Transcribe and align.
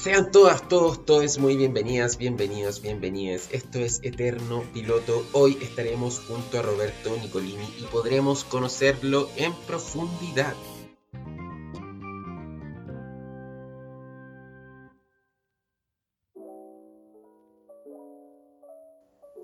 Sean 0.00 0.30
todas, 0.30 0.68
todos, 0.68 1.04
todos 1.04 1.38
muy 1.40 1.56
bienvenidas, 1.56 2.18
bienvenidos, 2.18 2.80
bienvenidas. 2.80 3.48
Esto 3.50 3.80
es 3.80 3.98
Eterno 4.04 4.62
Piloto. 4.72 5.26
Hoy 5.32 5.58
estaremos 5.60 6.20
junto 6.20 6.56
a 6.56 6.62
Roberto 6.62 7.16
Nicolini 7.20 7.68
y 7.80 7.82
podremos 7.82 8.44
conocerlo 8.44 9.28
en 9.34 9.52
profundidad. 9.66 10.54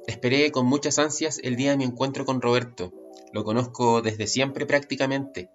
Esperé 0.07 0.53
con 0.53 0.67
muchas 0.67 1.01
ansias 1.01 1.41
el 1.43 1.57
día 1.57 1.73
de 1.73 1.79
mi 1.79 1.85
encuentro 1.85 2.25
con 2.25 2.41
Roberto. 2.41 2.93
Lo 3.33 3.43
conozco 3.43 4.03
desde 4.03 4.29
siempre 4.29 4.67
prácticamente, 4.67 5.51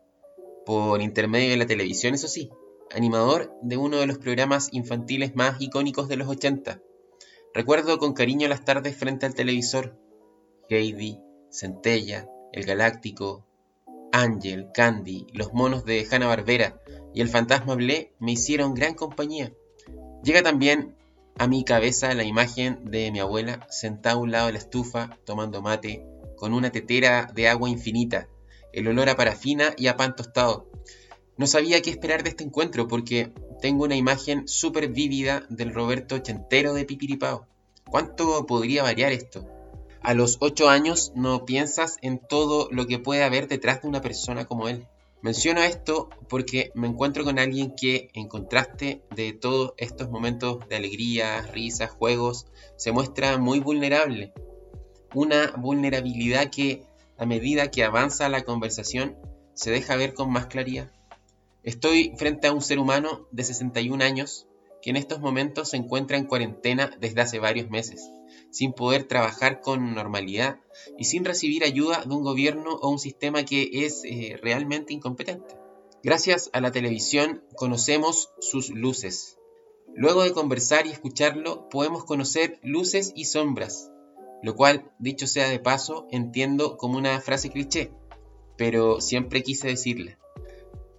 por 0.65 1.01
intermedio 1.01 1.51
de 1.51 1.57
la 1.57 1.67
televisión, 1.67 2.15
eso 2.15 2.27
sí 2.27 2.51
animador 2.95 3.53
de 3.61 3.77
uno 3.77 3.97
de 3.97 4.07
los 4.07 4.17
programas 4.17 4.69
infantiles 4.71 5.35
más 5.35 5.61
icónicos 5.61 6.07
de 6.07 6.17
los 6.17 6.27
80. 6.27 6.81
Recuerdo 7.53 7.97
con 7.97 8.13
cariño 8.13 8.47
las 8.47 8.65
tardes 8.65 8.95
frente 8.95 9.25
al 9.25 9.33
televisor. 9.33 9.97
Heidi, 10.69 11.19
Centella, 11.49 12.27
El 12.53 12.65
Galáctico, 12.65 13.45
Ángel, 14.11 14.69
Candy, 14.73 15.27
los 15.33 15.53
monos 15.53 15.85
de 15.85 16.07
Hanna 16.09 16.27
Barbera 16.27 16.79
y 17.13 17.21
el 17.21 17.29
fantasma 17.29 17.75
Blé 17.75 18.13
me 18.19 18.33
hicieron 18.33 18.73
gran 18.73 18.93
compañía. 18.93 19.51
Llega 20.23 20.43
también 20.43 20.95
a 21.37 21.47
mi 21.47 21.63
cabeza 21.63 22.13
la 22.13 22.23
imagen 22.23 22.85
de 22.91 23.11
mi 23.11 23.19
abuela 23.19 23.65
sentada 23.69 24.15
a 24.15 24.19
un 24.19 24.31
lado 24.31 24.47
de 24.47 24.53
la 24.53 24.59
estufa 24.59 25.17
tomando 25.25 25.61
mate 25.61 26.05
con 26.35 26.53
una 26.53 26.71
tetera 26.71 27.29
de 27.33 27.47
agua 27.47 27.69
infinita, 27.69 28.27
el 28.73 28.87
olor 28.87 29.09
a 29.09 29.15
parafina 29.15 29.73
y 29.77 29.87
a 29.87 29.97
pan 29.97 30.15
tostado. 30.15 30.68
No 31.39 31.47
sabía 31.47 31.81
qué 31.81 31.89
esperar 31.89 32.23
de 32.23 32.31
este 32.31 32.43
encuentro 32.43 32.89
porque 32.89 33.31
tengo 33.61 33.85
una 33.85 33.95
imagen 33.95 34.45
súper 34.45 34.89
vívida 34.89 35.45
del 35.47 35.73
Roberto 35.73 36.15
ochentero 36.15 36.73
de 36.73 36.83
Pipiripao. 36.83 37.47
¿Cuánto 37.89 38.45
podría 38.45 38.83
variar 38.83 39.13
esto? 39.13 39.47
A 40.01 40.13
los 40.13 40.35
8 40.41 40.67
años 40.67 41.13
no 41.15 41.45
piensas 41.45 41.95
en 42.01 42.19
todo 42.19 42.67
lo 42.71 42.87
que 42.87 42.99
puede 42.99 43.23
haber 43.23 43.47
detrás 43.47 43.81
de 43.81 43.87
una 43.87 44.01
persona 44.01 44.47
como 44.47 44.67
él. 44.67 44.85
Menciono 45.21 45.61
esto 45.61 46.09
porque 46.27 46.73
me 46.75 46.87
encuentro 46.87 47.23
con 47.23 47.39
alguien 47.39 47.73
que, 47.73 48.09
en 48.13 48.27
contraste 48.27 49.01
de 49.15 49.31
todos 49.31 49.71
estos 49.77 50.09
momentos 50.09 50.67
de 50.67 50.75
alegría, 50.75 51.41
risas, 51.53 51.89
juegos, 51.89 52.47
se 52.75 52.91
muestra 52.91 53.37
muy 53.37 53.61
vulnerable. 53.61 54.33
Una 55.15 55.53
vulnerabilidad 55.55 56.49
que, 56.49 56.83
a 57.17 57.25
medida 57.25 57.71
que 57.71 57.85
avanza 57.85 58.27
la 58.27 58.43
conversación, 58.43 59.15
se 59.53 59.71
deja 59.71 59.95
ver 59.95 60.13
con 60.13 60.33
más 60.33 60.47
claridad. 60.47 60.91
Estoy 61.69 62.15
frente 62.17 62.47
a 62.47 62.51
un 62.51 62.63
ser 62.63 62.79
humano 62.79 63.27
de 63.29 63.43
61 63.43 64.03
años 64.03 64.47
que 64.81 64.89
en 64.89 64.95
estos 64.95 65.19
momentos 65.19 65.69
se 65.69 65.77
encuentra 65.77 66.17
en 66.17 66.25
cuarentena 66.25 66.89
desde 66.99 67.21
hace 67.21 67.37
varios 67.37 67.69
meses, 67.69 68.09
sin 68.49 68.73
poder 68.73 69.03
trabajar 69.03 69.61
con 69.61 69.93
normalidad 69.93 70.57
y 70.97 71.03
sin 71.03 71.25
recibir 71.25 71.63
ayuda 71.63 72.03
de 72.03 72.11
un 72.11 72.23
gobierno 72.23 72.71
o 72.73 72.89
un 72.89 72.97
sistema 72.97 73.45
que 73.45 73.85
es 73.85 74.01
eh, 74.03 74.39
realmente 74.41 74.93
incompetente. 74.93 75.57
Gracias 76.01 76.49
a 76.53 76.59
la 76.59 76.71
televisión 76.71 77.43
conocemos 77.55 78.31
sus 78.39 78.71
luces. 78.71 79.37
Luego 79.93 80.23
de 80.23 80.31
conversar 80.31 80.87
y 80.87 80.89
escucharlo 80.89 81.69
podemos 81.69 82.03
conocer 82.03 82.59
luces 82.63 83.13
y 83.15 83.25
sombras, 83.25 83.91
lo 84.41 84.55
cual, 84.55 84.91
dicho 84.97 85.27
sea 85.27 85.47
de 85.47 85.59
paso, 85.59 86.07
entiendo 86.09 86.77
como 86.77 86.97
una 86.97 87.21
frase 87.21 87.51
cliché, 87.51 87.91
pero 88.57 89.01
siempre 89.01 89.43
quise 89.43 89.67
decirla. 89.67 90.17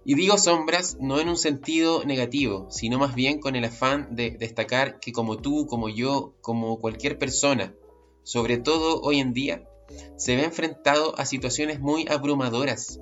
Y 0.03 0.15
digo 0.15 0.37
sombras 0.37 0.97
no 0.99 1.19
en 1.19 1.29
un 1.29 1.37
sentido 1.37 2.03
negativo, 2.03 2.67
sino 2.71 2.97
más 2.97 3.13
bien 3.13 3.39
con 3.39 3.55
el 3.55 3.65
afán 3.65 4.15
de 4.15 4.31
destacar 4.31 4.99
que 4.99 5.11
como 5.11 5.37
tú, 5.37 5.67
como 5.67 5.89
yo, 5.89 6.33
como 6.41 6.79
cualquier 6.79 7.19
persona, 7.19 7.75
sobre 8.23 8.57
todo 8.57 9.01
hoy 9.01 9.19
en 9.19 9.33
día, 9.33 9.67
se 10.17 10.35
ve 10.35 10.43
enfrentado 10.43 11.17
a 11.19 11.25
situaciones 11.25 11.79
muy 11.79 12.07
abrumadoras. 12.07 12.99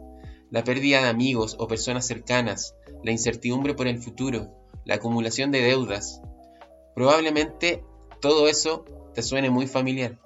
La 0.52 0.64
pérdida 0.64 1.02
de 1.02 1.10
amigos 1.10 1.56
o 1.60 1.68
personas 1.68 2.06
cercanas, 2.08 2.76
la 3.04 3.12
incertidumbre 3.12 3.76
por 3.76 3.88
el 3.88 4.00
futuro, 4.00 4.50
la 4.84 4.96
acumulación 4.96 5.52
de 5.52 5.62
deudas. 5.62 6.22
Probablemente 6.96 7.84
todo 8.20 8.48
eso 8.48 8.84
te 9.14 9.22
suene 9.22 9.50
muy 9.50 9.68
familiar. 9.68 10.20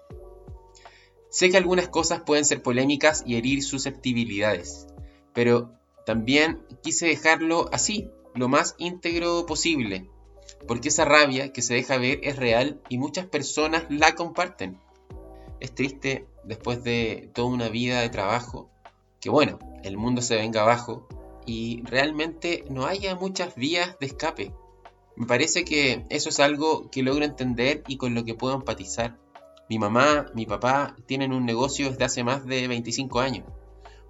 Sé 1.30 1.50
que 1.50 1.58
algunas 1.58 1.90
cosas 1.90 2.22
pueden 2.22 2.46
ser 2.46 2.62
polémicas 2.62 3.24
y 3.26 3.36
herir 3.36 3.64
susceptibilidades, 3.64 4.88
pero 5.34 5.72
también 6.06 6.66
quise 6.82 7.08
dejarlo 7.08 7.70
así, 7.72 8.10
lo 8.36 8.50
más 8.50 8.76
íntegro 8.78 9.46
posible, 9.46 10.10
porque 10.68 10.90
esa 10.90 11.06
rabia 11.06 11.54
que 11.54 11.62
se 11.62 11.76
deja 11.76 11.98
ver 11.98 12.20
es 12.24 12.36
real 12.36 12.82
y 12.90 12.98
muchas 12.98 13.26
personas 13.26 13.86
la 13.90 14.16
comparten. 14.16 14.80
Es 15.60 15.74
triste 15.74 16.28
después 16.44 16.84
de 16.84 17.30
toda 17.34 17.48
una 17.48 17.70
vida 17.70 18.02
de 18.02 18.10
trabajo, 18.10 18.70
que 19.22 19.30
bueno, 19.30 19.60
el 19.84 19.98
mundo 19.98 20.22
se 20.22 20.36
venga 20.36 20.62
abajo 20.62 21.08
y 21.46 21.84
realmente 21.84 22.66
no 22.70 22.86
haya 22.86 23.16
muchas 23.16 23.56
vías 23.56 23.98
de 24.00 24.08
escape. 24.08 24.54
Me 25.16 25.26
parece 25.26 25.64
que 25.64 26.06
eso 26.10 26.30
es 26.30 26.40
algo 26.40 26.90
que 26.90 27.04
logro 27.04 27.24
entender 27.24 27.84
y 27.88 27.98
con 27.98 28.14
lo 28.16 28.26
que 28.26 28.34
puedo 28.34 28.56
empatizar. 28.56 29.18
Mi 29.70 29.80
mamá, 29.80 30.26
mi 30.34 30.46
papá 30.46 30.98
tienen 31.06 31.32
un 31.32 31.46
negocio 31.46 31.90
desde 31.90 32.04
hace 32.04 32.24
más 32.24 32.46
de 32.46 32.68
25 32.68 33.20
años 33.22 33.46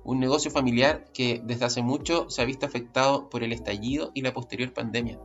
un 0.03 0.19
negocio 0.19 0.51
familiar 0.51 1.05
que 1.13 1.41
desde 1.43 1.65
hace 1.65 1.81
mucho 1.81 2.29
se 2.29 2.41
ha 2.41 2.45
visto 2.45 2.65
afectado 2.65 3.29
por 3.29 3.43
el 3.43 3.53
estallido 3.53 4.11
y 4.13 4.21
la 4.21 4.33
posterior 4.33 4.73
pandemia. 4.73 5.19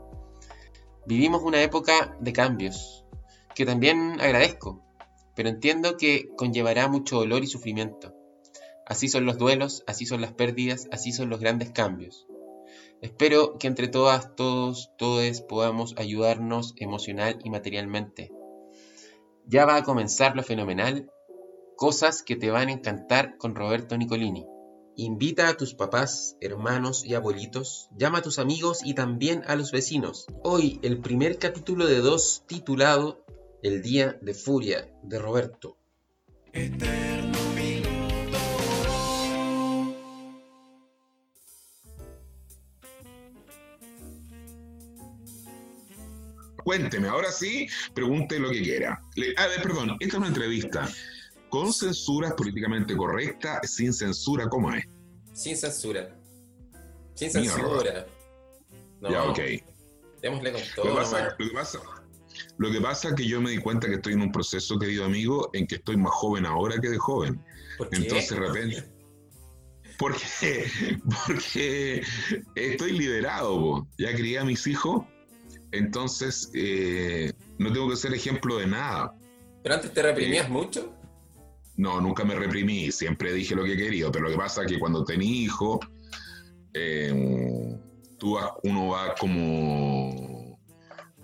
Vivimos 1.06 1.42
una 1.42 1.62
época 1.62 2.16
de 2.20 2.32
cambios, 2.32 3.04
que 3.54 3.66
también 3.66 4.20
agradezco, 4.20 4.82
pero 5.34 5.48
entiendo 5.48 5.96
que 5.96 6.28
conllevará 6.36 6.88
mucho 6.88 7.16
dolor 7.16 7.42
y 7.42 7.46
sufrimiento. 7.46 8.14
Así 8.86 9.08
son 9.08 9.26
los 9.26 9.38
duelos, 9.38 9.84
así 9.86 10.06
son 10.06 10.20
las 10.20 10.32
pérdidas, 10.32 10.88
así 10.92 11.12
son 11.12 11.28
los 11.28 11.40
grandes 11.40 11.70
cambios. 11.70 12.26
Espero 13.00 13.58
que 13.58 13.66
entre 13.66 13.88
todas, 13.88 14.34
todos, 14.34 14.92
todos 14.96 15.40
podamos 15.42 15.94
ayudarnos 15.98 16.74
emocional 16.76 17.38
y 17.44 17.50
materialmente. 17.50 18.32
Ya 19.46 19.64
va 19.64 19.76
a 19.76 19.84
comenzar 19.84 20.34
lo 20.36 20.42
fenomenal, 20.42 21.10
cosas 21.76 22.22
que 22.22 22.36
te 22.36 22.50
van 22.50 22.68
a 22.68 22.72
encantar 22.72 23.38
con 23.38 23.54
Roberto 23.54 23.96
Nicolini. 23.96 24.46
Invita 25.00 25.48
a 25.48 25.56
tus 25.56 25.74
papás, 25.74 26.36
hermanos 26.40 27.04
y 27.04 27.14
abuelitos, 27.14 27.88
llama 27.96 28.18
a 28.18 28.22
tus 28.22 28.40
amigos 28.40 28.80
y 28.84 28.94
también 28.94 29.44
a 29.46 29.54
los 29.54 29.70
vecinos. 29.70 30.26
Hoy 30.42 30.80
el 30.82 30.98
primer 30.98 31.38
capítulo 31.38 31.86
de 31.86 31.98
dos 31.98 32.42
titulado 32.48 33.24
El 33.62 33.80
Día 33.80 34.18
de 34.20 34.34
Furia 34.34 34.90
de 35.04 35.20
Roberto. 35.20 35.78
Cuénteme, 46.64 47.06
ahora 47.06 47.30
sí, 47.30 47.68
pregunte 47.94 48.40
lo 48.40 48.50
que 48.50 48.62
quiera. 48.62 49.00
a 49.36 49.46
ver, 49.46 49.62
perdón, 49.62 49.96
esta 50.00 50.16
es 50.16 50.18
una 50.18 50.26
entrevista 50.26 50.88
con 51.48 51.72
censura 51.72 52.34
políticamente 52.34 52.96
correcta, 52.96 53.60
sin 53.64 53.92
censura, 53.92 54.48
¿cómo 54.48 54.72
es? 54.72 54.84
Sin 55.32 55.56
censura. 55.56 56.14
Sin 57.14 57.30
censura. 57.30 58.06
ya, 59.02 59.24
ok. 59.24 59.38
Démosle 60.22 60.52
con 60.52 60.60
todo. 60.74 60.84
Lo 60.84 60.90
que, 60.90 60.96
pasa, 60.96 61.36
lo, 62.58 62.70
que 62.70 62.80
pasa, 62.80 63.08
es 63.08 63.14
que 63.14 63.26
yo 63.26 63.40
me 63.40 63.50
di 63.50 63.58
cuenta 63.58 63.88
que 63.88 63.94
estoy 63.94 64.14
en 64.14 64.22
un 64.22 64.32
proceso, 64.32 64.78
querido 64.78 65.04
amigo, 65.04 65.50
en 65.52 65.66
que 65.66 65.76
estoy 65.76 65.96
más 65.96 66.12
joven 66.12 66.46
ahora 66.46 66.80
que 66.80 66.88
de 66.88 66.98
joven. 66.98 67.40
¿Por 67.76 67.88
Entonces, 67.92 68.30
de 68.30 68.36
repente. 68.36 68.84
Porque, 69.98 70.70
porque 71.26 72.02
estoy 72.54 72.92
liberado, 72.92 73.86
ya 73.98 74.14
crié 74.14 74.38
a 74.38 74.44
mis 74.44 74.66
hijos, 74.66 75.04
entonces 75.72 76.50
eh, 76.54 77.32
no 77.58 77.72
tengo 77.72 77.90
que 77.90 77.96
ser 77.96 78.14
ejemplo 78.14 78.58
de 78.58 78.66
nada. 78.66 79.14
¿Pero 79.62 79.74
antes 79.74 79.92
te 79.92 80.02
reprimías 80.02 80.46
eh, 80.46 80.50
mucho? 80.50 80.97
No, 81.78 82.00
nunca 82.00 82.24
me 82.24 82.34
reprimí, 82.34 82.90
siempre 82.90 83.32
dije 83.32 83.54
lo 83.54 83.64
que 83.64 83.76
quería, 83.76 84.10
pero 84.10 84.24
lo 84.24 84.30
que 84.32 84.36
pasa 84.36 84.62
es 84.62 84.68
que 84.68 84.80
cuando 84.80 85.04
tenía 85.04 85.30
hijo, 85.30 85.78
eh, 86.74 87.78
tú, 88.18 88.36
uno 88.64 88.88
va 88.88 89.14
como... 89.14 90.58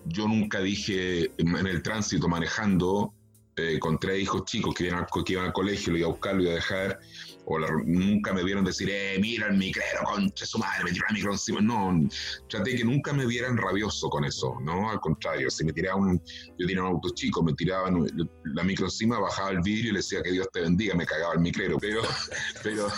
Yo 0.06 0.28
nunca 0.28 0.60
dije 0.60 1.30
en 1.38 1.66
el 1.66 1.82
tránsito 1.82 2.28
manejando 2.28 3.14
eh, 3.56 3.78
con 3.80 3.98
tres 3.98 4.20
hijos 4.20 4.44
chicos 4.44 4.74
que 4.74 4.86
iban, 4.86 5.00
al, 5.00 5.24
que 5.24 5.32
iban 5.32 5.46
al 5.46 5.52
colegio, 5.52 5.92
lo 5.92 5.98
iba 5.98 6.06
a 6.06 6.10
buscar, 6.10 6.36
lo 6.36 6.42
iba 6.42 6.52
a 6.52 6.56
dejar, 6.56 7.00
o 7.46 7.58
nunca 7.84 8.32
me 8.32 8.42
vieron 8.42 8.64
decir, 8.64 8.88
eh, 8.90 9.18
mira 9.20 9.48
el 9.48 9.56
micrero, 9.56 10.02
concha 10.04 10.46
su 10.46 10.58
madre, 10.58 10.84
me 10.84 10.92
tiró 10.92 11.04
el 11.08 11.14
micro 11.14 11.32
encima. 11.32 11.60
No, 11.60 12.08
traté 12.48 12.76
que 12.76 12.84
nunca 12.84 13.12
me 13.12 13.26
vieran 13.26 13.56
rabioso 13.56 14.08
con 14.08 14.24
eso, 14.24 14.56
¿no? 14.62 14.90
Al 14.90 15.00
contrario, 15.00 15.50
si 15.50 15.64
me 15.64 15.72
tiraban, 15.72 16.20
yo 16.58 16.66
tenía 16.66 16.82
un 16.82 16.88
auto 16.88 17.10
chico, 17.10 17.42
me 17.42 17.52
tiraban 17.54 18.06
la 18.44 18.62
micro 18.62 18.86
encima, 18.86 19.18
bajaba 19.18 19.50
el 19.50 19.60
vidrio 19.60 19.90
y 19.90 19.92
le 19.92 19.98
decía 19.98 20.22
que 20.22 20.32
Dios 20.32 20.48
te 20.52 20.60
bendiga, 20.60 20.94
me 20.94 21.06
cagaba 21.06 21.34
el 21.34 21.40
micrero. 21.40 21.76
Pero, 21.78 22.02
pero, 22.62 22.88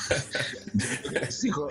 hijo, 1.42 1.69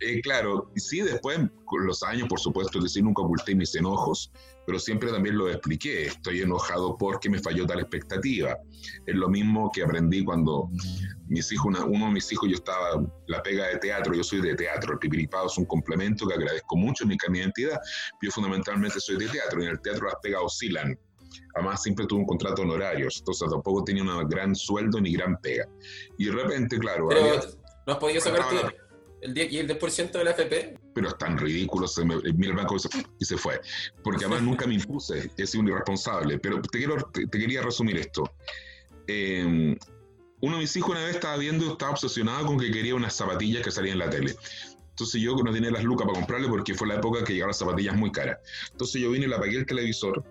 eh, 0.00 0.20
claro, 0.22 0.70
sí, 0.76 1.00
después, 1.00 1.38
los 1.78 2.02
años, 2.02 2.28
por 2.28 2.40
supuesto, 2.40 2.78
es 2.78 2.84
decir, 2.84 3.04
nunca 3.04 3.22
oculté 3.22 3.54
mis 3.54 3.74
enojos, 3.74 4.32
pero 4.66 4.78
siempre 4.78 5.10
también 5.10 5.36
lo 5.36 5.48
expliqué. 5.48 6.06
Estoy 6.06 6.42
enojado 6.42 6.96
porque 6.96 7.28
me 7.28 7.38
falló 7.38 7.66
tal 7.66 7.80
expectativa. 7.80 8.56
Es 9.06 9.14
lo 9.14 9.28
mismo 9.28 9.70
que 9.72 9.82
aprendí 9.82 10.24
cuando 10.24 10.68
mis 11.28 11.50
hijos, 11.52 11.76
uno 11.86 12.06
de 12.06 12.12
mis 12.12 12.32
hijos, 12.32 12.48
yo 12.48 12.56
estaba, 12.56 13.04
la 13.28 13.42
pega 13.42 13.68
de 13.68 13.76
teatro, 13.78 14.14
yo 14.14 14.24
soy 14.24 14.40
de 14.40 14.54
teatro, 14.54 14.94
el 14.94 14.98
pipiripado 14.98 15.46
es 15.46 15.56
un 15.58 15.64
complemento 15.64 16.26
que 16.26 16.34
agradezco 16.34 16.76
mucho 16.76 17.04
en 17.04 17.10
mi 17.10 17.38
identidad, 17.38 17.78
yo 18.20 18.30
fundamentalmente 18.30 18.98
soy 19.00 19.16
de 19.16 19.28
teatro, 19.28 19.62
y 19.62 19.66
en 19.66 19.70
el 19.70 19.80
teatro 19.80 20.06
las 20.06 20.16
pegas 20.22 20.42
oscilan. 20.44 20.98
Además, 21.54 21.82
siempre 21.82 22.06
tuve 22.06 22.20
un 22.20 22.26
contrato 22.26 22.62
honorario, 22.62 23.08
entonces 23.16 23.48
tampoco 23.48 23.84
tenía 23.84 24.02
un 24.02 24.28
gran 24.28 24.54
sueldo 24.54 25.00
ni 25.00 25.12
gran 25.12 25.40
pega. 25.40 25.66
Y 26.18 26.26
de 26.26 26.32
repente, 26.32 26.78
claro. 26.78 27.08
Pero, 27.08 27.40
¿no 27.86 27.92
has 27.92 27.98
podido 27.98 28.20
sacarte 28.20 28.79
el 29.22 29.34
10 29.34 29.52
y 29.52 29.58
el 29.58 29.68
10% 29.68 30.12
de 30.12 30.24
la? 30.24 30.34
Pero 30.94 31.08
es 31.08 31.18
tan 31.18 31.38
ridículo, 31.38 31.86
se 31.86 32.04
mira 32.04 32.50
el 32.50 32.56
banco 32.56 32.76
y 33.18 33.24
se 33.24 33.36
fue. 33.36 33.60
Porque 34.02 34.24
además 34.24 34.42
nunca 34.42 34.66
me 34.66 34.74
impuse, 34.74 35.30
he 35.36 35.46
sido 35.46 35.62
un 35.62 35.68
irresponsable. 35.68 36.38
Pero 36.38 36.60
te, 36.62 36.78
quiero, 36.78 36.96
te, 37.12 37.28
quería 37.28 37.62
resumir 37.62 37.96
esto. 37.96 38.30
Eh, 39.06 39.76
uno 40.42 40.56
de 40.56 40.62
mis 40.62 40.74
hijos 40.76 40.90
una 40.90 41.04
vez 41.04 41.16
estaba 41.16 41.36
viendo, 41.36 41.72
estaba 41.72 41.92
obsesionado 41.92 42.46
con 42.46 42.58
que 42.58 42.70
quería 42.70 42.94
unas 42.94 43.14
zapatillas 43.14 43.62
que 43.62 43.70
salían 43.70 43.94
en 43.94 43.98
la 43.98 44.10
tele. 44.10 44.34
Entonces 44.90 45.20
yo 45.20 45.34
no 45.36 45.52
tenía 45.52 45.70
las 45.70 45.84
lucas 45.84 46.06
para 46.06 46.18
comprarle 46.18 46.48
porque 46.48 46.74
fue 46.74 46.88
la 46.88 46.96
época 46.96 47.24
que 47.24 47.32
llegaban 47.32 47.50
las 47.50 47.58
zapatillas 47.58 47.96
muy 47.96 48.10
caras. 48.12 48.38
Entonces 48.72 49.00
yo 49.00 49.10
vine, 49.10 49.28
le 49.28 49.34
apagué 49.34 49.58
el 49.58 49.66
televisor 49.66 50.24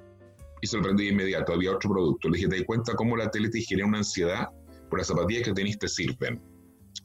y 0.62 0.68
se 0.68 0.78
lo 0.78 0.84
prendí 0.84 1.06
de 1.06 1.12
inmediato. 1.12 1.54
Había 1.54 1.72
otro 1.72 1.92
producto. 1.92 2.30
Le 2.30 2.38
dije, 2.38 2.50
¿te 2.50 2.58
das 2.58 2.66
cuenta 2.66 2.94
cómo 2.96 3.16
la 3.18 3.30
tele 3.30 3.50
te 3.50 3.62
genera 3.62 3.88
una 3.88 4.00
ansiedad 4.00 4.50
por 4.90 5.00
las 5.00 5.08
zapatillas 5.08 5.44
que 5.44 5.54
tenés 5.54 5.78
te 5.78 5.88
sirven? 5.88 6.42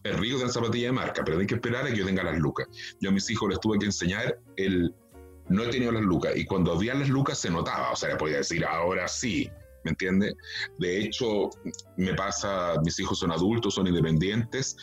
Es 0.02 0.18
rico 0.18 0.38
de 0.38 0.48
zapatilla 0.48 0.86
de 0.88 0.92
marca, 0.92 1.22
pero 1.24 1.38
hay 1.38 1.46
que 1.46 1.54
esperar 1.54 1.86
a 1.86 1.90
que 1.90 1.96
yo 1.96 2.04
tenga 2.04 2.22
las 2.22 2.38
lucas. 2.38 2.66
Yo 3.00 3.10
a 3.10 3.12
mis 3.12 3.28
hijos 3.30 3.48
les 3.48 3.60
tuve 3.60 3.78
que 3.78 3.86
enseñar 3.86 4.38
el... 4.56 4.94
No 5.48 5.64
he 5.64 5.68
tenido 5.68 5.92
las 5.92 6.02
lucas 6.02 6.32
y 6.36 6.46
cuando 6.46 6.72
había 6.72 6.94
las 6.94 7.08
lucas 7.08 7.38
se 7.38 7.50
notaba, 7.50 7.90
o 7.90 7.96
sea, 7.96 8.10
le 8.10 8.16
podía 8.16 8.38
decir, 8.38 8.64
ahora 8.64 9.06
sí, 9.06 9.50
¿me 9.84 9.90
entiendes? 9.90 10.34
De 10.78 11.00
hecho, 11.00 11.50
me 11.96 12.14
pasa, 12.14 12.74
mis 12.82 12.98
hijos 12.98 13.18
son 13.18 13.30
adultos, 13.30 13.74
son 13.74 13.86
independientes, 13.86 14.76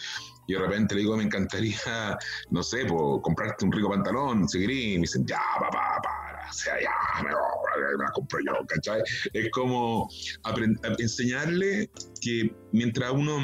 y 0.48 0.54
de 0.54 0.60
repente 0.60 0.96
le 0.96 1.02
digo, 1.02 1.18
me 1.18 1.24
encantaría, 1.24 2.18
no 2.52 2.64
sé, 2.64 2.86
comprarte 2.88 3.66
un 3.66 3.72
rico 3.72 3.90
pantalón, 3.90 4.48
seguir 4.48 4.72
y 4.72 4.96
me 4.96 5.02
dicen, 5.02 5.26
ya, 5.26 5.40
papá, 5.60 6.00
para, 6.04 6.50
o 6.50 6.54
sea, 6.54 6.80
ya, 6.80 7.24
me, 7.24 7.30
me 7.30 8.04
la 8.04 8.12
compro 8.12 8.40
yo, 8.46 8.54
¿cachai? 8.68 9.02
Es 9.34 9.50
como 9.52 10.10
enseñarle 11.00 11.90
que 12.22 12.54
mientras 12.72 13.12
uno, 13.12 13.38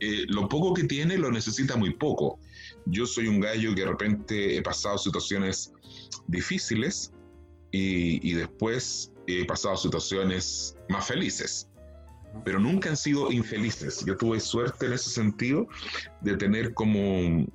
eh, 0.00 0.24
lo 0.28 0.48
poco 0.48 0.74
que 0.74 0.84
tiene, 0.84 1.18
lo 1.18 1.30
necesita 1.30 1.76
muy 1.76 1.94
poco. 1.94 2.38
Yo 2.86 3.06
soy 3.06 3.28
un 3.28 3.40
gallo 3.40 3.74
que 3.74 3.82
de 3.82 3.86
repente 3.88 4.56
he 4.56 4.62
pasado 4.62 4.98
situaciones 4.98 5.72
difíciles 6.28 7.12
y, 7.72 8.28
y 8.28 8.34
después 8.34 9.12
he 9.26 9.44
pasado 9.44 9.76
situaciones 9.76 10.76
más 10.88 11.06
felices, 11.06 11.68
pero 12.44 12.60
nunca 12.60 12.90
han 12.90 12.96
sido 12.96 13.32
infelices. 13.32 14.04
Yo 14.04 14.16
tuve 14.16 14.40
suerte 14.40 14.86
en 14.86 14.92
ese 14.92 15.10
sentido 15.10 15.66
de 16.20 16.36
tener 16.36 16.74
como 16.74 17.46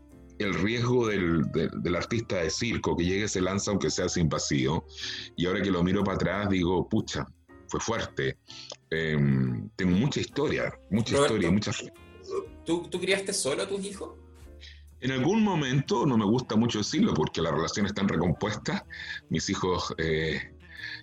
el 0.44 0.54
riesgo 0.56 1.08
del, 1.08 1.96
artista 1.96 2.38
de 2.38 2.50
circo, 2.50 2.98
que 2.98 3.06
llegue, 3.06 3.28
se 3.28 3.42
lanza 3.42 3.72
aunque 3.72 3.90
sea 3.90 4.10
sin 4.10 4.28
vacío, 4.28 4.84
y 5.36 5.46
ahora 5.46 5.62
que 5.62 5.72
lo 5.72 5.84
miro 5.84 6.04
para 6.04 6.16
atrás 6.16 6.50
digo, 6.50 6.88
pucha, 6.88 7.26
fue 7.68 7.80
fuerte. 7.80 8.38
Em, 8.90 9.70
tengo 9.76 9.96
mucha 9.96 10.20
historia, 10.20 10.74
mucha 10.90 11.16
historia, 11.16 11.52
mucha... 11.52 11.72
¿tú, 12.66 12.88
¿Tú 12.90 13.00
criaste 13.00 13.34
solo 13.34 13.64
a 13.64 13.68
tus 13.68 13.84
hijos? 13.86 14.12
En 15.00 15.12
algún 15.12 15.44
momento, 15.44 16.06
no 16.06 16.18
me 16.18 16.26
gusta 16.26 16.56
mucho 16.56 16.78
decirlo 16.80 17.14
porque 17.14 17.42
las 17.42 17.54
relaciones 17.54 17.92
están 17.92 18.08
recompuestas, 18.08 18.84
mis 19.30 19.50
hijos 19.50 19.94
eh, 19.98 20.40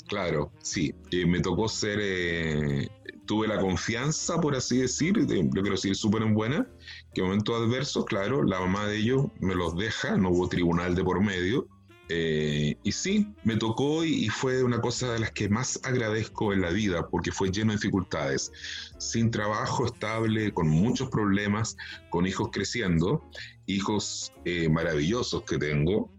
Claro, 0.09 0.53
sí. 0.63 0.95
Eh, 1.11 1.27
me 1.27 1.41
tocó 1.41 1.69
ser, 1.69 1.99
eh, 2.01 2.89
tuve 3.27 3.47
la 3.47 3.61
confianza, 3.61 4.41
por 4.41 4.57
así 4.57 4.79
decir, 4.79 5.15
yo 5.27 5.51
quiero 5.51 5.73
decir 5.73 5.95
súper 5.95 6.23
en 6.23 6.35
buena, 6.35 6.67
que 7.15 7.21
en 7.21 7.27
momentos 7.27 7.55
adversos, 7.61 8.05
claro, 8.07 8.43
la 8.43 8.61
mamá 8.61 8.87
de 8.87 8.97
ellos 8.97 9.27
me 9.41 9.55
los 9.55 9.77
deja, 9.77 10.17
no 10.17 10.31
hubo 10.31 10.49
tribunal 10.49 10.95
de 10.95 11.05
por 11.05 11.23
medio. 11.23 11.69
Eh, 12.11 12.77
y 12.83 12.93
sí, 12.93 13.35
me 13.45 13.57
tocó 13.57 14.05
y, 14.05 14.29
fue 14.29 14.63
una 14.63 14.81
cosa 14.81 15.13
de 15.13 15.19
las 15.19 15.33
que 15.33 15.49
más 15.49 15.81
agradezco 15.85 16.53
en 16.53 16.63
la 16.63 16.71
vida, 16.71 17.09
porque 17.09 17.33
fue 17.33 17.51
lleno 17.51 17.73
de 17.73 17.77
dificultades, 17.77 18.51
sin 18.99 19.31
trabajo 19.31 19.87
estable, 19.87 20.53
con 20.53 20.69
muchos 20.69 21.11
problemas, 21.11 21.77
con 22.11 22.27
hijos 22.27 22.49
creciendo, 22.53 23.23
hijos 23.67 24.33
maravillosos 24.71 25.43
que 25.43 25.59
tengo, 25.59 26.11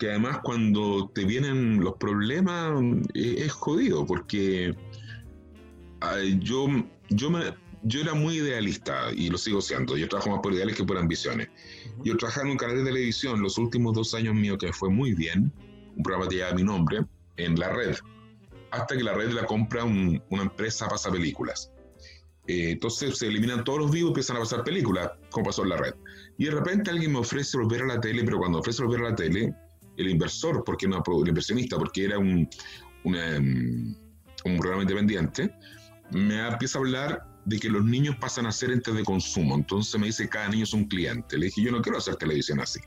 que 0.00 0.08
además 0.08 0.38
cuando 0.42 1.10
te 1.14 1.24
vienen 1.26 1.84
los 1.84 1.94
problemas 1.96 2.82
eh, 3.14 3.34
es, 3.38 3.52
jodido, 3.52 4.06
porque 4.06 4.74
yo, 6.38 6.66
yo, 7.10 7.30
me, 7.30 7.54
yo 7.82 8.00
era 8.00 8.14
muy 8.14 8.36
idealista 8.36 9.10
y 9.12 9.30
lo 9.30 9.38
sigo 9.38 9.60
siendo. 9.60 9.96
Yo 9.96 10.08
trabajo 10.08 10.30
más 10.30 10.40
por 10.40 10.52
ideales 10.52 10.76
que 10.76 10.84
por 10.84 10.98
ambiciones. 10.98 11.48
Yo 12.04 12.16
trabajaba 12.16 12.46
en 12.46 12.52
un 12.52 12.58
canal 12.58 12.76
de 12.78 12.84
televisión 12.84 13.40
los 13.40 13.58
últimos 13.58 13.94
dos 13.94 14.14
años 14.14 14.34
míos 14.34 14.58
que 14.58 14.72
fue 14.72 14.90
muy 14.90 15.14
bien, 15.14 15.52
un 15.96 16.02
programa 16.02 16.28
que 16.28 16.36
lleva 16.36 16.52
mi 16.52 16.62
nombre, 16.62 17.04
en 17.36 17.58
la 17.58 17.70
red, 17.70 17.96
hasta 18.70 18.96
que 18.96 19.02
la 19.02 19.14
red 19.14 19.30
la 19.30 19.46
compra 19.46 19.84
una 19.84 20.42
empresa 20.42 20.88
pasa 20.88 21.10
películas. 21.10 21.72
Eh, 22.46 22.72
entonces 22.72 23.18
se 23.18 23.28
eliminan 23.28 23.64
todos 23.64 23.78
los 23.78 23.90
vivos 23.90 24.08
y 24.08 24.10
empiezan 24.10 24.36
a 24.36 24.40
pasar 24.40 24.64
películas, 24.64 25.10
como 25.30 25.46
pasó 25.46 25.62
en 25.62 25.70
la 25.70 25.76
red. 25.76 25.94
Y 26.36 26.46
de 26.46 26.50
repente 26.52 26.90
alguien 26.90 27.12
me 27.12 27.18
ofrece 27.18 27.56
volver 27.56 27.82
a 27.82 27.86
la 27.86 28.00
tele, 28.00 28.24
pero 28.24 28.38
cuando 28.38 28.58
ofrece 28.58 28.82
volver 28.82 29.00
a 29.06 29.10
la 29.10 29.14
tele, 29.14 29.54
el 29.96 30.08
inversor, 30.08 30.64
porque 30.64 30.88
no 30.88 31.02
el 31.22 31.28
inversionista, 31.28 31.78
porque 31.78 32.04
era 32.04 32.18
un, 32.18 32.48
em, 33.04 33.94
un 34.44 34.58
programa 34.58 34.82
independiente, 34.82 35.54
me 36.10 36.46
empieza 36.46 36.78
a 36.78 36.80
hablar 36.80 37.29
de 37.44 37.58
que 37.58 37.68
los 37.68 37.84
niños 37.84 38.16
pasan 38.16 38.46
a 38.46 38.52
ser 38.52 38.70
entes 38.70 38.94
de 38.94 39.04
consumo. 39.04 39.54
Entonces 39.54 39.98
me 40.00 40.06
dice, 40.06 40.28
cada 40.28 40.48
niño 40.48 40.64
es 40.64 40.72
un 40.72 40.84
cliente. 40.84 41.38
Le 41.38 41.46
dije, 41.46 41.62
yo 41.62 41.72
no 41.72 41.80
quiero 41.82 41.98
hacer 41.98 42.16
televisión 42.16 42.60
así. 42.60 42.80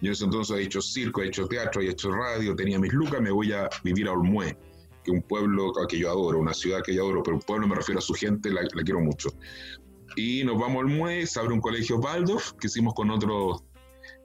Yo 0.00 0.12
entonces 0.12 0.56
he 0.56 0.62
hecho 0.62 0.82
circo, 0.82 1.22
he 1.22 1.28
hecho 1.28 1.46
teatro, 1.46 1.80
he 1.80 1.88
hecho 1.88 2.10
radio, 2.10 2.54
tenía 2.54 2.78
mis 2.78 2.92
lucas, 2.92 3.20
me 3.20 3.30
voy 3.30 3.52
a 3.52 3.70
vivir 3.84 4.08
a 4.08 4.12
Olmué, 4.12 4.56
que 5.02 5.10
es 5.10 5.14
un 5.16 5.22
pueblo 5.22 5.72
que 5.88 5.98
yo 5.98 6.10
adoro, 6.10 6.38
una 6.38 6.52
ciudad 6.52 6.82
que 6.82 6.94
yo 6.94 7.04
adoro, 7.04 7.22
pero 7.22 7.36
un 7.36 7.42
pueblo 7.42 7.68
me 7.68 7.76
refiero 7.76 8.00
a 8.00 8.02
su 8.02 8.12
gente, 8.12 8.50
la, 8.50 8.66
quiero 8.84 9.00
mucho. 9.00 9.30
Y 10.16 10.44
nos 10.44 10.58
vamos 10.58 10.76
a 10.76 10.78
Olmué, 10.80 11.26
se 11.26 11.40
abre 11.40 11.54
un 11.54 11.60
colegio 11.60 11.98
Waldorf, 11.98 12.52
que 12.60 12.66
hicimos 12.66 12.92
con 12.94 13.10
otros 13.10 13.62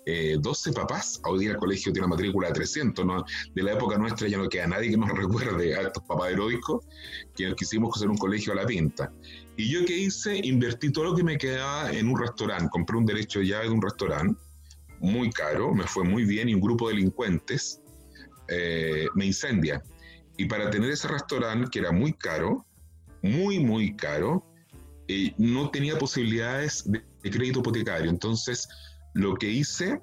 12 0.06 0.70
eh, 0.70 0.74
papás. 0.74 1.22
Hoy 1.26 1.40
día 1.40 1.52
el 1.52 1.58
colegio 1.58 1.92
tiene 1.92 2.08
una 2.08 2.16
matrícula 2.16 2.48
de 2.48 2.54
300. 2.56 3.06
¿no? 3.06 3.24
De 3.54 3.64
la 3.64 3.74
época 3.74 3.98
nuestra 3.98 4.28
ya 4.28 4.38
no 4.38 4.50
queda 4.50 4.68
nadie 4.68 4.92
que 4.92 4.98
nos 4.98 5.10
recuerde 5.18 5.76
a 5.76 5.82
estos 5.82 6.04
papás 6.04 6.32
heroicos 6.32 6.86
que 7.36 7.54
quisimos 7.56 7.96
hacer 7.96 8.10
un 8.10 8.18
colegio 8.18 8.54
a 8.54 8.56
la 8.56 8.66
pinta. 8.66 9.12
Y 9.60 9.68
yo 9.68 9.84
qué 9.84 9.98
hice, 9.98 10.40
invertí 10.42 10.90
todo 10.90 11.04
lo 11.04 11.16
que 11.16 11.22
me 11.22 11.38
quedaba 11.38 11.92
en 11.92 12.08
un 12.08 12.18
restaurante. 12.18 12.70
Compré 12.72 12.96
un 12.96 13.06
derecho 13.06 13.40
de 13.40 13.48
de 13.48 13.70
un 13.70 13.82
restaurante, 13.82 14.40
muy 15.02 15.30
caro, 15.32 15.76
me 15.76 15.84
fue 15.84 16.06
muy 16.06 16.24
bien 16.24 16.48
y 16.48 16.54
un 16.54 16.62
grupo 16.62 16.88
de 16.88 16.96
delincuentes 16.96 17.82
eh, 18.48 19.08
me 19.16 19.26
incendia. 19.26 19.84
Y 20.38 20.46
para 20.46 20.70
tener 20.70 20.90
ese 20.90 21.10
restaurante, 21.10 21.68
que 21.70 21.80
era 21.80 21.92
muy 21.92 22.14
caro, 22.14 22.66
muy, 23.22 23.60
muy 23.60 23.98
caro, 23.98 24.46
eh, 25.10 25.34
no 25.38 25.70
tenía 25.72 26.00
posibilidades 26.00 26.90
de, 26.90 27.04
crédito 27.30 27.60
hipotecario. 27.60 28.10
Entonces, 28.10 28.66
lo 29.14 29.36
que 29.36 29.50
hice 29.50 30.02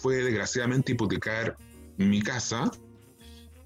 fue 0.00 0.16
desgraciadamente 0.24 0.92
hipotecar 0.92 1.58
mi 1.98 2.22
casa, 2.22 2.70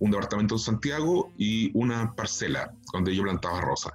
un 0.00 0.10
departamento 0.10 0.56
en 0.56 0.58
Santiago 0.58 1.32
y 1.38 1.70
una 1.78 2.12
parcela 2.16 2.74
donde 2.92 3.14
yo 3.14 3.22
plantaba 3.22 3.60
rosa. 3.60 3.92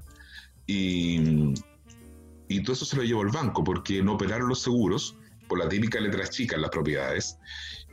Y, 0.71 2.61
todo 2.63 2.73
eso 2.73 2.85
se 2.85 2.95
lo 2.95 3.03
llevó 3.03 3.21
al 3.21 3.29
banco 3.29 3.63
porque 3.63 4.03
no 4.03 4.13
operaron 4.13 4.49
los 4.49 4.61
seguros 4.61 5.17
por 5.47 5.57
la 5.57 5.67
típica 5.67 5.99
letra 5.99 6.27
chica 6.27 6.55
en 6.55 6.61
las 6.61 6.69
propiedades. 6.69 7.37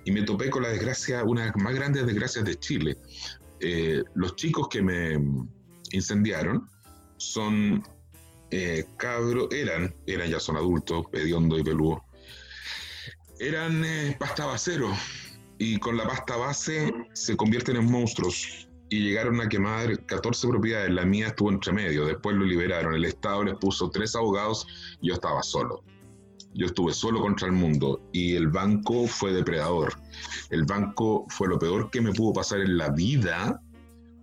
Y 0.05 0.13
me 0.13 0.23
topé 0.23 0.51
con 0.51 0.63
la 0.63 0.69
desgracia, 0.69 1.25
una 1.25 1.43
de 1.43 1.47
las 1.49 1.57
más 1.57 1.75
grandes 1.75 2.07
desgracias 2.07 2.45
de 2.45 2.59
Chile. 2.59 2.97
Eh, 3.61 4.03
los 4.15 4.37
chicos 4.37 4.69
que 4.69 4.83
me 4.83 5.19
incendiaron 5.93 6.69
son 7.17 7.83
eh, 8.51 8.85
cabros, 8.97 9.49
eran, 9.53 9.95
eran 10.07 10.31
ya 10.31 10.41
son 10.41 10.57
adultos, 10.57 11.07
pediondo 11.11 11.59
y 11.59 11.65
peludo, 11.65 12.05
eran 13.41 13.85
eh, 13.85 14.17
pasta 14.19 14.47
basero 14.47 14.91
y 15.59 15.79
con 15.79 15.97
la 15.97 16.07
pasta 16.07 16.37
base 16.37 16.93
se 17.13 17.37
convierten 17.37 17.77
en 17.77 17.91
monstruos 17.91 18.68
y 18.91 19.01
llegaron 19.01 19.41
a 19.41 19.49
quemar 19.49 20.05
14 20.07 20.49
propiedades. 20.49 20.91
La 20.91 21.05
mía 21.05 21.29
estuvo 21.29 21.51
entre 21.51 21.73
medio, 21.73 22.07
después 22.07 22.37
lo 22.37 22.45
liberaron. 22.45 22.95
El 22.95 23.05
Estado 23.05 23.45
les 23.45 23.55
puso 23.57 23.91
tres 23.91 24.15
abogados 24.17 24.67
yo 25.03 25.15
estaba 25.15 25.43
solo. 25.43 25.83
yo 26.55 26.67
estuve 26.67 26.93
solo 26.93 27.21
contra 27.21 27.47
el 27.47 27.53
mundo 27.53 28.01
y 28.13 28.35
el 28.35 28.49
banco 28.49 29.07
fue 29.07 29.33
depredador. 29.33 29.95
El 30.51 30.65
banco 30.65 31.27
fue 31.29 31.49
lo 31.49 31.59
peor 31.59 31.91
que 31.91 32.01
me 32.01 32.13
pudo 32.13 32.33
pasar 32.33 32.61
en 32.61 32.77
la 32.79 32.91
vida, 32.91 33.61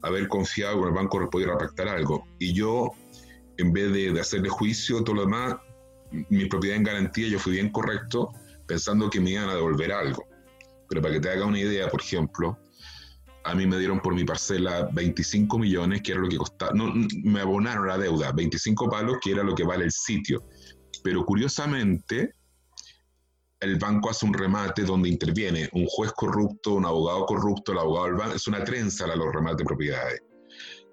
haber 0.02 0.28
confiado 0.28 0.82
que 0.82 0.88
el 0.88 0.94
banco 0.94 1.30
pudiera 1.30 1.58
pactar 1.58 1.88
algo. 1.88 2.28
Y 2.40 2.54
yo, 2.54 2.92
en 3.58 3.72
vez 3.72 3.94
de, 3.94 4.20
hacerle 4.20 4.50
juicio, 4.50 5.04
todo 5.04 5.16
lo 5.16 5.22
demás, 5.22 5.56
mi 6.30 6.46
propiedad 6.46 6.78
en 6.78 6.84
garantía, 6.84 7.28
yo 7.28 7.40
fui 7.40 7.54
bien 7.54 7.72
correcto, 7.72 8.32
pensando 8.68 9.10
que 9.10 9.22
me 9.22 9.32
iban 9.32 9.50
a 9.50 9.56
devolver 9.56 9.92
algo. 9.92 10.26
Pero 10.90 11.02
para 11.02 11.14
que 11.14 11.20
te 11.22 11.30
haga 11.30 11.46
una 11.46 11.60
idea, 11.60 11.90
por 11.90 12.02
ejemplo, 12.02 12.58
a 13.46 13.54
mí 13.54 13.68
me 13.68 13.78
dieron 13.78 14.00
por 14.00 14.16
mi 14.16 14.24
parcela 14.24 14.90
25 14.92 15.60
millones, 15.60 16.02
que 16.02 16.14
era 16.14 16.22
lo 16.22 16.28
que 16.28 16.38
costaba, 16.38 16.72
me 16.74 17.40
abonaron 17.40 17.88
la 17.88 17.98
deuda, 17.98 18.32
25 18.32 18.90
palos, 18.90 19.18
que 19.22 19.32
era 19.32 19.44
lo 19.44 19.54
que 19.54 19.64
vale 19.64 19.86
el 19.86 19.92
sitio. 19.92 20.48
Pero 21.04 21.24
curiosamente, 21.24 22.34
el 23.60 23.78
banco 23.78 24.10
hace 24.10 24.26
un 24.26 24.34
remate 24.34 24.82
donde 24.82 25.10
interviene 25.10 25.70
un 25.74 25.86
juez 25.86 26.12
corrupto, 26.14 26.74
un 26.74 26.86
abogado 26.86 27.28
corrupto, 27.28 27.72
el 27.72 27.78
abogado 27.78 28.08
del 28.08 28.16
banco, 28.16 28.36
es 28.36 28.48
una 28.48 28.64
trenza 28.64 29.06
la 29.06 29.16
los 29.16 29.32
remates 29.32 29.58
de 29.58 29.66
propiedades. 29.66 30.24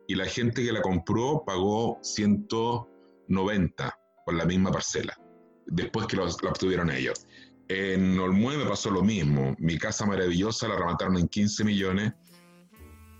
Y 0.06 0.14
la 0.14 0.26
gente 0.26 0.62
que 0.62 0.72
la 0.72 0.82
compró 0.82 1.42
pagó 1.46 1.98
190 2.02 3.98
por 4.26 4.34
la 4.34 4.44
misma 4.44 4.70
parcela, 4.70 5.18
después 5.66 6.06
que 6.06 6.18
la 6.18 6.24
obtuvieron 6.24 6.90
ellos. 6.90 7.26
En 7.68 8.18
Olmué 8.18 8.58
me 8.58 8.66
pasó 8.66 8.90
lo 8.90 9.02
mismo. 9.02 9.54
Mi 9.58 9.78
casa 9.78 10.04
maravillosa 10.04 10.68
la 10.68 10.76
remataron 10.76 11.16
en 11.16 11.28
15 11.28 11.64
millones 11.64 12.12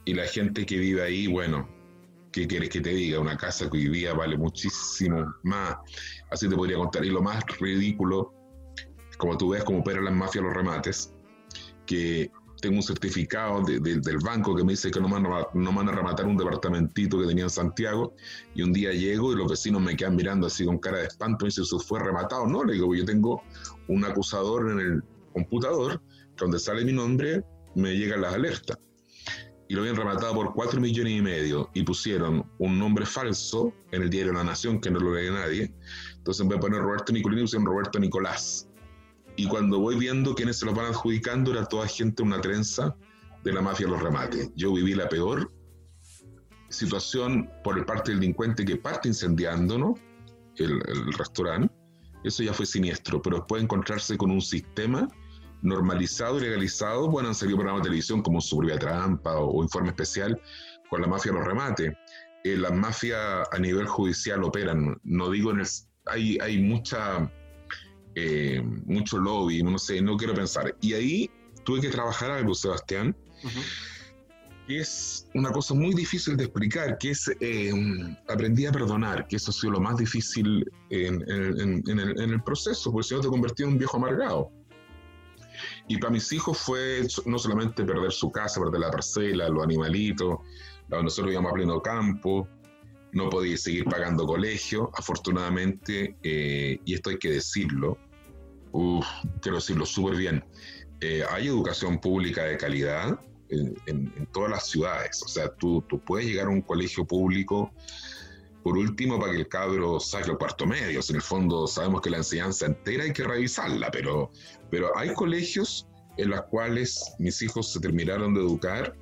y 0.05 0.15
la 0.15 0.27
gente 0.27 0.67
que 0.67 0.79
vive 0.79 1.03
ahí, 1.03 1.27
bueno, 1.27 1.69
¿qué 2.33 2.47
quieres 2.47 2.71
que 2.71 2.81
te 2.81 2.91
diga? 2.91 3.21
Una 3.21 3.37
casa 3.37 3.71
que 3.71 3.79
vivía 3.79 4.15
vale 4.15 4.37
muchísimo 4.37 5.33
más. 5.45 5.77
Así 6.31 6.49
te 6.49 6.57
podría 6.57 6.79
contar. 6.79 7.05
Y 7.05 7.11
lo 7.11 7.23
más 7.23 7.45
ridículo, 7.61 8.33
como 9.19 9.37
tú 9.37 9.51
ves, 9.51 9.63
como 9.65 9.81
operan 9.81 10.05
las 10.05 10.15
mafias 10.15 10.45
los 10.45 10.55
remates, 10.55 11.15
que 11.87 12.31
tengo 12.61 12.77
un 12.77 12.83
certificado 12.83 13.63
del 13.63 14.19
banco 14.19 14.55
que 14.55 14.63
me 14.63 14.73
dice 14.73 14.91
que 14.91 15.01
no 15.01 15.09
van, 15.09 15.27
a, 15.27 15.47
no 15.53 15.73
van 15.73 15.89
a 15.89 15.93
rematar 15.93 16.27
un 16.27 16.37
departamentito 16.37 17.21
que 17.21 17.27
tenía 17.27 17.45
en 17.45 17.51
Santiago. 17.51 18.15
Y 18.55 18.63
un 18.63 18.73
día 18.73 18.93
llego 18.93 19.33
y 19.33 19.37
los 19.37 19.51
vecinos 19.51 19.83
me 19.83 19.97
quedan 19.97 20.17
mirando 20.17 20.47
así 20.49 20.65
con 20.65 20.79
cara 20.79 20.99
de 20.99 21.07
espanto. 21.07 21.45
Y 21.45 21.49
dicen, 21.49 21.65
¿eso 21.65 21.79
fue 21.79 22.01
rematado? 22.01 22.47
No, 22.47 22.65
le 22.65 22.75
digo, 22.75 22.93
yo 22.95 23.05
tengo 23.05 23.43
un 23.89 24.05
acusador 24.05 24.71
en 24.71 24.81
el 24.81 25.03
computador, 25.33 26.01
que 26.37 26.45
donde 26.45 26.59
sale 26.59 26.85
mi 26.85 26.93
nombre, 26.93 27.45
me 27.75 27.97
llegan 27.97 28.23
las 28.23 28.35
alertas 28.35 28.79
y 29.73 29.75
lo 29.75 29.81
habían 29.81 29.97
rematado 29.97 30.35
por 30.35 30.53
4 30.53 30.83
millones 30.83 31.15
y 31.15 31.23
medio 31.23 31.71
y 31.73 31.83
pusieron 31.83 32.45
un 32.59 32.79
nombre 32.79 33.07
falso 33.07 33.73
en 33.91 34.03
el 34.03 34.11
diario 34.11 34.35
La 34.35 34.45
Nación 34.45 34.79
que 34.79 34.91
no 34.91 35.01
lo 35.01 35.15
lee 35.15 35.31
nadie. 35.31 35.73
Entonces 36.15 36.43
en 36.43 36.51
vez 36.51 36.59
de 36.59 36.61
poner 36.61 36.83
Roberto 36.83 37.11
Nicolini 37.11 37.41
pusieron 37.41 37.65
Roberto 37.65 37.99
Nicolás. 37.99 38.69
Y 39.35 39.49
cuando 39.49 39.79
voy 39.79 39.97
viendo 39.97 40.35
quiénes 40.35 40.59
se 40.59 40.67
los 40.67 40.75
van 40.75 40.93
adjudicando 40.93 41.53
era 41.53 41.65
toda 41.65 41.89
gente 41.89 42.23
una 42.23 42.39
trenza 42.39 42.95
de 43.45 43.53
la 43.55 43.63
mafia 43.63 43.89
los 43.89 44.03
remates. 44.03 44.51
Yo 44.57 44.75
viví 44.75 44.95
la 44.95 45.09
peor 45.09 45.51
situación 46.69 47.49
por 47.65 47.79
el 47.79 47.87
parte 47.87 48.11
del 48.11 48.21
delincuente 48.21 48.67
que 48.67 48.77
parte 48.77 49.09
incendiando 49.09 49.79
¿no? 49.79 49.95
el, 50.57 50.83
el 50.87 51.15
restaurante. 51.15 51.73
Eso 52.25 52.43
ya 52.43 52.53
fue 52.53 52.67
siniestro, 52.67 53.23
pero 53.23 53.39
después 53.39 53.63
encontrarse 53.63 54.19
con 54.19 54.33
un 54.33 54.43
sistema 54.43 55.09
normalizado 55.63 56.39
y 56.39 56.43
legalizado, 56.43 57.09
bueno, 57.09 57.29
han 57.29 57.35
salido 57.35 57.57
programas 57.57 57.83
de 57.83 57.89
televisión 57.89 58.23
como 58.23 58.41
Suburbia 58.41 58.79
Trampa 58.79 59.37
o, 59.37 59.63
Informe 59.63 59.91
Especial 59.91 60.41
con 60.91 61.01
la 61.01 61.07
mafia 61.07 61.33
los 61.33 61.45
remates. 61.45 61.93
Eh, 62.45 62.57
las 62.57 62.73
mafias 62.73 63.49
a 63.51 63.59
nivel 63.59 63.87
judicial 63.87 64.43
operan, 64.45 65.01
no 65.05 65.31
digo 65.31 65.53
en 65.53 65.61
el... 65.61 65.67
Hay, 66.07 66.37
hay 66.41 66.61
mucha, 66.61 67.33
eh, 68.17 68.61
mucho 68.85 69.19
lobby, 69.19 69.63
no 69.63 69.79
sé, 69.79 70.03
no 70.03 70.17
quiero 70.17 70.35
pensar. 70.35 70.77
Y 70.81 70.95
ahí 70.95 71.31
tuve 71.65 71.81
que 71.81 71.89
trabajar 71.89 72.33
algo, 72.33 72.55
Sebastián, 72.55 73.17
que 74.67 74.81
es 74.81 75.29
una 75.35 75.53
cosa 75.53 75.75
muy 75.75 75.95
difícil 75.95 76.37
de 76.37 76.45
explicar, 76.45 76.99
que 76.99 77.11
es 77.11 77.31
eh, 77.41 77.73
aprendí 78.29 78.67
a 78.67 78.73
perdonar, 78.73 79.29
que 79.29 79.37
eso 79.37 79.51
ha 79.51 79.55
sido 79.55 79.75
lo 79.75 79.81
más 79.81 79.97
difícil 79.97 80.69
en, 80.91 81.23
en, 81.31 81.83
en, 81.89 81.99
el, 82.01 82.21
en 82.21 82.31
el, 82.31 82.43
proceso, 82.43 82.91
porque 82.91 83.09
si 83.09 83.15
no 83.15 83.21
te 83.21 83.29
convertí 83.29 83.63
en 83.63 83.71
un 83.71 83.79
viejo 83.79 83.97
amargado. 83.97 84.51
Y 85.89 85.99
para 85.99 86.13
mis 86.13 86.33
hijos 86.33 86.59
fue 86.59 87.07
no 87.27 87.39
solamente 87.39 87.85
perder 87.85 88.13
su 88.13 88.31
casa, 88.31 88.61
perder 88.61 88.81
la 88.81 88.91
parcela, 88.91 89.49
los 89.49 89.63
animalitos, 89.63 90.39
nosotros 90.89 91.33
íbamos 91.33 91.53
a 91.53 91.55
pleno 91.55 91.81
campo, 91.81 92.49
no 93.13 93.29
podía 93.31 93.57
seguir 93.57 93.85
pagando 93.85 94.27
colegio, 94.27 94.91
afortunadamente, 94.95 96.17
eh, 96.23 96.79
y 96.85 96.95
esto 96.95 97.11
hay 97.11 97.19
que 97.19 97.31
decirlo, 97.31 97.99
quiero 99.41 99.57
decirlo 99.59 99.87
súper 99.87 100.17
bien, 100.17 100.45
eh, 101.01 101.23
hay 101.31 101.49
educación 101.49 102.01
pública 102.01 102.45
de 102.45 102.57
calidad 102.57 103.19
en, 103.51 104.29
todas 104.33 104.51
las 104.51 104.67
ciudades, 104.67 105.23
o 105.23 105.29
sea, 105.29 105.55
tú, 105.57 105.85
tú 105.89 106.01
puedes 106.01 106.27
llegar 106.27 106.47
a 106.47 106.51
un 106.51 106.63
colegio 106.63 107.05
público 107.05 107.71
por 108.63 108.79
último, 108.79 109.19
para 109.19 109.33
que 109.33 109.39
el 109.39 109.49
cabro 109.49 109.99
saque 109.99 110.31
el 110.31 110.39
cuarto 110.39 110.67
medio. 110.67 111.01
En 111.09 111.17
el 111.17 111.23
fondo 111.23 111.67
sabemos 111.67 112.01
que 112.01 112.11
la 112.11 112.19
enseñanza 112.19 112.67
entera 112.67 113.05
hay 113.05 113.13
que 113.13 113.25
revisarla, 113.25 113.91
pero, 113.91 114.31
pero 114.71 114.97
hay 114.97 115.13
colegios 115.15 115.87
en 116.17 116.31
los 116.31 116.43
cuales 116.43 117.15
mis 117.19 117.43
hijos 117.43 117.73
se 117.73 117.81
terminaron 117.81 118.35
de 118.35 118.41
educar 118.41 118.95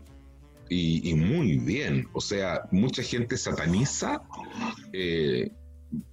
y, 0.70 1.14
muy 1.14 1.58
bien. 1.58 2.08
O 2.12 2.20
sea, 2.20 2.62
mucha 2.70 3.02
gente 3.02 3.36
sataniza 3.36 4.22
eh, 4.92 5.50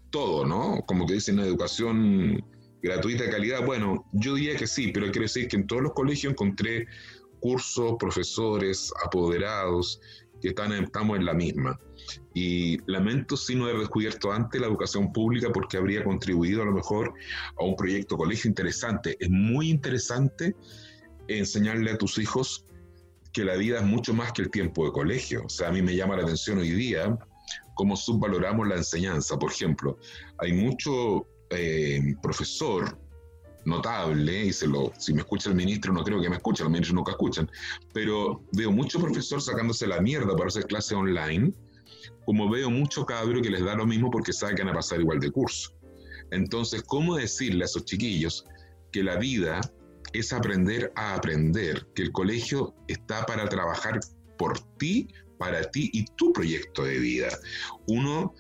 todo, 0.10 0.46
¿no? 0.46 0.84
Como 0.88 1.06
que 1.06 1.14
dicen 1.14 1.40
educación 1.40 2.44
gratuita 2.82 3.26
de 3.26 3.30
calidad. 3.30 3.66
Bueno, 3.66 4.06
yo 4.14 4.36
diría 4.36 4.58
que 4.58 4.68
sí, 4.68 4.92
pero 4.92 5.06
quiero 5.08 5.22
decir 5.22 5.48
que 5.48 5.58
en 5.58 5.68
todos 5.68 5.84
los 5.84 5.94
colegios 5.94 6.34
encontré 6.34 6.88
cursos, 7.40 7.96
profesores, 8.00 8.92
apoderados, 9.06 10.02
que 10.42 10.50
están, 10.50 10.72
estamos 10.74 11.18
en 11.18 11.26
la 11.26 11.34
misma. 11.34 11.80
Y 12.34 12.78
lamento 12.90 13.36
si 13.36 13.56
no 13.56 13.66
haber 13.66 13.80
descubierto 13.80 14.32
antes 14.32 14.60
la 14.60 14.68
educación 14.68 15.12
pública 15.12 15.50
porque 15.54 15.78
habría 15.78 16.04
contribuido 16.04 16.62
a 16.62 16.66
lo 16.66 16.74
mejor 16.74 17.14
a 17.60 17.64
un 17.64 17.76
proyecto 17.76 18.18
colegio 18.18 18.48
interesante. 18.48 19.18
Es 19.20 19.30
muy 19.30 19.70
interesante 19.70 20.56
enseñarle 21.28 21.92
a 21.92 21.98
tus 21.98 22.18
hijos 22.18 22.66
que 23.34 23.44
la 23.44 23.56
vida 23.56 23.80
es 23.80 23.86
mucho 23.86 24.14
más 24.14 24.32
que 24.32 24.44
el 24.44 24.50
tiempo 24.50 24.86
de 24.86 24.92
colegio. 24.92 25.44
O 25.46 25.50
sea, 25.50 25.70
a 25.70 25.72
mí 25.72 25.82
me 25.82 25.96
llama 25.96 26.16
la 26.16 26.24
atención 26.24 26.60
hoy 26.60 26.72
día 26.72 27.18
cómo 27.76 27.96
subvaloramos 27.96 28.68
la 28.68 28.76
enseñanza. 28.76 29.38
Por 29.38 29.52
ejemplo, 29.52 29.98
hay 30.40 30.54
mucho 30.54 31.28
eh, 31.50 32.16
profesor 32.22 33.00
notable, 33.68 34.46
y 34.46 34.54
se 34.54 34.66
lo, 34.66 34.94
si 34.98 35.14
me 35.14 35.20
escucha 35.20 35.50
el 35.50 35.56
ministro, 35.56 35.92
no 35.92 36.04
creo 36.04 36.22
que 36.22 36.30
me 36.30 36.38
escuche, 36.38 36.64
los 36.64 36.72
ministros 36.72 36.96
nunca 36.96 37.12
escuchan, 37.12 37.52
pero 37.94 38.42
veo 38.54 38.72
mucho 38.72 39.00
profesor 39.00 39.42
sacándose 39.42 39.86
la 39.86 40.00
mierda 40.00 40.36
para 40.36 40.48
hacer 40.48 40.66
clase 40.66 40.96
online, 40.96 41.52
como 42.26 42.50
veo 42.50 42.70
mucho 42.70 43.06
cabro 43.06 43.42
que 43.42 43.50
les 43.50 43.64
da 43.64 43.76
lo 43.76 43.86
mismo 43.86 44.10
porque 44.10 44.32
saben 44.32 44.56
que 44.56 44.64
van 44.64 44.72
a 44.72 44.76
pasar 44.76 45.02
igual 45.02 45.20
de 45.20 45.32
curso. 45.32 45.74
Entonces, 46.32 46.82
¿cómo 46.84 47.18
decirle 47.18 47.64
a 47.64 47.66
esos 47.66 47.84
chiquillos 47.84 48.46
que 48.92 49.04
la 49.04 49.18
vida 49.18 49.60
es 50.14 50.32
aprender 50.32 50.92
a 50.96 51.16
aprender, 51.16 51.88
que 51.94 52.04
el 52.04 52.12
colegio 52.14 52.74
está 52.88 53.26
para 53.26 53.50
trabajar 53.50 54.00
por 54.38 54.60
ti, 54.78 55.10
para 55.38 55.62
ti 55.72 55.90
y 55.92 56.06
tu 56.16 56.32
proyecto 56.32 56.86
de 56.86 57.00
vida? 57.00 57.30
Uno 57.88 58.34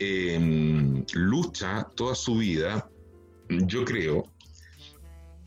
em, 0.00 1.04
lucha 1.14 1.88
toda 1.94 2.16
su 2.16 2.36
vida, 2.36 2.88
yo 3.48 3.84
creo, 3.84 4.33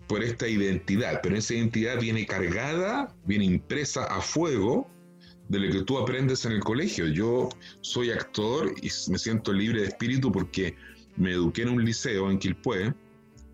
por 0.08 0.24
esta 0.24 0.48
identidad, 0.48 1.20
pero 1.22 1.38
esa 1.38 1.54
identidad 1.54 2.00
viene 2.00 2.26
cargada, 2.26 3.14
viene 3.26 3.46
impresa 3.46 4.06
a 4.06 4.22
fuego 4.22 4.90
de 5.50 5.60
lo 5.60 5.72
que 5.72 5.84
tú 5.84 5.98
aprendes 5.98 6.46
en 6.46 6.54
el 6.54 6.62
colegio. 6.62 7.08
Yo 7.08 7.50
soy 7.82 8.12
actor 8.12 8.74
y 8.82 8.90
me 9.10 9.20
siento 9.20 9.54
libre 9.54 9.82
de 9.82 9.88
espíritu 9.88 10.32
porque 10.32 10.76
me 11.16 11.32
eduqué 11.32 11.64
en 11.64 11.70
un 11.70 11.84
liceo 11.84 12.30
en 12.30 12.38
Quilpué, 12.38 12.94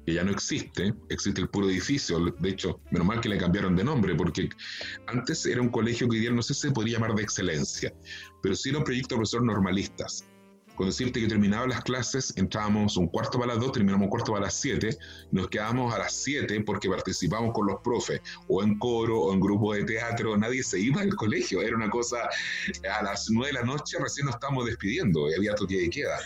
que 0.06 0.14
ya 0.14 0.24
no 0.24 0.32
existe, 0.32 0.94
existe 1.10 1.42
el 1.42 1.48
puro 1.48 1.70
edificio, 1.70 2.20
de 2.20 2.50
hecho, 2.50 2.80
menos 2.92 3.08
mal 3.08 3.22
que 3.22 3.30
le 3.30 3.38
cambiaron 3.38 3.76
de 3.76 3.86
nombre, 3.86 4.14
porque 4.16 4.50
antes 5.08 5.46
era 5.46 5.62
un 5.62 5.70
colegio 5.70 6.10
que 6.10 6.18
hoy 6.18 6.22
día 6.22 6.32
no 6.32 6.42
sé 6.42 6.54
si 6.54 6.62
se 6.62 6.72
podría 6.72 6.96
llamar 6.96 7.16
de 7.16 7.24
excelencia, 7.24 7.94
pero 8.42 8.54
sí 8.54 8.70
era 8.70 8.80
un 8.80 8.84
proyecto 8.84 9.16
de 9.16 9.20
profesores 9.20 9.46
normalistas. 9.46 10.26
Con 10.76 10.88
decirte 10.88 11.20
que 11.20 11.28
terminaban 11.28 11.70
las 11.70 11.84
clases, 11.84 12.34
entrábamos 12.36 12.98
un 12.98 13.08
cuarto 13.08 13.40
para 13.40 13.54
las 13.54 13.62
dos, 13.62 13.72
terminamos 13.74 14.06
un 14.06 14.10
cuarto 14.10 14.32
para 14.32 14.46
las 14.46 14.56
siete, 14.56 14.98
nos 15.32 15.48
quedábamos 15.48 15.94
a 15.94 16.00
las 16.00 16.14
siete 16.14 16.60
porque 16.62 16.90
participamos 16.90 17.54
con 17.54 17.68
los 17.68 17.80
profes, 17.82 18.22
o 18.48 18.64
en 18.64 18.78
coro, 18.80 19.20
o 19.20 19.34
en 19.34 19.40
grupo 19.40 19.74
de 19.74 19.84
teatro, 19.84 20.36
nadie 20.38 20.64
se 20.64 20.80
iba 20.80 21.02
al 21.02 21.16
colegio, 21.16 21.62
era 21.62 21.76
una 21.76 21.90
cosa, 21.90 22.18
a 22.92 23.04
las 23.04 23.30
nueve 23.30 23.54
de 23.54 23.60
la 23.60 23.66
noche 23.66 23.98
recién 24.00 24.26
nos 24.26 24.36
estábamos 24.36 24.66
despidiendo, 24.66 25.30
y 25.30 25.36
había 25.36 25.54
toque 25.56 25.78
de 25.78 25.90
queda. 25.90 26.18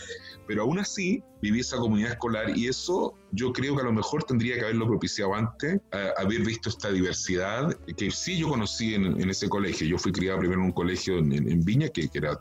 Pero 0.46 0.62
aún 0.62 0.78
así, 0.78 1.22
viví 1.42 1.60
esa 1.60 1.76
comunidad 1.76 2.12
escolar 2.12 2.56
y 2.56 2.68
eso 2.68 3.14
yo 3.32 3.52
creo 3.52 3.76
que 3.76 3.82
a 3.82 3.84
lo 3.84 3.92
mejor 3.92 4.24
tendría 4.24 4.54
que 4.54 4.62
haberlo 4.62 4.86
propiciado 4.86 5.34
antes, 5.34 5.80
haber 6.16 6.40
visto 6.40 6.68
esta 6.68 6.90
diversidad 6.90 7.76
que 7.96 8.10
sí 8.10 8.38
yo 8.38 8.48
conocí 8.48 8.94
en, 8.94 9.28
ese 9.28 9.48
colegio. 9.48 9.86
Yo 9.86 9.98
fui 9.98 10.12
criado 10.12 10.38
primero 10.38 10.60
en 10.60 10.66
un 10.66 10.72
colegio 10.72 11.18
en, 11.18 11.64
Viña, 11.64 11.88
que 11.88 12.08
era 12.14 12.40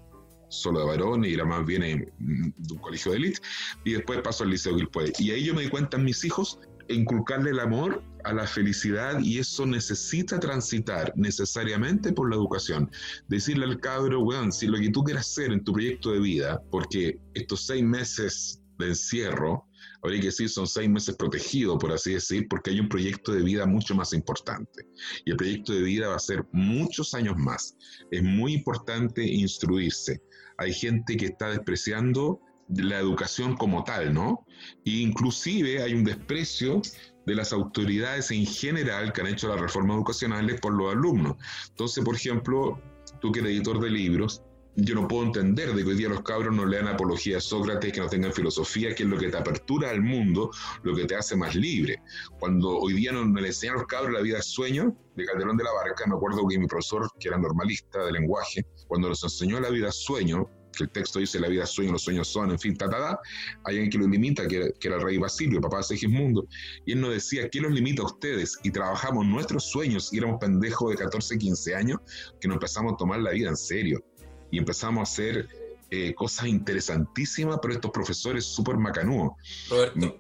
solo 0.50 0.80
de 0.80 0.86
varones 0.86 1.32
y 1.32 1.34
era 1.34 1.46
más 1.46 1.66
bien 1.66 2.12
de 2.20 2.74
un 2.74 2.80
colegio 2.80 3.12
de 3.12 3.18
élite, 3.18 3.40
y 3.84 3.94
después 3.94 4.22
pasó 4.22 4.44
al 4.44 4.52
Liceo 4.52 4.76
Gilpuey. 4.76 5.12
Y 5.20 5.32
ahí 5.32 5.46
yo 5.46 5.54
me 5.54 5.64
di 5.64 5.70
cuenta 5.70 5.98
en 5.98 6.06
mis 6.06 6.24
hijos 6.24 6.60
inculcarle 6.90 7.52
el 7.52 7.60
amor 7.60 8.02
a 8.24 8.34
la 8.34 8.48
felicidad 8.48 9.20
y 9.20 9.40
eso 9.40 9.66
necesita 9.66 10.40
transitar 10.40 11.14
necesariamente 11.16 12.12
por 12.12 12.30
la 12.30 12.36
educación. 12.36 12.90
Decirle 13.28 13.66
al 13.66 13.80
cabro, 13.80 14.22
weón, 14.22 14.52
si 14.52 14.68
lo 14.68 14.78
que 14.78 14.90
tú 14.90 15.04
quieras 15.04 15.30
hacer 15.30 15.52
en 15.52 15.64
tu 15.64 15.74
proyecto 15.74 16.12
de 16.12 16.20
vida, 16.20 16.62
porque 16.72 17.20
estos 17.34 17.66
seis 17.66 17.84
meses 17.84 18.62
de 18.78 18.88
encierro, 18.88 19.67
habría 20.04 20.20
que 20.20 20.28
decir, 20.28 20.50
son 20.50 20.68
seis 20.68 20.90
meses 20.90 21.16
protegidos, 21.16 21.78
por 21.80 21.92
así 21.92 22.14
decir, 22.14 22.48
porque 22.50 22.72
hay 22.72 22.80
un 22.80 22.90
proyecto 22.90 23.32
de 23.32 23.44
vida 23.44 23.66
mucho 23.66 23.96
más 23.96 24.14
importante. 24.14 24.88
Y 25.26 25.32
el 25.32 25.38
proyecto 25.38 25.74
de 25.74 25.82
vida 25.82 26.10
va 26.10 26.16
a 26.16 26.20
ser 26.20 26.46
muchos 26.52 27.14
años 27.14 27.38
más. 27.38 27.76
Es 28.12 28.24
muy 28.24 28.54
importante 28.54 29.24
instruirse. 29.24 30.22
Hay 30.58 30.74
gente 30.74 31.18
que 31.18 31.28
está 31.28 31.50
despreciando 31.50 32.42
la 32.70 33.00
educación 33.00 33.56
como 33.56 33.84
tal, 33.84 34.14
¿no? 34.14 34.46
E 34.86 34.92
inclusive 34.92 35.82
hay 35.82 35.94
un 35.94 36.04
desprecio 36.04 36.82
de 37.26 37.36
las 37.36 37.54
autoridades 37.54 38.32
en 38.32 38.46
general 38.46 39.14
que 39.14 39.22
han 39.22 39.28
hecho 39.28 39.48
las 39.48 39.60
reformas 39.60 39.98
educacionales 39.98 40.60
por 40.60 40.74
los 40.74 40.92
alumnos. 40.92 41.36
Entonces, 41.70 42.04
por 42.04 42.16
ejemplo, 42.16 42.82
tú 43.20 43.32
que 43.32 43.40
eres 43.40 43.54
editor 43.54 43.80
de 43.80 43.90
libros, 43.90 44.42
yo 44.80 44.94
no 44.94 45.08
puedo 45.08 45.24
entender 45.24 45.74
de 45.74 45.84
que 45.84 45.90
hoy 45.90 45.96
día 45.96 46.08
los 46.08 46.22
cabros 46.22 46.56
no 46.56 46.64
lean 46.64 46.88
apología 46.88 47.36
de 47.36 47.42
Sócrates, 47.42 47.92
que 47.92 48.00
no 48.00 48.08
tengan 48.08 48.32
filosofía, 48.32 48.94
que 48.94 49.04
es 49.04 49.10
lo 49.10 49.18
que 49.18 49.30
te 49.30 49.38
apertura 49.38 49.90
al 49.90 50.02
mundo, 50.02 50.52
lo 50.84 50.96
que 50.96 51.06
te 51.06 51.16
hace 51.16 51.36
más 51.36 51.56
libre. 51.56 52.00
Cuando 52.40 52.78
hoy 52.78 52.94
día 52.94 53.12
no, 53.12 53.26
le 53.26 53.48
enseñan 53.48 53.76
a 53.76 53.80
los 53.80 53.88
cabros 53.88 54.14
la 54.14 54.22
vida 54.22 54.40
sueño 54.40 54.96
de 55.16 55.26
Calderón 55.26 55.58
de 55.58 55.64
la 55.64 55.74
Barca, 55.74 56.06
me 56.06 56.16
acuerdo 56.16 56.48
que 56.48 56.60
mi 56.60 56.68
profesor, 56.68 57.10
que 57.20 57.28
era 57.28 57.40
normalista 57.40 58.06
de 58.06 58.12
lenguaje, 58.12 58.68
cuando 58.88 59.10
nos 59.10 59.24
enseñó 59.24 59.60
la 59.60 59.72
vida 59.72 59.92
sueño, 59.92 60.48
que 60.78 60.84
el 60.84 60.92
texto 60.92 61.18
dice 61.18 61.40
la 61.40 61.48
vida 61.48 61.66
sueño, 61.66 61.94
los 61.94 62.04
sueños 62.04 62.28
son, 62.28 62.52
en 62.52 62.60
fin, 62.60 62.78
ta, 62.78 62.88
ta, 62.88 63.00
ta, 63.00 63.20
hay 63.64 63.78
alguien 63.78 63.90
que 63.90 63.98
lo 63.98 64.08
limita, 64.08 64.48
que, 64.48 64.74
era 64.80 64.98
el 64.98 65.02
rey 65.02 65.18
Basilio, 65.18 65.60
papá 65.60 65.78
de 65.78 65.84
Segismundo, 65.84 66.48
y 66.86 66.92
él 66.92 67.02
nos 67.02 67.14
decía, 67.16 67.50
¿qué 67.50 67.60
los 67.62 67.72
limita 67.72 68.04
a 68.04 68.06
ustedes? 68.06 68.60
Y 68.64 68.70
trabajamos 68.70 69.26
nuestros 69.26 69.64
sueños, 69.72 70.14
y 70.14 70.20
éramos 70.20 70.40
pendejos 70.40 70.92
de 70.92 70.98
14, 70.98 71.40
15 71.40 71.76
años, 71.76 72.00
que 72.40 72.48
nos 72.48 72.58
empezamos 72.58 72.94
a 72.94 72.98
tomar 72.98 73.22
la 73.22 73.32
vida 73.32 73.50
en 73.50 73.58
serio, 73.58 74.04
y 74.52 74.58
empezamos 74.58 75.00
a 75.00 75.04
hacer 75.04 75.48
eh, 75.90 76.14
cosas 76.14 76.48
interesantísimas, 76.48 77.60
pero 77.62 77.74
estos 77.74 77.92
profesores 77.92 78.46
súper 78.46 78.78
macanúos. 78.78 79.34
Roberto, 79.70 80.18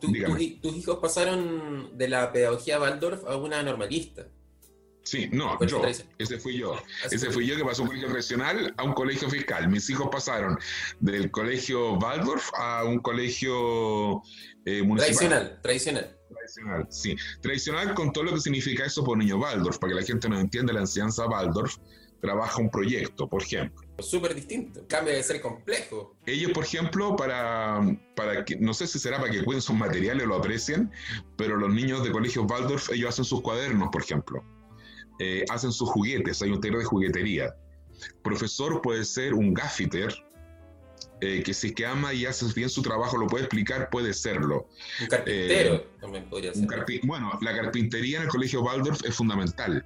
tus 0.00 0.76
hijos 0.76 0.98
pasaron 1.00 1.96
de 1.96 2.08
la 2.08 2.32
pedagogía 2.32 2.80
Waldorf 2.80 3.24
a 3.26 3.36
una 3.36 3.62
normalista. 3.62 4.26
Sí, 5.02 5.28
no, 5.32 5.58
yo, 5.66 5.82
ese 6.18 6.38
fui 6.38 6.58
yo. 6.58 6.76
ese 7.10 7.30
fui 7.30 7.46
yo 7.46 7.56
que 7.56 7.64
pasó 7.64 7.82
un 7.82 7.88
colegio 7.88 8.10
regional 8.10 8.74
a 8.76 8.84
un 8.84 8.92
colegio 8.92 9.28
fiscal. 9.30 9.68
Mis 9.68 9.88
hijos 9.88 10.08
pasaron 10.12 10.58
del 11.00 11.30
colegio 11.30 11.94
Waldorf 11.94 12.50
a 12.54 12.84
un 12.84 12.98
colegio 12.98 14.22
eh, 14.66 14.82
municipal. 14.82 14.96
Tradicional, 14.96 15.58
tradicional. 15.62 16.16
Tradicional, 16.28 16.86
sí. 16.90 17.16
Tradicional 17.40 17.94
con 17.94 18.12
todo 18.12 18.24
lo 18.24 18.34
que 18.34 18.40
significa 18.40 18.84
eso 18.84 19.02
por 19.02 19.16
niño 19.16 19.38
Waldorf, 19.38 19.78
para 19.78 19.94
que 19.94 20.00
la 20.00 20.06
gente 20.06 20.28
no 20.28 20.38
entienda 20.38 20.72
la 20.72 20.80
enseñanza 20.80 21.26
Waldorf 21.26 21.76
trabaja 22.20 22.60
un 22.60 22.70
proyecto, 22.70 23.28
por 23.28 23.42
ejemplo. 23.42 23.86
Súper 23.98 24.34
distinto, 24.34 24.84
cambia 24.86 25.14
de 25.14 25.22
ser 25.22 25.40
complejo. 25.40 26.16
Ellos, 26.26 26.52
por 26.52 26.64
ejemplo, 26.64 27.16
para, 27.16 27.80
para 28.16 28.44
que, 28.44 28.56
no 28.56 28.74
sé 28.74 28.86
si 28.86 28.98
será 28.98 29.18
para 29.18 29.30
que 29.30 29.44
cuiden 29.44 29.62
sus 29.62 29.76
materiales 29.76 30.24
o 30.24 30.28
lo 30.28 30.36
aprecien, 30.36 30.90
pero 31.36 31.56
los 31.56 31.72
niños 31.72 32.04
de 32.04 32.10
colegio 32.10 32.44
Waldorf, 32.44 32.90
ellos 32.92 33.10
hacen 33.10 33.24
sus 33.24 33.40
cuadernos, 33.40 33.88
por 33.90 34.02
ejemplo. 34.02 34.44
Eh, 35.18 35.44
hacen 35.50 35.72
sus 35.72 35.88
juguetes, 35.90 36.40
hay 36.42 36.50
un 36.50 36.60
taller 36.60 36.78
de 36.78 36.84
juguetería. 36.84 37.54
Profesor 38.22 38.80
puede 38.80 39.04
ser 39.04 39.34
un 39.34 39.52
gaffiter, 39.52 40.14
eh, 41.20 41.42
que 41.42 41.52
si 41.52 41.68
es 41.68 41.74
que 41.74 41.84
ama 41.84 42.14
y 42.14 42.24
hace 42.24 42.46
bien 42.54 42.70
su 42.70 42.80
trabajo 42.80 43.18
lo 43.18 43.26
puede 43.26 43.44
explicar, 43.44 43.90
puede 43.90 44.14
serlo. 44.14 44.68
Un 45.02 45.06
carpintero 45.08 45.74
eh, 45.74 45.86
también 46.00 46.28
podría 46.30 46.54
ser. 46.54 46.66
bueno, 47.02 47.38
la 47.42 47.54
carpintería 47.54 48.18
en 48.18 48.22
el 48.24 48.28
colegio 48.30 48.62
Waldorf 48.62 49.04
es 49.04 49.14
fundamental. 49.14 49.84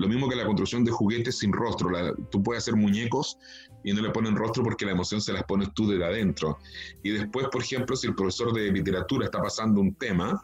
Lo 0.00 0.08
mismo 0.08 0.30
que 0.30 0.34
la 0.36 0.46
construcción 0.46 0.82
de 0.82 0.90
juguetes 0.90 1.40
sin 1.40 1.52
rostro. 1.52 1.90
tú 2.30 2.42
puedes 2.42 2.62
hacer 2.62 2.74
muñecos 2.74 3.36
y 3.84 3.92
no 3.92 4.00
le 4.00 4.08
ponen 4.08 4.34
rostro 4.34 4.62
porque 4.62 4.86
la 4.86 4.92
emoción 4.92 5.20
se 5.20 5.30
las 5.30 5.44
pones 5.44 5.74
tú 5.74 5.90
de 5.90 6.02
adentro. 6.02 6.56
Y 7.02 7.10
después, 7.10 7.48
por 7.52 7.62
ejemplo, 7.62 7.94
si 7.94 8.06
el 8.06 8.14
profesor 8.14 8.54
de 8.54 8.72
literatura 8.72 9.26
está 9.26 9.42
pasando 9.42 9.78
un 9.78 9.94
tema, 9.96 10.40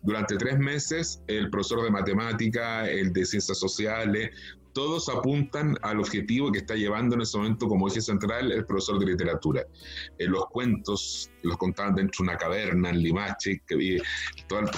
durante 0.00 0.38
tres 0.38 0.58
meses 0.58 1.20
el 1.26 1.50
profesor 1.50 1.82
de 1.82 1.90
matemática, 1.90 2.88
el 2.88 3.12
de 3.12 3.26
ciencias 3.26 3.58
sociales, 3.58 4.30
todos 4.72 5.10
apuntan 5.10 5.76
al 5.82 6.00
objetivo 6.00 6.50
que 6.50 6.60
está 6.60 6.74
llevando 6.74 7.14
en 7.14 7.20
ese 7.20 7.36
momento 7.36 7.68
como 7.68 7.88
eje 7.88 8.00
central 8.00 8.52
el 8.52 8.64
profesor 8.64 8.98
de 8.98 9.04
literatura. 9.04 9.66
Eh, 10.18 10.26
los 10.26 10.46
cuentos 10.46 11.30
los 11.42 11.58
contaban 11.58 11.94
dentro 11.94 12.24
de 12.24 12.30
una 12.30 12.38
caverna 12.38 12.88
en 12.88 13.02
Limache, 13.02 13.60
que 13.66 13.76
vi 13.76 13.98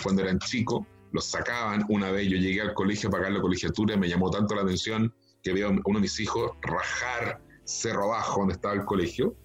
cuando 0.03 0.23
eran 0.23 0.41
chicos, 0.41 0.85
los 1.13 1.27
sacaban. 1.27 1.85
Una 1.89 2.11
vez 2.11 2.29
yo 2.29 2.37
llegué 2.37 2.61
al 2.61 2.75
colegio 2.75 3.09
a 3.09 3.13
pagar 3.13 3.33
la 3.33 3.41
colegiatura 3.41 3.95
y 3.95 3.99
me 3.99 4.09
llamó 4.09 4.31
tanto 4.31 4.55
la 4.55 4.63
atención 4.63 5.13
que 5.43 5.53
veo 5.53 5.69
a 5.69 5.71
uno 5.71 5.99
de 5.99 6.01
mis 6.01 6.19
hijos 6.21 6.51
rajar 6.63 7.41
cerro 7.65 8.05
abajo 8.05 8.41
donde 8.41 8.55
estaba 8.55 8.75
el 8.75 8.85
colegio. 8.85 9.37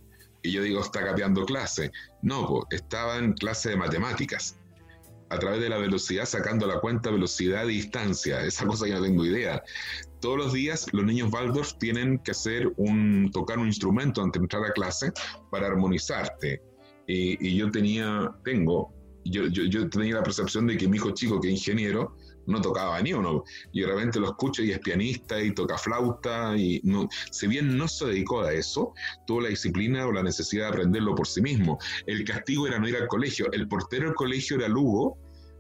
Y 0.43 0.52
yo 0.52 0.63
digo, 0.63 0.82
está 0.82 1.06
capeando 1.06 1.45
clase. 1.45 1.91
No, 2.21 2.62
estaba 2.71 3.17
en 3.17 3.34
clase 3.34 3.69
de 3.69 3.78
matemáticas. 3.78 4.58
A 5.30 5.39
través 5.39 5.62
de 5.62 5.69
la 5.69 5.78
velocidad, 5.78 6.26
sacando 6.26 6.67
la 6.67 6.80
cuenta 6.80 7.10
velocidad 7.10 7.65
y 7.65 7.76
distancia. 7.76 8.43
Esa 8.43 8.65
cosa 8.65 8.86
que 8.86 8.93
no 8.93 9.02
tengo 9.02 9.26
idea. 9.26 9.63
Todos 10.19 10.38
los 10.38 10.54
días 10.54 10.88
los 10.91 11.06
niños 11.06 11.32
Waldorf 11.32 11.78
tienen 11.78 12.19
que 12.19 12.32
hacer 12.32 12.71
un, 12.78 13.30
tocar 13.32 13.60
un 13.60 13.67
instrumento 13.67 14.21
antes 14.21 14.39
de 14.39 14.43
entrar 14.45 14.65
a 14.65 14.74
clase 14.74 15.12
para 15.50 15.67
armonizarte. 15.67 16.62
Y, 17.08 17.47
y 17.47 17.58
yo 17.58 17.71
tenía, 17.71 18.34
tengo 18.43 18.93
yo, 19.25 19.47
yo, 19.47 19.89
tenía 19.89 20.15
la 20.15 20.23
percepción 20.23 20.67
de 20.67 20.77
que 20.77 20.88
mi 20.88 20.97
hijo 20.97 21.12
chico, 21.12 21.39
que 21.39 21.47
es 21.47 21.53
ingeniero, 21.53 22.15
no 22.47 22.62
tocaba 22.62 23.01
ni 23.01 23.13
uno. 23.13 23.43
Y 23.71 23.81
de 23.81 23.88
repente 23.88 24.19
lo 24.19 24.27
escucho 24.27 24.63
y 24.63 24.71
es 24.71 24.79
pianista 24.79 25.41
y 25.41 25.53
toca 25.53 25.77
flauta. 25.77 26.55
Y 26.57 26.81
no, 26.84 27.07
si 27.31 27.47
bien 27.47 27.77
no 27.77 27.88
se 27.88 28.05
dedicó 28.05 28.41
a 28.41 28.53
eso, 28.53 28.93
tuvo 29.27 29.41
la 29.41 29.49
disciplina 29.49 30.05
o 30.07 30.12
la 30.12 30.23
necesidad 30.23 30.65
de 30.65 30.69
aprenderlo 30.69 31.15
por 31.15 31.27
sí 31.27 31.41
mismo. 31.41 31.77
El 32.05 32.23
castigo 32.23 32.67
era 32.67 32.79
no 32.79 32.88
ir 32.88 32.95
al 32.95 33.07
colegio. 33.07 33.51
El 33.51 33.67
portero 33.67 34.07
del 34.07 34.15
colegio 34.15 34.57
era 34.57 34.67
Lugo, 34.67 35.17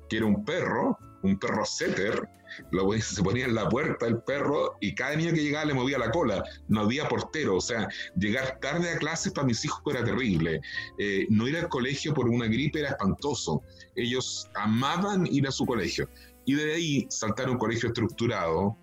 que 0.09 0.17
era 0.17 0.25
un 0.25 0.43
perro, 0.43 0.97
un 1.23 1.37
perro 1.37 1.65
setter, 1.65 2.27
lo, 2.71 2.91
se 2.99 3.23
ponía 3.23 3.45
en 3.45 3.55
la 3.55 3.69
puerta 3.69 4.07
el 4.07 4.21
perro 4.21 4.77
y 4.79 4.93
cada 4.95 5.15
niño 5.15 5.33
que 5.33 5.43
llegaba 5.43 5.65
le 5.65 5.73
movía 5.73 5.97
la 5.97 6.11
cola. 6.11 6.43
No 6.67 6.81
había 6.81 7.07
portero, 7.07 7.57
o 7.57 7.61
sea, 7.61 7.87
llegar 8.15 8.59
tarde 8.59 8.89
a 8.89 8.97
clases 8.97 9.33
para 9.33 9.47
mis 9.47 9.63
hijos 9.65 9.81
era 9.93 10.03
terrible. 10.03 10.61
Eh, 10.97 11.27
no 11.29 11.47
ir 11.47 11.57
al 11.57 11.69
colegio 11.69 12.13
por 12.13 12.29
una 12.29 12.47
gripe 12.47 12.79
era 12.79 12.89
espantoso. 12.89 13.61
Ellos 13.95 14.49
amaban 14.55 15.27
ir 15.27 15.47
a 15.47 15.51
su 15.51 15.65
colegio. 15.65 16.09
Y 16.45 16.55
de 16.55 16.73
ahí 16.73 17.07
saltar 17.09 17.47
a 17.47 17.51
un 17.51 17.57
colegio 17.57 17.89
estructurado. 17.89 18.77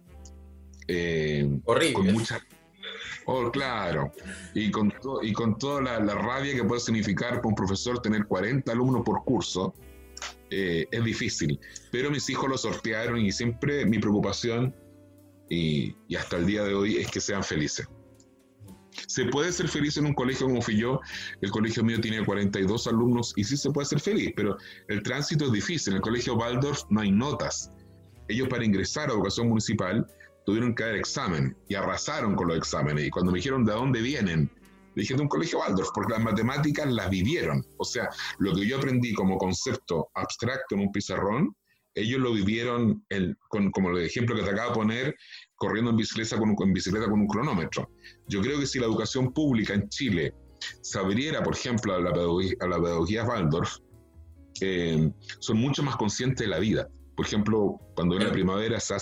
Eh, 0.87 1.49
Horrible. 1.65 1.93
Con 1.95 2.13
mucha 2.13 2.41
Oh, 3.31 3.51
claro. 3.51 4.11
Y 4.55 4.71
con, 4.71 4.91
y 5.21 5.35
con 5.35 5.59
toda 5.59 5.83
la, 5.83 6.01
la, 6.01 6.15
rabia 6.15 6.55
que 6.55 6.65
puede 6.65 6.81
significar 6.81 7.37
para 7.37 7.49
un 7.49 7.55
profesor 7.55 8.01
tener 8.01 8.25
40 8.25 8.73
alumnos 8.73 9.03
por 9.05 9.23
curso, 9.23 9.75
eh, 10.51 10.87
es 10.91 11.05
difícil. 11.05 11.59
Pero 11.91 12.11
mis 12.11 12.29
hijos 12.31 12.49
lo 12.49 12.59
sortearon 12.59 13.21
y 13.21 13.33
siempre 13.33 13.87
mi 13.87 13.99
preocupación, 13.99 14.75
y, 15.51 15.95
hasta 16.17 16.37
el 16.37 16.47
día 16.47 16.65
de 16.65 16.75
hoy, 16.75 16.97
es 16.97 17.11
que 17.11 17.21
sean 17.21 17.43
felices. 17.43 17.87
Se 19.07 19.25
puede 19.27 19.53
ser 19.53 19.69
feliz 19.69 19.97
en 19.97 20.07
un 20.07 20.15
colegio 20.15 20.47
como 20.47 20.61
fui 20.61 20.77
yo. 20.77 21.01
El 21.41 21.51
colegio 21.51 21.85
mío 21.85 22.01
tiene 22.01 22.25
42 22.25 22.87
alumnos 22.89 23.33
y 23.37 23.45
sí 23.45 23.57
se 23.57 23.71
puede 23.71 23.87
ser 23.87 24.01
feliz, 24.01 24.33
pero 24.35 24.57
el 24.89 25.03
tránsito 25.03 25.47
es 25.47 25.53
difícil. 25.53 25.93
En 25.93 25.97
el 25.99 26.03
colegio 26.03 26.35
Waldorf 26.35 26.83
no 26.91 27.01
hay 27.01 27.11
notas. 27.11 27.71
Ellos 28.29 28.49
para 28.49 28.65
ingresar 28.65 29.09
a 29.09 29.13
educación 29.13 29.49
municipal 29.49 30.07
tuvieron 30.45 30.75
que 30.75 30.85
dar 30.85 30.97
examen 30.97 31.57
y 31.69 31.75
arrasaron 31.75 32.35
con 32.35 32.49
los 32.49 32.59
exámenes. 32.59 33.07
Y 33.07 33.11
cuando 33.11 33.33
me 33.33 33.39
dijeron 33.39 33.65
de 33.65 33.73
dónde 33.73 34.01
vienen, 34.01 34.51
dije 35.03 35.15
de 35.15 35.23
un 35.23 35.29
colegio 35.29 35.61
Waldorf, 35.61 35.91
porque 35.95 36.13
las 36.13 36.23
matemáticas 36.23 36.93
las 36.93 37.11
vivieron. 37.11 37.65
O 37.79 37.85
sea, 37.85 38.09
lo 38.39 38.55
que 38.55 38.67
yo 38.67 38.77
aprendí 38.77 39.15
como 39.15 39.39
concepto 39.39 40.11
abstracto 40.15 40.75
en 40.75 40.83
un 40.83 40.93
pizarrón, 40.93 41.55
ellos 41.95 42.21
lo 42.21 42.33
vivieron, 42.33 43.05
el, 43.09 43.37
con, 43.49 43.71
como 43.71 43.91
el 43.91 44.05
ejemplo 44.05 44.37
que 44.37 44.43
te 44.43 44.51
acabo 44.51 44.71
de 44.71 44.75
poner, 44.75 45.17
corriendo 45.57 45.91
en 45.91 45.97
bicicleta, 45.97 46.39
con 46.39 46.55
un, 46.57 46.73
bicicleta 46.73 47.07
con 47.07 47.21
un 47.21 47.27
cronómetro. 47.27 47.91
Yo 48.29 48.41
creo 48.41 48.59
que 48.61 48.67
si 48.67 48.79
la 48.79 48.87
educación 48.87 49.33
pública 49.33 49.75
en 49.75 49.89
Chile 49.89 50.35
se 50.83 50.99
abriera, 50.99 51.43
por 51.43 51.55
ejemplo, 51.55 51.95
a 51.95 52.01
la 52.01 52.13
pedagogía, 52.13 52.55
a 52.61 52.67
la 52.67 52.81
pedagogía 52.81 53.25
Waldorf, 53.25 53.79
eh, 54.61 55.11
son 55.39 55.59
mucho 55.59 55.83
más 55.83 55.97
conscientes 55.97 56.47
de 56.47 56.51
la 56.51 56.59
vida. 56.59 56.89
Por 57.17 57.27
ejemplo, 57.27 57.81
cuando 57.95 58.15
viene 58.15 58.27
la 58.27 58.33
primavera 58.33 58.81
se 58.81 58.95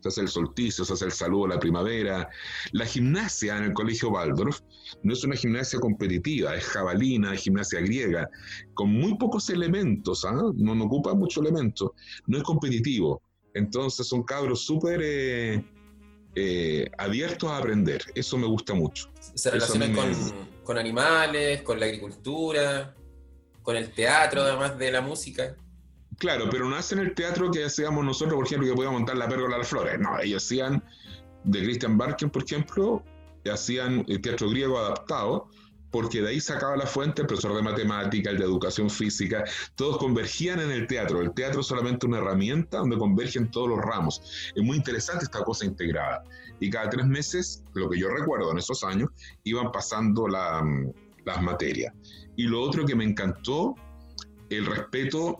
se 0.00 0.08
hace 0.08 0.20
el 0.22 0.28
solsticio, 0.28 0.84
se 0.84 0.92
hace 0.92 1.06
el 1.06 1.12
saludo 1.12 1.46
a 1.46 1.48
la 1.50 1.58
primavera. 1.58 2.28
La 2.72 2.86
gimnasia 2.86 3.56
en 3.58 3.64
el 3.64 3.72
colegio 3.72 4.10
Waldorf 4.10 4.60
no 5.02 5.12
es 5.12 5.24
una 5.24 5.36
gimnasia 5.36 5.78
competitiva, 5.80 6.54
es 6.54 6.64
jabalina, 6.64 7.34
es 7.34 7.42
gimnasia 7.42 7.80
griega, 7.80 8.28
con 8.74 8.90
muy 8.92 9.16
pocos 9.16 9.50
elementos, 9.50 10.24
¿ah? 10.24 10.32
no, 10.32 10.74
no 10.74 10.84
ocupa 10.84 11.14
muchos 11.14 11.42
elementos, 11.42 11.90
no 12.26 12.38
es 12.38 12.42
competitivo. 12.44 13.22
Entonces 13.54 14.06
son 14.06 14.22
cabros 14.22 14.64
súper... 14.64 15.00
Eh, 15.02 15.64
eh, 16.34 16.90
abiertos 16.96 17.50
a 17.50 17.58
aprender. 17.58 18.02
Eso 18.14 18.38
me 18.38 18.46
gusta 18.46 18.72
mucho. 18.72 19.10
Se 19.34 19.50
relacionan 19.50 19.92
con, 19.92 20.14
con, 20.64 20.78
animales, 20.78 21.60
con 21.60 21.78
la 21.78 21.84
agricultura, 21.84 22.94
con 23.62 23.76
el 23.76 23.92
teatro, 23.92 24.42
además 24.42 24.78
de 24.78 24.90
la 24.90 25.02
música. 25.02 25.56
Claro, 26.22 26.48
pero 26.48 26.68
no 26.68 26.76
hacen 26.76 27.00
el 27.00 27.16
teatro 27.16 27.50
que 27.50 27.64
hacíamos 27.64 28.04
nosotros, 28.04 28.36
por 28.36 28.46
ejemplo, 28.46 28.68
que 28.68 28.76
podíamos 28.76 29.00
montar 29.00 29.16
la 29.16 29.28
pérgola 29.28 29.56
de 29.56 29.58
las 29.58 29.68
flores. 29.68 29.98
No, 29.98 30.20
ellos 30.20 30.44
hacían 30.44 30.80
de 31.42 31.64
Christian 31.64 31.98
Barken, 31.98 32.30
por 32.30 32.44
ejemplo, 32.44 33.02
hacían 33.52 34.04
el 34.06 34.20
teatro 34.20 34.48
griego 34.48 34.78
adaptado, 34.78 35.48
porque 35.90 36.22
de 36.22 36.28
ahí 36.28 36.40
sacaba 36.40 36.76
la 36.76 36.86
fuente 36.86 37.22
el 37.22 37.26
profesor 37.26 37.56
de 37.56 37.62
matemática, 37.62 38.30
el 38.30 38.38
de 38.38 38.44
educación 38.44 38.88
física, 38.88 39.42
todos 39.74 39.98
convergían 39.98 40.60
en 40.60 40.70
el 40.70 40.86
teatro. 40.86 41.20
El 41.20 41.34
teatro 41.34 41.62
es 41.62 41.66
solamente 41.66 42.06
una 42.06 42.18
herramienta 42.18 42.78
donde 42.78 42.98
convergen 42.98 43.50
todos 43.50 43.70
los 43.70 43.80
ramos. 43.80 44.52
Es 44.54 44.62
muy 44.62 44.76
interesante 44.76 45.24
esta 45.24 45.42
cosa 45.42 45.64
integrada. 45.64 46.22
Y 46.60 46.70
cada 46.70 46.88
tres 46.88 47.04
meses, 47.04 47.64
lo 47.74 47.90
que 47.90 47.98
yo 47.98 48.08
recuerdo 48.08 48.52
en 48.52 48.58
esos 48.58 48.84
años, 48.84 49.10
iban 49.42 49.72
pasando 49.72 50.28
las 50.28 51.42
materias. 51.42 51.92
Y 52.36 52.44
lo 52.44 52.62
otro 52.62 52.86
que 52.86 52.94
me 52.94 53.02
encantó, 53.02 53.74
el 54.50 54.66
respeto 54.66 55.36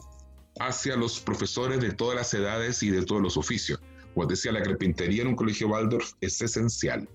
hacia 0.60 0.96
los 0.96 1.20
profesores 1.20 1.80
de 1.80 1.92
todas 1.92 2.16
las 2.16 2.34
edades 2.34 2.82
y 2.82 2.90
de 2.90 3.04
todos 3.04 3.22
los 3.22 3.36
oficios. 3.36 3.80
Como 4.14 4.26
decía, 4.26 4.52
la 4.52 4.62
carpintería 4.62 5.22
en 5.22 5.28
un 5.28 5.36
colegio 5.36 5.68
Waldorf 5.68 6.12
es 6.20 6.40
esencial. 6.40 7.08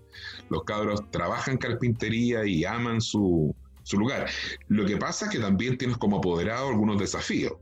Los 0.49 0.63
cabros 0.63 1.01
trabajan 1.11 1.57
carpintería 1.57 2.45
y 2.45 2.65
aman 2.65 3.01
su, 3.01 3.55
su 3.83 3.97
lugar. 3.97 4.29
Lo 4.67 4.85
que 4.85 4.97
pasa 4.97 5.25
es 5.25 5.31
que 5.31 5.39
también 5.39 5.77
tienes 5.77 5.97
como 5.97 6.17
apoderado 6.17 6.69
algunos 6.69 6.99
desafíos. 6.99 7.53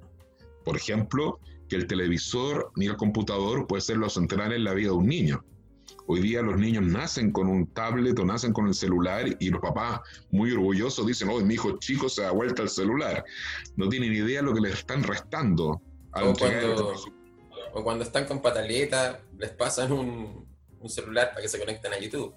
Por 0.63 0.77
ejemplo, 0.77 1.39
que 1.67 1.75
el 1.75 1.88
televisor 1.88 2.71
ni 2.75 2.85
el 2.85 2.95
computador 2.95 3.67
puede 3.67 3.81
ser 3.81 3.97
lo 3.97 4.09
central 4.09 4.53
en 4.53 4.63
la 4.63 4.73
vida 4.73 4.89
de 4.89 4.95
un 4.95 5.07
niño. 5.07 5.43
Hoy 6.07 6.21
día 6.21 6.41
los 6.41 6.57
niños 6.57 6.83
nacen 6.83 7.31
con 7.31 7.47
un 7.47 7.65
tablet 7.73 8.17
o 8.19 8.25
nacen 8.25 8.53
con 8.53 8.67
el 8.67 8.75
celular 8.75 9.25
y 9.39 9.49
los 9.49 9.59
papás 9.59 10.01
muy 10.29 10.51
orgullosos 10.51 11.05
dicen, 11.07 11.29
oh, 11.29 11.39
mi 11.39 11.55
hijo 11.55 11.77
chico 11.79 12.09
se 12.09 12.21
da 12.21 12.31
vuelta 12.31 12.61
al 12.61 12.69
celular. 12.69 13.25
No 13.75 13.89
tienen 13.89 14.13
idea 14.13 14.41
de 14.41 14.45
lo 14.45 14.53
que 14.53 14.61
les 14.61 14.73
están 14.73 15.03
restando. 15.03 15.81
o, 16.13 16.33
cuando, 16.37 16.93
o 17.73 17.83
cuando 17.83 18.03
están 18.03 18.25
con 18.25 18.41
pataleta, 18.41 19.19
les 19.37 19.49
pasan 19.51 19.91
un, 19.91 20.45
celular 20.87 21.29
para 21.29 21.41
que 21.41 21.49
se 21.49 21.57
conecten 21.57 21.93
a 21.93 21.99
YouTube. 21.99 22.35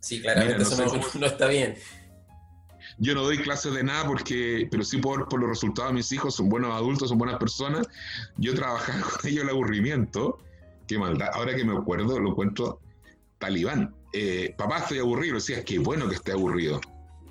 Sí, 0.00 0.20
claramente 0.20 0.62
eso 0.62 1.00
no, 1.20 1.26
está 1.26 1.46
bien. 1.46 1.76
Yo 2.98 3.14
no 3.14 3.22
doy 3.22 3.38
clases 3.38 3.72
de 3.72 3.84
nada 3.84 4.04
porque, 4.04 4.66
pero 4.68 4.82
sí 4.82 4.96
por, 4.98 5.28
por 5.28 5.38
los 5.38 5.48
resultados 5.48 5.92
de 5.92 5.94
mis 5.94 6.10
hijos, 6.10 6.34
son 6.34 6.48
buenos 6.48 6.74
adultos, 6.74 7.10
son 7.10 7.18
buenas 7.18 7.38
personas. 7.38 7.86
Yo 8.36 8.56
trabajaba 8.56 9.00
con 9.20 9.30
ellos 9.30 9.44
el 9.44 9.50
aburrimiento 9.50 10.40
qué 10.88 10.98
maldad. 10.98 11.30
Ahora 11.34 11.54
que 11.54 11.64
me 11.64 11.76
acuerdo, 11.76 12.18
lo 12.18 12.30
encuentro 12.30 12.80
talibán. 13.38 13.94
Eh, 14.12 14.54
papá, 14.58 14.78
estoy 14.78 14.98
aburrido. 14.98 15.36
Decía, 15.36 15.64
qué 15.64 15.78
bueno 15.78 16.08
que 16.08 16.16
esté 16.16 16.32
aburrido. 16.32 16.80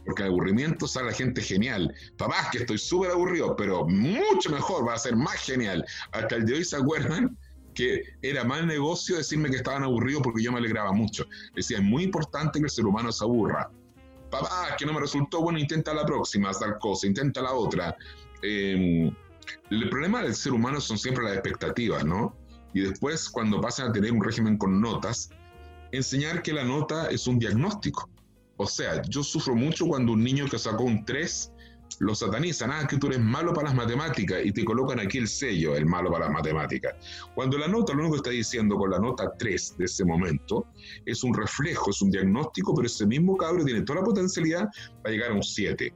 Porque 0.05 0.23
el 0.23 0.29
aburrimiento 0.29 0.87
sale 0.87 1.07
la 1.07 1.13
gente 1.13 1.41
genial. 1.41 1.93
Papá, 2.17 2.49
que 2.51 2.59
estoy 2.59 2.77
súper 2.77 3.11
aburrido, 3.11 3.55
pero 3.57 3.85
mucho 3.85 4.49
mejor, 4.49 4.87
va 4.87 4.93
a 4.93 4.99
ser 4.99 5.17
más 5.17 5.35
genial. 5.35 5.85
Hasta 6.13 6.35
el 6.35 6.45
de 6.45 6.53
hoy 6.53 6.63
se 6.63 6.77
acuerdan 6.77 7.37
que 7.73 8.01
era 8.21 8.43
mal 8.43 8.65
negocio 8.65 9.17
decirme 9.17 9.51
que 9.51 9.57
estaban 9.57 9.83
aburridos 9.83 10.23
porque 10.23 10.41
yo 10.41 10.51
me 10.51 10.59
alegraba 10.59 10.93
mucho. 10.93 11.25
Decía, 11.55 11.77
es 11.77 11.83
muy 11.83 12.03
importante 12.03 12.59
que 12.59 12.65
el 12.65 12.71
ser 12.71 12.85
humano 12.85 13.11
se 13.11 13.23
aburra. 13.23 13.69
Papá, 14.31 14.75
que 14.77 14.85
no 14.85 14.93
me 14.93 14.99
resultó 14.99 15.41
bueno, 15.41 15.59
intenta 15.59 15.93
la 15.93 16.05
próxima, 16.05 16.51
tal 16.51 16.79
cosa, 16.79 17.05
intenta 17.05 17.41
la 17.41 17.53
otra. 17.53 17.95
Em, 18.41 19.13
el 19.69 19.89
problema 19.89 20.23
del 20.23 20.35
ser 20.35 20.53
humano 20.53 20.81
son 20.81 20.97
siempre 20.97 21.23
las 21.23 21.33
expectativas, 21.33 22.03
¿no? 22.05 22.35
Y 22.73 22.81
después 22.81 23.29
cuando 23.29 23.61
pasan 23.61 23.89
a 23.89 23.91
tener 23.93 24.11
un 24.11 24.23
régimen 24.23 24.57
con 24.57 24.81
notas, 24.81 25.29
enseñar 25.91 26.41
que 26.41 26.53
la 26.53 26.63
nota 26.63 27.07
es 27.07 27.27
un 27.27 27.39
diagnóstico. 27.39 28.09
O 28.57 28.65
sea, 28.65 29.01
yo 29.03 29.23
sufro 29.23 29.55
mucho 29.55 29.85
cuando 29.87 30.13
un 30.13 30.23
niño 30.23 30.47
que 30.49 30.57
sacó 30.57 30.83
un 30.83 31.05
3 31.05 31.53
lo 31.99 32.13
satanizan, 32.13 32.69
ah, 32.71 32.85
que 32.87 32.97
tú 32.97 33.07
eres 33.07 33.19
malo 33.19 33.53
para 33.53 33.69
las 33.69 33.75
matemáticas 33.75 34.41
y 34.43 34.51
te 34.51 34.65
colocan 34.65 34.99
aquí 34.99 35.17
el 35.17 35.27
sello, 35.27 35.75
el 35.75 35.85
malo 35.85 36.11
para 36.11 36.25
las 36.25 36.33
matemáticas. 36.33 36.95
Cuando 37.33 37.57
la 37.57 37.67
nota, 37.67 37.93
lo 37.93 37.99
único 37.99 38.15
que 38.15 38.17
está 38.17 38.29
diciendo 38.31 38.75
con 38.75 38.91
la 38.91 38.99
nota 38.99 39.33
3 39.37 39.77
de 39.77 39.85
ese 39.85 40.03
momento, 40.05 40.67
es 41.05 41.23
un 41.23 41.33
reflejo, 41.33 41.89
es 41.89 42.01
un 42.01 42.11
diagnóstico, 42.11 42.75
pero 42.75 42.87
ese 42.87 43.05
mismo 43.05 43.37
cabro 43.37 43.63
tiene 43.63 43.81
toda 43.81 44.01
la 44.01 44.05
potencialidad 44.05 44.69
para 45.01 45.13
llegar 45.13 45.31
a 45.31 45.35
un 45.35 45.43
7 45.43 45.93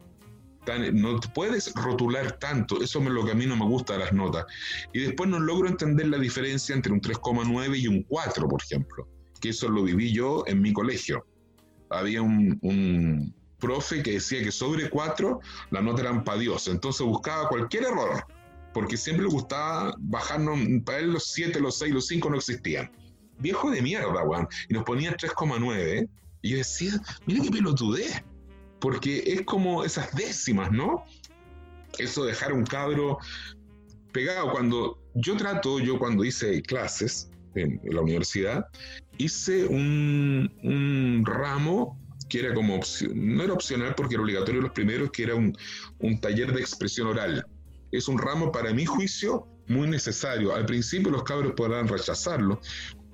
no 0.94 1.20
puedes 1.34 1.74
rotular 1.74 2.38
tanto, 2.40 2.82
eso 2.82 3.00
es 3.00 3.06
lo 3.06 3.26
que 3.26 3.32
a 3.32 3.36
mí 3.36 3.46
no 3.46 3.56
me 3.56 3.66
gusta 3.66 3.94
de 3.94 4.00
las 4.00 4.14
notas. 4.14 4.46
Y 4.94 5.00
después 5.00 5.30
no 5.30 5.40
logro 5.40 5.68
entender 5.68 6.08
la 6.08 6.18
diferencia 6.18 6.76
entre 6.76 6.94
un 6.94 7.02
3,9 7.02 7.80
y 7.80 7.88
un 7.88 8.04
4, 8.04 8.48
por 8.48 8.62
ejemplo, 8.62 9.08
que 9.40 9.50
eso 9.50 9.70
lo 9.70 9.84
viví 9.84 10.14
yo 10.14 10.44
en 10.48 10.62
mi 10.62 10.72
colegio. 10.74 11.26
Había 11.90 12.22
un, 12.22 13.34
profe 13.60 14.02
que 14.02 14.14
decía 14.14 14.44
que 14.44 14.52
sobre 14.52 14.90
4 14.90 15.40
la 15.70 15.82
nota 15.82 16.02
era 16.02 16.24
para 16.24 16.40
Dios, 16.40 16.68
entonces 16.68 17.06
buscaba 17.06 17.48
cualquier 17.48 17.84
error, 17.84 18.26
porque 18.74 18.98
siempre 18.98 19.26
le 19.26 19.32
gustaba 19.32 19.94
bajarnos, 20.00 20.60
para 20.84 21.00
él 21.00 21.12
los 21.12 21.26
7, 21.26 21.60
los 21.60 21.78
6, 21.78 21.94
los 21.94 22.08
5 22.08 22.30
no 22.30 22.38
existían. 22.38 22.92
Viejo 23.38 23.72
de 23.72 23.82
mierda, 23.82 24.24
weón. 24.24 24.48
Y 24.70 24.74
nos 24.74 24.84
ponía 24.84 25.16
3,9. 25.18 26.08
Y 26.44 26.50
yo 26.50 26.58
decía, 26.58 26.94
mira 27.26 27.44
qué 27.44 27.50
pelotudez 27.50 28.24
porque 28.82 29.24
es 29.26 29.44
como 29.44 29.86
esas 29.86 30.14
décimas, 30.14 30.72
¿no? 30.72 31.06
Eso 31.98 32.24
de 32.24 32.32
dejar 32.32 32.52
un 32.52 32.66
cabro 32.66 33.20
pegado. 34.12 34.52
Cuando 34.52 35.00
yo 35.14 35.38
trato, 35.38 35.80
yo 35.80 35.98
cuando 35.98 36.26
hice 36.26 36.62
clases 36.64 37.30
en, 37.56 37.80
la 37.84 38.02
universidad, 38.02 38.66
hice 39.18 39.66
un, 39.66 41.24
ramo 41.26 41.98
que 42.28 42.40
era 42.40 42.54
como 42.54 42.80
no 43.14 43.44
era 43.44 43.54
opcional 43.54 43.94
porque 43.96 44.16
era 44.16 44.24
obligatorio 44.24 44.62
los 44.62 44.72
primeros, 44.72 45.12
que 45.12 45.24
era 45.24 45.36
un, 45.36 45.56
un 46.00 46.20
taller 46.20 46.52
de 46.54 46.62
expresión 46.62 47.08
oral. 47.08 47.46
Es 47.92 48.08
un 48.08 48.18
ramo 48.18 48.52
para 48.52 48.74
mi 48.74 48.86
juicio 48.86 49.48
muy 49.68 49.88
necesario. 49.88 50.56
Al 50.56 50.66
principio 50.66 51.12
los 51.12 51.24
cabros 51.24 51.54
podrán 51.54 51.88
rechazarlo, 51.88 52.60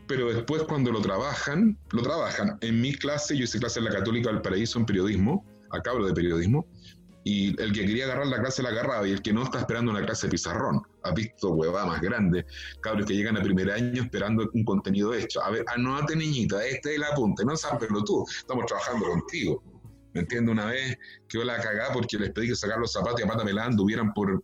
pero 0.07 0.31
después 0.31 0.61
cuando 0.63 0.91
lo 0.91 1.01
trabajan, 1.01 1.77
lo 1.91 2.01
trabajan. 2.03 2.57
En 2.61 2.79
mi 2.79 2.93
clase, 2.93 3.35
yo 3.35 3.43
hice 3.43 3.59
clase 3.59 3.79
en 3.79 3.85
la 3.85 3.91
Católica 3.91 4.31
del 4.31 4.41
Paraíso 4.41 4.79
en 4.79 4.85
periodismo, 4.85 5.43
acá 5.71 5.91
hablo 5.91 6.07
de 6.07 6.13
periodismo, 6.13 6.67
y 7.27 7.61
el 7.61 7.73
que 7.73 7.85
quería 7.85 8.05
agarrar 8.05 8.27
la 8.27 8.39
clase 8.39 8.63
la 8.63 8.69
agarraba 8.69 9.05
y 9.05 9.11
el 9.11 9.21
que 9.21 9.33
no 9.33 9.43
está 9.43 9.59
esperando 9.59 9.91
una 9.91 10.01
clase 10.01 10.27
de 10.27 10.31
pizarrón. 10.31 10.81
ha 11.03 11.11
visto 11.11 11.49
huevada 11.49 11.85
más 11.85 11.99
grande, 11.99 12.45
cabros 12.79 13.05
que 13.05 13.15
llegan 13.15 13.35
a 13.35 13.43
primer 13.43 13.69
año 13.69 14.03
esperando 14.03 14.49
un 14.53 14.63
contenido 14.63 15.13
hecho. 15.13 15.43
A 15.43 15.49
ver, 15.49 15.65
anótate 15.67 16.15
niñita, 16.15 16.65
este 16.65 16.91
es 16.91 16.95
el 16.95 17.03
apunte, 17.03 17.43
no 17.43 17.57
sabes 17.57 17.89
tú, 18.05 18.25
estamos 18.29 18.65
trabajando 18.65 19.07
contigo. 19.07 19.61
¿Me 20.13 20.21
entiendo 20.21 20.53
Una 20.53 20.67
vez 20.67 20.97
que 21.27 21.37
yo 21.37 21.43
la 21.43 21.59
cagá 21.59 21.89
porque 21.91 22.17
les 22.17 22.31
pedí 22.31 22.47
que 22.47 22.55
sacar 22.55 22.79
los 22.79 22.93
zapatos 22.93 23.19
y 23.19 23.23
a 23.23 23.27
pata 23.27 23.43
melada 23.43 23.67
anduvieran 23.67 24.13
por, 24.13 24.41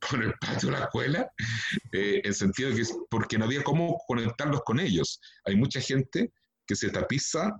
por 0.00 0.24
el 0.24 0.32
patio 0.40 0.70
de 0.70 0.78
la 0.78 0.84
escuela, 0.84 1.30
eh, 1.92 2.22
en 2.24 2.32
sentido 2.32 2.74
que 2.74 2.84
porque 3.10 3.36
no 3.36 3.44
había 3.44 3.62
cómo 3.62 3.98
conectarlos 4.08 4.62
con 4.62 4.80
ellos. 4.80 5.20
Hay 5.44 5.56
mucha 5.56 5.80
gente 5.80 6.32
que 6.66 6.74
se 6.74 6.88
tapiza 6.88 7.54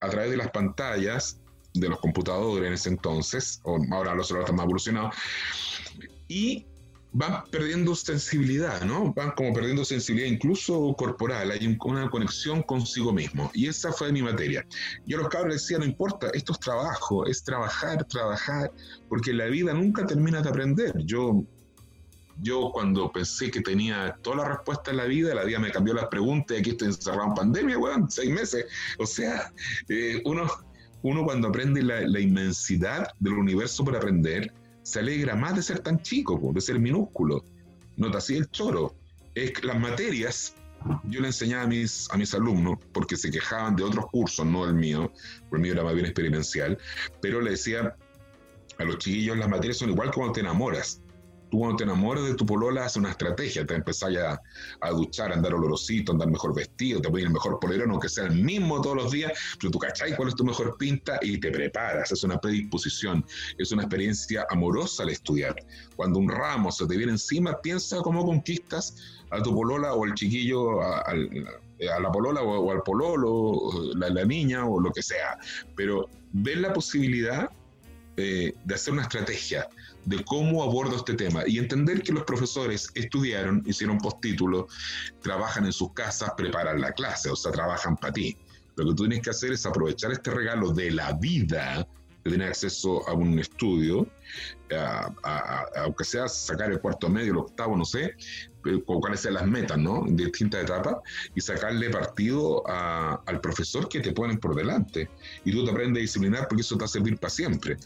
a 0.00 0.08
través 0.08 0.30
de 0.32 0.38
las 0.38 0.50
pantallas 0.50 1.40
de 1.74 1.88
los 1.88 2.00
computadores 2.00 2.66
en 2.66 2.72
ese 2.72 2.88
entonces, 2.88 3.60
o 3.64 3.78
ahora 3.92 4.14
los 4.14 4.28
celulares 4.28 4.46
están 4.46 4.56
más 4.56 4.64
evolucionados, 4.64 5.14
y 6.28 6.66
van 7.12 7.44
perdiendo 7.50 7.94
sensibilidad, 7.94 8.82
¿no? 8.82 9.12
Van 9.14 9.32
como 9.32 9.52
perdiendo 9.52 9.84
sensibilidad 9.84 10.30
incluso 10.30 10.94
corporal, 10.96 11.50
hay 11.50 11.78
una 11.84 12.08
conexión 12.08 12.62
consigo 12.62 13.12
mismo. 13.12 13.50
Y 13.52 13.66
esa 13.66 13.92
fue 13.92 14.12
mi 14.12 14.22
materia. 14.22 14.64
Yo 15.06 15.18
a 15.18 15.22
los 15.22 15.28
cabros 15.28 15.54
les 15.54 15.62
decía, 15.62 15.78
no 15.78 15.84
importa, 15.84 16.30
esto 16.32 16.52
es 16.52 16.60
trabajo, 16.60 17.26
es 17.26 17.42
trabajar, 17.42 18.04
trabajar, 18.04 18.72
porque 19.08 19.32
la 19.32 19.46
vida 19.46 19.74
nunca 19.74 20.06
termina 20.06 20.40
de 20.40 20.48
aprender. 20.48 20.92
Yo, 21.04 21.42
yo 22.42 22.70
cuando 22.72 23.10
pensé 23.10 23.50
que 23.50 23.60
tenía 23.60 24.16
toda 24.22 24.36
la 24.36 24.48
respuesta 24.50 24.92
en 24.92 24.98
la 24.98 25.04
vida, 25.04 25.34
la 25.34 25.44
vida 25.44 25.58
me 25.58 25.72
cambió 25.72 25.94
las 25.94 26.06
preguntas 26.06 26.58
aquí 26.58 26.70
estoy 26.70 26.88
encerrado 26.88 27.28
en 27.28 27.34
pandemia, 27.34 27.76
weón, 27.76 28.08
seis 28.08 28.30
meses. 28.30 28.66
O 28.98 29.06
sea, 29.06 29.52
eh, 29.88 30.22
uno 30.24 30.48
uno 31.02 31.24
cuando 31.24 31.48
aprende 31.48 31.82
la, 31.82 32.20
inmensidad 32.20 33.08
del 33.20 33.34
universo 33.34 33.84
por 33.84 33.96
aprender, 33.96 34.52
se 34.82 35.00
alegra 35.00 35.34
más 35.34 35.56
de 35.56 35.62
ser 35.62 35.80
tan 35.80 36.00
chico, 36.02 36.38
de 36.52 36.60
ser 36.60 36.78
minúsculo. 36.78 37.44
Nota 37.96 38.18
así 38.18 38.36
el 38.36 38.50
choro. 38.50 38.94
Es 39.34 39.64
las 39.64 39.78
materias, 39.78 40.54
yo 41.04 41.20
le 41.20 41.28
enseñaba 41.28 41.64
a 41.64 41.66
mis, 41.66 42.08
a 42.10 42.16
mis 42.16 42.34
alumnos, 42.34 42.78
porque 42.92 43.16
se 43.16 43.30
quejaban 43.30 43.76
de 43.76 43.84
otros 43.84 44.06
cursos, 44.06 44.44
no 44.44 44.66
el 44.66 44.74
mío, 44.74 45.12
porque 45.48 45.56
el 45.56 45.62
mío 45.62 45.72
era 45.72 45.84
más 45.84 45.94
bien 45.94 46.06
experiencial, 46.06 46.78
pero 47.22 47.40
le 47.40 47.52
decía 47.52 47.94
a 48.78 48.84
los 48.84 48.98
chiquillos, 48.98 49.36
las 49.36 49.48
materias 49.48 49.78
son 49.78 49.90
igual 49.90 50.10
como 50.10 50.32
te 50.32 50.40
enamoras 50.40 51.02
tú 51.50 51.58
cuando 51.58 51.76
te 51.76 51.84
enamoras 51.84 52.24
de 52.24 52.34
tu 52.34 52.46
polola 52.46 52.84
haces 52.84 52.98
una 52.98 53.10
estrategia, 53.10 53.66
te 53.66 53.74
empezás 53.74 54.16
a, 54.16 54.40
a 54.80 54.90
duchar, 54.90 55.32
a 55.32 55.34
andar 55.34 55.54
olorosito, 55.54 56.12
a 56.12 56.14
andar 56.14 56.30
mejor 56.30 56.54
vestido, 56.54 57.00
te 57.00 57.08
pones 57.08 57.26
el 57.26 57.32
mejor 57.32 57.58
polerón, 57.60 57.90
aunque 57.90 58.08
sea 58.08 58.24
el 58.24 58.42
mismo 58.42 58.80
todos 58.80 58.96
los 58.96 59.12
días, 59.12 59.32
pero 59.58 59.70
tú 59.70 59.78
cachai 59.78 60.16
cuál 60.16 60.28
es 60.28 60.34
tu 60.34 60.44
mejor 60.44 60.76
pinta 60.78 61.18
y 61.22 61.38
te 61.38 61.50
preparas, 61.50 62.12
es 62.12 62.22
una 62.24 62.40
predisposición, 62.40 63.24
es 63.58 63.72
una 63.72 63.82
experiencia 63.82 64.46
amorosa 64.50 65.02
al 65.02 65.10
estudiar. 65.10 65.56
Cuando 65.96 66.18
un 66.18 66.28
ramo 66.28 66.70
se 66.72 66.86
te 66.86 66.96
viene 66.96 67.12
encima, 67.12 67.60
piensa 67.60 67.98
cómo 68.02 68.24
conquistas 68.24 68.96
a 69.30 69.42
tu 69.42 69.54
polola 69.54 69.94
o 69.94 70.06
chiquillo, 70.14 70.82
al 70.82 71.28
eh, 71.80 71.88
a 71.88 71.98
la 71.98 72.12
polola 72.12 72.42
o, 72.42 72.70
al 72.70 72.82
pololo, 72.82 73.94
la, 73.94 74.10
la, 74.10 74.24
niña 74.26 74.66
o 74.66 74.78
lo 74.78 74.92
que 74.92 75.02
sea, 75.02 75.38
pero 75.74 76.10
ver 76.32 76.58
la 76.58 76.74
posibilidad 76.74 77.50
eh, 78.16 78.52
de 78.64 78.74
hacer 78.74 78.92
una 78.92 79.02
estrategia 79.02 79.68
de 80.04 80.24
cómo 80.24 80.62
abordo 80.62 80.96
este 80.96 81.14
tema 81.14 81.42
y 81.46 81.58
entender 81.58 82.02
que 82.02 82.12
los 82.12 82.24
profesores 82.24 82.88
estudiaron, 82.94 83.62
hicieron 83.66 83.98
postítulos, 83.98 84.72
trabajan 85.22 85.66
en 85.66 85.72
sus 85.72 85.92
casas, 85.92 86.32
preparan 86.36 86.80
la 86.80 86.92
clase, 86.92 87.30
o 87.30 87.36
sea, 87.36 87.52
trabajan 87.52 87.96
para 87.96 88.12
ti. 88.12 88.36
Lo 88.76 88.84
que 88.84 88.94
tú 88.94 89.08
tienes 89.08 89.20
que 89.20 89.30
hacer 89.30 89.52
es 89.52 89.66
aprovechar 89.66 90.12
este 90.12 90.30
regalo 90.30 90.72
de 90.72 90.90
la 90.90 91.12
vida, 91.12 91.86
de 92.30 92.36
tener 92.36 92.48
acceso 92.48 93.06
a 93.08 93.12
un 93.12 93.38
estudio, 93.38 94.06
aunque 95.76 96.04
sea 96.04 96.28
sacar 96.28 96.70
el 96.70 96.80
cuarto 96.80 97.08
medio, 97.08 97.32
el 97.32 97.38
octavo, 97.38 97.76
no 97.76 97.84
sé, 97.84 98.14
eh, 98.66 98.82
cuáles 98.84 99.20
sean 99.20 99.34
las 99.34 99.46
metas, 99.46 99.78
¿no? 99.78 100.04
De 100.06 100.24
distintas 100.24 100.64
etapas, 100.64 100.96
y 101.34 101.40
sacarle 101.40 101.90
partido 101.90 102.62
al 102.66 103.40
profesor 103.40 103.88
que 103.88 104.00
te 104.00 104.12
ponen 104.12 104.38
por 104.38 104.54
delante. 104.54 105.08
Y 105.44 105.52
tú 105.52 105.64
te 105.64 105.70
aprendes 105.70 106.00
a 106.00 106.02
disciplinar 106.02 106.48
porque 106.48 106.62
eso 106.62 106.76
te 106.76 106.80
va 106.80 106.84
a 106.86 106.88
servir 106.88 107.16
para 107.18 107.30
siempre. 107.30 107.76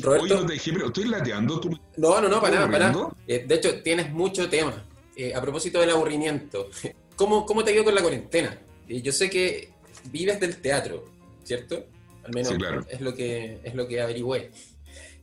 Roberto, 0.00 0.38
Oye, 0.38 0.72
no 0.72 0.86
estoy 0.86 1.04
lateando. 1.04 1.60
¿tú 1.60 1.70
no, 1.96 2.20
no, 2.20 2.28
no, 2.28 2.40
para 2.40 2.56
nada, 2.56 2.70
para 2.70 2.92
nada. 2.92 3.08
Eh, 3.26 3.44
de 3.46 3.54
hecho, 3.54 3.82
tienes 3.82 4.10
mucho 4.10 4.48
tema. 4.48 4.84
Eh, 5.16 5.34
a 5.34 5.40
propósito 5.40 5.80
del 5.80 5.90
aburrimiento, 5.90 6.68
¿cómo, 7.16 7.46
¿cómo 7.46 7.62
te 7.62 7.70
ha 7.70 7.74
ido 7.74 7.84
con 7.84 7.94
la 7.94 8.02
cuarentena? 8.02 8.58
yo 8.86 9.12
sé 9.12 9.30
que 9.30 9.72
vives 10.10 10.38
del 10.40 10.56
teatro, 10.56 11.04
¿cierto? 11.42 11.86
Al 12.24 12.32
menos 12.32 12.52
es, 12.88 13.00
lo 13.00 13.14
que, 13.14 13.60
es 13.62 13.74
lo 13.74 13.86
que 13.86 14.00
averigüé. 14.00 14.50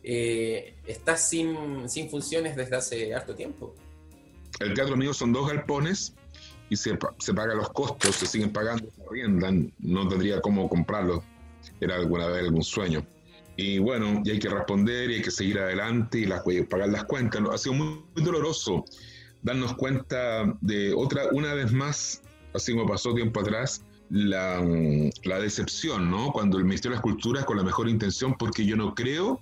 Eh, 0.04 0.76
estás 0.86 1.30
sin, 1.30 1.90
sin, 1.90 2.10
funciones 2.10 2.56
desde 2.56 2.76
hace 2.76 3.14
harto 3.14 3.36
tiempo. 3.36 3.76
El 4.60 4.74
teatro 4.74 4.96
mío 4.96 5.14
son 5.14 5.34
dos 5.34 5.48
galpones 5.48 6.14
y 6.70 6.76
se, 6.76 6.98
se 7.20 7.34
pagan 7.34 7.58
los 7.58 7.70
costos, 7.70 8.16
se 8.16 8.26
siguen 8.26 8.52
pagando, 8.52 8.90
se 8.96 9.04
arriendan, 9.04 9.72
no 9.80 10.08
tendría 10.08 10.42
cómo 10.42 10.70
comprarlos. 10.70 11.24
Era 11.80 11.96
alguna 11.96 12.28
vez 12.28 12.44
algún 12.44 12.64
sueño. 12.64 13.06
Y 13.58 13.80
bueno, 13.80 14.22
y 14.24 14.32
hay 14.32 14.40
que 14.40 14.50
responder 14.50 15.12
y 15.12 15.16
hay 15.16 15.22
que 15.22 15.32
seguir 15.32 15.60
adelante 15.60 16.20
y 16.20 16.26
las, 16.26 16.44
pagar 16.70 16.90
las 16.90 17.04
cuentas. 17.06 17.42
Ha 17.52 17.58
sido 17.58 17.76
muy, 17.76 18.04
muy 18.16 18.24
doloroso 18.24 18.86
darnos 19.44 19.76
cuenta 19.76 20.58
de 20.62 20.94
otra, 20.94 21.28
una 21.32 21.54
vez 21.54 21.72
más, 21.72 22.22
así 22.54 22.72
como 22.74 22.88
pasó 22.88 23.14
tiempo 23.14 23.40
atrás, 23.40 23.84
la, 24.12 24.62
la, 25.24 25.39
decepción, 25.39 26.12
¿no? 26.12 26.32
Cuando 26.34 26.58
el 26.58 26.65
Ministerio 26.65 26.91
de 26.91 26.95
las 26.97 27.02
Culturas, 27.02 27.45
con 27.45 27.58
la 27.58 27.63
mejor 27.63 27.88
intención, 27.88 28.36
porque 28.38 28.65
yo 28.65 28.76
no 28.76 28.93
creo 28.93 29.41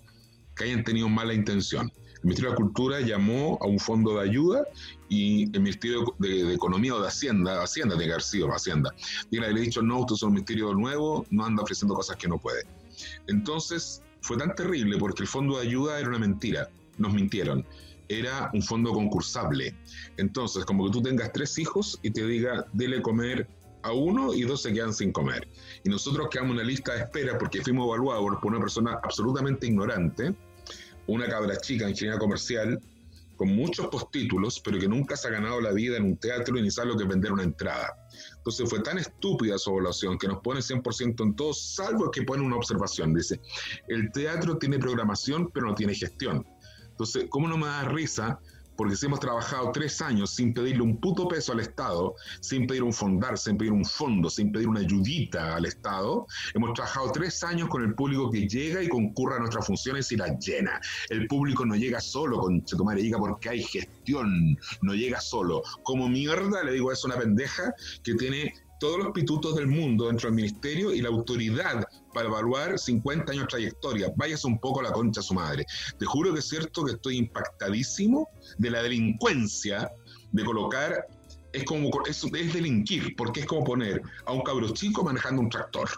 que 0.56 0.66
hayan 0.66 0.84
tenido 0.84 1.10
mala 1.10 1.34
intención. 1.34 1.92
El 2.16 2.24
Ministerio 2.24 2.52
de 2.52 2.56
la 2.56 2.64
Cultura 2.64 3.00
llamó 3.00 3.58
a 3.62 3.66
un 3.66 3.80
fondo 3.80 4.16
de 4.16 4.30
ayuda 4.30 4.68
y 5.08 5.44
el 5.56 5.62
Ministerio 5.62 6.14
de, 6.20 6.54
Economía 6.54 6.94
o 6.94 7.02
de 7.02 7.08
Hacienda, 7.08 7.64
Hacienda 7.64 7.96
de 7.96 8.08
García, 8.08 8.46
Hacienda, 8.54 8.94
y 9.32 9.40
le 9.40 9.48
ha 9.48 9.50
dicho, 9.50 9.82
no, 9.82 10.00
usted 10.00 10.16
es 10.16 10.24
un 10.24 10.34
ministerio 10.34 10.74
nuevo, 10.74 11.26
no 11.32 11.46
anda 11.46 11.64
ofreciendo 11.64 11.96
cosas 11.96 12.18
que 12.18 12.28
no 12.28 12.38
puede. 12.38 12.64
Entonces, 13.28 14.04
fue 14.22 14.38
tan 14.38 14.54
terrible 14.54 14.98
porque 14.98 15.24
el 15.24 15.28
fondo 15.28 15.58
de 15.58 15.68
ayuda 15.68 16.00
era 16.00 16.10
una 16.10 16.20
mentira, 16.20 16.70
nos 16.98 17.14
mintieron. 17.14 17.66
Era 18.10 18.50
un 18.54 18.62
fondo 18.62 18.92
concursable. 18.92 19.76
Entonces, 20.18 20.66
como 20.66 20.86
que 20.86 20.92
tú 20.92 21.02
tengas 21.02 21.32
tres 21.32 21.58
hijos 21.58 22.00
y 22.02 22.12
te 22.12 22.26
diga, 22.26 22.66
dele 22.74 23.02
comer 23.02 23.48
a 23.84 23.92
uno 23.92 24.34
y 24.34 24.44
dos 24.44 24.62
se 24.62 24.74
quedan 24.74 24.94
sin 24.94 25.12
comer. 25.12 25.48
Y 25.84 25.90
nosotros 25.90 26.28
quedamos 26.30 26.52
en 26.52 26.58
una 26.58 26.64
lista 26.64 26.94
de 26.94 27.04
espera 27.04 27.38
porque 27.38 27.62
fuimos 27.62 27.88
evaluados 27.88 28.38
por 28.42 28.52
una 28.52 28.60
persona 28.60 29.00
absolutamente 29.04 29.68
ignorante, 29.68 30.36
una 31.08 31.28
cabra 31.28 31.58
chica, 31.58 31.90
ingeniería 31.90 32.20
comercial, 32.20 32.80
con 33.40 33.56
muchos 33.56 33.88
postítulos, 33.88 34.60
pero 34.60 34.78
que 34.78 34.88
nunca 34.90 35.16
se 35.16 35.30
ha 35.30 35.32
ganado 35.32 35.62
la 35.62 35.72
vida 35.72 35.96
en 35.96 36.04
un 36.04 36.18
teatro 36.18 36.58
y 36.58 36.62
ni 36.62 36.70
sabe 36.70 36.90
lo 36.90 36.98
que 36.98 37.04
es 37.04 37.10
vender 37.10 37.32
una 37.32 37.44
entrada. 37.44 37.96
Entonces 38.36 38.70
fue 38.70 38.82
tan 38.82 38.98
estúpida 38.98 39.58
su 39.58 39.72
evaluación 39.72 40.18
que 40.18 40.28
nos 40.28 40.42
pone 40.42 40.60
100% 40.60 41.24
en 41.24 41.36
todo, 41.38 41.54
salvo 41.54 42.12
que 42.12 42.24
pone 42.24 42.44
una 42.44 42.58
observación. 42.58 43.14
Dice, 43.14 43.40
el 43.88 44.12
teatro 44.12 44.58
tiene 44.58 44.78
programación, 44.78 45.50
pero 45.54 45.68
no 45.68 45.76
tiene 45.76 45.96
gestión. 45.96 46.46
Entonces, 46.90 47.28
¿cómo 47.30 47.48
no 47.48 47.58
me 47.58 47.68
da 47.68 47.86
risa 47.86 48.42
porque 48.80 48.96
si 48.96 49.08
hemos 49.08 49.20
trabajado 49.20 49.74
tres 49.74 50.02
años 50.02 50.30
sin 50.30 50.54
pedirle 50.54 50.84
un 50.84 51.02
puto 51.02 51.28
peso 51.28 51.52
al 51.52 51.60
Estado, 51.60 52.16
sin 52.40 52.66
pedir 52.66 52.82
un 52.82 52.94
fondar, 52.94 53.38
sin 53.38 53.58
pedir 53.58 53.74
un 53.74 53.84
fondo, 53.84 54.30
sin 54.30 54.54
pedir 54.54 54.70
una 54.70 54.80
ayudita 54.80 55.58
al 55.58 55.66
Estado, 55.66 56.26
hemos 56.54 56.74
trabajado 56.76 57.12
tres 57.12 57.44
años 57.44 57.68
con 57.68 57.84
el 57.84 57.94
público 57.94 58.32
que 58.32 58.48
llega 58.48 58.82
y 58.82 58.88
concurra 58.88 59.36
a 59.36 59.40
nuestras 59.40 59.68
funciones 59.68 60.10
y 60.14 60.16
las 60.16 60.40
llena. 60.40 60.80
El 61.10 61.28
público 61.28 61.66
no 61.66 61.76
llega 61.76 62.00
solo, 62.00 62.40
con 62.40 62.64
Chetumare, 62.64 63.04
llega 63.04 63.18
porque 63.18 63.50
hay 63.50 63.64
gestión, 63.64 64.58
no 64.82 64.94
llega 64.94 65.20
solo. 65.20 65.62
Como 65.84 66.08
mierda, 66.08 66.64
le 66.64 66.72
digo, 66.72 66.94
es 66.94 67.04
una 67.04 67.18
pendeja 67.18 67.74
que 68.02 68.14
tiene 68.14 68.54
todos 68.80 68.98
los 68.98 69.12
pitutos 69.12 69.56
del 69.56 69.68
mundo 69.68 70.08
dentro 70.08 70.28
del 70.28 70.36
ministerio 70.36 70.94
y 70.94 71.02
la 71.02 71.10
autoridad 71.10 71.86
para 72.14 72.28
evaluar 72.28 72.80
50 72.80 73.32
años 73.32 73.44
de 73.44 73.48
trayectoria. 73.48 74.14
Váyase 74.16 74.48
un 74.48 74.60
poco 74.60 74.80
a 74.80 74.84
la 74.84 74.92
concha 74.92 75.22
su 75.22 75.34
madre. 75.34 75.66
Te 75.98 76.06
juro 76.06 76.34
que 76.34 76.40
es 76.40 76.48
cierto 76.48 76.86
que 76.86 76.94
estoy 76.94 77.18
impactadísimo 77.18 78.28
de 78.58 78.72
la 78.72 78.82
delincuencia 78.82 79.92
de 80.32 80.44
colocar, 80.44 81.08
es 81.54 81.64
como, 81.66 81.90
es, 82.08 82.24
es 82.24 82.54
delinquir, 82.54 83.16
porque 83.16 83.42
es 83.42 83.46
como 83.46 83.64
poner 83.64 84.02
a 84.26 84.32
un 84.32 84.42
cabro 84.42 84.70
chico 84.70 85.04
manejando 85.04 85.42
un 85.42 85.50
tractor. 85.50 85.90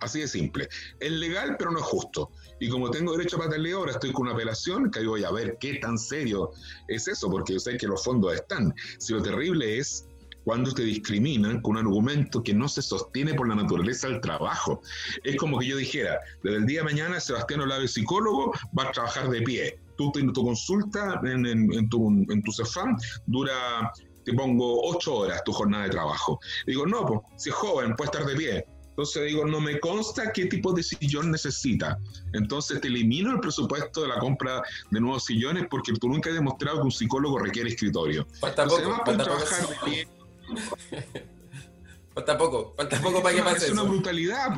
Así 0.00 0.20
de 0.20 0.28
simple. 0.28 0.66
Es 0.98 1.12
legal, 1.12 1.56
pero 1.58 1.72
no 1.72 1.78
es 1.78 1.84
justo. 1.84 2.30
Y 2.58 2.68
como 2.70 2.90
tengo 2.90 3.12
derecho 3.12 3.36
a 3.36 3.40
patarle 3.40 3.72
ahora, 3.72 3.92
estoy 3.92 4.12
con 4.12 4.22
una 4.22 4.32
apelación 4.34 4.90
que 4.90 5.06
voy 5.06 5.24
a 5.24 5.30
ver 5.30 5.58
qué 5.60 5.74
tan 5.74 5.98
serio 5.98 6.52
es 6.88 7.06
eso, 7.06 7.30
porque 7.30 7.54
yo 7.54 7.60
sé 7.60 7.76
que 7.76 7.86
los 7.86 8.02
fondos 8.02 8.34
están. 8.34 8.74
Si 8.98 9.12
lo 9.12 9.20
terrible 9.20 9.78
es 9.78 10.06
cuando 10.44 10.72
te 10.72 10.82
discriminan 10.82 11.60
con 11.60 11.72
un 11.72 11.78
argumento 11.78 12.42
que 12.42 12.54
no 12.54 12.68
se 12.68 12.82
sostiene 12.82 13.34
por 13.34 13.48
la 13.48 13.54
naturaleza 13.54 14.08
del 14.08 14.20
trabajo. 14.20 14.82
Es 15.24 15.36
como 15.36 15.58
que 15.58 15.66
yo 15.66 15.76
dijera, 15.76 16.20
desde 16.42 16.58
el 16.58 16.66
día 16.66 16.80
de 16.80 16.84
mañana 16.84 17.20
Sebastián 17.20 17.60
Olave, 17.60 17.88
psicólogo, 17.88 18.52
va 18.78 18.84
a 18.84 18.92
trabajar 18.92 19.28
de 19.28 19.42
pie. 19.42 19.78
Tú, 19.96 20.10
tu 20.12 20.44
consulta 20.44 21.20
en, 21.24 21.46
en, 21.46 21.88
tu, 21.88 22.08
en 22.08 22.42
tu 22.42 22.52
CEFAM 22.52 22.96
dura, 23.26 23.92
te 24.24 24.32
pongo 24.32 24.82
ocho 24.88 25.14
horas 25.14 25.44
tu 25.44 25.52
jornada 25.52 25.84
de 25.84 25.90
trabajo. 25.90 26.38
digo, 26.66 26.86
no, 26.86 27.04
pues, 27.04 27.20
si 27.36 27.50
es 27.50 27.54
joven, 27.54 27.94
puede 27.96 28.10
estar 28.10 28.26
de 28.26 28.36
pie. 28.36 28.64
Entonces 28.88 29.26
digo, 29.28 29.46
no 29.46 29.60
me 29.60 29.78
consta 29.80 30.30
qué 30.32 30.46
tipo 30.46 30.72
de 30.72 30.82
sillón 30.82 31.30
necesita. 31.30 31.98
Entonces 32.34 32.80
te 32.80 32.88
elimino 32.88 33.30
el 33.32 33.40
presupuesto 33.40 34.02
de 34.02 34.08
la 34.08 34.18
compra 34.18 34.62
de 34.90 35.00
nuevos 35.00 35.24
sillones 35.24 35.66
porque 35.70 35.92
tú 35.94 36.08
nunca 36.08 36.28
has 36.28 36.36
demostrado 36.36 36.78
que 36.78 36.84
un 36.84 36.90
psicólogo 36.90 37.38
requiere 37.38 37.70
escritorio. 37.70 38.26
Falta 38.40 38.66
poco, 38.66 39.02
falta 39.06 39.24
trabajar 39.24 39.68
de 39.68 39.74
pie 39.84 40.19
falta 42.14 42.38
poco, 42.38 42.74
falta 42.76 43.00
poco 43.00 43.22
para 43.22 43.36
que 43.36 43.42
pase. 43.42 43.66
Es 43.66 43.72
una 43.72 43.82
brutalidad. 43.82 44.54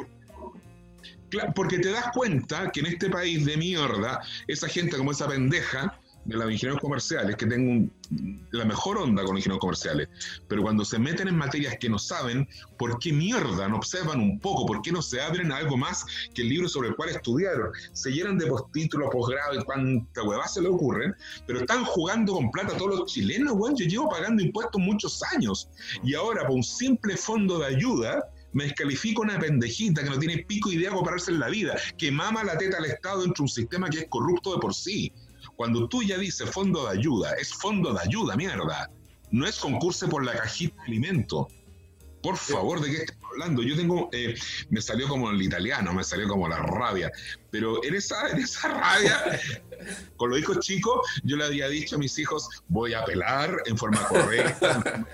porque 1.55 1.79
te 1.79 1.91
das 1.91 2.11
cuenta 2.13 2.71
que 2.71 2.81
en 2.81 2.87
este 2.87 3.09
país 3.11 3.45
de 3.45 3.57
mierda, 3.57 4.21
esa 4.47 4.69
gente 4.69 4.97
como 4.97 5.13
esa 5.13 5.29
pendeja, 5.29 5.99
de 6.25 6.37
los 6.37 6.51
ingenieros 6.51 6.81
comerciales, 6.81 7.37
que 7.37 7.47
tengo 7.47 7.91
la 8.51 8.65
mejor 8.65 8.99
onda 8.99 9.25
con 9.25 9.37
ingenieros 9.37 9.61
comerciales, 9.61 10.09
pero 10.49 10.63
cuando 10.63 10.85
se 10.85 10.99
meten 10.99 11.29
en 11.29 11.37
materias 11.37 11.77
que 11.81 11.89
no 11.89 11.99
saben, 11.99 12.49
¿por 12.79 12.99
qué 12.99 13.13
mierda 13.13 13.69
no 13.69 13.77
observan 13.77 14.21
un 14.21 14.39
poco? 14.39 14.67
¿Por 14.67 14.83
qué 14.83 14.93
no 14.93 15.03
se 15.03 15.21
abren 15.21 15.51
algo 15.51 15.77
más 15.77 16.05
que 16.35 16.43
el 16.43 16.49
libro 16.49 16.69
sobre 16.69 16.89
el 16.89 16.97
cual 16.97 17.11
estudiaron? 17.11 17.71
Se 17.93 18.11
llenan 18.11 18.39
de 18.39 18.47
postítulos, 18.47 19.11
posgrado 19.11 19.59
y 19.59 19.65
cuánta 19.65 20.23
huevada 20.23 20.49
se 20.49 20.63
le 20.63 20.69
ocurren, 20.69 21.15
pero 21.47 21.61
están 21.61 21.85
jugando 21.85 22.35
con 22.35 22.51
plata 22.51 22.77
todos 22.77 22.99
los 22.99 23.13
chilenos, 23.13 23.55
weón. 23.55 23.77
Yo 23.77 23.87
llevo 23.87 24.09
pagando 24.09 24.43
impuestos 24.43 24.81
muchos 24.81 25.23
años 25.35 25.69
y 26.05 26.15
ahora 26.15 26.47
por 26.47 26.57
un 26.57 26.63
simple 26.63 27.17
fondo 27.17 27.59
de 27.59 27.67
ayuda, 27.67 28.29
me 28.53 28.65
descalifico 28.65 29.23
una 29.23 29.39
pendejita 29.39 30.03
que 30.03 30.11
no 30.11 30.19
tiene 30.19 30.45
pico 30.45 30.71
idea 30.71 30.91
de 30.91 31.01
pararse 31.03 31.31
en 31.31 31.41
la 31.41 31.49
vida, 31.49 31.77
que 31.97 32.11
mama 32.11 32.45
la 32.45 32.59
teta 32.59 32.79
al 32.79 32.85
Estado 32.85 33.23
dentro 33.23 33.43
de 33.43 33.45
un 33.45 33.49
sistema 33.49 33.89
que 33.89 34.01
es 34.01 34.07
corrupto 34.09 34.55
de 34.55 34.61
por 34.61 34.75
sí. 34.75 35.13
Cuando 35.57 35.89
tú 35.89 36.03
ya 36.03 36.19
dices 36.19 36.51
fondo 36.51 36.87
de 36.87 36.99
ayuda, 36.99 37.35
es 37.35 37.53
fondo 37.55 37.93
de 37.93 38.01
ayuda, 38.01 38.37
mierda. 38.37 38.91
No 39.31 39.47
es 39.47 39.59
concurso 39.59 40.09
por 40.09 40.25
la 40.25 40.33
cajita 40.33 40.75
de 40.77 40.83
alimento. 40.89 41.49
Por 42.23 42.37
favor, 42.37 42.81
¿de 42.81 42.91
qué 42.91 42.97
estás 42.99 43.17
hablando? 43.33 43.63
Yo 43.63 43.77
tengo, 43.77 44.09
eh, 44.13 44.35
me 44.71 44.81
salió 44.81 45.09
como 45.09 45.31
el 45.31 45.43
italiano, 45.43 45.93
me 45.93 46.05
salió 46.05 46.29
como 46.29 46.49
la 46.49 46.59
rabia, 46.59 47.11
pero 47.51 47.83
en 47.85 47.97
esa, 47.97 48.29
en 48.29 48.39
esa 48.39 48.69
rabia, 48.69 49.41
con 50.17 50.31
los 50.31 50.39
hijos 50.39 50.61
chicos, 50.61 51.01
yo 51.25 51.37
le 51.37 51.45
había 51.45 51.69
dicho 51.69 51.97
a 51.97 51.99
mis 51.99 52.17
hijos, 52.19 52.49
voy 52.69 52.95
a 52.95 53.01
apelar 53.01 53.57
en 53.67 53.77
forma 53.77 54.07
correcta. 54.07 55.05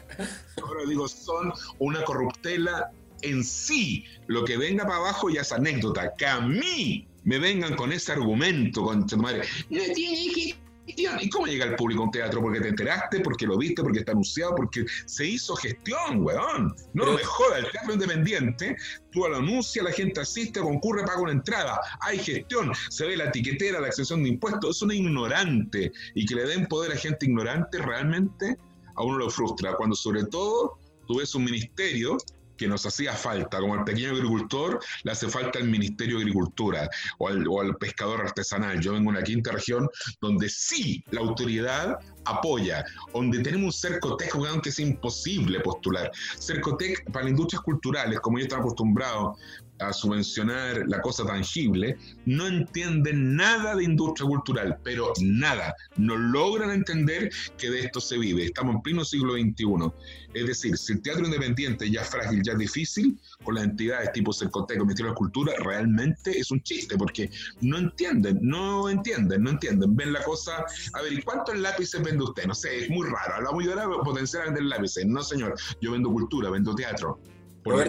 Ahora 0.62 0.84
digo, 0.86 1.08
son 1.08 1.52
una 1.78 2.04
corruptela 2.04 2.90
en 3.22 3.42
sí. 3.42 4.04
Lo 4.26 4.44
que 4.44 4.56
venga 4.58 4.84
para 4.84 4.98
abajo 4.98 5.30
ya 5.30 5.40
es 5.40 5.52
anécdota. 5.52 6.12
Que 6.16 6.26
a 6.26 6.40
mí 6.40 7.08
me 7.28 7.38
vengan 7.38 7.76
con 7.76 7.92
ese 7.92 8.12
argumento, 8.12 8.82
con 8.82 9.06
tu 9.06 9.18
madre, 9.18 9.42
no 9.68 9.82
tiene 9.94 10.16
gestión. 10.16 11.18
¿Y 11.20 11.28
cómo 11.28 11.46
llega 11.46 11.66
el 11.66 11.76
público 11.76 12.00
a 12.00 12.04
un 12.06 12.10
teatro? 12.10 12.40
Porque 12.40 12.62
te 12.62 12.68
enteraste, 12.68 13.20
porque 13.20 13.46
lo 13.46 13.58
viste, 13.58 13.82
porque 13.82 13.98
está 13.98 14.12
anunciado, 14.12 14.54
porque 14.56 14.86
se 15.04 15.26
hizo 15.26 15.54
gestión, 15.56 16.22
weón. 16.22 16.74
No 16.94 17.12
me 17.12 17.22
joda, 17.22 17.58
el 17.58 17.70
teatro 17.70 17.92
independiente, 17.92 18.74
tú 19.12 19.28
lo 19.28 19.36
anuncias, 19.36 19.84
la 19.84 19.92
gente 19.92 20.22
asiste, 20.22 20.60
concurre, 20.60 21.04
paga 21.04 21.20
una 21.20 21.32
entrada, 21.32 21.78
hay 22.00 22.18
gestión, 22.18 22.72
se 22.88 23.06
ve 23.06 23.18
la 23.18 23.24
etiquetera, 23.24 23.78
la 23.78 23.88
exención 23.88 24.22
de 24.22 24.30
impuestos, 24.30 24.76
es 24.76 24.82
una 24.82 24.94
ignorante. 24.94 25.92
Y 26.14 26.24
que 26.24 26.34
le 26.34 26.46
den 26.46 26.64
poder 26.64 26.92
a 26.92 26.96
gente 26.96 27.26
ignorante 27.26 27.76
realmente 27.76 28.56
a 28.96 29.02
uno 29.02 29.18
lo 29.18 29.28
frustra. 29.28 29.76
Cuando 29.76 29.94
sobre 29.94 30.24
todo 30.24 30.78
tú 31.06 31.18
ves 31.18 31.34
un 31.34 31.44
ministerio 31.44 32.16
que 32.58 32.68
nos 32.68 32.84
hacía 32.84 33.14
falta, 33.14 33.60
como 33.60 33.74
al 33.74 33.84
pequeño 33.84 34.10
agricultor, 34.10 34.80
le 35.04 35.12
hace 35.12 35.28
falta 35.28 35.58
el 35.58 35.68
Ministerio 35.68 36.16
de 36.16 36.22
Agricultura 36.22 36.90
o 37.18 37.28
al, 37.28 37.76
pescador 37.78 38.20
artesanal. 38.20 38.80
Yo 38.80 38.92
vengo 38.92 39.12
de 39.12 39.18
una 39.18 39.22
quinta 39.22 39.52
región 39.52 39.88
donde 40.20 40.48
sí 40.48 41.02
la 41.10 41.20
autoridad 41.20 41.98
apoya, 42.24 42.84
donde 43.14 43.40
tenemos 43.40 43.66
un 43.66 43.72
Cercotec, 43.72 44.32
que 44.62 44.68
es 44.68 44.78
imposible 44.80 45.60
postular. 45.60 46.10
Cercotec 46.38 47.04
para 47.12 47.24
las 47.24 47.30
industrias 47.30 47.62
culturales, 47.62 48.20
como 48.20 48.38
yo 48.38 48.44
estaba 48.44 48.62
acostumbrado 48.62 49.36
a 49.80 49.92
subvencionar 49.92 50.84
la 50.88 51.00
cosa 51.00 51.24
tangible, 51.24 51.96
no 52.26 52.46
entienden 52.46 53.36
nada 53.36 53.76
de 53.76 53.84
industria 53.84 54.28
cultural, 54.28 54.78
pero 54.82 55.12
nada, 55.20 55.74
no 55.96 56.16
logran 56.16 56.70
entender 56.70 57.30
que 57.56 57.70
de 57.70 57.80
esto 57.80 58.00
se 58.00 58.18
vive. 58.18 58.44
Estamos 58.44 58.76
en 58.76 58.82
pleno 58.82 59.04
siglo 59.04 59.34
XXI. 59.34 59.92
Es 60.34 60.46
decir, 60.46 60.76
si 60.76 60.92
el 60.94 61.02
teatro 61.02 61.24
independiente 61.24 61.90
ya 61.90 62.02
es 62.02 62.08
frágil, 62.08 62.42
ya 62.42 62.52
es 62.52 62.58
difícil, 62.58 63.18
con 63.44 63.54
las 63.54 63.64
entidades 63.64 64.12
tipo 64.12 64.32
Cercoteco, 64.32 64.84
Ministerio 64.84 65.12
de 65.12 65.16
Cultura, 65.16 65.52
realmente 65.64 66.38
es 66.38 66.50
un 66.50 66.62
chiste, 66.62 66.96
porque 66.96 67.30
no 67.60 67.78
entienden, 67.78 68.38
no 68.42 68.88
entienden, 68.88 69.42
no 69.42 69.50
entienden. 69.50 69.96
Ven 69.96 70.12
la 70.12 70.22
cosa, 70.22 70.64
a 70.92 71.02
ver, 71.02 71.12
¿y 71.12 71.22
cuántos 71.22 71.58
lápices 71.58 72.02
vende 72.02 72.24
usted? 72.24 72.46
No 72.46 72.54
sé, 72.54 72.84
es 72.84 72.90
muy 72.90 73.06
raro. 73.06 73.36
Habla 73.36 73.52
muy 73.52 73.66
de 73.66 73.74
potencial 74.04 74.44
vender 74.46 74.64
lápices. 74.64 75.06
No, 75.06 75.22
señor, 75.22 75.54
yo 75.80 75.92
vendo 75.92 76.10
cultura, 76.10 76.50
vendo 76.50 76.74
teatro. 76.74 77.20
Porque 77.62 77.88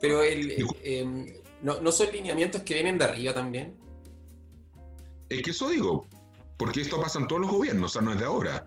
pero 0.00 0.22
el, 0.22 0.66
em, 0.82 1.26
¿no, 1.62 1.80
¿no 1.80 1.92
son 1.92 2.12
lineamientos 2.12 2.62
que 2.62 2.74
vienen 2.74 2.98
de 2.98 3.04
arriba 3.04 3.34
también? 3.34 3.76
Es 5.28 5.42
que 5.42 5.50
eso 5.50 5.68
digo, 5.68 6.06
porque 6.56 6.80
esto 6.80 7.00
pasa 7.00 7.18
en 7.18 7.28
todos 7.28 7.42
los 7.42 7.50
gobiernos, 7.50 7.90
o 7.90 7.92
sea, 7.94 8.02
no 8.02 8.12
es 8.12 8.18
de 8.18 8.24
ahora. 8.24 8.66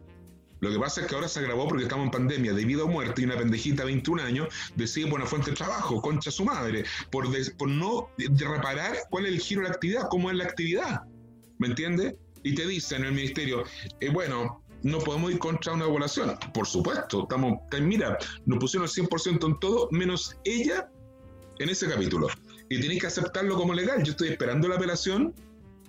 Lo 0.62 0.72
que 0.72 0.78
pasa 0.78 1.02
es 1.02 1.08
que 1.08 1.16
ahora 1.16 1.28
se 1.28 1.40
agravó 1.40 1.68
porque 1.68 1.84
estamos 1.84 2.06
en 2.06 2.12
pandemia 2.12 2.54
de 2.54 2.66
vida 2.66 2.84
o 2.84 2.88
muerte 2.88 3.22
y 3.22 3.26
una 3.26 3.36
pendejita 3.36 3.82
de 3.82 3.88
21 3.88 4.22
años 4.22 4.48
decide 4.76 5.08
por 5.08 5.20
una 5.20 5.28
fuente 5.28 5.50
de 5.50 5.58
trabajo, 5.58 6.00
concha 6.02 6.30
su 6.30 6.46
madre, 6.46 6.86
por, 7.12 7.26
por 7.58 7.68
no 7.68 8.10
reparar 8.18 8.96
cuál 9.10 9.26
es 9.26 9.32
el 9.32 9.40
giro 9.40 9.62
de 9.62 9.70
la 9.70 9.74
actividad, 9.74 10.08
cómo 10.12 10.30
es 10.30 10.38
la 10.38 10.44
actividad. 10.44 11.02
¿Me 11.58 11.68
entiendes? 11.68 12.14
Y 12.44 12.54
te 12.54 12.68
dice 12.68 12.96
en 12.96 13.06
el 13.06 13.14
ministerio, 13.14 13.64
eh, 14.00 14.10
bueno, 14.10 14.64
no 14.84 15.00
podemos 15.00 15.32
ir 15.32 15.40
contra 15.40 15.74
una 15.74 15.86
población. 15.86 16.38
Por 16.54 16.68
supuesto, 16.68 17.24
estamos, 17.24 17.60
mira, 17.82 18.20
nos 18.46 18.60
pusieron 18.60 18.88
el 18.88 19.08
100% 19.08 19.46
en 19.48 19.60
todo, 19.60 19.88
menos 19.92 20.38
ella 20.44 20.91
en 21.64 21.70
ese 21.70 21.88
capítulo. 21.88 22.28
Y 22.70 22.80
tenéis 22.80 23.02
que 23.02 23.08
aceptarlo 23.08 23.56
como 23.56 23.74
legal. 23.74 24.04
Yo 24.04 24.12
estoy 24.12 24.30
esperando 24.30 24.68
la 24.68 24.76
apelación 24.76 25.34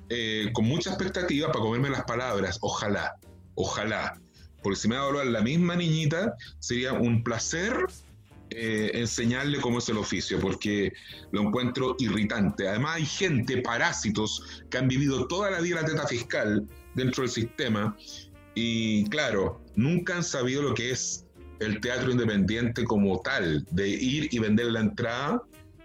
eh, 0.08 0.50
con 0.52 0.66
mucha 0.66 0.90
expectativa 0.90 1.48
para 1.48 1.60
comerme 1.60 1.90
las 1.90 2.04
palabras. 2.04 2.58
Ojalá, 2.60 3.16
ojalá. 3.54 4.18
Porque 4.62 4.78
si 4.78 4.88
me 4.88 4.96
va 4.96 5.02
a 5.02 5.06
hablar 5.06 5.26
la 5.26 5.42
misma 5.42 5.76
niñita, 5.76 6.34
sería 6.58 6.92
un 6.92 7.22
placer 7.24 7.74
eh, 8.50 8.90
enseñarle 8.94 9.60
cómo 9.60 9.78
es 9.78 9.88
el 9.88 9.96
oficio, 9.96 10.38
porque 10.38 10.92
lo 11.30 11.42
encuentro 11.42 11.96
irritante. 11.98 12.68
Además 12.68 12.96
hay 12.96 13.06
gente, 13.06 13.62
parásitos, 13.62 14.62
que 14.70 14.78
han 14.78 14.88
vivido 14.88 15.26
toda 15.26 15.50
la 15.50 15.60
vida 15.60 15.80
la 15.80 15.86
teta 15.86 16.06
fiscal 16.06 16.66
dentro 16.94 17.22
del 17.22 17.30
sistema 17.30 17.96
y 18.54 19.08
claro, 19.08 19.62
nunca 19.74 20.16
han 20.16 20.24
sabido 20.24 20.62
lo 20.62 20.74
que 20.74 20.90
es 20.90 21.24
el 21.60 21.80
teatro 21.80 22.10
independiente 22.10 22.84
como 22.84 23.20
tal, 23.20 23.64
de 23.70 23.88
ir 23.88 24.28
y 24.30 24.38
vender 24.38 24.66
la 24.66 24.80
entrada 24.80 25.42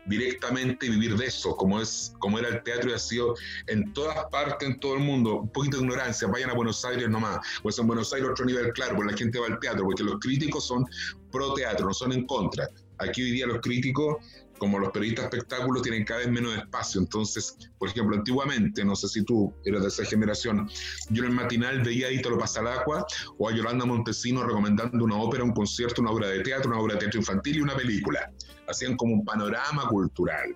directamente 0.08 0.90
vivir 0.90 1.16
de 1.18 1.26
eso, 1.26 1.56
como, 1.56 1.80
es, 1.80 2.14
como 2.20 2.40
era 2.40 2.50
el 2.50 2.64
teatro 2.64 2.90
y 2.90 2.94
ha 2.94 3.00
sido 3.00 3.36
en 3.68 3.94
todas 3.94 4.26
partes, 4.32 4.68
en 4.68 4.80
todo 4.80 4.96
el 4.96 5.02
mundo. 5.02 5.42
Un 5.42 5.50
poquito 5.50 5.78
de 5.78 5.84
ignorancia, 5.84 6.28
vayan 6.28 6.50
a 6.50 6.54
Buenos 6.54 6.84
Aires 6.86 7.10
nomás, 7.10 7.40
pues 7.62 7.78
en 7.80 7.88
Buenos 7.88 8.12
Aires 8.14 8.30
otro 8.30 8.46
nivel 8.46 8.72
claro, 8.74 8.96
porque 8.96 9.12
la 9.12 9.18
gente 9.18 9.40
va 9.40 9.48
al 9.48 9.60
teatro, 9.60 9.84
porque 9.84 10.04
los 10.04 10.20
críticos 10.20 10.66
son 10.66 10.86
pro 11.32 11.54
teatro, 11.54 11.86
no 11.86 11.94
son 11.94 12.12
en 12.14 12.26
contra. 12.26 12.68
Aquí 13.00 13.22
hoy 13.22 13.32
día 13.32 13.46
los 13.46 13.60
críticos, 13.62 14.18
como 14.58 14.80
los 14.80 14.92
periodistas 14.92 15.26
espectáculos, 15.26 15.84
tienen 15.84 16.04
cada 16.04 16.22
vez 16.22 16.30
menos 16.30 16.56
espacio. 16.56 17.02
Entonces, 17.02 17.58
por 17.78 17.90
ejemplo, 17.90 18.16
antiguamente, 18.16 18.84
no 18.84 18.96
sé 18.96 19.08
si 19.08 19.24
tú 19.24 19.54
eres 19.66 19.82
de 19.82 19.88
esa 19.88 20.06
generación, 20.06 20.70
yo 21.10 21.24
en 21.24 21.30
el 21.30 21.36
matinal 21.36 21.82
veía 21.82 22.08
a 22.08 22.12
Ítalo 22.12 22.38
Pasalacqua 22.38 23.06
o 23.38 23.50
a 23.50 23.56
Yolanda 23.56 23.86
Montesino 23.86 24.44
recomendando 24.44 25.04
una 25.04 25.16
ópera, 25.18 25.44
un 25.44 25.54
concierto, 25.54 26.02
una 26.02 26.12
obra 26.12 26.28
de 26.30 26.42
teatro, 26.42 26.72
una 26.72 26.80
obra 26.80 26.94
de 26.96 27.02
teatro 27.02 27.20
infantil 27.20 27.58
y 27.58 27.62
una 27.62 27.76
película 27.76 28.32
hacían 28.68 28.98
como 28.98 29.14
un 29.14 29.26
panorama 29.26 29.88
cultural. 29.88 30.56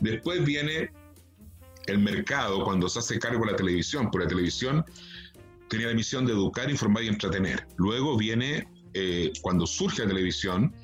Después 0.00 0.44
viene 0.44 0.92
el 1.86 1.98
mercado 1.98 2.64
cuando 2.64 2.88
se 2.88 3.00
hace 3.00 3.18
cargo 3.18 3.44
de 3.44 3.52
la 3.52 3.56
televisión, 3.56 4.10
por 4.10 4.22
la 4.22 4.28
televisión 4.28 4.84
tenía 5.68 5.88
la 5.88 5.94
misión 5.94 6.24
de 6.26 6.32
educar, 6.32 6.70
informar 6.70 7.04
y 7.04 7.08
entretener. 7.08 7.66
Luego 7.76 8.16
viene, 8.16 8.68
eh, 8.94 9.32
cuando 9.42 9.66
surge 9.66 10.02
la 10.02 10.08
televisión, 10.08 10.74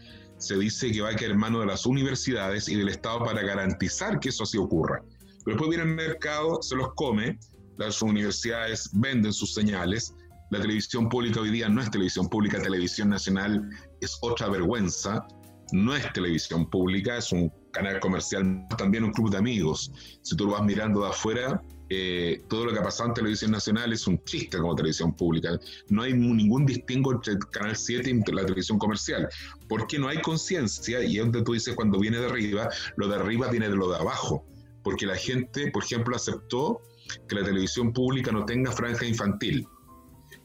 se 0.44 0.58
dice 0.58 0.92
que 0.92 1.00
va 1.00 1.08
a 1.08 1.12
en 1.12 1.38
manos 1.38 1.60
de 1.62 1.66
las 1.66 1.86
universidades 1.86 2.68
y 2.68 2.76
del 2.76 2.90
Estado 2.90 3.24
para 3.24 3.42
garantizar 3.42 4.20
que 4.20 4.28
eso 4.28 4.42
así 4.42 4.58
ocurra. 4.58 5.02
Pero 5.44 5.56
después 5.56 5.70
viene 5.70 5.84
el 5.84 5.96
mercado, 5.96 6.62
se 6.62 6.76
los 6.76 6.92
come, 6.94 7.38
las 7.78 8.02
universidades 8.02 8.90
venden 8.92 9.32
sus 9.32 9.54
señales, 9.54 10.14
la 10.50 10.60
televisión 10.60 11.08
pública 11.08 11.40
hoy 11.40 11.50
día 11.50 11.68
no 11.68 11.80
es 11.80 11.90
televisión 11.90 12.28
pública, 12.28 12.60
televisión 12.60 13.08
nacional 13.08 13.68
es 14.00 14.18
otra 14.20 14.48
vergüenza, 14.48 15.26
no 15.72 15.96
es 15.96 16.12
televisión 16.12 16.68
pública, 16.68 17.16
es 17.16 17.32
un 17.32 17.50
canal 17.74 18.00
comercial, 18.00 18.66
también 18.78 19.04
un 19.04 19.12
club 19.12 19.30
de 19.30 19.38
amigos. 19.38 19.92
Si 20.22 20.34
tú 20.36 20.46
lo 20.46 20.52
vas 20.52 20.62
mirando 20.62 21.02
de 21.02 21.08
afuera, 21.08 21.60
eh, 21.90 22.42
todo 22.48 22.64
lo 22.64 22.72
que 22.72 22.78
ha 22.78 22.82
pasado 22.82 23.10
en 23.10 23.14
televisión 23.14 23.50
nacional 23.50 23.92
es 23.92 24.06
un 24.06 24.22
chiste 24.24 24.58
como 24.58 24.74
televisión 24.74 25.14
pública. 25.14 25.58
No 25.88 26.02
hay 26.02 26.14
ningún 26.14 26.64
distingo 26.64 27.12
entre 27.12 27.38
Canal 27.52 27.76
7 27.76 28.10
y 28.10 28.32
la 28.32 28.46
televisión 28.46 28.78
comercial, 28.78 29.28
porque 29.68 29.98
no 29.98 30.08
hay 30.08 30.20
conciencia, 30.22 31.04
y 31.04 31.18
es 31.18 31.22
donde 31.22 31.42
tú 31.42 31.52
dices 31.52 31.74
cuando 31.74 31.98
viene 31.98 32.18
de 32.18 32.26
arriba, 32.26 32.70
lo 32.96 33.08
de 33.08 33.16
arriba 33.16 33.48
viene 33.48 33.68
de 33.68 33.76
lo 33.76 33.90
de 33.90 33.96
abajo, 33.96 34.46
porque 34.82 35.06
la 35.06 35.16
gente, 35.16 35.70
por 35.70 35.84
ejemplo, 35.84 36.16
aceptó 36.16 36.80
que 37.28 37.34
la 37.36 37.44
televisión 37.44 37.92
pública 37.92 38.32
no 38.32 38.46
tenga 38.46 38.72
franja 38.72 39.04
infantil, 39.04 39.66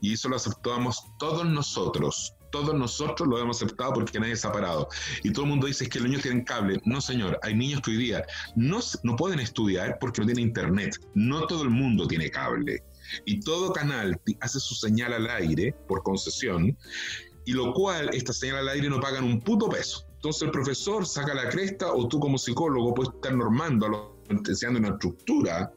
y 0.01 0.13
eso 0.13 0.29
lo 0.29 0.35
aceptamos 0.35 1.01
todos 1.19 1.45
nosotros, 1.45 2.33
todos 2.51 2.75
nosotros 2.75 3.27
lo 3.27 3.39
hemos 3.39 3.57
aceptado 3.57 3.93
porque 3.93 4.19
nadie 4.19 4.35
se 4.35 4.47
ha 4.47 4.51
parado. 4.51 4.87
Y 5.23 5.31
todo 5.31 5.45
el 5.45 5.51
mundo 5.51 5.67
dice 5.67 5.87
que 5.87 5.99
los 5.99 6.07
niños 6.07 6.23
tienen 6.23 6.43
cable. 6.43 6.81
No, 6.85 7.01
señor, 7.01 7.39
hay 7.43 7.55
niños 7.55 7.81
que 7.81 7.91
hoy 7.91 7.97
día 7.97 8.25
no, 8.55 8.79
no 9.03 9.15
pueden 9.15 9.39
estudiar 9.39 9.97
porque 9.99 10.21
no 10.21 10.27
tienen 10.27 10.47
internet. 10.47 10.95
No 11.13 11.47
todo 11.47 11.63
el 11.63 11.69
mundo 11.69 12.07
tiene 12.07 12.29
cable. 12.29 12.83
Y 13.25 13.39
todo 13.39 13.73
canal 13.73 14.19
hace 14.41 14.59
su 14.59 14.75
señal 14.75 15.13
al 15.13 15.29
aire 15.29 15.75
por 15.87 16.03
concesión, 16.03 16.77
y 17.45 17.53
lo 17.53 17.73
cual 17.73 18.09
esta 18.13 18.33
señal 18.33 18.57
al 18.57 18.69
aire 18.69 18.89
no 18.89 18.99
pagan 18.99 19.23
un 19.23 19.39
puto 19.39 19.69
peso. 19.69 20.05
Entonces 20.15 20.43
el 20.43 20.51
profesor 20.51 21.05
saca 21.05 21.33
la 21.33 21.49
cresta 21.49 21.91
o 21.91 22.07
tú 22.07 22.19
como 22.19 22.37
psicólogo 22.37 22.93
puedes 22.93 23.13
estar 23.13 23.33
normando, 23.33 24.21
enseñando 24.29 24.79
una 24.79 24.89
estructura 24.89 25.71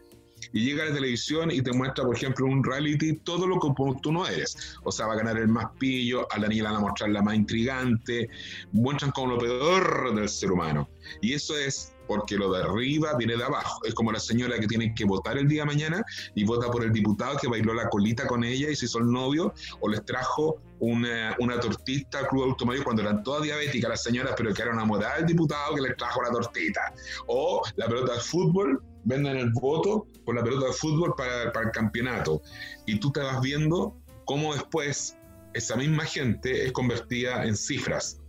y 0.53 0.65
llega 0.65 0.85
a 0.85 0.89
la 0.89 0.95
televisión 0.95 1.51
y 1.51 1.63
te 1.63 1.73
muestra, 1.73 2.05
por 2.05 2.17
ejemplo, 2.17 2.47
un 2.47 2.63
reality, 2.63 3.15
todo 3.19 3.47
lo 3.47 3.59
que 3.59 3.69
tú 4.03 4.13
no 4.13 4.27
eres. 4.27 4.77
O 4.85 4.93
sea, 4.93 5.07
va 5.07 5.15
a 5.15 5.17
ganar 5.17 5.39
el 5.39 5.49
más 5.49 5.67
pillo, 5.79 6.27
a 6.33 6.39
la 6.39 6.49
niña 6.49 6.65
van 6.65 6.77
a 6.77 6.81
mostrar 6.81 7.11
la 7.11 7.23
más 7.23 7.35
intrigante, 7.35 8.29
muestran 8.73 9.11
como 9.13 9.35
lo 9.35 9.39
peor 9.39 10.15
del 10.15 10.29
ser 10.29 10.53
humano. 10.53 10.89
Y 11.21 11.35
eso 11.35 11.57
es 11.57 11.93
porque 12.07 12.37
lo 12.37 12.53
de 12.53 12.63
arriba 12.63 13.15
viene 13.17 13.37
de 13.37 13.45
abajo. 13.45 13.81
Es 13.85 13.95
como 13.95 14.13
la 14.13 14.21
señora 14.21 14.59
que 14.59 14.67
tiene 14.67 14.95
que 14.95 15.05
votar 15.05 15.39
el 15.39 15.49
día 15.49 15.63
de 15.63 15.67
mañana 15.67 16.05
y 16.35 16.45
vota 16.45 16.71
por 16.71 16.85
el 16.85 16.93
diputado 16.93 17.39
que 17.39 17.49
bailó 17.49 17.73
la 17.75 17.89
colita 17.89 18.27
con 18.27 18.45
ella 18.45 18.69
y 18.69 18.77
se 18.77 18.87
hizo 18.87 18.99
el 18.99 19.11
novio 19.11 19.55
o 19.81 19.89
les 19.89 20.05
trajo 20.05 20.61
una, 20.81 21.35
una 21.39 21.59
tortita 21.61 22.19
al 22.19 22.29
club 22.29 22.45
automático 22.45 22.85
cuando 22.85 23.03
eran 23.03 23.23
todas 23.23 23.43
diabéticas 23.43 23.89
las 23.89 24.03
señoras, 24.03 24.35
pero 24.37 24.53
que 24.53 24.63
era 24.63 24.73
una 24.73 24.85
moda 24.85 25.17
del 25.17 25.27
diputado 25.27 25.75
que 25.75 25.81
les 25.81 25.97
trajo 25.97 26.23
la 26.23 26.31
tortita. 26.31 26.93
O 27.29 27.63
la 27.77 27.87
pelota 27.87 28.15
de 28.15 28.21
fútbol 28.21 28.83
venden 29.05 29.37
el 29.37 29.51
voto 29.51 30.07
por 30.25 30.35
la 30.35 30.45
pelota 30.45 30.67
de 30.67 30.73
fútbol 30.73 31.15
para, 31.17 31.45
el 31.45 31.71
campeonato. 31.73 32.43
Y 32.87 32.99
tú 32.99 33.11
te 33.13 33.21
vas 33.21 33.41
viendo 33.41 33.97
cómo 34.25 34.55
después 34.55 35.17
esa 35.55 35.77
misma 35.77 36.05
gente 36.05 36.67
es 36.67 36.73
convertida 36.73 37.45
en 37.45 37.57
cifras. 37.57 38.21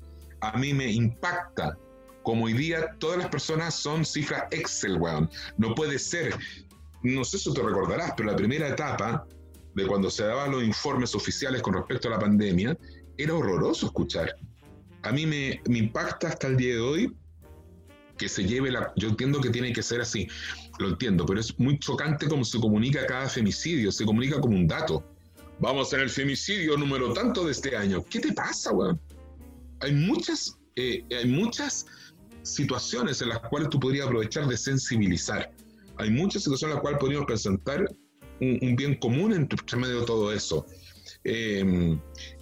A 0.42 0.58
mí 0.58 0.74
me 0.74 0.92
impacta 0.92 1.78
como 2.24 2.46
hoy 2.46 2.54
día 2.54 2.96
todas 3.00 3.18
las 3.18 3.28
personas 3.28 3.76
son 3.76 4.06
cifras 4.06 4.46
Excel, 4.52 4.98
weón. 4.98 5.30
No 5.58 5.76
puede 5.76 6.00
ser. 6.00 6.36
No 7.02 7.24
sé 7.26 7.38
si 7.38 7.54
te 7.54 7.62
recordarás, 7.62 8.14
pero 8.16 8.32
la 8.32 8.36
primera 8.36 8.70
etapa 8.70 9.28
de 9.76 9.88
cuando 9.88 10.10
se 10.10 10.24
daban 10.24 10.52
los 10.52 10.64
informes 10.64 11.16
oficiales 11.16 11.62
con 11.62 11.74
respecto 11.74 12.08
a 12.08 12.12
la 12.12 12.20
pandemia, 12.20 12.78
era 13.18 13.34
horroroso 13.34 13.88
escuchar. 13.88 14.36
A 15.02 15.12
mí 15.12 15.26
me, 15.26 15.62
me 15.68 15.80
impacta 15.80 16.30
hasta 16.30 16.48
el 16.48 16.58
día 16.58 16.76
de 16.76 16.82
hoy 16.82 17.16
que 18.18 18.30
se 18.30 18.44
lleve 18.44 18.72
la... 18.72 18.94
Yo 18.96 19.10
entiendo 19.10 19.42
que 19.42 19.50
tiene 19.50 19.74
que 19.74 19.84
ser 19.84 20.02
así, 20.02 20.28
lo 20.80 20.90
entiendo, 20.90 21.26
pero 21.26 21.40
es 21.40 21.58
muy 21.60 21.78
chocante 21.80 22.28
cómo 22.28 22.44
se 22.44 22.60
comunica 22.60 23.06
cada 23.06 23.30
femicidio, 23.30 23.92
se 23.92 24.06
comunica 24.06 24.40
como 24.40 24.56
un 24.56 24.68
dato. 24.68 25.04
Vamos 25.60 25.94
en 25.94 26.02
el 26.02 26.10
femicidio 26.10 26.78
número 26.78 27.14
tanto 27.14 27.46
de 27.46 27.52
este 27.52 27.76
año. 27.76 28.04
¿Qué 28.10 28.20
te 28.20 28.34
pasa, 28.34 28.72
weón? 28.72 29.00
Hay 29.82 29.94
muchas, 29.94 30.58
eh, 30.76 31.04
hay 31.16 31.28
muchas 31.28 31.86
situaciones 32.42 33.22
en 33.22 33.30
las 33.30 33.40
cuales 33.40 33.70
tú 33.70 33.80
podrías 33.80 34.08
aprovechar 34.08 34.48
de 34.48 34.58
sensibilizar. 34.58 35.52
Hay 35.98 36.10
muchas 36.10 36.44
situaciones 36.44 36.72
en 36.72 36.76
las 36.76 36.82
cuales 36.82 37.00
podríamos 37.00 37.28
presentar 37.28 37.86
un, 38.40 38.76
bien 38.76 38.96
común 38.96 39.34
entre 39.34 39.78
medio 39.78 40.02
de 40.02 40.06
todo 40.06 40.34
eso. 40.34 40.66
Em, 41.24 42.00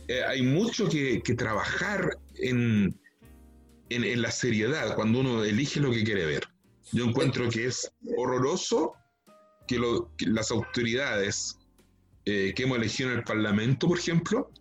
eh, 0.07 0.23
hay 0.27 0.41
mucho 0.41 0.87
que, 0.89 1.21
trabajar 1.37 2.17
en, 2.35 2.97
en, 3.89 4.21
la 4.21 4.31
seriedad, 4.31 4.95
cuando 4.95 5.19
uno 5.19 5.43
elige 5.43 5.79
lo 5.79 5.91
que 5.91 6.03
quiere 6.03 6.25
ver. 6.25 6.50
Yo 6.91 7.05
encuentro 7.05 7.49
que 7.49 7.67
es 7.67 7.91
horroroso 8.17 8.93
que, 9.67 9.79
las 10.27 10.51
autoridades 10.51 11.57
eh, 12.25 12.53
que 12.55 12.63
hemos 12.63 12.77
elegido 12.77 13.11
en 13.11 13.19
el 13.19 13.23
Parlamento, 13.23 13.87
por 13.87 13.97
ejemplo, 13.97 14.51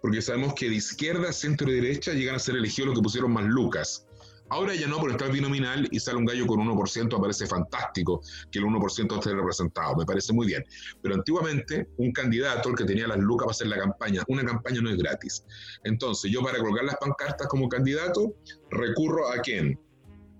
porque 0.00 0.22
sabemos 0.22 0.54
que 0.54 0.68
de 0.68 0.76
izquierda, 0.76 1.32
centro 1.32 1.70
y 1.70 1.74
derecha 1.74 2.12
llegan 2.12 2.36
a 2.36 2.38
ser 2.38 2.56
elegidos 2.56 2.88
los 2.88 2.98
que 2.98 3.02
pusieron 3.02 3.32
más 3.32 3.44
lucas. 3.44 4.06
Ahora 4.48 4.74
ya 4.74 4.88
no, 4.88 4.98
por 4.98 5.10
estar 5.10 5.30
binominal 5.30 5.86
y 5.92 6.00
sale 6.00 6.18
un 6.18 6.24
gallo 6.24 6.44
con 6.46 6.58
1%, 6.58 7.12
me 7.12 7.20
parece 7.20 7.46
fantástico 7.46 8.20
que 8.50 8.58
el 8.58 8.64
1% 8.64 9.14
esté 9.14 9.32
representado, 9.32 9.94
me 9.96 10.04
parece 10.04 10.32
muy 10.32 10.46
bien. 10.46 10.64
Pero 11.02 11.14
antiguamente, 11.14 11.88
un 11.98 12.12
candidato, 12.12 12.70
el 12.70 12.74
que 12.74 12.84
tenía 12.84 13.06
las 13.06 13.18
lucas 13.18 13.46
para 13.46 13.52
hacer 13.52 13.66
la 13.68 13.78
campaña, 13.78 14.24
una 14.26 14.44
campaña 14.44 14.80
no 14.80 14.90
es 14.90 14.96
gratis. 14.96 15.44
Entonces, 15.84 16.32
yo 16.32 16.42
para 16.42 16.58
colgar 16.58 16.84
las 16.84 16.96
pancartas 16.96 17.46
como 17.46 17.68
candidato, 17.68 18.34
recurro 18.70 19.30
a 19.30 19.38
quién? 19.38 19.78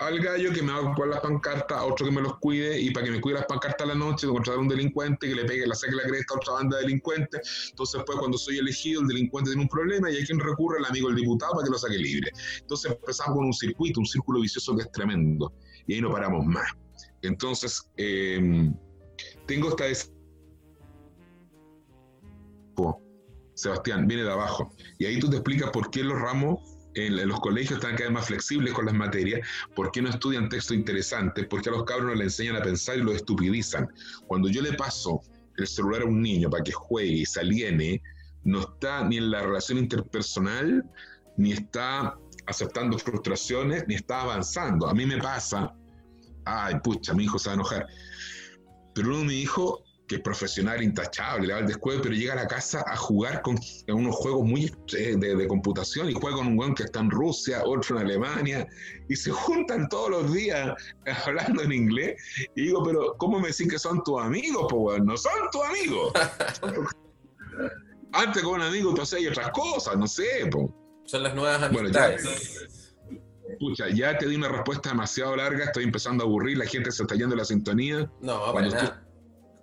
Al 0.00 0.18
gallo 0.18 0.50
que 0.52 0.62
me 0.62 0.72
va 0.72 0.78
a 0.78 0.80
ocupar 0.80 1.08
las 1.08 1.20
pancartas, 1.20 1.76
a 1.76 1.84
otro 1.84 2.06
que 2.06 2.12
me 2.12 2.22
los 2.22 2.38
cuide 2.38 2.80
y 2.80 2.90
para 2.90 3.04
que 3.04 3.12
me 3.12 3.20
cuide 3.20 3.36
las 3.36 3.44
pancartas 3.44 3.82
a 3.82 3.88
la 3.88 3.94
noche, 3.94 4.26
contratar 4.26 4.58
a 4.58 4.62
un 4.62 4.68
delincuente 4.68 5.28
que 5.28 5.34
le 5.34 5.44
pegue, 5.44 5.66
la 5.66 5.74
saque 5.74 5.94
la 5.94 6.04
cresta 6.04 6.34
a 6.34 6.36
otra 6.38 6.52
banda 6.54 6.76
de 6.78 6.84
delincuentes. 6.84 7.68
Entonces, 7.68 8.02
pues, 8.06 8.18
cuando 8.18 8.38
soy 8.38 8.58
elegido, 8.58 9.02
el 9.02 9.08
delincuente 9.08 9.50
tiene 9.50 9.62
un 9.62 9.68
problema 9.68 10.10
y 10.10 10.16
hay 10.16 10.24
quien 10.24 10.40
recurre 10.40 10.78
al 10.78 10.86
amigo 10.86 11.08
del 11.08 11.16
diputado 11.16 11.52
para 11.52 11.64
que 11.64 11.70
lo 11.70 11.78
saque 11.78 11.98
libre. 11.98 12.32
Entonces, 12.60 12.92
empezamos 12.92 13.36
con 13.36 13.46
un 13.46 13.52
circuito, 13.52 14.00
un 14.00 14.06
círculo 14.06 14.40
vicioso 14.40 14.74
que 14.74 14.82
es 14.82 14.92
tremendo 14.92 15.52
y 15.86 15.94
ahí 15.94 16.00
no 16.00 16.10
paramos 16.10 16.46
más. 16.46 16.72
Entonces, 17.20 17.90
em, 17.96 18.74
tengo 19.46 19.68
esta. 19.68 19.84
Sebastián, 23.52 24.08
viene 24.08 24.22
de 24.22 24.32
abajo. 24.32 24.74
Y 24.98 25.04
ahí 25.04 25.18
tú 25.18 25.28
te 25.28 25.36
explicas 25.36 25.68
por 25.68 25.90
qué 25.90 26.02
los 26.02 26.18
ramos 26.18 26.79
en, 26.94 27.28
los 27.28 27.40
colegios 27.40 27.78
están 27.78 27.92
cada 27.92 28.04
vez 28.04 28.12
más 28.12 28.26
flexibles 28.26 28.72
con 28.72 28.86
las 28.86 28.94
materias, 28.94 29.46
¿por 29.74 29.90
qué 29.90 30.02
no 30.02 30.10
estudian 30.10 30.48
textos 30.48 30.76
interesantes? 30.76 31.46
¿Por 31.46 31.62
qué 31.62 31.70
a 31.70 31.72
los 31.72 31.84
cabros 31.84 32.16
le 32.16 32.24
enseñan 32.24 32.56
a 32.56 32.62
pensar 32.62 32.98
y 32.98 33.02
lo 33.02 33.12
estupidizan? 33.12 33.88
Cuando 34.26 34.48
yo 34.48 34.62
le 34.62 34.72
paso 34.74 35.20
el 35.56 35.66
celular 35.66 36.02
a 36.02 36.06
un 36.06 36.20
niño 36.22 36.50
para 36.50 36.62
que 36.62 36.72
juegue 36.72 37.12
y 37.12 37.26
se 37.26 37.40
aliene, 37.40 38.02
no 38.44 38.60
está 38.60 39.04
ni 39.04 39.18
en 39.18 39.30
la 39.30 39.42
relación 39.42 39.78
interpersonal, 39.78 40.84
ni 41.36 41.52
está 41.52 42.16
aceptando 42.46 42.98
frustraciones, 42.98 43.84
ni 43.86 43.94
está 43.94 44.22
avanzando. 44.22 44.88
A 44.88 44.94
mí 44.94 45.06
me 45.06 45.18
pasa, 45.18 45.74
ay, 46.44 46.74
pucha, 46.82 47.14
mi 47.14 47.24
hijo 47.24 47.38
se 47.38 47.48
va 47.48 47.52
a 47.52 47.54
enojar, 47.54 47.86
pero 48.94 49.08
uno 49.08 49.18
de 49.18 49.24
mis 49.24 49.44
hijos 49.44 49.80
que 50.10 50.16
es 50.16 50.22
profesional, 50.22 50.82
intachable, 50.82 51.46
le 51.46 51.52
va 51.52 51.60
al 51.60 51.68
descuido, 51.68 52.02
pero 52.02 52.16
llega 52.16 52.32
a 52.32 52.36
la 52.36 52.48
casa 52.48 52.84
a 52.84 52.96
jugar 52.96 53.42
con 53.42 53.56
unos 53.86 54.16
juegos 54.16 54.44
muy 54.44 54.64
eh, 54.98 55.14
de, 55.16 55.46
computación 55.46 56.10
y 56.10 56.14
juega 56.14 56.38
con 56.38 56.48
un 56.48 56.58
weón 56.58 56.74
que 56.74 56.82
está 56.82 56.98
en 56.98 57.12
Rusia, 57.12 57.62
otro 57.64 57.96
en 57.96 58.06
Alemania, 58.06 58.66
y 59.08 59.14
se 59.14 59.30
juntan 59.30 59.88
todos 59.88 60.10
los 60.10 60.32
días 60.32 60.74
hablando 61.26 61.62
en 61.62 61.70
inglés. 61.70 62.20
Y 62.56 62.62
digo, 62.62 62.82
pero 62.82 63.14
¿cómo 63.18 63.38
me 63.38 63.50
decís 63.50 63.70
que 63.70 63.78
son 63.78 64.02
tus 64.02 64.20
amigos, 64.20 64.66
po, 64.68 64.98
No 64.98 65.16
son 65.16 65.32
tus 65.52 65.62
amigos. 65.62 66.12
Antes 68.12 68.42
con 68.42 68.54
un 68.54 68.62
amigo 68.62 68.92
tú 68.92 69.02
hacías 69.02 69.30
otras 69.30 69.52
cosas, 69.52 69.96
no 69.96 70.08
sé, 70.08 70.24
po. 70.50 70.74
Son 71.04 71.22
las 71.22 71.36
nuevas 71.36 71.62
amistades. 71.62 72.66
Bueno, 73.60 73.76
ya, 73.76 73.88
ya 73.94 74.18
te 74.18 74.26
di 74.26 74.34
una 74.34 74.48
respuesta 74.48 74.88
demasiado 74.88 75.36
larga, 75.36 75.66
estoy 75.66 75.84
empezando 75.84 76.24
a 76.24 76.26
aburrir, 76.26 76.58
la 76.58 76.66
gente 76.66 76.90
se 76.90 77.04
está 77.04 77.14
yendo 77.14 77.36
la 77.36 77.44
sintonía. 77.44 78.10
No, 78.20 78.52
para 78.52 78.70
nada. 78.70 79.06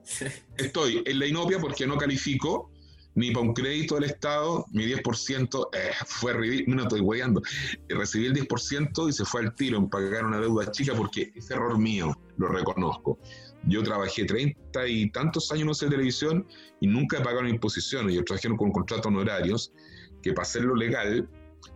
Estoy 0.58 1.04
en 1.06 1.20
la 1.20 1.26
inopia 1.26 1.60
porque 1.60 1.88
no 1.88 1.98
califico 1.98 2.72
ni 3.16 3.32
para 3.32 3.48
un 3.48 3.54
crédito 3.54 3.96
del 3.96 4.04
Estado, 4.04 4.64
mi 4.72 4.86
10% 4.86 5.70
eh, 5.74 5.92
fue 6.06 6.34
ridículo, 6.34 6.76
no 6.76 6.84
estoy 6.84 7.00
guayando, 7.00 7.42
recibí 7.90 8.28
el 8.28 8.36
10% 8.36 9.10
y 9.10 9.12
se 9.12 9.26
fue 9.26 9.42
al 9.42 9.56
tiro 9.56 9.80
en 9.80 9.90
pagar 9.90 10.24
una 10.24 10.40
deuda 10.40 10.70
chica 10.70 10.94
porque 10.96 11.32
es 11.34 11.50
error 11.50 11.80
mío, 11.80 12.16
lo 12.38 12.48
reconozco. 12.50 13.18
Yo 13.64 13.82
trabajé 13.82 14.26
30 14.26 14.88
y 14.88 15.10
tantos 15.10 15.52
años 15.52 15.82
en 15.82 15.90
televisión 15.90 16.48
y 16.80 16.86
nunca 16.86 17.18
he 17.18 17.22
pagado 17.22 17.48
imposiciones. 17.48 18.14
Yo 18.14 18.24
trabajé 18.24 18.56
con 18.56 18.72
contratos 18.72 19.08
honorarios 19.08 19.74
que 20.22 20.32
para 20.34 20.44
hacerlo 20.44 20.76
legal 20.76 21.28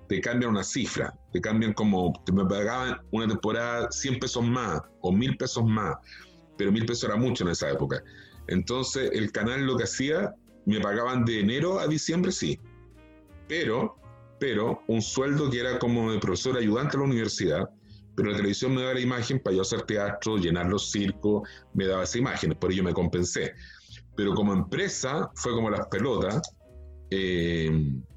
te 0.08 0.22
cambian 0.22 0.52
una 0.52 0.64
cifra, 0.64 1.12
te 1.34 1.42
cambian 1.42 1.74
como, 1.74 2.14
te 2.24 2.32
me 2.34 2.46
pagaban 2.46 3.00
una 3.10 3.28
temporada 3.28 3.92
100 3.92 4.20
pesos 4.20 4.46
más 4.46 4.80
o 5.02 5.12
1000 5.12 5.38
pesos 5.38 5.66
más 5.66 5.96
pero 6.58 6.72
mil 6.72 6.86
pesos 6.86 7.06
era 7.06 7.16
mucho 7.16 7.44
en 7.44 7.52
esa 7.52 7.70
época. 7.70 8.04
Entonces 8.48 9.12
el 9.14 9.32
canal 9.32 9.66
lo 9.66 9.78
que 9.78 9.84
hacía, 9.84 10.34
me 10.66 10.80
pagaban 10.80 11.26
de 11.26 11.40
enero 11.40 11.80
a 11.80 11.88
diciembre, 11.88 12.32
sí, 12.32 12.60
pero, 13.48 13.96
pero 14.40 14.82
un 14.88 15.02
sueldo 15.02 15.50
que 15.50 15.60
era 15.60 15.80
como 15.80 16.12
de 16.12 16.20
profesor 16.20 16.58
ayudante 16.58 16.98
a 16.98 17.00
la 17.00 17.06
universidad, 17.06 17.70
pero 18.16 18.32
la 18.32 18.38
televisión 18.38 18.76
me 18.76 18.82
daba 18.82 18.94
la 18.94 19.00
imagen 19.00 19.40
para 19.40 19.56
yo 19.56 19.62
hacer 19.62 19.84
teatro, 19.84 20.38
llenar 20.38 20.68
los 20.68 20.92
circos, 20.92 21.48
me 21.74 21.86
daba 21.86 22.04
esa 22.04 22.18
imagen, 22.18 22.54
por 22.60 22.72
ello 22.72 22.84
me 22.84 22.94
compensé. 22.94 23.54
Pero 24.16 24.34
como 24.34 24.54
empresa 24.54 25.32
fue 25.36 25.54
como 25.54 25.70
las 25.70 25.88
pelotas, 25.88 26.42
eh, 27.10 27.72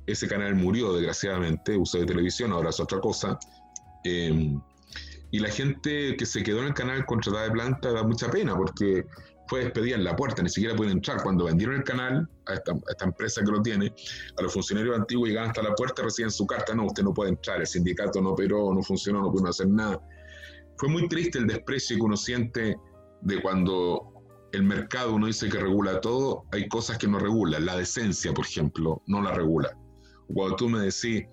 ese 0.06 0.28
canal 0.28 0.54
murió 0.54 0.92
desgraciadamente, 0.92 1.76
uso 1.76 1.98
de 1.98 2.06
televisión, 2.06 2.52
ahora 2.52 2.70
es 2.70 2.80
otra 2.80 3.00
cosa. 3.00 3.38
Eh, 4.04 4.56
y 5.34 5.40
la 5.40 5.48
gente 5.48 6.16
que 6.16 6.26
se 6.26 6.44
quedó 6.44 6.60
en 6.60 6.66
el 6.66 6.74
canal 6.74 7.04
contratada 7.06 7.46
de 7.46 7.50
planta 7.50 7.90
da 7.90 8.04
mucha 8.04 8.30
pena 8.30 8.56
porque 8.56 9.04
fue 9.48 9.64
despedida 9.64 9.96
en 9.96 10.04
la 10.04 10.14
puerta, 10.14 10.44
ni 10.44 10.48
siquiera 10.48 10.76
pueden 10.76 10.92
entrar. 10.92 11.24
Cuando 11.24 11.46
vendieron 11.46 11.74
el 11.74 11.82
canal 11.82 12.28
a 12.46 12.54
esta, 12.54 13.04
empresa 13.04 13.42
que 13.42 13.50
lo 13.50 13.60
tiene, 13.60 13.92
a 14.38 14.42
los 14.42 14.52
funcionarios 14.52 14.96
antiguos 14.96 15.28
llegaban 15.28 15.50
hasta 15.50 15.64
la 15.64 15.74
puerta, 15.74 16.04
reciben 16.04 16.30
su 16.30 16.46
carta, 16.46 16.72
no, 16.72 16.86
usted 16.86 17.02
no 17.02 17.12
puede 17.12 17.30
entrar, 17.30 17.60
el 17.60 17.66
sindicato 17.66 18.22
no 18.22 18.30
operó, 18.30 18.72
no 18.72 18.80
funcionó, 18.80 19.22
no 19.22 19.32
pudo 19.32 19.48
hacer 19.48 19.66
nada. 19.66 20.00
Fue 20.78 20.88
muy 20.88 21.08
triste 21.08 21.40
el 21.40 21.48
desprecio 21.48 21.96
que 21.96 22.02
uno 22.02 22.16
siente 22.16 22.76
de 23.22 23.42
cuando 23.42 24.12
el 24.52 24.62
mercado 24.62 25.16
uno 25.16 25.26
dice 25.26 25.48
que 25.48 25.58
regula 25.58 26.00
todo, 26.00 26.44
hay 26.52 26.68
cosas 26.68 26.96
que 26.96 27.08
no 27.08 27.18
regula. 27.18 27.58
La 27.58 27.76
decencia, 27.76 28.32
por 28.32 28.46
ejemplo, 28.46 29.02
no 29.08 29.20
la 29.20 29.32
regula. 29.32 29.76
Cuando 30.28 30.54
tú 30.54 30.68
me 30.68 30.78
decís, 30.78 31.24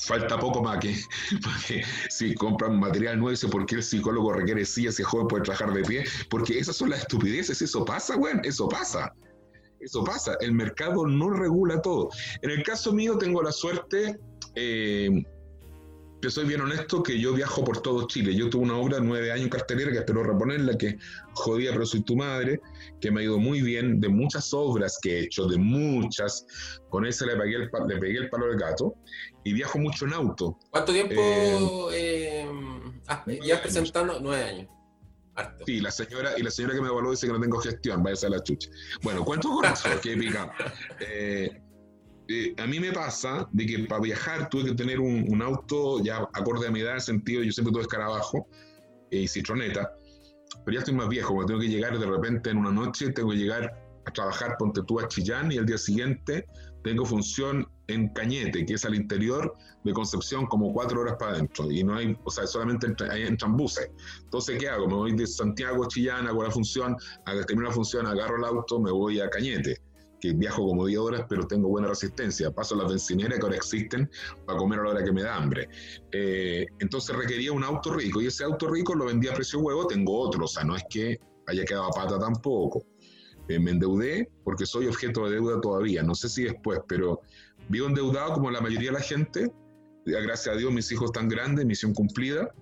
falta 0.00 0.38
poco 0.38 0.62
para 0.62 0.80
que, 0.80 0.94
si 2.10 2.34
compran 2.34 2.78
material 2.78 3.18
nuevo, 3.18 3.30
dice 3.30 3.48
por 3.48 3.66
qué 3.66 3.76
el 3.76 3.82
psicólogo 3.82 4.32
requiere 4.32 4.64
sillas 4.64 4.98
y 4.98 5.02
el 5.02 5.08
joven 5.08 5.28
puede 5.28 5.44
trabajar 5.44 5.72
de 5.72 5.82
pie, 5.82 6.04
porque 6.28 6.58
esas 6.58 6.76
son 6.76 6.90
las 6.90 7.00
estupideces, 7.00 7.60
eso 7.62 7.84
pasa, 7.84 8.16
güey, 8.16 8.34
eso 8.44 8.68
pasa. 8.68 9.12
Eso 9.80 10.04
pasa, 10.04 10.36
el 10.40 10.52
mercado 10.52 11.06
no 11.06 11.30
regula 11.30 11.80
todo. 11.80 12.10
En 12.42 12.50
el 12.50 12.62
caso 12.62 12.92
mío 12.92 13.16
tengo 13.16 13.42
la 13.42 13.50
suerte, 13.50 14.18
eh, 14.54 15.24
yo 16.22 16.30
soy 16.30 16.44
bien 16.46 16.60
honesto 16.60 17.02
que 17.02 17.18
yo 17.18 17.32
viajo 17.32 17.64
por 17.64 17.80
todo 17.80 18.06
Chile. 18.06 18.34
Yo 18.34 18.50
tuve 18.50 18.64
una 18.64 18.76
obra 18.76 18.96
de 18.98 19.02
nueve 19.04 19.32
años 19.32 19.44
en 19.44 19.50
cartelera 19.50 19.90
que 19.90 19.98
espero 19.98 20.22
reponerla, 20.22 20.76
que 20.76 20.98
jodía, 21.32 21.70
pero 21.72 21.86
soy 21.86 22.02
tu 22.02 22.16
madre, 22.16 22.60
que 23.00 23.10
me 23.10 23.20
ha 23.20 23.24
ido 23.24 23.38
muy 23.38 23.62
bien, 23.62 24.00
de 24.00 24.08
muchas 24.08 24.52
obras 24.52 24.98
que 25.00 25.18
he 25.18 25.20
hecho, 25.24 25.46
de 25.46 25.56
muchas. 25.56 26.46
Con 26.90 27.06
esa 27.06 27.26
le, 27.26 27.36
pegué 27.36 27.56
el, 27.56 27.70
le 27.88 27.96
pegué 27.98 28.18
el 28.18 28.28
palo 28.28 28.46
al 28.46 28.58
gato 28.58 28.94
y 29.44 29.52
viajo 29.52 29.78
mucho 29.78 30.04
en 30.06 30.12
auto. 30.12 30.58
¿Cuánto 30.70 30.92
tiempo 30.92 31.90
eh, 31.92 32.46
eh, 33.26 33.58
presentando? 33.62 34.18
Nueve 34.20 34.44
años. 34.44 34.68
Sí, 35.64 35.80
la 35.80 35.90
señora, 35.90 36.32
y 36.36 36.42
la 36.42 36.50
señora 36.50 36.74
que 36.74 36.82
me 36.82 36.88
evaluó 36.88 37.12
dice 37.12 37.26
que 37.26 37.32
no 37.32 37.40
tengo 37.40 37.58
gestión, 37.58 38.02
vaya 38.02 38.26
a 38.26 38.30
la 38.30 38.42
chucha. 38.42 38.68
Bueno, 39.02 39.24
cuento 39.24 39.48
con 39.48 39.64
eso, 39.64 39.88
que 40.02 40.16
pica. 40.16 40.52
Eh, 41.00 41.62
eh, 42.32 42.54
a 42.58 42.66
mí 42.68 42.78
me 42.78 42.92
pasa 42.92 43.48
de 43.50 43.66
que 43.66 43.78
para 43.80 44.00
viajar 44.02 44.48
tuve 44.48 44.66
que 44.66 44.74
tener 44.74 45.00
un, 45.00 45.42
auto 45.42 46.00
ya 46.00 46.18
acorde 46.32 46.68
a 46.68 46.70
mi 46.70 46.78
edad, 46.78 46.94
en 46.94 47.00
sentido, 47.00 47.42
yo 47.42 47.50
siempre 47.50 47.72
tuve 47.72 47.82
escarabajo 47.82 48.46
y 49.10 49.26
citroneta, 49.26 49.90
pero 50.64 50.74
ya 50.74 50.78
estoy 50.78 50.94
más 50.94 51.08
viejo, 51.08 51.34
cuando 51.34 51.48
tengo 51.48 51.60
que 51.60 51.68
llegar 51.68 51.98
de 51.98 52.06
repente 52.06 52.50
en 52.50 52.58
una 52.58 52.70
noche, 52.70 53.10
tengo 53.10 53.30
que 53.30 53.36
llegar 53.36 53.76
a 54.06 54.12
trabajar, 54.12 54.54
ponte 54.60 54.80
tú 54.86 55.00
a 55.00 55.08
Chillán 55.08 55.50
y 55.50 55.58
al 55.58 55.66
día 55.66 55.76
siguiente 55.76 56.46
tengo 56.84 57.04
función 57.04 57.66
en 57.88 58.10
Cañete, 58.10 58.64
que 58.64 58.74
es 58.74 58.84
al 58.84 58.94
interior 58.94 59.52
de 59.82 59.92
Concepción, 59.92 60.46
como 60.46 60.72
cuatro 60.72 61.00
horas 61.00 61.16
para 61.18 61.32
adentro. 61.32 61.68
Y 61.68 61.82
no 61.82 61.96
hay, 61.96 62.16
o 62.22 62.30
sea, 62.30 62.46
solamente 62.46 62.86
hay 63.10 63.24
entran 63.24 63.56
buses. 63.56 63.90
Entonces, 64.22 64.56
¿qué 64.60 64.68
hago? 64.68 64.86
Me 64.86 64.94
voy 64.94 65.16
de 65.16 65.26
Santiago 65.26 65.82
a 65.82 65.88
Chillán, 65.88 66.28
hago 66.28 66.44
la 66.44 66.50
función, 66.52 66.96
a 67.26 67.32
terminar 67.44 67.70
la 67.70 67.74
función, 67.74 68.06
agarro 68.06 68.36
el 68.36 68.44
auto, 68.44 68.78
me 68.78 68.92
voy 68.92 69.20
a 69.20 69.28
Cañete 69.28 69.89
que 70.20 70.32
viajo 70.32 70.66
como 70.66 70.86
10 70.86 71.00
horas, 71.00 71.26
pero 71.28 71.46
tengo 71.46 71.68
buena 71.68 71.88
resistencia. 71.88 72.50
Paso 72.50 72.76
las 72.76 72.88
bencineras 72.88 73.38
que 73.38 73.44
ahora 73.44 73.56
existen 73.56 74.10
para 74.46 74.58
comer 74.58 74.80
a 74.80 74.82
la 74.84 74.90
hora 74.90 75.04
que 75.04 75.12
me 75.12 75.22
da 75.22 75.36
hambre. 75.36 75.68
Eh, 76.12 76.66
entonces 76.78 77.16
requería 77.16 77.52
un 77.52 77.64
auto 77.64 77.94
rico 77.94 78.20
y 78.20 78.26
ese 78.26 78.44
auto 78.44 78.68
rico 78.68 78.94
lo 78.94 79.06
vendía 79.06 79.32
a 79.32 79.34
precio 79.34 79.60
huevo, 79.60 79.86
tengo 79.86 80.18
otro, 80.18 80.44
o 80.44 80.48
sea, 80.48 80.64
no 80.64 80.76
es 80.76 80.84
que 80.90 81.18
haya 81.46 81.64
quedado 81.64 81.86
a 81.86 81.90
pata 81.90 82.18
tampoco. 82.18 82.84
Eh, 83.48 83.58
me 83.58 83.72
endeudé 83.72 84.30
porque 84.44 84.66
soy 84.66 84.86
objeto 84.86 85.24
de 85.24 85.32
deuda 85.36 85.60
todavía, 85.60 86.02
no 86.02 86.14
sé 86.14 86.28
si 86.28 86.44
después, 86.44 86.80
pero 86.86 87.20
vivo 87.68 87.86
endeudado 87.86 88.34
como 88.34 88.50
la 88.50 88.60
mayoría 88.60 88.90
de 88.90 88.98
la 88.98 89.02
gente. 89.02 89.52
Gracias 90.04 90.54
a 90.54 90.58
Dios 90.58 90.72
mis 90.72 90.90
hijos 90.92 91.06
están 91.06 91.28
grandes, 91.28 91.64
misión 91.64 91.94
cumplida. 91.94 92.52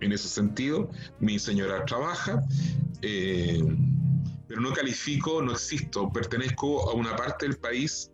En 0.00 0.10
ese 0.10 0.28
sentido, 0.28 0.90
mi 1.20 1.38
señora 1.38 1.84
trabaja. 1.84 2.42
Eh, 3.02 3.62
pero 4.52 4.60
no 4.60 4.74
califico, 4.74 5.40
no 5.40 5.52
existo, 5.52 6.12
pertenezco 6.12 6.90
a 6.90 6.92
una 6.92 7.16
parte 7.16 7.48
del 7.48 7.56
país 7.56 8.10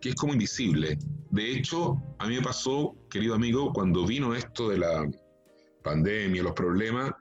que 0.00 0.08
es 0.08 0.16
como 0.16 0.32
invisible. 0.32 0.98
De 1.30 1.52
hecho, 1.52 1.96
a 2.18 2.26
mí 2.26 2.34
me 2.34 2.42
pasó 2.42 2.96
querido 3.08 3.36
amigo, 3.36 3.72
cuando 3.72 4.04
vino 4.04 4.34
esto 4.34 4.68
de 4.68 4.78
la 4.78 5.08
pandemia, 5.84 6.42
los 6.42 6.54
problemas, 6.54 7.12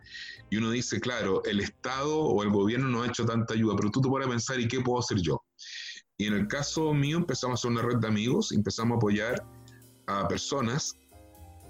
y 0.49 0.57
uno 0.57 0.71
dice, 0.71 0.99
claro, 0.99 1.43
el 1.45 1.59
Estado 1.59 2.17
o 2.19 2.41
el 2.41 2.49
gobierno 2.49 2.87
no 2.87 3.03
ha 3.03 3.07
hecho 3.07 3.23
tanta 3.23 3.53
ayuda, 3.53 3.75
pero 3.75 3.91
tú 3.91 4.01
te 4.01 4.09
pones 4.09 4.27
a 4.27 4.31
pensar, 4.31 4.59
¿y 4.59 4.67
qué 4.67 4.81
puedo 4.81 4.97
hacer 4.97 5.21
yo? 5.21 5.39
Y 6.17 6.25
en 6.25 6.33
el 6.33 6.47
caso 6.47 6.95
mío 6.95 7.17
empezamos 7.17 7.59
a 7.59 7.67
hacer 7.67 7.71
una 7.71 7.87
red 7.87 7.99
de 7.99 8.07
amigos, 8.07 8.51
empezamos 8.51 8.95
a 8.95 8.97
apoyar 8.97 9.45
a 10.07 10.27
personas 10.27 10.91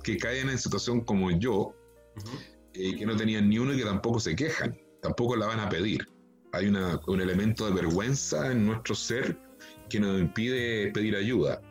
que 0.02 0.16
caen 0.16 0.50
en 0.50 0.58
situación 0.58 1.02
como 1.02 1.30
yo, 1.30 1.74
eh, 2.74 2.96
que 2.96 3.06
no 3.06 3.18
tenían 3.18 3.50
ni 3.50 3.60
uno 3.60 3.74
y 3.74 3.78
que 3.80 3.84
tampoco 3.84 4.22
se 4.22 4.34
quejan, 4.34 4.80
tampoco 5.02 5.36
la 5.36 5.48
van 5.48 5.60
a 5.60 5.68
pedir. 5.68 6.08
Hay 6.54 6.68
una, 6.68 7.00
un 7.08 7.22
elemento 7.22 7.68
de 7.68 7.74
vergüenza 7.74 8.52
en 8.52 8.66
nuestro 8.66 8.96
ser 8.96 9.38
que 9.90 10.00
nos 10.00 10.20
impide 10.20 10.92
pedir 10.92 11.16
ayuda. 11.16 11.62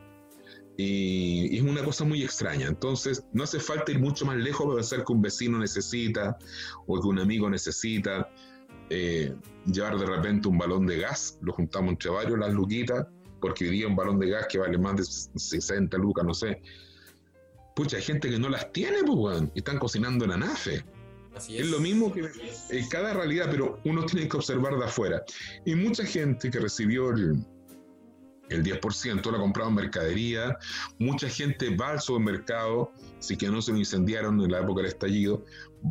Y, 0.76 1.56
es 1.56 1.62
una 1.62 1.82
cosa 1.82 2.04
muy 2.04 2.22
extraña. 2.22 2.66
Entonces, 2.68 3.24
no 3.32 3.44
hace 3.44 3.60
falta 3.60 3.92
ir 3.92 3.98
mucho 3.98 4.26
más 4.26 4.36
lejos 4.36 4.66
para 4.66 4.76
pensar 4.76 5.04
que 5.04 5.12
un 5.12 5.22
vecino 5.22 5.58
necesita 5.58 6.36
o 6.86 7.00
que 7.00 7.08
un 7.08 7.18
amigo 7.18 7.48
necesita 7.48 8.28
eh, 8.90 9.34
llevar 9.64 9.98
de 9.98 10.06
repente 10.06 10.48
un 10.48 10.58
balón 10.58 10.86
de 10.86 10.98
gas. 10.98 11.38
Lo 11.42 11.52
juntamos 11.52 11.92
entre 11.92 12.10
varios, 12.10 12.38
las 12.38 12.52
luquitas, 12.52 13.06
porque 13.40 13.64
hoy 13.64 13.70
día 13.70 13.88
un 13.88 13.96
balón 13.96 14.18
de 14.18 14.30
gas 14.30 14.46
que 14.48 14.58
vale 14.58 14.76
más 14.78 14.96
de 14.96 15.04
60 15.04 15.96
lucas, 15.98 16.24
no 16.24 16.34
sé. 16.34 16.60
Pucha, 17.74 17.96
hay 17.96 18.02
gente 18.02 18.30
que 18.30 18.38
no 18.38 18.48
las 18.48 18.72
tiene, 18.72 19.02
pues, 19.04 19.42
y 19.54 19.58
están 19.58 19.78
cocinando 19.78 20.24
en 20.24 20.32
anafe. 20.32 20.84
Así 21.36 21.56
es. 21.56 21.64
es. 21.64 21.70
lo 21.70 21.80
mismo 21.80 22.12
que 22.12 22.30
en 22.70 22.88
cada 22.88 23.12
realidad, 23.12 23.48
pero 23.50 23.78
uno 23.84 24.04
tiene 24.06 24.28
que 24.28 24.36
observar 24.36 24.76
de 24.76 24.84
afuera. 24.84 25.22
Y 25.64 25.74
mucha 25.74 26.04
gente 26.04 26.50
que 26.50 26.58
recibió 26.58 27.10
el, 27.10 27.44
el 28.48 28.62
10% 28.62 29.30
lo 29.30 29.36
ha 29.36 29.40
comprado 29.40 29.70
en 29.70 29.76
mercadería. 29.76 30.56
Mucha 30.98 31.28
gente 31.28 31.74
va 31.74 31.90
al 31.90 32.00
supermercado, 32.00 32.92
si 33.18 33.36
que 33.36 33.48
no 33.48 33.60
se 33.60 33.72
lo 33.72 33.78
incendiaron 33.78 34.40
en 34.40 34.50
la 34.50 34.60
época 34.60 34.82
del 34.82 34.90
estallido, 34.90 35.44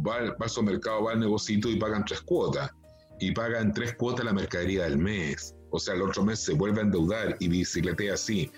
va, 0.06 0.18
al 0.18 0.50
supermercado, 0.50 1.04
va 1.04 1.14
al 1.14 1.20
negocito 1.20 1.70
y 1.70 1.78
pagan 1.78 2.06
tres 2.06 2.22
cuotas. 2.22 2.72
Y 3.20 3.32
pagan 3.32 3.74
tres 3.74 3.96
cuotas 3.96 4.26
la 4.26 4.34
mercadería 4.34 4.84
del 4.84 4.98
mes. 4.98 5.56
O 5.72 5.80
sea, 5.80 5.93
el 5.96 6.02
otro 6.02 6.24
mes 6.24 6.39
se 6.39 6.54
vuelve 6.54 6.80
a 6.80 6.84
endeudar 6.84 7.38
y 7.39 7.48
bicicletea 7.48 8.14
así. 8.14 8.52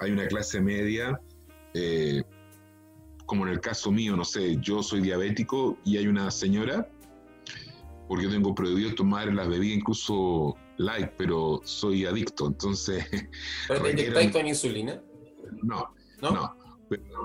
Hay 0.00 0.10
una 0.10 0.26
clase 0.26 0.60
media, 0.60 1.18
eh, 1.74 2.22
como 3.26 3.46
en 3.46 3.52
el 3.52 3.60
caso 3.60 3.90
mío, 3.90 4.16
no 4.16 4.24
sé, 4.24 4.58
yo 4.60 4.82
soy 4.82 5.00
diabético 5.00 5.78
y 5.84 5.96
hay 5.96 6.06
una 6.06 6.30
señora, 6.30 6.88
porque 8.08 8.28
tengo 8.28 8.54
prohibido 8.54 8.94
tomar 8.94 9.32
las 9.32 9.48
bebidas 9.48 9.78
incluso 9.78 10.56
light, 10.76 11.10
pero 11.16 11.60
soy 11.64 12.04
adicto, 12.04 12.46
entonces... 12.46 13.04
¿Pero 13.68 13.82
te 13.82 13.92
inyectáis 13.92 14.32
con 14.32 14.46
insulina? 14.46 15.00
No, 15.62 15.88
no. 16.20 16.56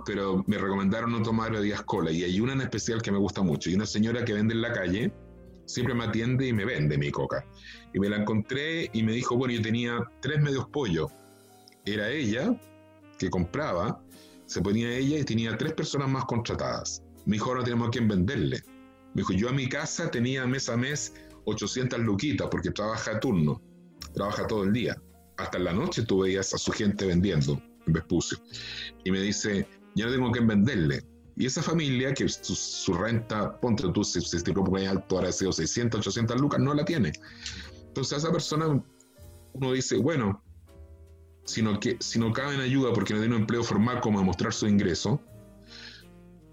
pero, 0.05 0.43
me 0.47 0.57
recomendaron 0.57 1.11
no 1.11 1.21
tomar 1.21 1.51
bebidas 1.51 1.81
cola 1.83 2.11
y 2.11 2.23
hay 2.23 2.39
una 2.39 2.53
en 2.53 2.61
especial 2.61 3.01
que 3.01 3.11
me 3.11 3.17
gusta 3.17 3.41
mucho 3.41 3.69
y 3.69 3.75
una 3.75 3.85
señora 3.85 4.23
que 4.23 4.33
vende 4.33 4.53
en 4.53 4.61
la 4.61 4.71
calle 4.71 5.11
siempre 5.69 5.93
me 5.93 6.05
atiende 6.05 6.47
y 6.47 6.53
me 6.53 6.65
vende 6.65 6.97
mi 6.97 7.11
coca. 7.11 7.45
Y 7.93 7.99
me 7.99 8.09
la 8.09 8.17
encontré 8.17 8.89
y 8.91 9.03
me 9.03 9.11
dijo, 9.11 9.37
bueno, 9.37 9.53
yo 9.53 9.61
tenía 9.61 9.99
tres 10.19 10.41
medios 10.41 10.67
pollos. 10.69 11.11
Era 11.85 12.09
ella 12.09 12.59
que 13.19 13.29
compraba, 13.29 14.01
se 14.49 14.61
ponía 14.61 14.91
ella 14.97 15.19
y 15.19 15.23
tenía 15.23 15.55
tres 15.55 15.73
personas 15.73 16.09
más 16.09 16.25
contratadas. 16.25 17.03
Me 17.27 17.35
dijo, 17.35 17.51
ahora 17.51 17.63
tenemos 17.63 17.89
a 17.89 17.91
quien 17.91 18.07
venderle. 18.07 18.63
Me 19.13 19.21
dijo, 19.21 19.33
yo 19.33 19.47
a 19.47 19.51
mi 19.51 19.69
casa 19.69 20.09
tenía 20.09 20.47
mes 20.47 20.69
a 20.69 20.75
mes 20.75 21.13
800 21.45 21.99
luquitas 21.99 22.47
porque 22.49 22.71
trabaja 22.71 23.11
a 23.11 23.19
turno, 23.19 23.61
trabaja 24.15 24.47
todo 24.47 24.63
el 24.63 24.73
día. 24.73 24.99
Hasta 25.37 25.59
en 25.59 25.65
la 25.65 25.73
noche 25.73 26.01
tú 26.01 26.21
veías 26.21 26.51
a 26.55 26.57
su 26.57 26.71
gente 26.71 27.05
vendiendo 27.05 27.61
en 27.85 27.93
Vespucio. 27.93 28.39
Y 29.03 29.11
me 29.11 29.21
dice, 29.21 29.67
ya 29.93 30.07
no 30.07 30.13
tengo 30.13 30.31
que 30.31 30.39
venderle. 30.39 31.03
Y 31.37 31.45
esa 31.45 31.61
familia, 31.61 32.11
que 32.15 32.27
su, 32.27 32.93
renta, 32.95 33.59
ponte 33.61 33.87
tú, 33.93 34.03
si, 34.03 34.19
si 34.19 34.41
te 34.41 34.51
propone 34.51 34.87
alto, 34.87 35.17
ahora 35.17 35.31
sido 35.31 35.51
600, 35.51 35.99
800 35.99 36.41
lucas, 36.41 36.59
no 36.59 36.73
la 36.73 36.83
tiene. 36.83 37.11
Entonces 37.85 38.13
a 38.13 38.17
esa 38.17 38.31
persona 38.31 38.83
uno 39.53 39.71
dice, 39.73 39.97
bueno, 39.97 40.43
si 41.49 41.61
no, 41.61 41.79
que, 41.79 41.97
si 41.99 42.19
no 42.19 42.31
cabe 42.31 42.55
en 42.55 42.61
ayuda 42.61 42.93
porque 42.93 43.13
no 43.13 43.19
tiene 43.19 43.35
un 43.35 43.41
empleo 43.41 43.63
formal 43.63 44.01
como 44.01 44.19
demostrar 44.19 44.53
su 44.53 44.67
ingreso, 44.67 45.21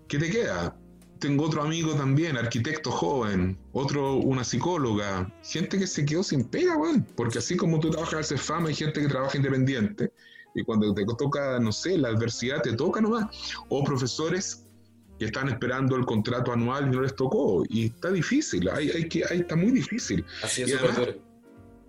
¿qué 0.09 0.19
te 0.19 0.31
queda? 0.31 0.77
tengo 1.19 1.45
otro 1.45 1.63
amigo 1.63 1.95
también, 1.95 2.37
arquitecto 2.37 2.91
joven, 2.91 3.59
otro, 3.73 4.17
una 4.17 4.45
psicóloga, 4.45 5.33
gente 5.43 5.79
que 5.79 5.87
se 5.87 6.05
quedó 6.05 6.23
sin 6.23 6.45
pega, 6.45 6.77
weón, 6.77 7.07
porque 7.17 7.39
así 7.39 7.57
como 7.57 7.81
tú 7.81 7.91
trabajas 7.91 8.31
en 8.31 8.39
CEFAM, 8.39 8.67
hay 8.67 8.75
gente 8.75 9.01
que 9.01 9.09
trabaja 9.09 9.37
independiente, 9.37 10.13
y 10.55 10.63
cuando 10.65 10.93
te 10.95 11.05
toca, 11.05 11.59
no 11.59 11.73
sé, 11.73 11.99
la 11.99 12.09
adversidad 12.09 12.63
te 12.63 12.73
toca 12.73 13.01
nomás, 13.01 13.27
o 13.69 13.85
profesores 13.85 14.65
que 15.19 15.27
están 15.27 15.49
esperando 15.49 15.97
el 15.97 16.05
contrato 16.05 16.53
anual 16.53 16.89
y 16.89 16.91
no 16.91 17.03
les 17.03 17.15
tocó, 17.15 17.65
y 17.69 17.87
está 17.87 18.11
difícil, 18.11 18.69
hay, 18.69 18.91
hay 18.91 19.09
que, 19.09 19.25
hay, 19.29 19.41
está 19.41 19.57
muy 19.57 19.73
difícil. 19.73 20.25
Así 20.43 20.63
es, 20.63 20.77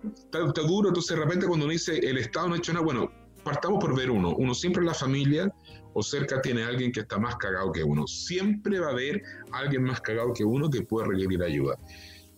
está, 0.04 0.46
está, 0.46 0.62
duro, 0.62 0.90
entonces 0.90 1.16
de 1.16 1.24
repente 1.24 1.48
cuando 1.48 1.66
uno 1.66 1.74
dice, 1.74 1.98
el 1.98 2.18
Estado 2.18 2.50
no 2.50 2.56
ha 2.56 2.58
hecho 2.58 2.74
nada, 2.74 2.86
bueno, 2.86 3.12
partamos 3.44 3.80
por 3.80 3.96
ver 3.96 4.12
uno, 4.12 4.36
uno 4.36 4.54
siempre 4.54 4.82
en 4.82 4.88
la 4.88 4.94
familia 4.94 5.52
o 5.94 6.04
cerca 6.04 6.42
tiene 6.42 6.64
alguien 6.64 6.92
que 6.92 7.00
está 7.00 7.18
más 7.18 7.38
cagado 7.38 7.72
que 7.72 7.84
uno. 7.84 8.06
Siempre 8.06 8.80
va 8.80 8.90
a 8.90 8.92
haber 8.92 9.22
alguien 9.52 9.84
más 9.84 10.00
cagado 10.02 10.32
que 10.34 10.44
uno 10.44 10.70
que 10.70 10.84
puede 10.84 11.08
requerir 11.08 11.42
ayuda. 11.42 11.76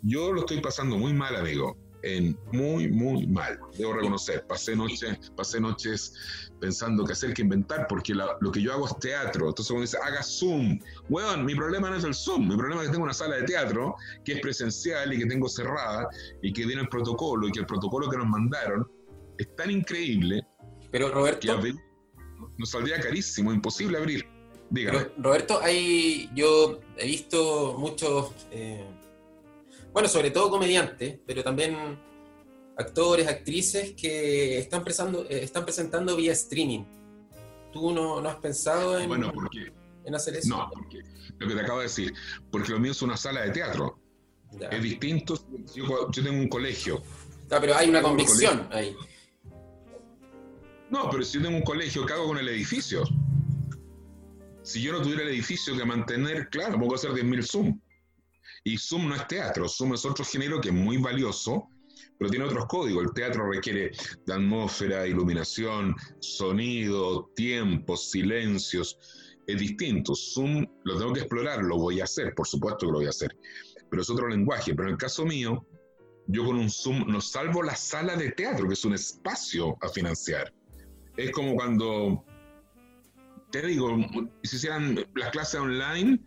Yo 0.02 0.32
lo 0.32 0.42
estoy 0.42 0.62
pasando 0.62 0.98
muy 0.98 1.14
mal, 1.14 1.36
amigo. 1.36 1.76
En 2.04 2.38
muy, 2.52 2.88
muy 2.90 3.28
mal. 3.28 3.60
Debo 3.78 3.94
reconocer. 3.94 4.46
Pasé 4.48 4.76
noches, 4.76 5.32
pasé 5.36 5.60
noches 5.60 6.14
pensando 6.60 7.06
qué 7.06 7.14
hacer, 7.14 7.34
qué 7.34 7.42
inventar, 7.42 7.88
porque 7.88 8.14
lo 8.14 8.52
que 8.52 8.62
yo 8.62 8.74
hago 8.74 8.88
es 8.88 8.98
teatro. 9.00 9.50
Entonces, 9.50 9.68
cuando 9.68 9.82
dice, 9.82 9.98
haga 10.02 10.24
Zoom, 10.24 10.80
weón, 11.10 11.46
mi 11.46 11.56
problema 11.56 11.90
no 11.90 11.96
es 11.98 12.04
el 12.04 12.14
Zoom. 12.14 12.48
Mi 12.48 12.58
problema 12.58 12.82
es 12.82 12.88
que 12.88 12.94
tengo 12.94 13.06
una 13.06 13.14
sala 13.14 13.38
de 13.38 13.44
teatro 13.44 13.96
que 14.24 14.34
es 14.34 14.40
presencial 14.42 15.14
y 15.14 15.20
que 15.20 15.26
tengo 15.26 15.50
cerrada 15.50 16.08
y 16.42 16.54
que 16.54 16.66
tiene 16.66 16.82
el 16.82 16.90
protocolo 16.90 17.48
y 17.48 17.52
que 17.52 17.60
el 17.60 17.66
protocolo 17.66 18.10
que 18.10 18.18
nos 18.18 18.28
mandaron 18.28 18.90
es 19.38 19.56
tan 19.56 19.72
increíble. 19.72 20.46
Pero, 20.92 21.10
Roberto 21.12 21.60
nos 22.58 22.70
saldría 22.70 23.00
carísimo, 23.00 23.54
imposible 23.54 23.98
abrir. 23.98 24.26
Dígame. 24.70 25.08
Roberto, 25.18 25.60
hay, 25.62 26.30
yo 26.36 26.80
he 26.98 27.08
visto 27.08 27.76
muchos, 27.78 28.32
eh, 28.52 28.86
bueno, 29.94 30.08
sobre 30.08 30.32
todo 30.32 30.50
comediantes, 30.50 31.20
pero 31.26 31.44
también 31.44 32.00
actores, 32.78 33.28
actrices 33.28 33.94
que 33.94 34.58
están, 34.58 34.84
presentando, 34.84 35.24
eh, 35.24 35.44
están 35.44 35.66
presentando 35.66 36.16
vía 36.16 36.32
streaming. 36.34 36.86
¿Tú 37.72 37.92
no, 37.92 38.22
no 38.22 38.30
has 38.30 38.38
pensado 38.38 39.00
en, 39.00 39.08
bueno, 39.08 39.32
porque, 39.34 39.72
en 40.06 40.16
hacer 40.16 40.38
eso? 40.38 40.50
No, 40.50 40.70
porque 40.74 41.04
lo 41.38 41.48
que 41.48 41.54
te 41.54 41.62
acabo 41.62 41.80
de 41.80 41.86
decir, 41.86 42.14
porque 42.52 42.72
lo 42.72 42.80
mío 42.80 42.92
es 42.92 43.02
una 43.02 43.18
sala 43.18 43.42
de 43.42 43.52
teatro. 43.52 44.00
Es 44.72 44.82
distinto, 44.82 45.36
yo, 45.76 46.10
yo, 46.12 46.24
tengo 46.24 46.40
un 46.40 46.50
colegio. 46.50 47.04
Ah, 47.52 47.58
pero 47.62 47.76
hay 47.76 47.90
una 47.90 48.02
convicción 48.02 48.68
ahí. 48.72 48.96
No, 50.90 51.08
pero 51.12 51.24
si 51.24 51.38
yo 51.38 51.44
tengo 51.44 51.58
un 51.58 51.64
colegio, 51.64 52.06
¿qué 52.06 52.14
hago 52.14 52.28
con 52.28 52.40
el 52.40 52.50
edificio? 52.50 53.04
Si 54.64 54.82
yo 54.82 54.92
no 54.92 55.02
tuviera 55.02 55.22
el 55.22 55.30
edificio 55.30 55.78
que 55.78 55.86
mantener, 55.86 56.50
claro, 56.50 56.80
puedo 56.80 56.96
hacer 56.96 57.12
10.000 57.12 57.44
Zoom. 57.44 57.80
Y 58.70 58.78
Zoom 58.78 59.10
no 59.10 59.16
es 59.16 59.28
teatro, 59.28 59.68
Zoom 59.68 59.94
es 59.94 60.06
otro 60.06 60.24
género 60.24 60.62
que 60.62 60.70
es 60.70 60.76
muy 60.76 60.98
valioso, 60.98 61.68
pero 62.18 62.30
tiene 62.30 62.46
otros 62.46 62.66
códigos. 62.68 63.04
El 63.04 63.14
teatro 63.14 63.50
requiere 63.50 63.92
de 64.26 64.34
atmósfera, 64.34 65.08
iluminación, 65.08 65.96
sonido, 66.20 67.30
tiempos, 67.36 68.12
silencios. 68.12 68.98
Es 69.48 69.58
distinto. 69.60 70.14
Zoom 70.14 70.66
lo 70.84 70.98
tengo 71.00 71.14
que 71.14 71.22
explorar, 71.22 71.64
lo 71.64 71.78
voy 71.78 72.02
a 72.02 72.04
hacer, 72.04 72.34
por 72.36 72.48
supuesto 72.48 72.86
que 72.86 72.92
lo 72.92 73.00
voy 73.00 73.08
a 73.08 73.10
hacer. 73.10 73.36
Pero 73.90 74.02
es 74.02 74.10
otro 74.10 74.28
lenguaje. 74.28 74.76
Pero 74.76 74.88
en 74.90 74.94
el 74.94 75.00
caso 75.00 75.26
mío, 75.26 75.66
yo 76.28 76.46
con 76.46 76.58
un 76.58 76.70
Zoom 76.70 77.08
no 77.08 77.22
salvo 77.22 77.64
la 77.64 77.76
sala 77.76 78.16
de 78.16 78.32
teatro, 78.32 78.68
que 78.68 78.74
es 78.74 78.86
un 78.86 78.94
espacio 78.94 79.78
a 79.82 79.90
financiar 79.90 80.54
es 81.20 81.32
como 81.32 81.56
cuando, 81.56 82.24
te 83.52 83.66
digo, 83.66 83.98
si 84.44 84.56
hicieran 84.56 85.06
las 85.16 85.32
clases 85.32 85.60
online 85.60 86.20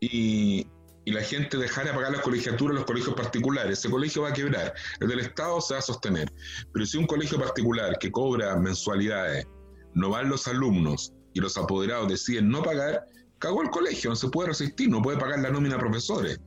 y, 0.00 0.66
la 1.10 1.22
gente 1.22 1.56
dejara 1.56 1.90
de 1.90 1.96
pagar 1.96 2.12
las 2.12 2.20
colegiaturas 2.20 2.76
los 2.76 2.84
colegios 2.84 3.14
particulares, 3.14 3.78
ese 3.78 3.90
colegio 3.90 4.22
va 4.22 4.28
a 4.28 4.32
quebrar. 4.32 4.72
El 5.00 5.08
del 5.08 5.20
Estado 5.20 5.60
se 5.60 5.74
va 5.74 5.80
a 5.80 5.82
sostener. 5.82 6.32
Pero 6.72 6.86
si 6.86 6.96
un 6.96 7.06
colegio 7.06 7.38
particular 7.38 7.98
que 7.98 8.12
cobra 8.12 8.56
mensualidades, 8.56 9.46
no 9.94 10.10
van 10.10 10.28
los 10.28 10.46
alumnos 10.46 11.12
y 11.34 11.40
los 11.40 11.56
apoderados 11.58 12.08
deciden 12.08 12.48
no 12.48 12.62
pagar, 12.62 13.04
cagó 13.38 13.62
el 13.62 13.70
colegio, 13.70 14.10
no 14.10 14.16
se 14.16 14.28
puede 14.28 14.50
resistir, 14.50 14.88
no 14.88 15.02
puede 15.02 15.18
pagar 15.18 15.40
la 15.40 15.50
nómina 15.50 15.74
a 15.74 15.80
profesores. 15.80 16.38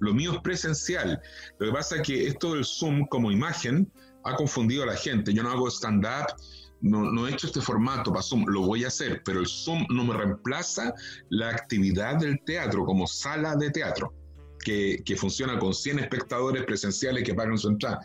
Lo 0.00 0.14
mío 0.14 0.32
es 0.32 0.40
presencial. 0.40 1.20
Lo 1.58 1.66
que 1.66 1.72
pasa 1.72 1.96
es 1.96 2.02
que 2.02 2.26
esto 2.28 2.54
del 2.54 2.64
Zoom 2.64 3.06
como 3.06 3.30
imagen 3.30 3.90
ha 4.24 4.34
confundido 4.36 4.84
a 4.84 4.86
la 4.86 4.96
gente. 4.96 5.34
Yo 5.34 5.42
no 5.42 5.50
hago 5.50 5.68
stand-up 5.68 6.34
no, 6.84 7.26
he 7.26 7.32
hecho 7.32 7.46
este 7.46 7.62
formato 7.62 8.12
para 8.12 8.22
Zoom, 8.22 8.44
lo 8.46 8.60
voy 8.60 8.84
a 8.84 8.88
hacer, 8.88 9.22
pero 9.24 9.40
el 9.40 9.46
Zoom 9.46 9.86
no 9.88 10.04
me 10.04 10.14
reemplaza 10.14 10.92
la 11.30 11.48
actividad 11.48 12.16
del 12.16 12.38
teatro 12.44 12.84
como 12.84 13.06
sala 13.06 13.56
de 13.56 13.70
teatro, 13.70 14.12
que, 14.62 15.02
funciona 15.16 15.58
con 15.58 15.72
100 15.72 16.00
espectadores 16.00 16.62
presenciales 16.64 17.24
que 17.24 17.32
pagan 17.32 17.56
su 17.56 17.68
entrada. 17.68 18.00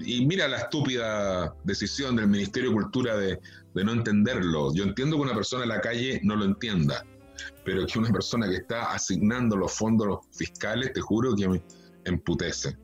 Y 0.00 0.24
mira 0.24 0.48
la 0.48 0.56
estúpida 0.56 1.54
decisión 1.64 2.16
del 2.16 2.28
Ministerio 2.28 2.70
de 2.70 2.76
Cultura 2.76 3.16
de, 3.16 3.38
no 3.74 3.92
entenderlo. 3.92 4.74
Yo 4.74 4.84
entiendo 4.84 5.16
que 5.16 5.22
una 5.22 5.34
persona 5.34 5.64
en 5.64 5.68
la 5.68 5.82
calle 5.82 6.18
no 6.24 6.34
lo 6.34 6.46
entienda, 6.46 7.04
pero 7.62 7.86
que 7.86 7.98
una 7.98 8.10
persona 8.10 8.48
que 8.48 8.56
está 8.56 8.90
asignando 8.92 9.54
los 9.54 9.70
fondos 9.70 10.20
fiscales, 10.32 10.94
te 10.94 11.00
juro 11.02 11.36
que 11.36 11.46
me 11.46 11.62
emputece, 12.06 12.78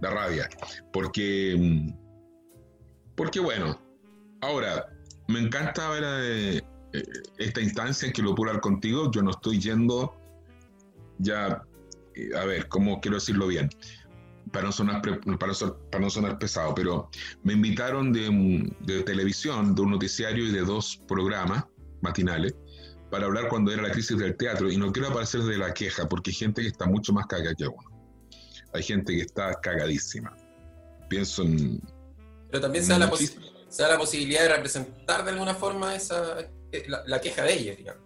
da 0.00 0.08
rabia, 0.08 0.48
porque, 0.90 1.54
mm, 1.58 3.14
porque 3.14 3.40
bueno, 3.40 3.83
ahora, 4.44 4.86
me 5.28 5.40
encanta 5.40 5.88
ver 5.90 6.04
eh, 6.04 6.62
eh, 6.92 7.02
esta 7.38 7.60
instancia 7.60 8.06
en 8.06 8.12
que 8.12 8.22
lo 8.22 8.34
puedo 8.34 8.50
hablar 8.50 8.62
contigo, 8.62 9.10
yo 9.10 9.22
no 9.22 9.30
estoy 9.30 9.58
yendo 9.60 10.14
ya, 11.18 11.62
eh, 12.14 12.30
a 12.36 12.44
ver, 12.44 12.68
¿cómo 12.68 13.00
quiero 13.00 13.16
decirlo 13.16 13.46
bien? 13.46 13.70
Para 14.52 14.66
no, 14.66 14.72
sonar, 14.72 15.02
para, 15.02 15.20
para 15.20 16.00
no 16.00 16.10
sonar 16.10 16.38
pesado, 16.38 16.74
pero 16.74 17.08
me 17.42 17.54
invitaron 17.54 18.12
de, 18.12 18.70
de 18.80 19.02
televisión, 19.02 19.74
de 19.74 19.82
un 19.82 19.90
noticiario 19.92 20.44
y 20.44 20.52
de 20.52 20.60
dos 20.60 21.00
programas 21.08 21.64
matinales, 22.02 22.54
para 23.10 23.26
hablar 23.26 23.48
cuando 23.48 23.72
era 23.72 23.82
la 23.82 23.90
crisis 23.90 24.18
del 24.18 24.36
teatro 24.36 24.70
y 24.70 24.76
no 24.76 24.92
quiero 24.92 25.08
aparecer 25.08 25.42
de 25.42 25.56
la 25.56 25.72
queja 25.72 26.08
porque 26.08 26.30
hay 26.30 26.34
gente 26.34 26.62
que 26.62 26.68
está 26.68 26.86
mucho 26.86 27.12
más 27.12 27.26
cagada 27.26 27.54
que 27.54 27.66
uno. 27.66 27.90
Hay 28.72 28.82
gente 28.82 29.14
que 29.14 29.22
está 29.22 29.54
cagadísima. 29.60 30.36
Pienso 31.08 31.42
en... 31.42 31.80
Pero 32.50 32.60
también 32.60 32.84
se 32.84 32.92
da, 32.92 32.98
la, 32.98 33.10
la, 33.78 33.98
posibilidad 33.98 34.42
de 34.42 34.48
representar 34.48 35.24
de 35.24 35.30
alguna 35.30 35.54
forma 35.54 35.94
esa, 35.94 36.40
eh, 36.72 36.86
la, 36.88 37.20
queja 37.20 37.42
de 37.42 37.54
ellos, 37.54 37.76
digamos. 37.76 38.02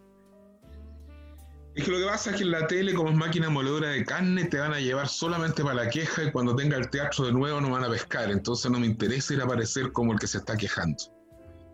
Es 1.75 1.85
que 1.85 1.91
lo 1.93 1.99
que 1.99 2.07
pasa 2.07 2.31
es 2.31 2.37
que 2.37 2.43
en 2.43 2.51
la 2.51 2.67
tele, 2.67 2.93
como 2.93 3.11
es 3.11 3.17
máquina 3.17 3.49
moledora 3.51 3.91
de 3.91 4.05
carne, 4.05 4.47
te 4.47 4.59
van 4.59 4.73
a 4.73 4.81
llevar 4.81 5.09
solamente 5.09 5.63
para 5.63 5.85
la 5.85 5.91
queja 5.91 6.25
y 6.25 6.33
cuando 6.33 6.57
tenga 6.57 6.77
el 6.77 6.91
teatro 6.91 7.27
de 7.27 7.33
nuevo 7.33 7.61
no 7.61 7.71
van 7.71 7.85
a 7.85 7.91
pescar. 7.91 8.31
Entonces 8.33 8.69
no 8.71 8.81
me 8.81 8.87
interesa 8.87 9.35
ir 9.35 9.41
a 9.41 9.45
aparecer 9.45 9.93
como 9.93 10.13
el 10.13 10.19
que 10.19 10.27
se 10.27 10.39
está 10.39 10.57
quejando. 10.57 10.97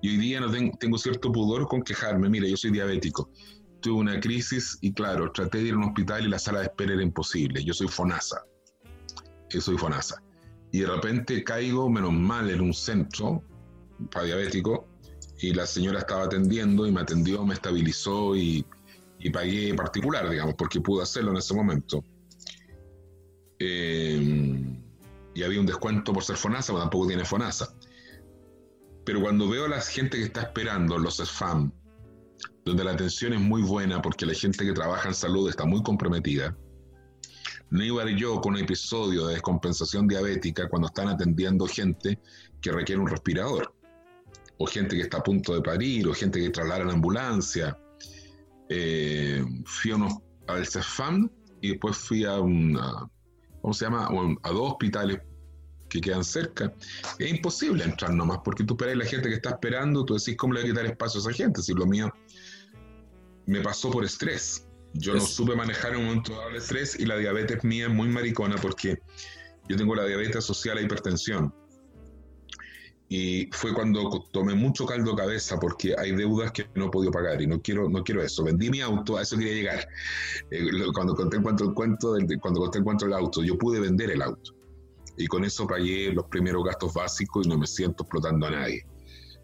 Y 0.03 0.11
hoy 0.11 0.17
día 0.19 0.41
no 0.41 0.51
tengo, 0.79 0.99
cierto 0.99 1.33
pudor 1.33 1.67
con 1.69 1.83
quejarme. 1.83 2.29
Mira, 2.29 2.47
yo 2.47 2.57
soy 2.59 2.71
diabético. 2.71 3.31
Tuve 3.81 4.01
una 4.01 4.21
crisis 4.21 4.77
y 4.83 4.93
claro, 4.93 5.33
traté 5.33 5.59
de 5.59 5.69
ir 5.69 5.75
a 5.75 5.79
un 5.79 5.85
hospital 5.85 6.27
y 6.27 6.29
la 6.29 6.39
sala 6.39 6.59
de 6.59 6.67
espera 6.67 6.93
era 6.93 7.03
imposible. 7.03 7.65
Yo 7.65 7.73
soy 7.73 7.89
FONASA. 7.89 8.45
Yo 9.49 9.61
soy 9.63 9.79
FONASA. 9.79 10.23
Y 10.73 10.81
de 10.81 10.87
repente 10.87 11.43
caigo, 11.43 11.89
menos 11.89 12.13
mal, 12.13 12.51
en 12.51 12.61
un 12.61 12.75
centro 12.75 13.43
diabético 13.99 14.87
y 15.39 15.53
la 15.53 15.67
señora 15.67 16.01
estaba 16.01 16.25
atendiendo 16.25 16.87
y 16.87 16.93
me 16.93 17.01
atendió, 17.01 17.45
me 17.45 17.55
estabilizó 17.55 18.37
y, 18.37 18.65
y 19.19 19.31
pagué 19.31 19.75
particular, 19.75 20.29
digamos, 20.29 20.55
porque 20.55 20.81
pude 20.81 21.03
hacerlo 21.03 21.33
en 21.33 21.39
ese 21.39 21.55
momento. 21.55 22.05
Eh, 23.59 24.81
y 25.35 25.43
había 25.43 25.61
un 25.61 25.67
descuento 25.67 26.13
por 26.13 26.23
ser 26.23 26.37
FONASA, 26.37 26.73
pero 26.73 26.81
tampoco 26.81 27.07
tiene 27.09 27.25
FONASA. 27.25 27.75
Pero 29.05 29.21
cuando 29.21 29.49
veo 29.49 29.67
a 29.67 29.69
la 29.69 29.81
gente 29.81 30.19
que 30.19 30.25
está 30.25 30.43
esperando 30.43 30.99
los 30.99 31.17
SFAM, 31.17 31.73
donde 32.65 32.85
la 32.85 32.93
atención 32.93 33.35
es 33.35 33.41
muy 33.41 33.63
buena 33.63 34.01
porque 34.01 34.25
la 34.25 34.35
gente 34.35 34.65
que 34.65 34.73
trabaja 34.73 35.09
en 35.09 35.15
salud 35.15 35.49
está 35.49 35.65
muy 35.67 35.83
comprometida, 35.83 36.57
no 37.71 37.85
iba 37.85 38.09
yo 38.11 38.41
con 38.41 38.55
un 38.55 38.61
episodio 38.61 39.27
de 39.27 39.35
descompensación 39.35 40.07
diabética 40.07 40.69
cuando 40.69 40.89
están 40.89 41.09
atendiendo 41.09 41.67
gente 41.67 42.21
que 42.61 42.73
requiere 42.73 43.01
un 43.01 43.09
respirador, 43.09 43.75
o 44.59 44.67
gente 44.67 44.97
que 44.97 45.03
está 45.03 45.19
a 45.19 45.23
punto 45.23 45.55
de 45.55 45.63
parir, 45.63 46.07
o 46.07 46.15
gente 46.15 46.41
que 46.41 46.51
traslada 46.51 46.83
en 46.83 46.91
ambulancia. 46.91 47.79
Eh, 48.69 49.45
fui 49.67 49.91
a 49.91 49.97
unos, 49.97 50.15
al 50.47 50.67
CEFAM 50.67 51.31
y 51.61 51.71
después 51.71 51.97
fui 51.97 52.25
a, 52.25 52.39
una, 52.41 53.09
¿cómo 53.61 53.75
se 53.75 53.85
llama? 53.85 54.09
a 54.43 54.51
dos 54.51 54.73
hospitales 54.73 55.21
que 55.89 56.01
quedan 56.01 56.25
cerca, 56.25 56.73
es 57.19 57.31
imposible 57.31 57.85
entrar 57.85 58.13
nomás, 58.13 58.39
porque 58.45 58.65
tú 58.65 58.75
esperas 58.75 58.97
la 58.97 59.05
gente 59.05 59.29
que 59.29 59.37
está 59.37 59.51
esperando, 59.51 60.05
tú 60.05 60.15
decís, 60.15 60.37
¿cómo 60.37 60.55
le 60.55 60.61
voy 60.61 60.71
a 60.71 60.73
quitar 60.73 60.87
espacio 60.87 61.21
a 61.21 61.23
esa 61.23 61.33
gente? 61.33 61.63
Si 61.63 61.73
lo 61.73 61.87
mío 61.87 62.13
me 63.47 63.61
pasó 63.61 63.91
por 63.91 64.05
estrés. 64.05 64.67
Yo 64.95 65.15
no 65.15 65.21
supe 65.21 65.57
manejar 65.57 65.93
en 65.93 65.99
un 65.99 66.07
momento 66.07 66.33
dado 66.37 66.51
el 66.51 66.57
estrés 66.57 66.99
y 66.99 67.05
la 67.05 67.17
diabetes 67.17 67.65
mía 67.65 67.87
es 67.87 67.93
muy 67.93 68.09
maricona 68.09 68.57
porque 68.57 68.99
yo 69.69 69.77
tengo 69.77 69.95
la 69.95 70.05
diabetes 70.05 70.37
asociada 70.37 70.79
a 70.79 70.81
la 70.81 70.87
hipertensión. 70.87 71.53
Y 73.09 73.49
fue 73.53 73.75
cuando 73.75 74.27
tomé 74.33 74.55
mucho 74.55 74.87
caldo 74.87 75.15
cabeza 75.15 75.59
porque 75.61 75.95
hay 75.97 76.13
deudas 76.13 76.53
que 76.53 76.67
no 76.75 76.87
he 76.87 76.91
podido 76.91 77.13
pagar 77.13 77.41
y 77.41 77.47
no 77.47 77.61
quiero, 77.61 77.89
no 77.89 78.03
quiero 78.03 78.23
eso. 78.23 78.45
Vendí 78.45 78.71
mi 78.71 78.81
auto, 78.81 79.19
a 79.19 79.23
eso 79.23 79.37
quería 79.37 79.55
llegar. 79.55 79.89
Eh, 80.51 80.67
cuando 80.95 81.15
conté 81.15 81.37
el 81.37 81.43
cuento, 81.43 81.65
el 81.65 81.75
cuento 81.75 82.15
del, 82.15 82.27
cuando 82.41 82.61
conté 82.61 82.79
el 82.79 82.85
cuento 82.85 83.05
del 83.05 83.15
auto, 83.15 83.43
yo 83.45 83.59
pude 83.59 83.79
vender 83.79 84.11
el 84.11 84.23
auto 84.23 84.55
y 85.17 85.27
con 85.27 85.45
eso 85.45 85.67
pagué 85.67 86.13
los 86.13 86.27
primeros 86.27 86.65
gastos 86.65 86.93
básicos 86.95 87.47
y 87.47 87.49
no 87.49 87.59
me 87.59 87.67
siento 87.67 88.05
explotando 88.05 88.47
a 88.47 88.51
nadie. 88.51 88.87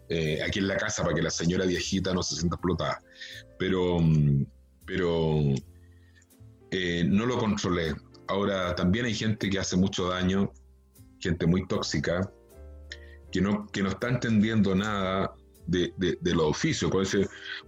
Eh, 0.09 0.41
aquí 0.43 0.59
en 0.59 0.67
la 0.67 0.75
casa 0.75 1.03
para 1.03 1.15
que 1.15 1.21
la 1.21 1.29
señora 1.29 1.65
viejita 1.65 2.13
no 2.13 2.21
se 2.21 2.35
sienta 2.35 2.55
explotada. 2.55 3.01
Pero, 3.57 3.99
mm, 3.99 4.45
pero 4.85 5.39
eh, 6.71 7.03
no 7.07 7.25
lo 7.25 7.37
controlé. 7.37 7.95
Ahora, 8.27 8.75
también 8.75 9.05
hay 9.05 9.13
gente 9.13 9.49
que 9.49 9.59
hace 9.59 9.77
mucho 9.77 10.09
daño, 10.09 10.51
gente 11.19 11.45
muy 11.45 11.65
tóxica, 11.67 12.29
que 13.31 13.41
no, 13.41 13.67
que 13.67 13.81
no 13.81 13.89
está 13.89 14.09
entendiendo 14.09 14.75
nada 14.75 15.33
de, 15.67 15.93
de, 15.97 16.17
de 16.19 16.33
los 16.33 16.45
oficios. 16.45 16.91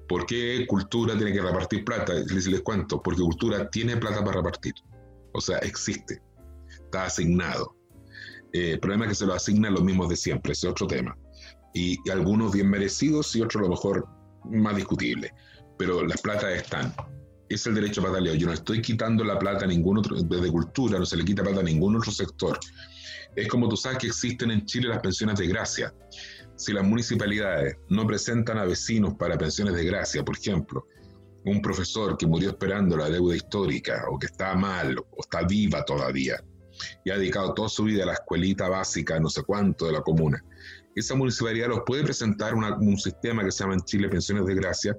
¿Por 0.07 0.25
qué 0.25 0.65
cultura 0.67 1.15
tiene 1.15 1.33
que 1.33 1.41
repartir 1.41 1.85
plata? 1.85 2.13
Les, 2.13 2.47
les 2.47 2.61
cuento, 2.61 3.01
porque 3.01 3.21
cultura 3.21 3.69
tiene 3.69 3.97
plata 3.97 4.23
para 4.23 4.37
repartir. 4.37 4.73
O 5.33 5.41
sea, 5.41 5.57
existe, 5.59 6.21
está 6.69 7.05
asignado. 7.05 7.75
Eh, 8.53 8.73
el 8.73 8.79
problema 8.79 9.05
es 9.05 9.09
que 9.09 9.15
se 9.15 9.25
lo 9.25 9.33
asignan 9.33 9.73
los 9.73 9.83
mismos 9.83 10.09
de 10.09 10.15
siempre, 10.15 10.53
ese 10.53 10.67
es 10.67 10.71
otro 10.71 10.87
tema. 10.87 11.17
Y, 11.73 11.97
algunos 12.09 12.53
bien 12.53 12.69
merecidos 12.69 13.35
y 13.35 13.41
otros 13.41 13.61
a 13.61 13.63
lo 13.63 13.69
mejor 13.71 14.07
más 14.45 14.75
discutibles. 14.75 15.31
Pero 15.77 16.05
las 16.05 16.21
platas 16.21 16.53
están. 16.53 16.93
Es 17.49 17.65
el 17.65 17.73
derecho 17.73 18.03
pataleo. 18.03 18.35
Yo 18.35 18.47
no 18.47 18.53
estoy 18.53 18.81
quitando 18.81 19.23
la 19.23 19.39
plata 19.39 19.65
a 19.65 19.67
ningún 19.67 19.97
otro, 19.97 20.21
desde 20.21 20.51
cultura, 20.51 20.99
no 20.99 21.05
se 21.05 21.17
le 21.17 21.25
quita 21.25 21.43
plata 21.43 21.61
a 21.61 21.63
ningún 21.63 21.95
otro 21.95 22.11
sector. 22.11 22.59
Es 23.35 23.47
como 23.47 23.69
tú 23.69 23.77
sabes 23.77 23.97
que 23.97 24.07
existen 24.07 24.51
en 24.51 24.65
Chile 24.65 24.89
las 24.89 24.99
pensiones 24.99 25.37
de 25.39 25.47
gracia. 25.47 25.93
Si 26.55 26.71
las 26.73 26.83
municipalidades 26.83 27.77
no 27.89 28.05
presentan 28.05 28.57
a 28.57 28.65
vecinos 28.65 29.15
para 29.15 29.37
pensiones 29.37 29.75
de 29.75 29.85
gracia, 29.85 30.23
por 30.23 30.37
ejemplo, 30.37 30.87
un 31.45 31.61
profesor 31.61 32.17
que 32.17 32.27
murió 32.27 32.49
esperando 32.49 32.95
la 32.95 33.09
deuda 33.09 33.35
histórica 33.35 34.05
o 34.09 34.17
que 34.17 34.27
está 34.27 34.55
mal 34.55 34.97
o 34.97 35.21
está 35.21 35.43
viva 35.43 35.83
todavía, 35.83 36.41
y 37.03 37.11
ha 37.11 37.17
dedicado 37.17 37.53
toda 37.53 37.69
su 37.69 37.83
vida 37.83 38.03
a 38.03 38.07
la 38.07 38.13
escuelita 38.13 38.69
básica, 38.69 39.19
no 39.19 39.29
sé 39.29 39.43
cuánto, 39.43 39.85
de 39.85 39.93
la 39.93 40.01
comuna. 40.01 40.43
Esa 40.95 41.15
municipalidad 41.15 41.69
los 41.69 41.81
puede 41.85 42.03
presentar 42.03 42.53
un 42.53 42.97
sistema 42.97 43.43
que 43.43 43.51
se 43.51 43.63
llama 43.63 43.73
en 43.73 43.81
Chile 43.81 44.09
Pensiones 44.09 44.45
de 44.45 44.53
Gracia 44.53 44.95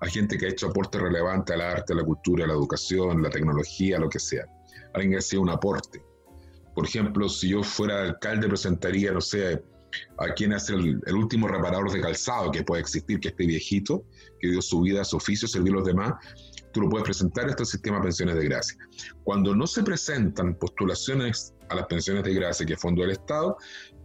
a 0.00 0.06
gente 0.06 0.38
que 0.38 0.46
ha 0.46 0.50
hecho 0.50 0.68
aporte 0.68 0.98
relevante 0.98 1.52
al 1.52 1.62
arte, 1.62 1.92
a 1.92 1.96
la 1.96 2.04
cultura, 2.04 2.44
a 2.44 2.48
la 2.48 2.54
educación, 2.54 3.22
la 3.22 3.30
tecnología, 3.30 3.98
lo 3.98 4.08
que 4.08 4.20
sea. 4.20 4.46
Alguien 4.94 5.18
ha 5.18 5.20
sido 5.20 5.42
un 5.42 5.50
aporte. 5.50 6.00
Por 6.74 6.86
ejemplo, 6.86 7.28
si 7.28 7.50
yo 7.50 7.62
fuera 7.62 8.02
alcalde, 8.02 8.48
presentaría, 8.48 9.12
no 9.12 9.20
sé, 9.20 9.62
a 10.18 10.32
quien 10.32 10.52
es 10.52 10.68
el, 10.70 11.00
último 11.14 11.48
reparador 11.48 11.90
de 11.90 12.00
calzado 12.00 12.50
que 12.50 12.62
puede 12.62 12.80
existir, 12.80 13.20
que 13.20 13.28
esté 13.28 13.46
viejito, 13.46 14.04
que 14.40 14.50
dio 14.50 14.62
su 14.62 14.80
vida 14.80 15.02
a 15.02 15.04
su 15.04 15.16
oficio, 15.16 15.46
servir 15.46 15.72
a 15.72 15.76
los 15.76 15.84
demás, 15.84 16.14
tú 16.72 16.80
lo 16.80 16.88
puedes 16.88 17.04
presentar 17.04 17.48
este 17.48 17.64
sistema 17.64 17.98
de 17.98 18.04
pensiones 18.04 18.36
de 18.36 18.44
gracia. 18.44 18.78
Cuando 19.24 19.54
no 19.54 19.66
se 19.66 19.82
presentan 19.82 20.54
postulaciones 20.54 21.54
a 21.68 21.74
las 21.74 21.86
pensiones 21.86 22.24
de 22.24 22.34
gracia, 22.34 22.66
que 22.66 22.74
es 22.74 22.80
fondo 22.80 23.02
del 23.02 23.12
Estado, 23.12 23.56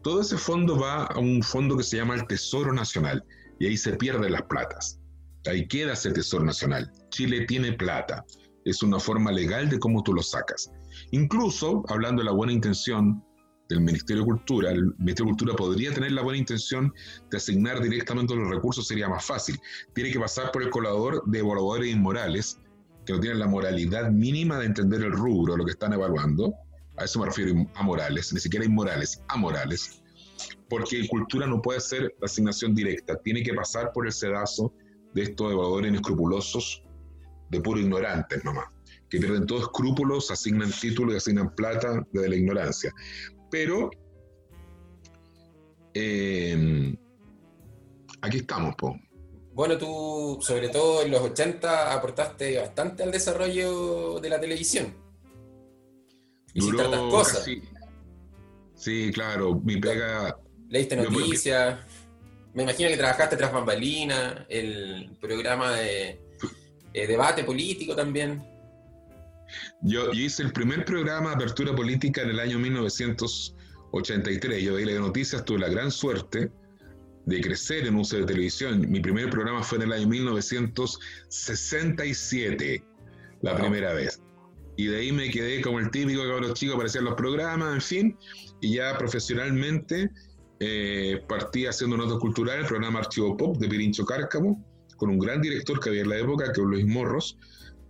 todo 0.04 0.22
ese 0.22 0.38
fondo 0.38 0.80
va 0.80 1.06
a 1.06 1.20
un 1.20 1.42
fondo 1.42 1.78
que 1.78 1.84
se 1.84 1.98
llama 1.98 2.16
el 2.16 2.28
Tesoro 2.28 2.74
Nacional 2.74 3.24
y 3.60 3.68
ahí 3.68 3.78
se 3.78 3.94
pierden 3.94 4.32
las 4.32 4.44
platas. 4.44 5.00
Ahí 5.46 5.68
queda 5.68 5.94
ese 5.94 6.12
Tesoro 6.12 6.44
Nacional. 6.44 6.92
Chile 7.10 7.46
tiene 7.46 7.74
plata. 7.74 8.26
Es 8.66 8.84
una 8.84 9.00
forma 9.00 9.32
legal 9.32 9.70
de 9.70 9.80
cómo 9.80 10.04
tú 10.04 10.14
lo 10.14 10.22
sacas. 10.22 10.72
Incluso, 11.12 11.84
hablando 11.88 12.22
de 12.22 12.26
la 12.26 12.34
buena 12.34 12.52
intención 12.52 13.24
del 13.70 13.82
Ministerio 13.82 14.24
de 14.24 14.28
Cultura, 14.28 14.72
el 14.72 14.94
Ministerio 14.98 15.32
de 15.32 15.38
Cultura 15.38 15.56
podría 15.56 15.94
tener 15.94 16.12
la 16.12 16.22
buena 16.22 16.38
intención 16.38 16.94
de 17.30 17.38
asignar 17.38 17.82
directamente 17.82 18.36
los 18.36 18.50
recursos, 18.50 18.88
sería 18.88 19.08
más 19.08 19.26
fácil. 19.26 19.58
Tiene 19.94 20.12
que 20.12 20.20
pasar 20.20 20.52
por 20.52 20.64
el 20.64 20.70
colador 20.70 21.24
de 21.26 21.40
evaluadores 21.40 21.94
inmorales, 21.94 22.60
que 23.06 23.14
no 23.14 23.20
tienen 23.20 23.40
la 23.40 23.48
moralidad 23.48 24.12
mínima 24.12 24.60
de 24.60 24.66
entender 24.66 25.02
el 25.02 25.14
rubro, 25.14 25.56
lo 25.56 25.66
que 25.66 25.72
están 25.72 25.94
evaluando. 25.94 26.54
A 26.98 27.06
eso 27.06 27.20
me 27.20 27.28
refiero 27.28 27.54
a 27.76 27.84
morales, 27.84 28.34
ni 28.34 28.40
siquiera 28.40 28.66
inmorales, 28.66 29.22
a 29.30 29.38
morales. 29.38 30.02
Porque 30.70 31.08
cultura 31.08 31.48
no 31.48 31.62
puede 31.62 31.80
ser 31.80 32.14
la 32.20 32.26
asignación 32.26 32.76
directa, 32.76 33.16
tiene 33.24 33.44
que 33.44 33.54
pasar 33.54 33.92
por 33.94 34.06
el 34.06 34.12
sedazo 34.12 34.74
de 35.14 35.24
estos 35.24 35.54
evaluadores 35.54 35.90
inescrupulosos, 35.90 36.84
de 37.50 37.62
puro 37.62 37.80
ignorantes 37.80 38.44
nomás 38.44 38.77
que 39.10 39.20
pierden 39.20 39.46
todos 39.46 39.64
escrúpulos, 39.64 40.32
asignan 40.32 40.72
títulos 40.72 41.14
y 41.14 41.18
asignan 41.18 41.56
plata 41.56 42.06
desde 42.12 42.30
la 42.30 42.36
ignorancia. 42.36 42.94
Pero 43.50 43.90
em, 45.94 46.96
aquí 48.22 48.38
estamos, 48.38 48.76
po. 48.76 49.00
Bueno, 49.54 49.78
tú, 49.78 50.38
sobre 50.42 50.70
todo 50.70 51.02
en 51.04 51.12
los 51.12 51.22
80, 51.22 51.94
aportaste 51.94 52.60
bastante 52.60 53.04
al 53.04 53.12
desarrollo 53.12 54.20
de 54.20 54.30
la 54.30 54.40
televisión. 54.40 54.94
Hiciste 56.54 56.78
tantas 56.78 57.02
cosas. 57.02 57.50
Sí, 58.76 59.12
claro, 59.12 59.60
mi 59.64 59.78
pega. 59.78 60.38
Leíste 60.70 60.96
noticias. 60.96 61.80
Me 62.54 62.64
imagino 62.64 62.90
que 62.90 62.98
trabajaste 62.98 63.38
tras 63.38 63.52
bambalina, 63.52 64.46
el 64.50 65.18
programa 65.20 65.74
de 65.74 66.20
eh, 66.94 67.08
debate 67.08 67.44
político 67.44 67.96
también. 67.96 68.57
Yo, 69.82 70.12
hice 70.14 70.44
el 70.44 70.52
primer 70.52 70.86
programa 70.86 71.32
apertura 71.34 71.76
política 71.76 72.22
en 72.22 72.30
el 72.30 72.40
año 72.40 72.60
1983. 72.60 74.64
Yo 74.64 74.76
de 74.76 75.00
noticias, 75.00 75.44
tuve 75.46 75.60
la 75.60 75.70
gran 75.70 75.92
suerte 75.92 76.52
de 77.26 77.42
crecer 77.42 77.86
en 77.86 77.96
un 77.96 78.02
uso 78.02 78.18
de 78.18 78.26
televisión. 78.26 78.90
Mi 78.90 79.00
primer 79.00 79.30
programa 79.30 79.64
fue 79.64 79.78
en 79.80 79.84
el 79.84 79.94
año 79.94 80.08
1967, 80.08 82.84
la 83.42 83.58
primera 83.58 83.94
vez. 83.94 84.22
Y 84.78 84.88
de 84.88 84.98
ahí 84.98 85.12
me 85.12 85.30
quedé 85.30 85.62
como 85.62 85.80
el 85.80 85.92
típico 85.92 86.22
que 86.22 86.48
los 86.48 86.54
chicos 86.54 86.76
aparecían 86.76 87.04
los 87.04 87.16
programas, 87.16 87.74
en 87.74 87.82
fin. 87.82 88.18
Y 88.62 88.76
ya 88.76 88.98
profesionalmente 88.98 90.10
eh, 90.60 91.22
partí 91.28 91.66
haciendo 91.66 91.98
notas 91.98 92.20
culturales, 92.20 92.64
el 92.64 92.68
programa 92.68 93.00
Archivo 93.00 93.36
Pop 93.36 93.58
de 93.58 93.68
Pirincho 93.68 94.06
Cárcamo, 94.06 94.64
con 94.96 95.10
un 95.10 95.20
gran 95.20 95.42
director 95.42 95.80
que 95.80 95.90
había 95.90 96.04
en 96.04 96.10
la 96.10 96.18
época, 96.18 96.54
que 96.54 96.62
es 96.62 96.68
Luis 96.68 96.86
Morros, 96.86 97.38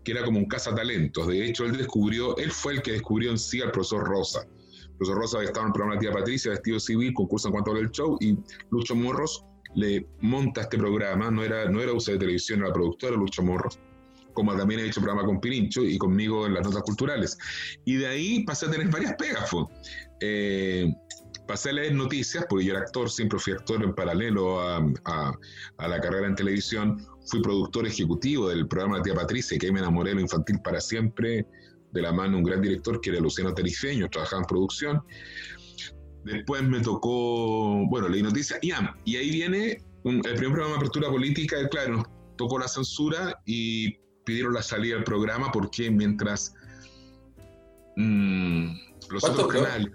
que 0.08 0.14
era 0.14 0.24
como 0.24 0.40
un 0.40 0.46
cazatalentos. 0.46 1.28
De 1.28 1.46
hecho, 1.46 1.66
él 1.66 1.76
descubrió, 1.76 2.38
él 2.38 2.50
fue 2.50 2.76
el 2.76 2.82
que 2.82 2.94
descubrió 2.94 3.30
en 3.30 3.38
sí 3.38 3.60
al 3.60 3.72
profesor 3.72 4.08
Rosa. 4.08 4.48
El 4.82 4.96
profesor 4.98 5.18
Rosa 5.18 5.44
estaba 5.44 5.66
en 5.66 5.68
el 5.68 5.74
programa 5.74 5.96
de 5.96 6.00
Tía 6.00 6.14
Patricia, 6.14 6.52
vestido 6.52 6.80
civil, 6.80 7.14
concurso 7.14 7.50
en 7.50 7.52
cuanto 7.52 7.72
al 7.72 7.92
show, 7.92 8.18
y 8.22 8.38
Lucho 8.72 8.96
Morros 8.96 9.44
le 9.76 10.08
monta 10.22 10.62
este 10.62 10.78
programa, 10.78 11.30
no 11.30 11.44
era, 11.44 11.70
no 11.70 11.82
era 11.82 11.92
de 11.92 12.18
televisión, 12.18 12.62
era 12.62 12.72
productora 12.72 13.18
Lucho 13.18 13.44
Morros, 13.44 13.80
como 14.32 14.56
también 14.56 14.80
he 14.80 14.86
hecho 14.86 15.02
programa 15.02 15.28
con 15.28 15.42
Pirincho 15.42 15.84
y 15.84 15.98
conmigo 15.98 16.46
en 16.46 16.54
las 16.54 16.64
notas 16.64 16.84
culturales. 16.84 17.38
Y 17.84 17.98
de 17.98 18.08
ahí 18.08 18.44
pasé 18.46 18.68
a 18.68 18.72
tener 18.72 18.88
varias 18.88 19.14
pegas. 19.16 19.50
Eh, 20.22 20.90
pasé 21.46 21.72
a 21.72 21.74
leer 21.74 21.96
noticias, 21.96 22.46
porque 22.50 22.64
yo 22.64 22.72
era 22.76 22.84
actor, 22.84 23.10
siempre 23.10 23.40
fui 23.40 23.52
actor 23.52 23.84
en 23.84 23.94
paralelo 23.94 24.62
a, 24.62 24.78
a, 25.04 25.88
la 25.90 26.00
carrera 26.00 26.28
en 26.28 26.36
televisión. 26.36 27.06
Fui 27.28 27.42
productor 27.42 27.86
ejecutivo 27.86 28.50
del 28.50 28.68
programa 28.68 29.02
Tía 29.02 29.14
Patricia, 29.14 29.58
que 29.58 29.72
me 29.72 29.80
enamoré 29.80 30.12
de 30.12 30.16
lo 30.16 30.22
infantil 30.22 30.60
para 30.64 30.80
siempre, 30.80 31.46
de 31.92 32.02
la 32.02 32.12
mano 32.12 32.32
de 32.32 32.38
un 32.38 32.44
gran 32.44 32.62
director 32.62 33.00
que 33.02 33.10
era 33.10 33.20
Luciano 33.20 33.54
Terifeño, 33.54 34.10
trabajaba 34.10 34.42
en 34.42 34.48
producción. 34.48 35.04
Después 36.24 36.64
me 36.64 36.82
tocó, 36.82 37.88
bueno, 37.90 38.10
leí 38.10 38.22
noticias, 38.22 38.60
y, 38.62 38.72
y 39.06 39.16
ahí 39.16 39.30
viene 39.30 39.78
el 40.04 40.22
primer 40.22 40.52
programa 40.52 40.72
de 40.72 40.78
apertura 40.78 41.10
política, 41.10 41.68
claro, 41.70 41.98
nos 41.98 42.06
tocó 42.38 42.60
la 42.60 42.68
censura 42.68 43.40
y 43.46 43.98
pidieron 44.26 44.54
la 44.54 44.62
salida 44.62 44.96
del 44.96 45.04
programa 45.04 45.52
porque 45.52 45.90
mientras 45.90 46.54
mmm, 47.96 48.72
los 49.10 49.24
otros 49.24 49.48
canales 49.48 49.92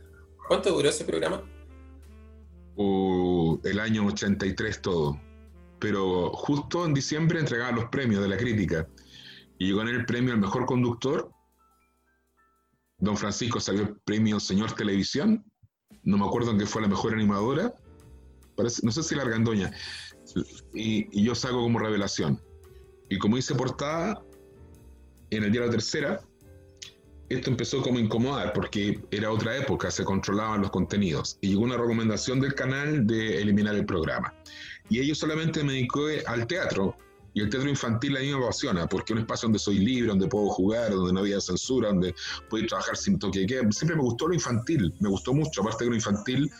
¿Cuánto 0.48 0.70
duró 0.70 0.88
ese 0.88 1.04
programa? 1.04 1.42
el 3.64 3.80
año 3.80 4.06
83 4.06 4.82
todo. 4.82 5.20
Pero 5.82 6.30
justo 6.30 6.86
en 6.86 6.94
diciembre 6.94 7.40
entregaban 7.40 7.74
los 7.74 7.86
premios 7.86 8.22
de 8.22 8.28
la 8.28 8.36
crítica. 8.36 8.86
Y 9.58 9.66
llegó 9.66 9.82
en 9.82 9.88
el 9.88 10.06
premio 10.06 10.32
al 10.32 10.38
mejor 10.38 10.64
conductor. 10.64 11.28
Don 12.98 13.16
Francisco 13.16 13.58
salió 13.58 13.82
el 13.82 13.96
premio 14.04 14.38
Señor 14.38 14.72
Televisión. 14.76 15.44
No 16.04 16.18
me 16.18 16.24
acuerdo 16.24 16.52
en 16.52 16.58
qué 16.58 16.66
fue 16.66 16.82
la 16.82 16.88
mejor 16.88 17.14
animadora. 17.14 17.74
no 18.56 18.92
sé 18.92 19.02
si 19.02 19.16
la 19.16 19.22
Argandoña. 19.22 19.72
Y, 20.72 21.08
y 21.10 21.24
yo 21.24 21.34
salgo 21.34 21.62
como 21.62 21.80
revelación. 21.80 22.40
Y 23.10 23.18
como 23.18 23.36
hice 23.36 23.56
portada, 23.56 24.22
en 25.30 25.42
el 25.42 25.50
día 25.50 25.62
de 25.62 25.66
la 25.66 25.72
tercera, 25.72 26.20
esto 27.28 27.50
empezó 27.50 27.82
como 27.82 27.98
a 27.98 28.00
incomodar 28.00 28.52
porque 28.52 29.00
era 29.10 29.32
otra 29.32 29.56
época, 29.56 29.90
se 29.90 30.04
controlaban 30.04 30.60
los 30.60 30.70
contenidos 30.70 31.38
y 31.40 31.48
llegó 31.48 31.62
una 31.62 31.76
recomendación 31.76 32.40
del 32.40 32.54
canal 32.54 33.06
de 33.06 33.40
eliminar 33.40 33.74
el 33.74 33.86
programa. 33.86 34.34
Y 34.92 35.00
ellos 35.00 35.16
solamente 35.16 35.64
me 35.64 35.72
dedicó 35.72 36.02
al 36.26 36.46
teatro 36.46 36.94
y 37.32 37.40
el 37.40 37.48
teatro 37.48 37.70
infantil 37.70 38.14
a 38.14 38.20
mí 38.20 38.26
me 38.26 38.44
apasiona 38.44 38.86
porque 38.86 39.14
es 39.14 39.16
un 39.16 39.22
espacio 39.22 39.46
donde 39.46 39.58
soy 39.58 39.78
libre, 39.78 40.08
donde 40.08 40.28
puedo 40.28 40.48
jugar, 40.50 40.90
donde 40.90 41.14
no 41.14 41.20
había 41.20 41.40
censura, 41.40 41.88
donde 41.88 42.14
puedo 42.50 42.66
trabajar 42.66 42.94
sin 42.98 43.18
toque 43.18 43.46
de 43.46 43.72
Siempre 43.72 43.96
me 43.96 44.02
gustó 44.02 44.28
lo 44.28 44.34
infantil, 44.34 44.92
me 45.00 45.08
gustó 45.08 45.32
mucho, 45.32 45.62
aparte 45.62 45.84
de 45.84 45.90
lo 45.90 45.96
infantil 45.96 46.50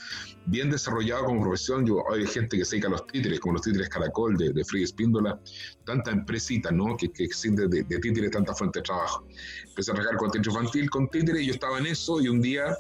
bien 0.46 0.70
desarrollado 0.70 1.26
como 1.26 1.42
profesión. 1.42 1.84
Yo, 1.84 2.10
hay 2.10 2.26
gente 2.26 2.56
que 2.56 2.64
se 2.64 2.76
dedica 2.76 2.88
a 2.88 2.92
los 2.92 3.06
títeres, 3.06 3.38
como 3.38 3.52
los 3.52 3.62
títeres 3.62 3.90
Caracol 3.90 4.34
de, 4.38 4.50
de 4.50 4.64
Free 4.64 4.82
Espíndola, 4.82 5.38
tanta 5.84 6.10
empresita, 6.10 6.70
¿no? 6.70 6.96
Que, 6.96 7.12
que 7.12 7.24
existe 7.24 7.68
de, 7.68 7.82
de, 7.82 7.98
títeres, 7.98 8.30
tanta 8.30 8.54
fuente 8.54 8.78
de 8.78 8.84
trabajo. 8.84 9.26
Empecé 9.68 9.90
a 9.90 9.94
trabajar 9.94 10.16
con 10.16 10.30
teatro 10.30 10.52
infantil, 10.52 10.88
con 10.88 11.06
títeres, 11.10 11.42
y 11.42 11.46
yo 11.48 11.52
estaba 11.52 11.78
en 11.80 11.84
eso, 11.84 12.18
y 12.18 12.28
un 12.28 12.40
día 12.40 12.74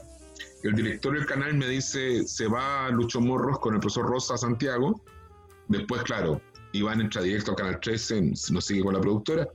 el 0.62 0.74
director 0.74 1.12
del 1.14 1.26
canal 1.26 1.54
me 1.54 1.68
dice, 1.68 2.26
se 2.26 2.46
va 2.46 2.88
Lucho 2.88 3.20
Morros 3.20 3.58
con 3.58 3.74
el 3.74 3.80
profesor 3.80 4.06
Rosa 4.06 4.38
Santiago. 4.38 5.02
Después, 5.72 6.02
claro, 6.02 6.40
Iván 6.72 7.00
entra 7.00 7.22
directo 7.22 7.52
al 7.52 7.56
Canal 7.56 7.80
13, 7.80 8.32
no 8.50 8.60
sigue 8.60 8.82
con 8.82 8.92
la 8.92 9.00
productora, 9.00 9.48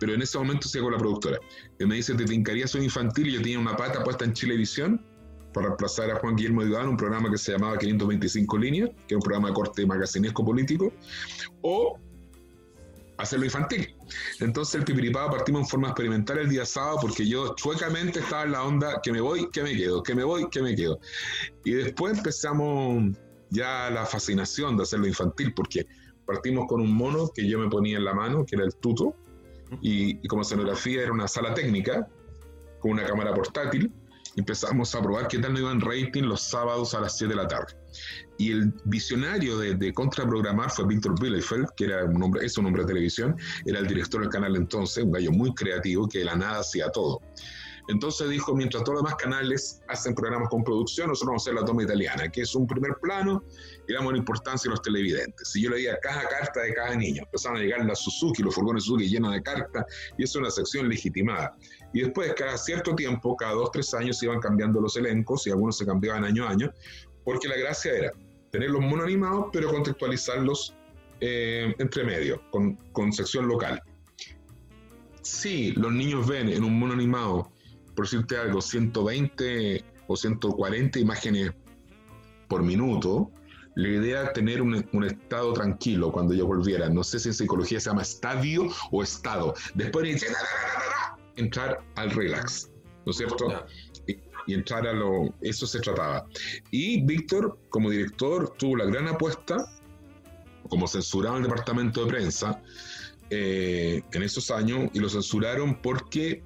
pero 0.00 0.14
en 0.14 0.22
ese 0.22 0.38
momento 0.38 0.66
sigue 0.66 0.82
con 0.82 0.92
la 0.92 0.98
productora. 0.98 1.38
Y 1.78 1.84
me 1.84 1.96
dice, 1.96 2.14
te 2.14 2.24
tincaría 2.24 2.66
soy 2.66 2.84
infantil 2.84 3.28
y 3.28 3.32
yo 3.32 3.42
tenía 3.42 3.58
una 3.58 3.76
pata 3.76 4.02
puesta 4.02 4.24
en 4.24 4.32
Chilevisión 4.32 5.04
para 5.52 5.68
reemplazar 5.68 6.10
a 6.10 6.16
Juan 6.16 6.36
Guillermo 6.36 6.62
Iván, 6.62 6.88
un 6.88 6.96
programa 6.96 7.30
que 7.30 7.38
se 7.38 7.52
llamaba 7.52 7.78
525 7.78 8.58
líneas, 8.58 8.90
que 9.06 9.14
es 9.14 9.16
un 9.16 9.22
programa 9.22 9.48
de 9.48 9.54
corte 9.54 9.86
magacinesco 9.86 10.44
político, 10.44 10.92
o 11.62 11.98
hacerlo 13.18 13.44
infantil. 13.44 13.94
Entonces 14.40 14.76
el 14.76 14.84
pipiripado 14.84 15.30
partimos 15.30 15.62
en 15.62 15.68
forma 15.68 15.88
experimental 15.88 16.38
el 16.38 16.48
día 16.48 16.64
sábado 16.64 16.98
porque 17.02 17.26
yo 17.26 17.54
chuecamente 17.56 18.20
estaba 18.20 18.44
en 18.44 18.52
la 18.52 18.62
onda 18.62 19.00
que 19.02 19.12
me 19.12 19.20
voy, 19.20 19.50
que 19.50 19.62
me 19.62 19.76
quedo, 19.76 20.02
que 20.02 20.14
me 20.14 20.24
voy, 20.24 20.48
que 20.50 20.62
me 20.62 20.74
quedo. 20.74 20.98
Y 21.64 21.72
después 21.72 22.16
empezamos 22.16 23.18
ya 23.50 23.90
la 23.90 24.06
fascinación 24.06 24.76
de 24.76 24.82
hacerlo 24.82 25.06
infantil 25.06 25.52
porque 25.54 25.86
partimos 26.26 26.66
con 26.68 26.80
un 26.80 26.92
mono 26.92 27.30
que 27.34 27.48
yo 27.48 27.58
me 27.58 27.68
ponía 27.68 27.96
en 27.96 28.04
la 28.04 28.14
mano, 28.14 28.44
que 28.44 28.56
era 28.56 28.64
el 28.64 28.74
tuto, 28.76 29.16
y, 29.80 30.26
como 30.28 30.42
escenografía 30.42 31.02
era 31.02 31.12
una 31.12 31.28
sala 31.28 31.54
técnica 31.54 32.08
con 32.80 32.92
una 32.92 33.04
cámara 33.04 33.34
portátil. 33.34 33.92
Empezamos 34.36 34.94
a 34.94 35.02
probar 35.02 35.26
qué 35.26 35.38
tal 35.38 35.52
nos 35.52 35.62
iban 35.62 35.80
rating 35.80 36.24
los 36.24 36.42
sábados 36.42 36.94
a 36.94 37.00
las 37.00 37.16
7 37.18 37.34
de 37.34 37.36
la 37.36 37.48
tarde. 37.48 37.74
Y 38.38 38.52
el 38.52 38.72
visionario 38.84 39.58
de, 39.58 39.74
de 39.74 39.92
contraprogramar 39.92 40.70
fue 40.70 40.86
Víctor 40.86 41.20
Bielefeld, 41.20 41.66
que 41.76 41.86
era 41.86 42.04
un 42.04 42.22
hombre, 42.22 42.46
es 42.46 42.56
un 42.56 42.66
hombre 42.66 42.82
de 42.82 42.88
televisión, 42.88 43.36
era 43.64 43.80
el 43.80 43.86
director 43.86 44.20
del 44.20 44.30
canal 44.30 44.54
entonces, 44.54 45.02
un 45.02 45.12
gallo 45.12 45.32
muy 45.32 45.52
creativo 45.54 46.08
que 46.08 46.20
de 46.20 46.24
la 46.26 46.36
nada 46.36 46.60
hacía 46.60 46.90
todo. 46.90 47.20
Entonces 47.88 48.28
dijo, 48.28 48.54
mientras 48.54 48.84
todos 48.84 48.96
los 48.96 49.02
demás 49.02 49.16
canales 49.16 49.80
hacen 49.88 50.14
programas 50.14 50.50
con 50.50 50.62
producción, 50.62 51.08
nosotros 51.08 51.28
vamos 51.28 51.42
a 51.42 51.50
hacer 51.50 51.60
la 51.60 51.66
toma 51.66 51.82
italiana, 51.82 52.28
que 52.28 52.42
es 52.42 52.54
un 52.54 52.66
primer 52.66 52.96
plano 53.00 53.42
y 53.88 53.94
damos 53.94 54.12
la 54.12 54.18
importancia 54.18 54.68
a 54.68 54.72
los 54.72 54.82
televidentes. 54.82 55.48
Si 55.48 55.62
yo 55.62 55.70
leía 55.70 55.98
cada 56.02 56.28
carta 56.28 56.60
de 56.60 56.74
cada 56.74 56.94
niño, 56.94 57.22
empezaron 57.22 57.56
a 57.56 57.60
llegar 57.62 57.84
las 57.86 58.00
Suzuki, 58.00 58.42
los 58.42 58.54
furgones 58.54 58.84
Suzuki 58.84 59.08
llenos 59.08 59.32
de 59.32 59.42
cartas, 59.42 59.86
y 60.18 60.24
eso 60.24 60.38
es 60.38 60.42
una 60.42 60.50
sección 60.50 60.86
legitimada. 60.86 61.56
Y 61.94 62.02
después, 62.02 62.34
cada 62.34 62.58
cierto 62.58 62.94
tiempo, 62.94 63.34
cada 63.36 63.52
dos, 63.52 63.70
tres 63.72 63.92
años, 63.94 64.18
se 64.18 64.26
iban 64.26 64.40
cambiando 64.40 64.82
los 64.82 64.94
elencos 64.98 65.46
y 65.46 65.50
algunos 65.50 65.78
se 65.78 65.86
cambiaban 65.86 66.24
año 66.24 66.46
a 66.46 66.50
año, 66.50 66.70
porque 67.24 67.48
la 67.48 67.56
gracia 67.56 67.92
era 67.92 68.12
tenerlos 68.50 68.82
mono 68.82 69.02
animados, 69.02 69.46
pero 69.50 69.70
contextualizarlos 69.70 70.76
eh, 71.20 71.74
entre 71.78 72.04
medio, 72.04 72.42
con, 72.50 72.74
con 72.92 73.14
sección 73.14 73.48
local. 73.48 73.80
Si 75.22 75.72
los 75.72 75.92
niños 75.92 76.26
ven 76.26 76.50
en 76.50 76.64
un 76.64 76.78
mono 76.78 76.92
animado 76.92 77.50
por 77.98 78.04
decirte 78.04 78.36
algo, 78.36 78.60
120 78.60 79.84
o 80.06 80.16
140 80.16 81.00
imágenes 81.00 81.50
por 82.46 82.62
minuto, 82.62 83.32
la 83.74 83.88
idea 83.88 84.22
es 84.22 84.34
tener 84.34 84.62
un, 84.62 85.04
estado 85.04 85.52
tranquilo 85.52 86.12
cuando 86.12 86.32
yo 86.32 86.46
volviera. 86.46 86.88
No 86.88 87.02
sé 87.02 87.18
si 87.18 87.30
en 87.30 87.34
psicología 87.34 87.80
se 87.80 87.90
llama 87.90 88.02
estadio 88.02 88.68
o 88.92 89.02
estado. 89.02 89.52
Después 89.74 90.24
entrar 91.34 91.80
al 91.96 92.12
relax, 92.12 92.70
¿no 93.04 93.10
es 93.10 93.16
cierto? 93.16 93.66
Y, 94.06 94.54
entrar 94.54 94.86
a 94.86 94.92
lo... 94.92 95.34
Eso 95.40 95.66
se 95.66 95.80
trataba. 95.80 96.24
Y 96.70 97.02
Víctor, 97.04 97.58
como 97.68 97.90
director, 97.90 98.54
tuvo 98.58 98.76
la 98.76 98.84
gran 98.84 99.08
apuesta, 99.08 99.56
como 100.68 100.86
censuraba 100.86 101.38
el 101.38 101.42
departamento 101.42 102.04
de 102.04 102.10
prensa, 102.12 102.62
eh, 103.30 104.02
en 104.12 104.22
esos 104.22 104.52
años, 104.52 104.88
y 104.94 105.00
lo 105.00 105.08
censuraron 105.08 105.82
porque 105.82 106.44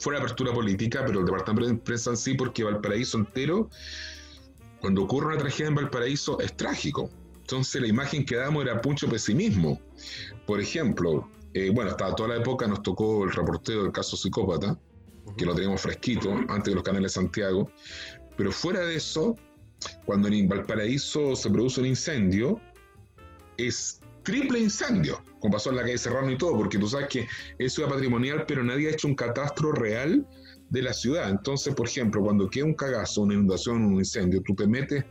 fue 0.00 0.14
la 0.14 0.20
apertura 0.20 0.52
política, 0.52 1.04
pero 1.06 1.20
el 1.20 1.26
departamento 1.26 1.68
de 1.68 1.74
prensa 1.76 2.10
en 2.10 2.16
sí, 2.16 2.34
porque 2.34 2.64
Valparaíso 2.64 3.18
entero, 3.18 3.70
cuando 4.80 5.04
ocurre 5.04 5.28
una 5.28 5.38
tragedia 5.38 5.68
en 5.68 5.74
Valparaíso, 5.74 6.40
es 6.40 6.56
trágico. 6.56 7.10
Entonces 7.40 7.80
la 7.82 7.86
imagen 7.86 8.24
que 8.24 8.36
damos 8.36 8.64
era 8.64 8.80
mucho 8.82 9.08
pesimismo. 9.08 9.78
Por 10.46 10.60
ejemplo, 10.60 11.28
eh, 11.52 11.70
bueno, 11.70 11.90
hasta 11.90 12.14
toda 12.14 12.30
la 12.30 12.36
época 12.36 12.66
nos 12.66 12.82
tocó 12.82 13.24
el 13.24 13.32
reporteo 13.32 13.82
del 13.82 13.92
caso 13.92 14.16
psicópata, 14.16 14.78
que 15.36 15.44
lo 15.44 15.54
teníamos 15.54 15.82
fresquito 15.82 16.32
antes 16.48 16.64
de 16.64 16.74
los 16.74 16.82
canales 16.82 17.12
de 17.12 17.20
Santiago, 17.20 17.70
pero 18.36 18.52
fuera 18.52 18.80
de 18.80 18.96
eso, 18.96 19.36
cuando 20.06 20.28
en 20.28 20.48
Valparaíso 20.48 21.36
se 21.36 21.50
produce 21.50 21.80
un 21.80 21.86
incendio, 21.86 22.58
es 23.58 23.99
triple 24.22 24.58
incendio, 24.58 25.22
como 25.40 25.54
pasó 25.54 25.70
en 25.70 25.76
la 25.76 25.82
calle 25.82 25.98
Serrano 25.98 26.30
y 26.30 26.38
todo, 26.38 26.56
porque 26.56 26.78
tú 26.78 26.88
sabes 26.88 27.08
que 27.08 27.28
es 27.58 27.72
ciudad 27.72 27.90
patrimonial, 27.90 28.44
pero 28.46 28.62
nadie 28.62 28.88
ha 28.88 28.92
hecho 28.92 29.08
un 29.08 29.14
catastro 29.14 29.72
real 29.72 30.26
de 30.70 30.82
la 30.82 30.92
ciudad. 30.92 31.28
Entonces, 31.30 31.74
por 31.74 31.88
ejemplo, 31.88 32.22
cuando 32.22 32.48
queda 32.48 32.64
un 32.64 32.74
cagazo, 32.74 33.22
una 33.22 33.34
inundación, 33.34 33.84
un 33.84 33.98
incendio, 33.98 34.42
tú 34.42 34.54
te 34.54 34.66
metes 34.66 35.04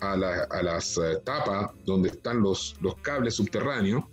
a, 0.00 0.16
las 0.16 0.98
eh, 0.98 1.18
tapas 1.24 1.70
donde 1.84 2.10
están 2.10 2.40
los, 2.40 2.76
cables 3.02 3.34
subterráneos 3.34 4.04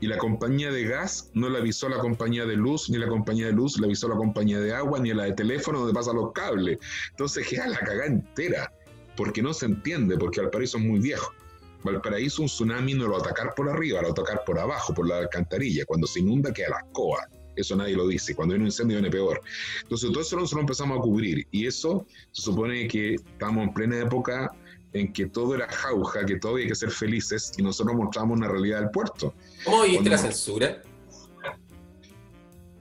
y 0.00 0.06
la 0.06 0.18
compañía 0.18 0.70
de 0.70 0.84
gas 0.84 1.30
no 1.32 1.48
le 1.48 1.58
avisó 1.58 1.86
a 1.86 1.90
la 1.90 1.98
compañía 1.98 2.44
de 2.44 2.56
luz, 2.56 2.90
ni 2.90 2.98
la 2.98 3.08
compañía 3.08 3.46
de 3.46 3.52
luz 3.52 3.80
le 3.80 3.86
avisó 3.86 4.06
a 4.06 4.10
la 4.10 4.16
compañía 4.16 4.60
de 4.60 4.74
agua, 4.74 5.00
ni 5.00 5.10
a 5.10 5.14
la 5.14 5.24
de 5.24 5.32
teléfono 5.32 5.78
donde 5.78 5.94
pasan 5.94 6.16
los 6.16 6.32
cables. 6.32 6.78
Entonces 7.10 7.48
queda 7.48 7.66
la 7.68 7.78
cagada 7.78 8.06
entera, 8.06 8.72
porque 9.16 9.42
no 9.42 9.54
se 9.54 9.66
entiende, 9.66 10.18
porque 10.18 10.40
Valparaíso 10.42 10.76
es 10.76 10.84
muy 10.84 11.00
viejo. 11.00 11.32
Valparaíso 11.82 12.42
un 12.42 12.48
tsunami 12.48 12.94
no 12.94 13.04
lo 13.04 13.12
va 13.12 13.18
a 13.18 13.20
atacar 13.20 13.54
por 13.54 13.68
arriba, 13.68 14.00
lo 14.00 14.08
va 14.08 14.08
a 14.08 14.12
atacar 14.12 14.44
por 14.44 14.58
abajo, 14.58 14.94
por 14.94 15.08
la 15.08 15.18
alcantarilla. 15.18 15.84
Cuando 15.84 16.06
se 16.06 16.20
inunda 16.20 16.52
queda 16.52 16.70
la 16.70 16.86
coa. 16.92 17.26
Eso 17.54 17.76
nadie 17.76 17.96
lo 17.96 18.08
dice. 18.08 18.34
Cuando 18.34 18.54
viene 18.54 18.64
un 18.64 18.68
incendio 18.68 18.96
viene 18.96 19.10
peor. 19.10 19.40
Entonces 19.82 20.10
todo 20.10 20.22
eso 20.22 20.36
nosotros 20.36 20.62
empezamos 20.62 20.98
a 20.98 21.02
cubrir. 21.02 21.46
Y 21.50 21.66
eso 21.66 22.06
se 22.30 22.42
supone 22.42 22.88
que 22.88 23.14
estamos 23.14 23.64
en 23.64 23.74
plena 23.74 23.98
época 24.00 24.50
en 24.92 25.12
que 25.12 25.26
todo 25.26 25.54
era 25.54 25.68
jauja, 25.68 26.24
que 26.24 26.36
todo 26.36 26.52
había 26.52 26.68
que 26.68 26.74
ser 26.74 26.90
felices 26.90 27.52
y 27.56 27.62
nosotros 27.62 27.96
mostramos 27.96 28.36
una 28.36 28.48
realidad 28.48 28.80
del 28.80 28.90
puerto. 28.90 29.34
¿Cómo 29.64 29.82
viste 29.82 30.10
la 30.10 30.18
censura? 30.18 30.82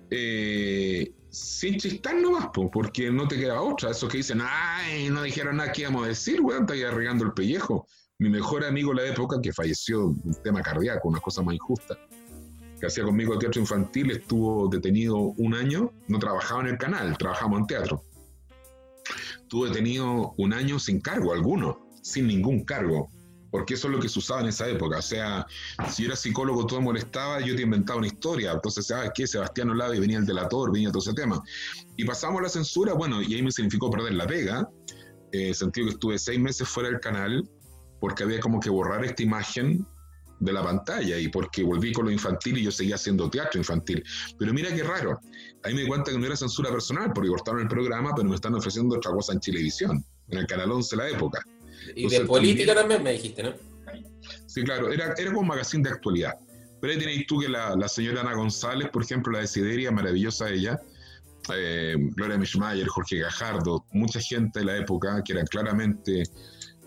Eh, 0.10 1.14
sin 1.30 1.78
chistar 1.78 2.16
nomás, 2.16 2.48
porque 2.54 3.10
no 3.10 3.28
te 3.28 3.38
queda 3.38 3.62
otra. 3.62 3.92
Esos 3.92 4.10
que 4.10 4.18
dicen, 4.18 4.42
ay, 4.44 5.10
no 5.10 5.24
dijeron 5.24 5.58
nada 5.58 5.72
que 5.72 5.82
íbamos 5.82 6.04
a 6.04 6.08
decir, 6.10 6.42
weón, 6.42 6.64
está 6.64 6.74
ahí 6.74 6.84
arregando 6.84 7.24
el 7.24 7.32
pellejo. 7.32 7.88
Mi 8.22 8.30
mejor 8.30 8.64
amigo 8.64 8.94
de 8.94 9.02
la 9.02 9.12
época, 9.12 9.42
que 9.42 9.52
falleció 9.52 10.06
un 10.10 10.38
tema 10.44 10.62
cardíaco, 10.62 11.10
una 11.10 11.20
cosa 11.20 11.42
más 11.42 11.56
injusta, 11.56 11.98
que 12.80 12.86
hacía 12.86 13.04
conmigo 13.04 13.40
teatro 13.40 13.60
infantil, 13.60 14.12
estuvo 14.12 14.68
detenido 14.68 15.18
un 15.18 15.56
año, 15.56 15.92
no 16.08 16.20
trabajaba 16.20 16.62
en 16.62 16.68
el 16.68 16.78
canal, 16.78 17.18
trabajamos 17.18 17.62
en 17.62 17.66
teatro. 17.66 18.04
Estuvo 19.40 19.66
detenido 19.66 20.36
un 20.38 20.54
año 20.54 20.78
sin 20.78 21.02
cargo 21.02 21.34
alguno 21.34 21.88
sin 22.04 22.28
ningún 22.28 22.64
cargo, 22.64 23.10
porque 23.50 23.74
eso 23.74 23.88
es 23.88 23.96
lo 23.96 24.00
que 24.00 24.08
se 24.08 24.20
usaba 24.20 24.42
en 24.42 24.50
esa 24.50 24.70
época. 24.70 25.00
O 25.00 25.02
sea, 25.02 25.48
si 25.90 26.06
era 26.06 26.16
psicólogo, 26.16 26.68
todo 26.68 26.80
molestaba, 26.80 27.42
yo 27.42 27.56
te 27.56 27.64
inventaba 27.64 27.98
una 27.98 28.08
historia. 28.08 28.52
Entonces, 28.52 28.86
¿sabes 28.86 29.10
qué? 29.16 29.26
Sebastián 29.26 29.72
Olavi 29.72 30.00
venía 30.00 30.20
el 30.20 30.28
delator, 30.28 30.72
venía 30.72 30.92
todo 30.92 31.02
ese 31.02 31.16
tema. 31.16 31.42
Y 31.98 32.06
pasamos 32.06 32.40
la 32.44 32.50
censura, 32.50 32.94
bueno, 32.94 33.20
y 33.20 33.34
ahí 33.34 33.42
me 33.42 33.52
significó 33.52 33.90
perder 33.90 34.14
la 34.14 34.28
pega. 34.28 34.70
Eh, 35.32 35.56
sentido 35.56 35.88
que 35.88 35.94
estuve 35.94 36.20
seis 36.20 36.40
meses 36.40 36.68
fuera 36.68 36.90
del 36.90 37.00
canal, 37.00 37.50
porque 38.02 38.24
había 38.24 38.42
como 38.42 38.60
que 38.60 38.70
borrar 38.70 39.06
esta 39.06 39.24
imagen 39.24 39.86
de 40.40 40.52
la 40.52 40.64
pantalla 40.64 41.20
y 41.20 41.28
porque 41.28 41.62
volví 41.62 41.94
con 41.94 42.06
lo 42.06 42.12
infantil 42.12 42.58
y 42.58 42.64
yo 42.64 42.72
seguía 42.72 42.96
haciendo 42.96 43.30
teatro 43.30 43.60
infantil. 43.60 44.04
Pero 44.40 44.52
mira 44.54 44.74
qué 44.76 44.84
raro, 44.84 45.20
ahí 45.64 45.76
me 45.76 45.82
di 45.82 45.88
cuenta 45.88 46.12
que 46.12 46.18
no 46.18 46.26
era 46.26 46.36
censura 46.36 46.72
personal 46.72 47.14
porque 47.14 47.30
cortaron 47.30 47.62
el 47.62 47.68
programa, 47.68 48.12
pero 48.16 48.28
me 48.28 48.36
están 48.36 48.56
ofreciendo 48.56 48.98
otra 48.98 49.12
cosa 49.12 49.34
en 49.34 49.40
Chilevisión, 49.40 50.04
en 50.30 50.40
el 50.40 50.48
Canal 50.48 50.72
11 50.72 50.96
de 50.96 51.04
la 51.04 51.10
época. 51.10 51.46
Y 51.96 52.10
de 52.10 52.22
política 52.22 52.74
también, 52.74 53.04
me 53.04 53.14
dijiste, 53.14 53.44
¿no? 53.44 53.54
Sí, 54.48 54.64
claro, 54.64 54.92
era, 54.92 55.14
era 55.16 55.28
como 55.28 55.42
un 55.42 55.48
magazine 55.48 55.84
de 55.84 55.92
actualidad. 55.92 56.34
Pero 56.82 56.94
ahí 56.94 57.00
tenéis 57.00 57.28
tú 57.28 57.40
que 57.40 57.48
la, 57.48 57.76
la, 57.76 57.88
señora 57.88 58.22
Ana 58.22 58.34
González, 58.34 58.90
por 58.90 59.04
ejemplo, 59.04 59.32
la 59.32 59.40
de 59.40 59.48
Sideria, 59.48 59.92
maravillosa 59.92 60.50
ella, 60.50 60.82
eh, 61.54 61.96
Gloria 62.16 62.38
Mischmayer, 62.38 62.88
Jorge 62.88 63.20
Gajardo, 63.20 63.86
mucha 63.92 64.20
gente 64.20 64.60
de 64.60 64.66
la 64.66 64.78
época 64.78 65.24
que 65.24 65.34
eran 65.34 65.46
claramente 65.46 66.24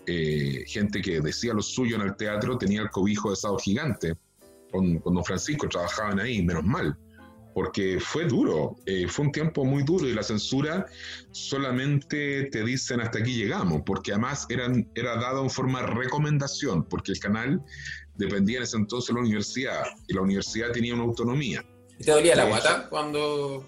eh, 0.07 0.63
gente 0.67 1.01
que 1.01 1.21
decía 1.21 1.53
lo 1.53 1.61
suyo 1.61 1.95
en 1.95 2.03
el 2.03 2.15
teatro, 2.15 2.57
tenía 2.57 2.81
el 2.81 2.89
cobijo 2.89 3.29
de 3.29 3.35
Sado 3.35 3.57
Gigante. 3.57 4.15
Con, 4.71 4.99
con 4.99 5.13
don 5.13 5.23
Francisco 5.23 5.69
trabajaban 5.69 6.19
ahí, 6.19 6.41
menos 6.41 6.63
mal 6.63 6.97
porque 7.55 8.01
fue 8.01 8.25
duro, 8.25 8.75
eh, 8.85 9.07
fue 9.07 9.27
un 9.27 9.31
tiempo 9.31 9.63
muy 9.63 9.83
duro 9.83 10.05
y 10.05 10.13
la 10.13 10.23
censura 10.23 10.87
solamente 11.31 12.49
te 12.51 12.65
dicen 12.65 12.99
hasta 12.99 13.19
aquí 13.19 13.33
llegamos, 13.33 13.81
porque 13.85 14.11
además 14.11 14.45
eran, 14.49 14.91
era 14.93 15.15
dado 15.15 15.41
en 15.41 15.49
forma 15.49 15.79
de 15.79 15.87
recomendación, 15.87 16.83
porque 16.83 17.13
el 17.13 17.19
canal 17.19 17.63
dependía 18.15 18.57
en 18.57 18.63
ese 18.63 18.75
entonces 18.75 19.07
de 19.07 19.13
la 19.13 19.21
universidad 19.21 19.85
y 20.05 20.13
la 20.13 20.21
universidad 20.21 20.73
tenía 20.73 20.95
una 20.95 21.03
autonomía. 21.03 21.65
¿Y 21.97 22.03
te 22.03 22.11
dolía 22.11 22.35
la 22.35 22.43
guata 22.43 22.89
cuando 22.89 23.65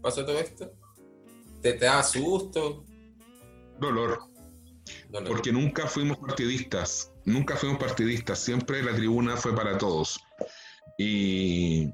pasó 0.00 0.24
todo 0.24 0.38
esto? 0.38 0.70
¿Te, 1.60 1.72
te 1.72 1.84
daba 1.86 2.04
susto? 2.04 2.84
Dolor. 3.80 4.20
Porque 5.26 5.52
nunca 5.52 5.86
fuimos 5.86 6.18
partidistas, 6.18 7.12
nunca 7.24 7.56
fuimos 7.56 7.78
partidistas, 7.78 8.38
siempre 8.38 8.82
la 8.82 8.94
tribuna 8.94 9.36
fue 9.36 9.54
para 9.54 9.78
todos. 9.78 10.18
Y 10.98 11.88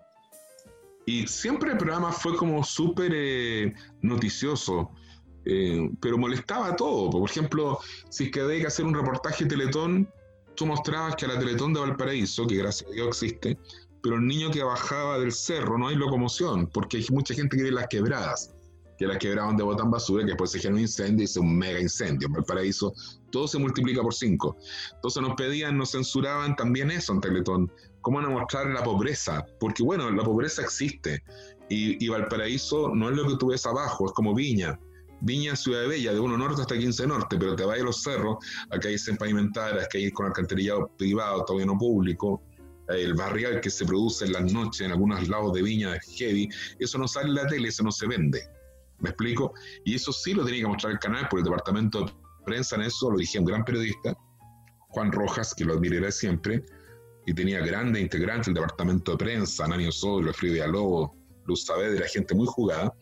y 1.10 1.26
siempre 1.26 1.72
el 1.72 1.78
programa 1.78 2.12
fue 2.12 2.36
como 2.36 2.62
súper 2.62 3.10
eh, 3.12 3.74
noticioso, 4.00 4.90
eh, 5.44 5.90
pero 6.00 6.16
molestaba 6.16 6.76
todo. 6.76 7.10
Por 7.10 7.28
ejemplo, 7.28 7.80
si 8.10 8.24
es 8.24 8.30
que 8.30 8.40
había 8.40 8.60
que 8.60 8.66
hacer 8.68 8.84
un 8.84 8.94
reportaje 8.94 9.44
Teletón, 9.44 10.08
tú 10.54 10.66
mostrabas 10.66 11.16
que 11.16 11.24
a 11.24 11.28
la 11.28 11.38
Teletón 11.40 11.72
de 11.72 11.80
Valparaíso, 11.80 12.46
que 12.46 12.56
gracias 12.56 12.88
a 12.88 12.92
Dios 12.92 13.08
existe, 13.08 13.58
pero 14.02 14.16
el 14.16 14.26
niño 14.26 14.52
que 14.52 14.62
bajaba 14.62 15.18
del 15.18 15.32
cerro 15.32 15.78
no 15.78 15.88
hay 15.88 15.96
locomoción, 15.96 16.68
porque 16.68 16.98
hay 16.98 17.06
mucha 17.10 17.34
gente 17.34 17.56
que 17.56 17.64
ve 17.64 17.72
las 17.72 17.88
quebradas, 17.88 18.54
que 19.00 19.06
las 19.06 19.16
quebradas 19.16 19.52
donde 19.52 19.62
botan 19.62 19.90
basura, 19.90 20.24
que 20.24 20.32
después 20.32 20.50
se 20.50 20.58
genera 20.58 20.74
un 20.74 20.82
incendio 20.82 21.24
y 21.24 21.26
se 21.26 21.40
un 21.40 21.56
mega 21.56 21.80
incendio. 21.80 22.28
En 22.28 22.34
Valparaíso 22.34 22.92
todo 23.30 23.48
se 23.48 23.58
multiplica 23.58 24.02
por 24.02 24.12
cinco. 24.12 24.58
Entonces 24.94 25.22
nos 25.22 25.34
pedían, 25.36 25.78
nos 25.78 25.92
censuraban 25.92 26.54
también 26.54 26.90
eso 26.90 27.14
en 27.14 27.22
Teletón 27.22 27.72
cómo 28.02 28.18
van 28.18 28.26
a 28.26 28.30
mostrar 28.30 28.66
la 28.66 28.82
pobreza, 28.82 29.46
porque 29.58 29.82
bueno, 29.82 30.10
la 30.10 30.22
pobreza 30.22 30.60
existe 30.60 31.22
y, 31.70 32.06
Valparaíso 32.08 32.94
no 32.94 33.08
es 33.08 33.16
lo 33.16 33.26
que 33.26 33.36
tú 33.36 33.48
ves 33.48 33.64
abajo, 33.64 34.04
es 34.06 34.12
como 34.12 34.34
Viña. 34.34 34.78
Viña 35.22 35.56
Ciudad 35.56 35.86
Bella, 35.86 36.12
de 36.12 36.20
1 36.20 36.36
norte 36.36 36.60
hasta 36.60 36.76
15 36.76 37.06
norte, 37.06 37.36
pero 37.38 37.56
te 37.56 37.64
vas 37.64 37.78
a 37.78 37.82
los 37.82 38.02
cerros, 38.02 38.36
acá 38.70 38.88
hay 38.88 38.98
sin 38.98 39.16
pavimentadas, 39.16 39.88
que 39.88 39.98
hay 39.98 40.10
con 40.10 40.26
alcantarillado 40.26 40.90
privado, 40.98 41.44
todavía 41.44 41.66
no 41.66 41.78
público, 41.78 42.42
el 42.88 43.14
barrial 43.14 43.60
que 43.60 43.70
se 43.70 43.86
produce 43.86 44.26
en 44.26 44.32
las 44.32 44.52
noches 44.52 44.80
en 44.82 44.92
algunos 44.92 45.26
lados 45.28 45.54
de 45.54 45.62
Viña 45.62 45.96
es 45.96 46.04
heavy, 46.16 46.48
eso 46.78 46.98
no 46.98 47.06
sale 47.08 47.28
en 47.28 47.34
la 47.34 47.46
tele, 47.46 47.68
eso 47.68 47.82
no 47.82 47.92
se 47.92 48.06
vende. 48.06 48.42
¿Me 49.00 49.10
explico? 49.10 49.54
Y 49.84 49.94
eso 49.94 50.12
sí 50.12 50.34
lo 50.34 50.44
tenía 50.44 50.62
que 50.62 50.68
mostrar 50.68 50.92
el 50.92 50.98
canal, 50.98 51.28
por 51.28 51.40
el 51.40 51.44
departamento 51.44 52.04
de 52.04 52.12
prensa 52.44 52.76
en 52.76 52.82
eso, 52.82 53.10
lo 53.10 53.18
dije 53.18 53.38
un 53.38 53.44
gran 53.44 53.64
periodista, 53.64 54.16
Juan 54.90 55.12
Rojas, 55.12 55.54
que 55.54 55.64
lo 55.64 55.74
admiraré 55.74 56.10
siempre, 56.12 56.64
y 57.26 57.34
tenía 57.34 57.60
grandes 57.60 58.02
integrantes 58.02 58.48
el 58.48 58.54
departamento 58.54 59.12
de 59.12 59.18
prensa, 59.18 59.66
Nanio 59.68 59.92
Solo, 59.92 60.32
Frida 60.32 60.66
Lobo, 60.66 61.16
Luz 61.46 61.64
Saavedra, 61.64 62.06
gente 62.08 62.34
muy 62.34 62.46
jugada, 62.46 62.92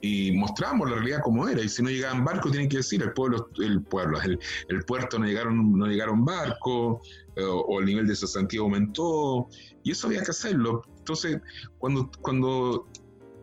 y 0.00 0.32
mostramos 0.32 0.88
la 0.90 0.96
realidad 0.96 1.20
como 1.22 1.48
era, 1.48 1.62
y 1.62 1.68
si 1.68 1.82
no 1.82 1.88
llegaban 1.88 2.24
barcos, 2.24 2.52
tienen 2.52 2.68
que 2.68 2.78
decir, 2.78 3.02
el 3.02 3.12
pueblo, 3.12 3.48
el 3.58 3.82
pueblo, 3.82 4.20
el, 4.20 4.38
el 4.68 4.84
puerto 4.84 5.18
no 5.18 5.24
llegaron, 5.24 5.78
no 5.78 5.86
llegaron 5.86 6.24
barcos, 6.24 7.08
eh, 7.36 7.42
o, 7.42 7.80
el 7.80 7.86
nivel 7.86 8.06
de 8.06 8.14
cesantía 8.14 8.60
aumentó, 8.60 9.48
y 9.82 9.92
eso 9.92 10.06
había 10.06 10.22
que 10.22 10.30
hacerlo. 10.30 10.82
Entonces, 10.98 11.40
cuando, 11.78 12.10
cuando 12.20 12.86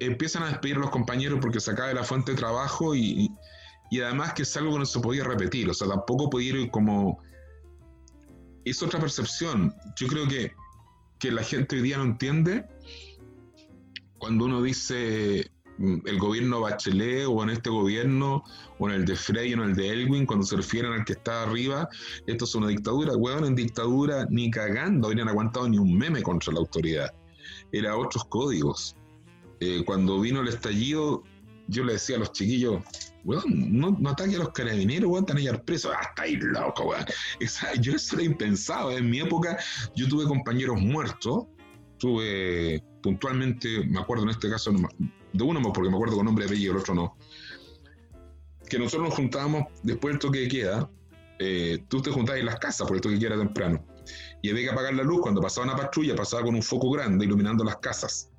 empiezan 0.06 0.44
a 0.44 0.48
despedir 0.48 0.78
a 0.78 0.80
los 0.80 0.90
compañeros 0.90 1.40
porque 1.42 1.60
se 1.60 1.72
acaba 1.72 1.94
la 1.94 2.04
fuente 2.04 2.32
de 2.32 2.38
trabajo 2.38 2.96
y, 2.96 3.30
y 3.92 4.02
además 4.02 4.34
que 4.34 4.44
es 4.44 4.58
algo 4.58 4.74
que 4.74 4.80
no 4.80 4.86
se 4.86 5.00
podía 5.00 5.24
repetir, 5.24 5.70
o 5.70 5.74
sea, 5.74 5.88
tampoco 5.88 6.30
podía 6.30 6.60
ir 6.60 6.72
como 6.72 7.22
es 8.66 8.82
otra 8.84 9.00
percepción. 9.00 9.74
Yo 9.96 10.08
creo 10.08 10.28
que, 10.28 10.54
que 11.20 11.32
la 11.32 11.44
gente 11.44 11.76
hoy 11.76 11.82
día 11.82 11.98
no 11.98 12.04
entiende 12.04 12.66
cuando 14.18 14.46
uno 14.46 14.62
dice 14.62 15.50
mm, 15.78 16.00
el 16.06 16.20
gobierno 16.20 16.62
Bachelet 16.62 17.26
o 17.28 17.44
en 17.44 17.50
este 17.50 17.70
gobierno 17.70 18.44
o 18.78 18.90
en 18.90 18.96
el 18.96 19.06
de 19.06 19.16
Frey 19.16 19.54
o 19.54 19.58
en 19.58 19.70
el 19.70 19.76
de 19.76 19.90
Elwin, 19.90 20.26
cuando 20.26 20.46
se 20.46 20.56
refieren 20.56 20.94
al 20.94 21.06
que 21.06 21.14
está 21.14 21.44
arriba, 21.44 21.90
esto 22.28 22.46
es 22.46 22.56
una 22.56 22.68
dictadura. 22.68 23.16
Huevón, 23.16 23.46
en 23.46 23.56
dictadura 23.56 24.28
ni 24.30 24.52
cagando 24.52 25.08
habrían 25.08 25.28
aguantado 25.28 25.68
ni 25.68 25.78
un 25.78 25.98
meme 25.98 26.22
contra 26.22 26.54
la 26.54 26.60
autoridad. 26.60 27.12
Era 27.72 27.98
otros 27.98 28.26
códigos. 28.26 28.96
Eh, 29.62 29.84
cuando 29.86 30.20
vino 30.20 30.42
el 30.42 30.48
estallido, 30.48 31.24
yo 31.68 31.84
le 31.84 31.94
decía 31.94 32.16
a 32.16 32.20
los 32.20 32.32
chiquillos, 32.32 32.84
weón, 33.24 33.44
no, 33.72 33.92
no 33.92 34.10
ataque 34.10 34.36
a 34.36 34.40
los 34.40 34.50
carabineros, 34.50 35.08
weón, 35.10 35.24
están 35.24 35.38
allá 35.38 35.64
presos, 35.64 35.92
ah, 35.96 36.02
está 36.02 36.24
ahí 36.24 36.36
loco, 36.36 36.86
weón. 36.86 37.06
yo 37.82 37.94
eso 37.94 38.16
era 38.16 38.24
impensado, 38.24 38.92
en 38.92 39.08
mi 39.08 39.20
época 39.20 39.58
yo 39.96 40.08
tuve 40.08 40.26
compañeros 40.26 40.82
muertos, 40.82 41.46
tuve 42.00 42.84
puntualmente, 43.04 43.86
me 43.86 44.00
acuerdo 44.00 44.24
en 44.24 44.32
este 44.32 44.50
caso 44.50 44.72
de 44.72 45.44
uno 45.44 45.72
porque 45.72 45.90
me 45.90 45.96
acuerdo 45.96 46.16
con 46.16 46.26
nombre 46.26 46.46
y 46.46 46.48
apellido, 46.48 46.74
el 46.74 46.80
otro 46.80 46.96
no, 46.96 47.16
que 48.68 48.80
nosotros 48.80 49.10
nos 49.10 49.16
juntábamos 49.16 49.66
después 49.84 50.14
del 50.14 50.20
toque 50.20 50.40
de 50.40 50.48
queda, 50.48 50.90
eh, 51.38 51.86
tú 51.88 52.02
te 52.02 52.10
juntabas 52.10 52.40
en 52.40 52.48
las 52.48 52.58
casas 52.58 52.88
por 52.88 52.96
el 52.98 53.02
toque 53.02 53.16
de 53.16 53.22
queda 53.22 53.38
temprano, 53.38 53.86
y 54.42 54.50
había 54.50 54.64
que 54.64 54.72
apagar 54.72 54.96
la 54.96 55.04
luz, 55.04 55.22
cuando 55.22 55.40
pasaba 55.40 55.68
una 55.68 55.76
patrulla 55.76 56.16
pasaba 56.16 56.42
con 56.42 56.56
un 56.56 56.64
foco 56.64 56.90
grande 56.90 57.26
iluminando 57.26 57.64
las 57.64 57.78
casas. 57.78 58.31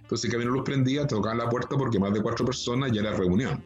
Entonces, 0.00 0.32
una 0.34 0.44
luz 0.44 0.62
prendida, 0.64 1.06
te 1.06 1.14
tocaban 1.14 1.38
la 1.38 1.48
puerta 1.48 1.76
porque 1.76 1.98
más 1.98 2.12
de 2.12 2.20
cuatro 2.20 2.44
personas 2.44 2.92
ya 2.92 3.00
era 3.00 3.12
reunión 3.12 3.64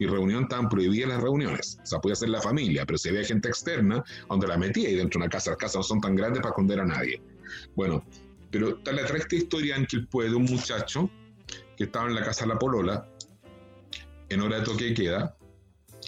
y 0.00 0.06
reunión 0.06 0.44
estaban 0.44 0.68
prohibidas 0.68 1.10
las 1.10 1.22
reuniones. 1.22 1.78
O 1.82 1.86
sea, 1.86 2.00
podía 2.00 2.16
ser 2.16 2.30
la 2.30 2.40
familia, 2.40 2.86
pero 2.86 2.98
si 2.98 3.10
había 3.10 3.22
gente 3.22 3.48
externa, 3.48 4.02
donde 4.28 4.48
la 4.48 4.56
metía 4.56 4.88
y 4.88 4.94
dentro 4.94 5.18
de 5.18 5.26
una 5.26 5.30
casa, 5.30 5.50
las 5.50 5.58
casas 5.58 5.76
no 5.76 5.82
son 5.82 6.00
tan 6.00 6.16
grandes 6.16 6.40
para 6.40 6.52
esconder 6.52 6.80
a 6.80 6.86
nadie. 6.86 7.22
Bueno, 7.76 8.02
pero 8.50 8.78
tal 8.78 8.96
le 8.96 9.04
trae 9.04 9.18
esta 9.18 9.36
historia 9.36 9.76
en 9.76 9.84
que 9.84 9.98
el 9.98 10.34
un 10.34 10.44
muchacho 10.44 11.10
que 11.76 11.84
estaba 11.84 12.08
en 12.08 12.14
la 12.14 12.24
casa 12.24 12.46
de 12.46 12.48
la 12.48 12.58
Polola, 12.58 13.06
en 14.30 14.40
hora 14.40 14.60
de 14.60 14.64
toque 14.64 14.84
de 14.86 14.94
queda, 14.94 15.36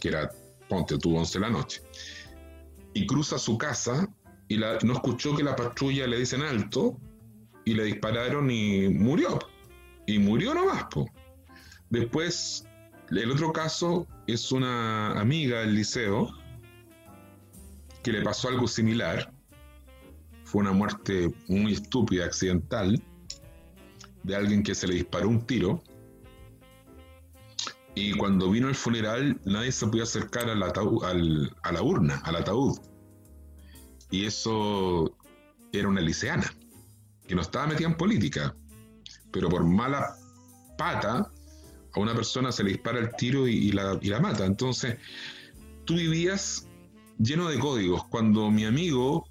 que 0.01 0.09
era, 0.09 0.31
ponte 0.71 0.97
tú, 0.97 1.15
11 1.15 1.39
de 1.39 1.45
la 1.45 1.51
noche, 1.51 1.83
y 2.95 3.07
cruza 3.07 3.39
su 3.39 3.59
casa 3.59 4.09
y 4.49 4.57
no 4.57 4.93
escuchó 4.95 5.37
que 5.37 5.43
la 5.43 5.55
patrulla 5.55 6.07
le 6.07 6.19
dicen 6.19 6.43
alto 6.43 6.99
y 7.65 7.75
le 7.75 7.85
dispararon 7.85 8.51
y 8.51 8.89
murió. 8.89 9.39
Y 10.07 10.19
murió 10.19 10.55
nomás. 10.55 10.87
Después, 11.91 12.67
el 13.11 13.31
otro 13.31 13.53
caso 13.53 14.07
es 14.27 14.53
una 14.53 15.21
amiga 15.21 15.61
del 15.61 15.75
liceo 15.75 16.31
que 18.03 18.13
le 18.13 18.23
pasó 18.23 18.49
algo 18.49 18.67
similar. 18.67 19.33
Fue 20.45 20.63
una 20.63 20.73
muerte 20.73 21.33
muy 21.49 21.75
estúpida, 21.75 22.25
accidental, 22.25 23.03
de 24.23 24.37
alguien 24.37 24.63
que 24.63 24.75
se 24.75 24.87
le 24.87 24.95
disparó 24.95 25.29
un 25.29 25.47
tiro. 25.47 25.83
Y 27.95 28.13
cuando 28.15 28.51
vino 28.51 28.69
el 28.69 28.75
funeral, 28.75 29.39
nadie 29.45 29.71
se 29.71 29.87
podía 29.87 30.05
acercar 30.05 30.49
al 30.49 30.63
al, 30.63 31.57
a 31.63 31.73
la 31.73 31.83
urna, 31.83 32.21
al 32.25 32.37
ataúd. 32.37 32.79
Y 34.11 34.27
eso 34.27 35.17
era 35.73 35.89
una 35.89 36.01
liceana, 36.01 36.53
que 37.33 37.37
no 37.37 37.41
estaba 37.41 37.67
metida 37.67 37.89
en 37.89 37.97
política, 37.97 38.55
pero 39.33 39.49
por 39.49 39.65
mala 39.65 40.15
pata 40.77 41.33
a 41.95 41.99
una 41.99 42.15
persona 42.15 42.53
se 42.53 42.63
le 42.63 42.73
dispara 42.73 42.99
el 42.99 43.17
tiro 43.17 43.49
y, 43.49 43.73
la, 43.73 43.99
y 44.03 44.09
la 44.09 44.21
mata. 44.21 44.45
Entonces, 44.45 44.99
tú 45.87 45.95
vivías 45.95 46.69
lleno 47.19 47.49
de 47.49 47.59
códigos. 47.59 48.05
Cuando 48.09 48.51
mi 48.51 48.67
amigo 48.67 49.27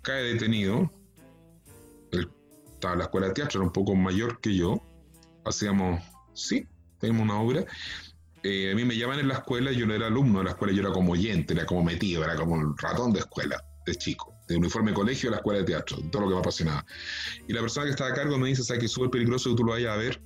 cae 0.00 0.22
detenido, 0.22 0.90
él 2.12 2.30
estaba 2.72 2.94
en 2.94 2.98
la 3.00 3.04
escuela 3.04 3.26
de 3.26 3.34
teatro, 3.34 3.60
era 3.60 3.66
un 3.66 3.72
poco 3.74 3.94
mayor 3.96 4.40
que 4.40 4.56
yo, 4.56 4.82
hacíamos, 5.44 6.02
sí, 6.32 6.66
teníamos 7.00 7.24
una 7.24 7.38
obra. 7.38 7.66
Eh, 8.44 8.72
a 8.72 8.74
mí 8.74 8.86
me 8.86 8.96
llaman 8.96 9.18
en 9.18 9.28
la 9.28 9.34
escuela, 9.34 9.72
yo 9.72 9.86
no 9.86 9.92
era 9.92 10.06
alumno 10.06 10.38
de 10.38 10.46
la 10.46 10.50
escuela, 10.52 10.72
yo 10.72 10.80
era 10.80 10.92
como 10.92 11.12
oyente, 11.12 11.52
era 11.52 11.66
como 11.66 11.84
metido, 11.84 12.24
era 12.24 12.34
como 12.34 12.56
el 12.56 12.68
ratón 12.78 13.12
de 13.12 13.18
escuela, 13.18 13.62
de 13.84 13.94
chico, 13.96 14.31
de 14.52 14.58
uniforme 14.58 14.90
de 14.90 14.94
colegio 14.94 15.28
a 15.28 15.32
la 15.32 15.36
escuela 15.38 15.60
de 15.60 15.64
teatro, 15.64 15.98
todo 16.10 16.22
lo 16.22 16.28
que 16.28 16.34
me 16.34 16.40
apasionaba. 16.40 16.84
Y 17.48 17.52
la 17.52 17.60
persona 17.60 17.86
que 17.86 17.90
estaba 17.90 18.10
a 18.10 18.14
cargo 18.14 18.38
me 18.38 18.48
dice, 18.48 18.62
¿sabes 18.62 18.80
que 18.80 18.86
es 18.86 18.92
súper 18.92 19.10
peligroso 19.10 19.50
que 19.50 19.56
tú 19.56 19.64
lo 19.64 19.72
vayas 19.72 19.92
a 19.92 19.96
ver? 19.96 20.20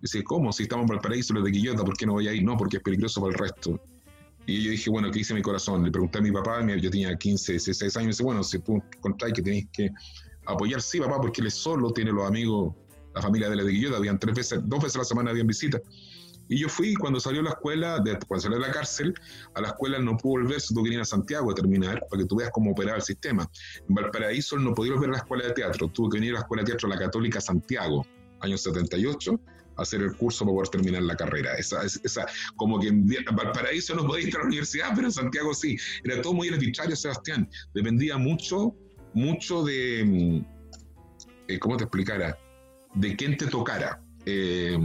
Dice, 0.00 0.22
¿cómo? 0.22 0.52
Si 0.52 0.64
estamos 0.64 0.84
en 0.84 0.88
Valparaíso, 0.88 1.34
los 1.34 1.44
de 1.44 1.52
Quillota, 1.52 1.84
¿por 1.84 1.96
qué 1.96 2.06
no 2.06 2.12
voy 2.12 2.28
a 2.28 2.32
ir? 2.32 2.44
No, 2.44 2.56
porque 2.56 2.76
es 2.76 2.82
peligroso 2.82 3.20
para 3.20 3.32
el 3.32 3.38
resto. 3.38 3.80
Y 4.46 4.62
yo 4.62 4.70
dije, 4.70 4.90
bueno, 4.90 5.10
¿qué 5.10 5.20
hice 5.20 5.34
mi 5.34 5.42
corazón? 5.42 5.84
Le 5.84 5.90
pregunté 5.90 6.18
a 6.18 6.22
mi 6.22 6.32
papá, 6.32 6.64
yo 6.66 6.90
tenía 6.90 7.16
15, 7.16 7.52
16 7.52 7.96
años, 7.96 7.96
y 7.96 8.06
me 8.06 8.10
dice, 8.10 8.22
bueno, 8.22 8.42
si 8.42 8.58
tú 8.60 8.82
contáis 9.00 9.34
que 9.34 9.42
tenéis 9.42 9.66
que 9.72 9.90
apoyar, 10.46 10.80
sí, 10.80 11.00
papá, 11.00 11.20
porque 11.20 11.42
él 11.42 11.50
solo, 11.50 11.92
tiene 11.92 12.12
los 12.12 12.26
amigos, 12.26 12.74
la 13.14 13.20
familia 13.20 13.50
de 13.50 13.56
la 13.56 13.64
de 13.64 13.72
Quillota, 13.72 13.96
habían 13.96 14.18
tres 14.18 14.34
veces, 14.34 14.60
dos 14.64 14.82
veces 14.82 14.96
a 14.96 14.98
la 15.00 15.04
semana 15.04 15.30
habían 15.30 15.46
visita. 15.46 15.80
Y 16.48 16.58
yo 16.58 16.68
fui, 16.68 16.94
cuando 16.94 17.20
salió 17.20 17.40
a 17.40 17.44
la 17.44 17.50
escuela, 17.50 18.02
cuando 18.26 18.42
salió 18.42 18.58
de 18.58 18.66
la 18.66 18.72
cárcel, 18.72 19.14
a 19.54 19.60
la 19.60 19.68
escuela 19.68 19.98
no 19.98 20.16
pudo 20.16 20.42
volver, 20.42 20.60
se 20.60 20.74
tuvo 20.74 20.84
que 20.84 20.94
ir 20.94 21.00
a 21.00 21.04
Santiago 21.04 21.50
a 21.50 21.54
terminar, 21.54 22.06
para 22.08 22.22
que 22.22 22.28
tú 22.28 22.36
veas 22.36 22.50
cómo 22.52 22.72
operaba 22.72 22.96
el 22.96 23.02
sistema. 23.02 23.48
En 23.88 23.94
Valparaíso 23.94 24.58
no 24.58 24.74
podía 24.74 24.94
volver 24.94 25.10
a 25.10 25.12
la 25.12 25.18
escuela 25.18 25.46
de 25.46 25.52
teatro, 25.52 25.88
tuvo 25.88 26.10
que 26.10 26.18
venir 26.18 26.32
a 26.32 26.34
la 26.34 26.40
escuela 26.40 26.62
de 26.62 26.68
teatro 26.68 26.88
la 26.88 26.98
Católica 26.98 27.40
Santiago, 27.40 28.06
año 28.40 28.56
78, 28.56 29.40
hacer 29.76 30.02
el 30.02 30.16
curso 30.16 30.44
para 30.44 30.54
poder 30.54 30.68
terminar 30.68 31.02
la 31.02 31.16
carrera. 31.16 31.54
Esa, 31.56 31.82
esa, 31.84 32.26
como 32.56 32.80
que 32.80 32.88
en 32.88 33.06
Valparaíso 33.06 33.94
no 33.94 34.06
podía 34.06 34.28
ir 34.28 34.36
a 34.36 34.40
la 34.40 34.46
universidad, 34.46 34.90
pero 34.94 35.06
en 35.06 35.12
Santiago 35.12 35.54
sí. 35.54 35.76
Era 36.04 36.20
todo 36.20 36.34
muy 36.34 36.48
arbitrario, 36.48 36.96
Sebastián. 36.96 37.48
Dependía 37.74 38.16
mucho, 38.16 38.74
mucho 39.14 39.64
de, 39.64 40.04
mm, 40.04 40.46
eh, 41.48 41.58
¿cómo 41.58 41.76
te 41.76 41.84
explicara? 41.84 42.38
De 42.94 43.14
quién 43.16 43.36
te 43.36 43.46
tocara. 43.46 44.02
Eh, 44.26 44.76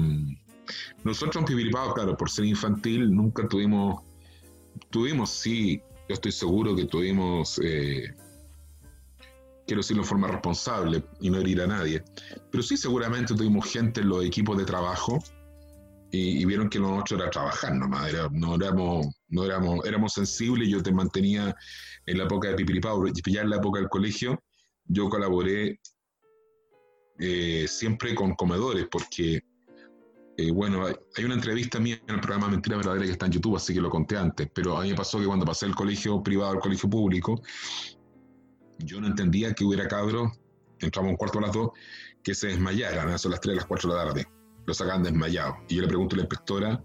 nosotros 1.04 1.38
en 1.38 1.46
Pipiripao, 1.46 1.94
claro, 1.94 2.16
por 2.18 2.30
ser 2.30 2.46
infantil, 2.46 3.14
nunca 3.14 3.48
tuvimos, 3.48 4.04
tuvimos, 4.90 5.30
sí, 5.30 5.82
yo 6.08 6.14
estoy 6.14 6.32
seguro 6.32 6.76
que 6.76 6.86
tuvimos 6.86 7.60
eh, 7.64 8.14
quiero 9.66 9.82
decirlo 9.82 10.04
de 10.04 10.10
forma 10.10 10.28
responsable 10.28 11.04
y 11.20 11.30
no 11.30 11.40
herir 11.40 11.62
a 11.62 11.68
nadie. 11.68 12.04
Pero 12.52 12.64
sí, 12.64 12.78
seguramente 12.78 13.34
tuvimos 13.34 13.72
gente 13.72 14.02
en 14.02 14.10
los 14.10 14.24
equipos 14.24 14.58
de 14.58 14.66
trabajo 14.66 15.20
y, 16.12 16.46
vieron 16.46 16.70
que 16.70 16.78
lo 16.78 17.04
era 17.10 17.30
trabajar 17.32 17.74
nomás, 17.74 18.12
no 18.32 18.56
éramos, 18.56 19.08
no 19.30 19.46
éramos, 19.46 19.84
éramos 19.86 20.14
sensibles, 20.14 20.70
yo 20.70 20.84
te 20.84 20.92
mantenía 20.92 21.56
en 22.06 22.18
la 22.20 22.26
época 22.26 22.50
de 22.50 22.56
Pipiripao, 22.56 23.08
ya 23.08 23.42
en 23.42 23.50
la 23.50 23.56
época 23.56 23.80
del 23.80 23.90
colegio, 23.90 24.40
yo 24.86 25.10
colaboré 25.10 25.80
eh, 27.18 27.66
siempre 27.68 28.14
con 28.14 28.36
comedores, 28.36 28.88
porque, 28.92 29.42
eh, 30.38 30.52
bueno, 30.52 30.86
hay, 30.86 31.24
una 31.26 31.36
entrevista 31.36 31.80
mía 31.80 32.02
en 32.08 32.16
el 32.16 32.22
programa 32.22 32.50
Mentira 32.50 32.78
Verdadera 32.78 33.06
que 33.06 33.12
está 33.12 33.28
en 33.28 33.34
YouTube, 33.34 33.56
así 33.56 33.74
que 33.74 33.82
lo 33.82 33.90
conté 33.90 34.18
antes, 34.18 34.50
pero 34.54 34.78
a 34.78 34.82
mí 34.82 34.90
me 34.90 34.96
pasó 34.96 35.20
que 35.20 35.26
cuando 35.26 35.46
pasé 35.46 35.68
del 35.68 35.76
colegio 35.76 36.24
privado 36.24 36.54
al 36.54 36.60
colegio 36.60 36.90
público, 36.90 37.42
yo 38.80 39.00
no 39.00 39.08
entendía 39.08 39.54
que 39.54 39.64
hubiera 39.64 39.88
cabros, 39.88 40.32
entramos 40.80 41.12
un 41.12 41.18
cuarto 41.18 41.38
a 41.38 41.44
las 41.44 41.54
dos, 41.54 41.72
que 42.24 42.34
se 42.34 42.48
desmayaran, 42.48 43.10
a 43.10 43.12
las 43.12 43.42
3, 43.42 43.56
las 43.56 43.66
4 43.66 43.92
de 43.92 43.96
la 43.96 44.06
tarde. 44.06 44.28
Los 44.66 44.78
sacaban 44.78 45.04
desmayados. 45.04 45.58
Y 45.68 45.76
yo 45.76 45.82
le 45.82 45.88
pregunto 45.88 46.16
a 46.16 46.18
la 46.18 46.24
inspectora, 46.24 46.84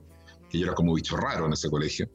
que 0.51 0.59
yo 0.59 0.67
era 0.67 0.75
como 0.75 0.95
bicho 0.95 1.17
raro 1.17 1.47
en 1.47 1.53
ese 1.53 1.71
colegio, 1.71 2.11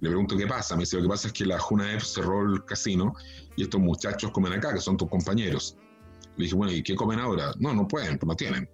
le 0.00 0.08
pregunto 0.08 0.36
qué 0.36 0.46
pasa. 0.46 0.76
Me 0.76 0.82
dice, 0.82 0.96
lo 0.96 1.02
que 1.02 1.08
pasa 1.08 1.28
es 1.28 1.34
que 1.34 1.44
la 1.44 1.56
F 1.56 2.00
cerró 2.04 2.42
el 2.42 2.64
casino 2.64 3.12
y 3.56 3.62
estos 3.62 3.80
muchachos 3.80 4.30
comen 4.30 4.52
acá, 4.52 4.72
que 4.72 4.80
son 4.80 4.96
tus 4.96 5.08
compañeros. 5.08 5.76
Le 6.36 6.44
dije, 6.44 6.54
bueno, 6.54 6.72
¿y 6.72 6.82
qué 6.82 6.94
comen 6.94 7.18
ahora? 7.18 7.52
No, 7.58 7.74
no 7.74 7.88
pueden, 7.88 8.16
pues 8.16 8.28
no 8.28 8.36
tienen. 8.36 8.70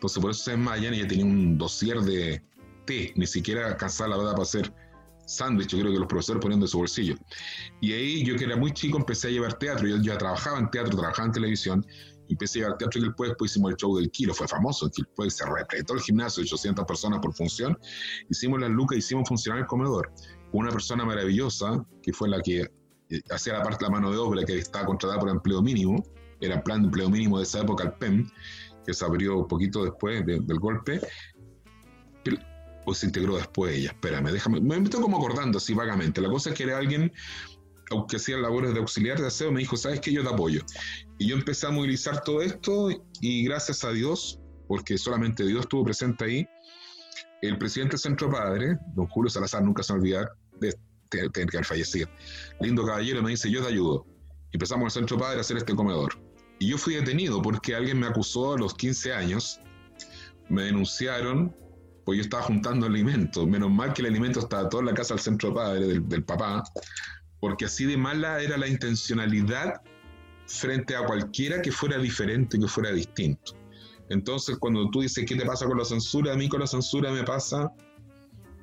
Entonces 0.00 0.22
por 0.22 0.30
eso 0.30 0.44
se 0.44 0.52
desmayan 0.52 0.94
y 0.94 1.00
ella 1.00 1.08
tenía 1.08 1.26
un 1.26 1.58
dossier 1.58 2.00
de 2.00 2.42
té, 2.86 3.12
ni 3.16 3.26
siquiera 3.26 3.66
alcanzaba 3.66 4.08
la 4.08 4.16
verdad 4.16 4.32
para 4.32 4.44
hacer 4.44 4.72
sándwich, 5.26 5.68
yo 5.68 5.80
creo 5.80 5.92
que 5.92 5.98
los 5.98 6.08
profesores 6.08 6.40
poniendo 6.40 6.64
de 6.64 6.70
su 6.70 6.78
bolsillo. 6.78 7.16
Y 7.82 7.92
ahí 7.92 8.24
yo 8.24 8.34
que 8.36 8.44
era 8.44 8.56
muy 8.56 8.72
chico 8.72 8.96
empecé 8.96 9.28
a 9.28 9.30
llevar 9.30 9.58
teatro, 9.58 9.86
yo 9.86 9.98
ya 9.98 10.16
trabajaba 10.16 10.58
en 10.58 10.70
teatro, 10.70 10.96
trabajaba 10.96 11.26
en 11.26 11.32
televisión, 11.32 11.86
empecé 12.30 12.60
a 12.60 12.62
llevar 12.62 12.78
teatro 12.78 12.98
y 12.98 13.04
después, 13.04 13.28
después 13.28 13.50
hicimos 13.50 13.72
el 13.72 13.76
show 13.76 13.94
del 13.98 14.10
kilo, 14.10 14.32
fue 14.32 14.48
famoso, 14.48 14.86
el 14.86 14.92
después 14.96 15.36
se 15.36 15.44
repletó 15.44 15.92
el 15.92 16.00
gimnasio, 16.00 16.42
800 16.42 16.86
personas 16.86 17.20
por 17.20 17.34
función, 17.34 17.78
hicimos 18.30 18.58
las 18.58 18.70
lucas, 18.70 18.96
hicimos 18.96 19.28
funcionar 19.28 19.60
el 19.60 19.66
comedor, 19.66 20.10
una 20.52 20.70
persona 20.70 21.04
maravillosa, 21.04 21.84
que 22.02 22.14
fue 22.14 22.30
la 22.30 22.40
que 22.40 22.60
eh, 22.62 23.20
hacía 23.30 23.52
la 23.52 23.62
parte 23.62 23.84
de 23.84 23.90
la 23.90 23.96
mano 23.96 24.10
de 24.10 24.16
obra, 24.16 24.44
que 24.46 24.56
estaba 24.56 24.86
contratada 24.86 25.20
por 25.20 25.28
empleo 25.28 25.60
mínimo, 25.60 26.02
era 26.40 26.54
el 26.56 26.62
plan 26.62 26.80
de 26.80 26.86
empleo 26.86 27.10
mínimo 27.10 27.38
de 27.38 27.44
esa 27.44 27.60
época, 27.60 27.84
el 27.84 27.92
PEM, 27.92 28.30
que 28.86 28.94
se 28.94 29.04
abrió 29.04 29.38
un 29.38 29.48
poquito 29.48 29.84
después 29.84 30.24
del 30.24 30.58
golpe, 30.58 31.00
o 32.86 32.94
se 32.94 33.06
integró 33.06 33.36
después 33.36 33.76
ella. 33.76 33.90
Espérame, 33.90 34.30
déjame. 34.32 34.60
Me 34.60 34.76
estoy 34.76 35.00
como 35.00 35.18
acordando 35.18 35.58
así 35.58 35.74
vagamente. 35.74 36.20
La 36.20 36.28
cosa 36.28 36.50
es 36.50 36.56
que 36.56 36.64
era 36.64 36.78
alguien, 36.78 37.12
aunque 37.90 38.16
hacía 38.16 38.36
labores 38.38 38.72
de 38.72 38.80
auxiliar 38.80 39.20
de 39.20 39.26
aseo, 39.26 39.52
me 39.52 39.60
dijo, 39.60 39.76
¿sabes 39.76 40.00
qué? 40.00 40.12
Yo 40.12 40.22
te 40.22 40.30
apoyo. 40.30 40.62
Y 41.18 41.28
yo 41.28 41.36
empecé 41.36 41.66
a 41.66 41.70
movilizar 41.70 42.22
todo 42.22 42.42
esto 42.42 42.88
y 43.20 43.44
gracias 43.44 43.84
a 43.84 43.90
Dios, 43.90 44.40
porque 44.66 44.96
solamente 44.96 45.44
Dios 45.44 45.60
estuvo 45.60 45.84
presente 45.84 46.24
ahí, 46.24 46.48
el 47.42 47.58
presidente 47.58 47.92
del 47.92 48.00
Centro 48.00 48.30
Padre, 48.30 48.78
don 48.94 49.06
Julio 49.08 49.30
Salazar, 49.30 49.62
nunca 49.62 49.82
se 49.82 49.92
me 49.92 49.98
olvidar, 50.00 50.30
de 50.58 50.76
tener 51.08 51.48
que 51.48 51.64
fallecido. 51.64 52.08
Lindo 52.60 52.84
caballero 52.84 53.22
me 53.22 53.30
dice, 53.30 53.50
yo 53.50 53.62
te 53.62 53.68
ayudo. 53.68 54.06
Empezamos 54.52 54.84
el 54.84 55.00
Centro 55.00 55.18
Padre 55.18 55.38
a 55.38 55.40
hacer 55.40 55.56
este 55.56 55.74
comedor. 55.74 56.29
Y 56.60 56.68
yo 56.68 56.78
fui 56.78 56.94
detenido 56.94 57.42
porque 57.42 57.74
alguien 57.74 57.98
me 57.98 58.06
acusó 58.06 58.54
a 58.54 58.58
los 58.58 58.74
15 58.74 59.12
años, 59.12 59.60
me 60.48 60.62
denunciaron 60.62 61.52
pues 62.04 62.16
yo 62.16 62.22
estaba 62.22 62.42
juntando 62.42 62.86
alimentos. 62.86 63.46
Menos 63.46 63.70
mal 63.70 63.92
que 63.92 64.02
el 64.02 64.08
alimento 64.08 64.40
estaba 64.40 64.68
todo 64.68 64.80
en 64.80 64.88
la 64.88 64.94
casa 64.94 65.14
del 65.14 65.22
centro 65.22 65.54
padre, 65.54 66.00
del, 66.00 66.24
papá, 66.24 66.64
porque 67.38 67.66
así 67.66 67.84
de 67.84 67.96
mala 67.96 68.40
era 68.42 68.56
la 68.56 68.66
intencionalidad 68.66 69.80
frente 70.46 70.96
a 70.96 71.04
cualquiera 71.04 71.62
que 71.62 71.70
fuera 71.70 71.98
diferente, 71.98 72.58
que 72.58 72.66
fuera 72.66 72.90
distinto. 72.90 73.52
Entonces, 74.08 74.58
cuando 74.58 74.90
tú 74.90 75.02
dices, 75.02 75.24
¿qué 75.24 75.36
te 75.36 75.46
pasa 75.46 75.66
con 75.66 75.78
la 75.78 75.84
censura? 75.84 76.32
A 76.32 76.36
mí 76.36 76.48
con 76.48 76.58
la 76.58 76.66
censura 76.66 77.12
me 77.12 77.22
pasa 77.22 77.72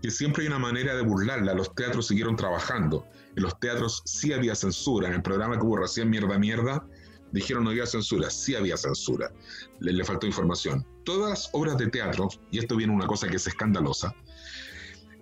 que 0.02 0.12
siempre 0.12 0.44
hay 0.44 0.48
una 0.50 0.60
manera 0.60 0.94
de 0.94 1.04
burlarla. 1.04 1.54
Los 1.54 1.74
teatros 1.74 2.08
siguieron 2.08 2.36
trabajando. 2.36 3.08
En 3.38 3.44
los 3.44 3.58
teatros 3.62 4.02
sí 4.04 4.34
había 4.34 4.56
censura. 4.56 5.08
En 5.08 5.14
el 5.14 5.22
programa 5.22 5.58
que 5.58 5.64
hubo 5.64 5.78
recién 5.78 6.10
Mierda 6.10 6.38
Mierda, 6.38 6.86
dijeron 7.32 7.64
no 7.64 7.70
había 7.72 7.86
censura, 7.86 8.30
sí 8.30 8.56
había 8.56 8.78
censura, 8.78 9.32
le, 9.80 10.04
faltó 10.04 10.28
información. 10.28 10.86
Todas 11.04 11.30
las 11.30 11.50
obras 11.54 11.78
de 11.78 11.88
teatro, 11.88 12.30
y 12.52 12.60
esto 12.60 12.76
viene 12.76 12.94
una 12.94 13.08
cosa 13.08 13.28
que 13.28 13.38
es 13.38 13.48
escandalosa, 13.48 14.14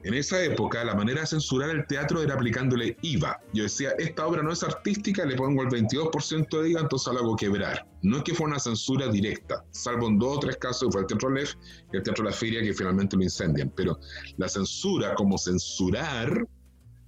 en 0.06 0.14
esa 0.14 0.43
época 0.43 0.84
la 0.84 0.93
manera 0.93 1.22
de 1.22 1.28
censurar 1.28 1.72
el 1.72 1.88
teatro 1.88 2.22
era 2.22 2.36
aplicándole 2.36 2.95
IVA. 3.01 3.39
Yo 3.53 3.64
decía, 3.64 3.89
esta 3.97 4.28
obra 4.28 4.43
no 4.43 4.51
es 4.51 4.62
artística, 4.62 5.26
le 5.26 5.36
pongo 5.36 5.64
el 5.64 5.70
22% 5.70 6.62
de 6.62 6.70
IVA, 6.70 6.82
entonces 6.82 7.12
la 7.12 7.22
hago 7.22 7.36
quebrar. 7.36 7.88
No 8.03 8.18
es 8.18 8.24
que 8.24 8.36
fue 8.36 8.45
una 8.45 8.60
censura 8.60 9.08
directa, 9.08 9.66
salvo 9.72 10.08
en 10.08 10.20
dos 10.20 10.38
o 10.38 10.39
tres 10.41 10.58
casos, 10.58 10.89
fue 10.91 11.01
el 11.01 11.08
Teatro 11.08 11.32
Lef 11.32 11.56
y 11.91 11.97
el 11.97 12.03
Teatro 12.03 12.24
La 12.24 12.32
Feria 12.32 12.62
que 12.62 12.72
finalmente 12.76 13.18
lo 13.18 13.24
incendian. 13.24 13.74
Pero 13.76 13.99
la 14.38 14.47
censura 14.47 15.16
como 15.16 15.39
censurar 15.39 16.47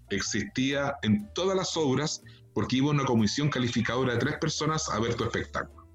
existía 0.10 0.95
en 1.04 1.32
todas 1.36 1.56
las 1.56 1.78
obras 1.78 2.24
porque 2.58 2.78
iba 2.78 2.89
una 2.89 3.05
comisión 3.05 3.51
calificadora 3.51 4.14
de 4.14 4.18
tres 4.18 4.38
personas 4.41 4.89
a 4.89 4.99
ver 4.99 5.14
tu 5.14 5.24
espectáculo. 5.24 5.88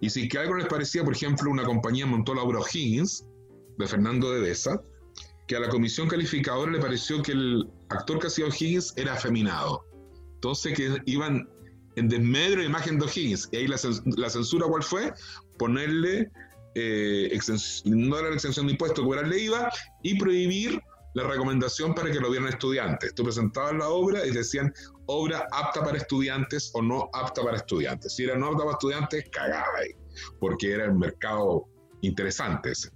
Y 0.00 0.08
si 0.08 0.28
que 0.28 0.38
algo 0.38 0.54
les 0.54 0.68
parecía, 0.68 1.02
por 1.02 1.12
ejemplo, 1.12 1.50
una 1.50 1.64
compañía 1.64 2.06
montó 2.06 2.32
la 2.32 2.42
obra 2.42 2.60
O'Higgins, 2.60 3.26
de 3.76 3.88
Fernando 3.88 4.30
de 4.30 4.40
Besa, 4.40 4.80
que 5.48 5.56
a 5.56 5.58
la 5.58 5.68
comisión 5.68 6.06
calificadora 6.06 6.70
le 6.70 6.78
pareció 6.78 7.24
que 7.24 7.32
el 7.32 7.68
actor 7.88 8.20
que 8.20 8.28
hacía 8.28 8.46
O'Higgins 8.46 8.92
era 8.94 9.14
afeminado. 9.14 9.84
Entonces 10.34 10.76
que 10.76 10.96
iban 11.06 11.48
en 11.96 12.08
desmedro 12.08 12.60
de 12.60 12.66
imagen 12.66 13.00
de 13.00 13.06
O'Higgins. 13.06 13.48
Y 13.50 13.56
ahí 13.56 13.66
la, 13.66 13.76
censura, 13.76 14.68
¿cuál 14.68 14.84
fue? 14.84 15.12
Ponerle, 15.58 16.30
eh, 16.76 17.36
no 17.84 18.16
era 18.16 18.28
la 18.28 18.36
exención 18.36 18.66
de 18.66 18.74
impuestos, 18.74 19.04
cobrarle 19.04 19.40
IVA 19.40 19.72
y 20.04 20.16
prohibir 20.20 20.80
la 21.16 21.24
recomendación 21.24 21.94
para 21.94 22.12
que 22.12 22.20
lo 22.20 22.30
vieran 22.30 22.50
estudiantes. 22.50 23.14
Tú 23.14 23.24
presentabas 23.24 23.74
la 23.76 23.88
obra 23.88 24.26
y 24.26 24.32
decían 24.32 24.70
obra 25.06 25.48
apta 25.50 25.82
para 25.82 25.96
estudiantes 25.96 26.70
o 26.74 26.82
no 26.82 27.08
apta 27.14 27.42
para 27.42 27.56
estudiantes. 27.56 28.14
Si 28.14 28.24
era 28.24 28.36
no 28.36 28.48
apta 28.48 28.58
para 28.58 28.72
estudiantes, 28.72 29.24
cagaba 29.32 29.78
ahí, 29.78 29.92
porque 30.38 30.72
era 30.72 30.84
el 30.84 30.92
mercado 30.92 31.64
interesante 32.02 32.72
ese. 32.72 32.90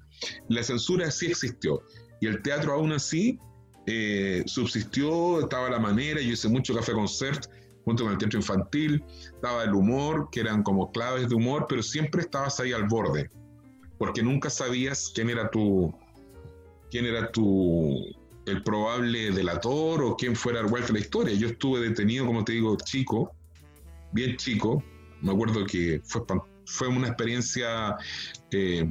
La 0.50 0.62
censura 0.62 1.10
sí 1.10 1.28
existió 1.28 1.82
y 2.20 2.26
el 2.26 2.42
teatro 2.42 2.74
aún 2.74 2.92
así 2.92 3.38
eh, 3.86 4.42
subsistió, 4.44 5.40
estaba 5.40 5.70
la 5.70 5.78
manera, 5.78 6.20
yo 6.20 6.34
hice 6.34 6.50
mucho 6.50 6.74
café 6.74 6.92
concert 6.92 7.46
junto 7.86 8.02
con 8.02 8.12
el 8.12 8.18
teatro 8.18 8.38
infantil, 8.38 9.02
estaba 9.34 9.64
el 9.64 9.72
humor, 9.72 10.28
que 10.30 10.40
eran 10.40 10.62
como 10.62 10.92
claves 10.92 11.30
de 11.30 11.36
humor, 11.36 11.64
pero 11.66 11.82
siempre 11.82 12.20
estabas 12.20 12.60
ahí 12.60 12.74
al 12.74 12.86
borde, 12.86 13.30
porque 13.96 14.22
nunca 14.22 14.50
sabías 14.50 15.10
quién 15.14 15.30
era 15.30 15.50
tu, 15.50 15.90
quién 16.90 17.06
era 17.06 17.30
tu, 17.30 18.04
el 18.46 18.62
probable 18.62 19.30
delator 19.30 20.02
o 20.02 20.16
quién 20.16 20.34
fuera 20.36 20.62
Wolf 20.62 20.88
de 20.88 20.92
la 20.94 20.98
historia. 21.00 21.34
Yo 21.34 21.48
estuve 21.48 21.80
detenido, 21.80 22.26
como 22.26 22.44
te 22.44 22.52
digo, 22.52 22.76
chico, 22.84 23.32
bien 24.12 24.36
chico, 24.36 24.82
me 25.20 25.32
acuerdo 25.32 25.64
que 25.66 26.00
fue, 26.04 26.22
fue 26.66 26.88
una 26.88 27.08
experiencia... 27.08 27.96
Eh, 28.50 28.88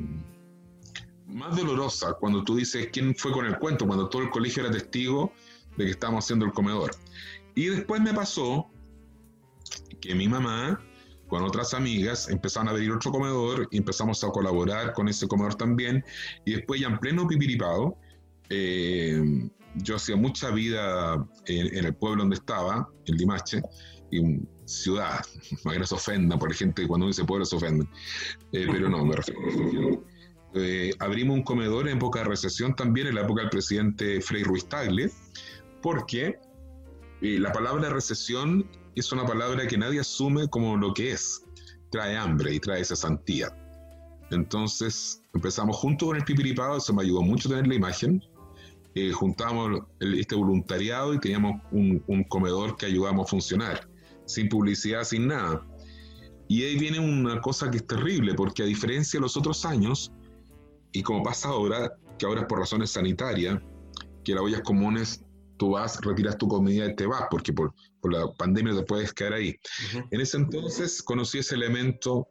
más 1.29 1.55
dolorosa 1.55 2.13
cuando 2.13 2.43
tú 2.43 2.55
dices 2.55 2.89
quién 2.91 3.15
fue 3.15 3.31
con 3.31 3.45
el 3.45 3.57
cuento, 3.59 3.85
cuando 3.85 4.09
todo 4.09 4.23
el 4.23 4.29
colegio 4.29 4.63
era 4.63 4.71
testigo 4.71 5.31
de 5.77 5.85
que 5.85 5.91
estábamos 5.91 6.25
haciendo 6.25 6.45
el 6.45 6.51
comedor. 6.51 6.91
Y 7.55 7.65
después 7.65 8.01
me 8.01 8.13
pasó 8.13 8.67
que 10.01 10.15
mi 10.15 10.27
mamá 10.27 10.81
con 11.29 11.43
otras 11.43 11.73
amigas 11.73 12.27
empezaron 12.29 12.67
a 12.67 12.71
abrir 12.71 12.91
otro 12.91 13.11
comedor 13.11 13.67
y 13.71 13.77
empezamos 13.77 14.23
a 14.23 14.29
colaborar 14.29 14.93
con 14.93 15.07
ese 15.07 15.27
comedor 15.27 15.55
también. 15.55 16.03
Y 16.45 16.55
después 16.55 16.81
ya 16.81 16.87
en 16.87 16.99
pleno 16.99 17.27
pipiripado, 17.27 17.97
eh, 18.49 19.49
yo 19.75 19.95
hacía 19.95 20.15
mucha 20.15 20.49
vida 20.49 21.25
en, 21.45 21.85
el 21.85 21.93
pueblo 21.93 22.23
donde 22.23 22.35
estaba, 22.35 22.89
en 23.05 23.15
Limache, 23.15 23.61
y 24.11 24.39
ciudad, 24.65 25.21
no 25.65 25.71
que 25.71 25.85
se 25.85 25.95
ofenda, 25.95 26.37
por 26.37 26.53
gente 26.53 26.87
cuando 26.87 27.07
dice 27.07 27.23
pueblo 27.23 27.45
se 27.45 27.55
ofende, 27.55 27.85
eh, 28.51 28.67
pero 28.71 28.89
no, 28.89 29.05
me 29.05 29.15
refiero 29.15 30.03
eh, 30.55 30.91
abrimos 30.99 31.37
un 31.37 31.43
comedor 31.43 31.87
en 31.87 31.97
época 31.97 32.19
de 32.19 32.25
recesión 32.25 32.75
también, 32.75 33.07
en 33.07 33.15
la 33.15 33.21
época 33.21 33.41
del 33.41 33.51
presidente 33.51 34.19
Frei 34.21 34.43
Ruiz 34.43 34.67
Tagle, 34.67 35.11
porque 35.81 36.39
eh, 37.21 37.39
la 37.39 37.51
palabra 37.51 37.89
recesión 37.89 38.67
es 38.95 39.11
una 39.11 39.25
palabra 39.25 39.67
que 39.67 39.77
nadie 39.77 39.99
asume 39.99 40.47
como 40.47 40.77
lo 40.77 40.93
que 40.93 41.11
es. 41.11 41.43
Trae 41.91 42.17
hambre 42.17 42.53
y 42.53 42.59
trae 42.59 42.83
cesantía. 42.83 43.49
Entonces 44.31 45.21
empezamos 45.33 45.75
junto 45.77 46.07
con 46.07 46.17
el 46.17 46.23
pipiripado, 46.23 46.77
eso 46.77 46.93
me 46.93 47.03
ayudó 47.03 47.21
mucho 47.21 47.49
a 47.49 47.51
tener 47.51 47.67
la 47.67 47.75
imagen. 47.75 48.23
Eh, 48.95 49.11
juntamos 49.11 49.81
este 49.99 50.35
voluntariado 50.35 51.13
y 51.13 51.19
teníamos 51.19 51.61
un, 51.71 52.03
un 52.07 52.23
comedor 52.25 52.75
que 52.75 52.87
ayudábamos 52.87 53.27
a 53.27 53.29
funcionar, 53.29 53.89
sin 54.25 54.49
publicidad, 54.49 55.03
sin 55.03 55.27
nada. 55.27 55.65
Y 56.47 56.63
ahí 56.63 56.77
viene 56.77 56.99
una 56.99 57.39
cosa 57.41 57.69
que 57.69 57.77
es 57.77 57.87
terrible, 57.87 58.33
porque 58.33 58.63
a 58.63 58.65
diferencia 58.65 59.19
de 59.19 59.21
los 59.21 59.37
otros 59.37 59.65
años, 59.65 60.11
y 60.91 61.03
como 61.03 61.21
pasa 61.21 61.49
ahora, 61.49 61.93
que 62.17 62.25
ahora 62.25 62.41
es 62.41 62.47
por 62.47 62.59
razones 62.59 62.89
sanitarias, 62.89 63.59
que 64.23 64.33
las 64.33 64.43
ollas 64.43 64.61
comunes 64.61 65.23
tú 65.57 65.71
vas, 65.71 65.99
retiras 66.01 66.37
tu 66.37 66.47
comida 66.47 66.87
y 66.87 66.95
te 66.95 67.05
vas, 67.05 67.25
porque 67.29 67.53
por, 67.53 67.73
por 68.01 68.13
la 68.13 68.31
pandemia 68.33 68.75
te 68.75 68.83
puedes 68.83 69.13
quedar 69.13 69.33
ahí. 69.33 69.59
En 70.11 70.21
ese 70.21 70.37
entonces 70.37 71.01
conocí 71.01 71.39
ese 71.39 71.55
elemento 71.55 72.27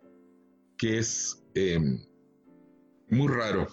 que 0.76 0.98
es 0.98 1.42
em, 1.54 2.04
muy 3.08 3.28
raro. 3.28 3.66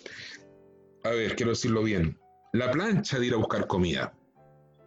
A 1.03 1.09
ver, 1.09 1.35
quiero 1.35 1.51
decirlo 1.51 1.83
bien. 1.83 2.17
La 2.53 2.71
plancha 2.71 3.19
de 3.19 3.27
ir 3.27 3.33
a 3.33 3.37
buscar 3.37 3.67
comida. 3.67 4.13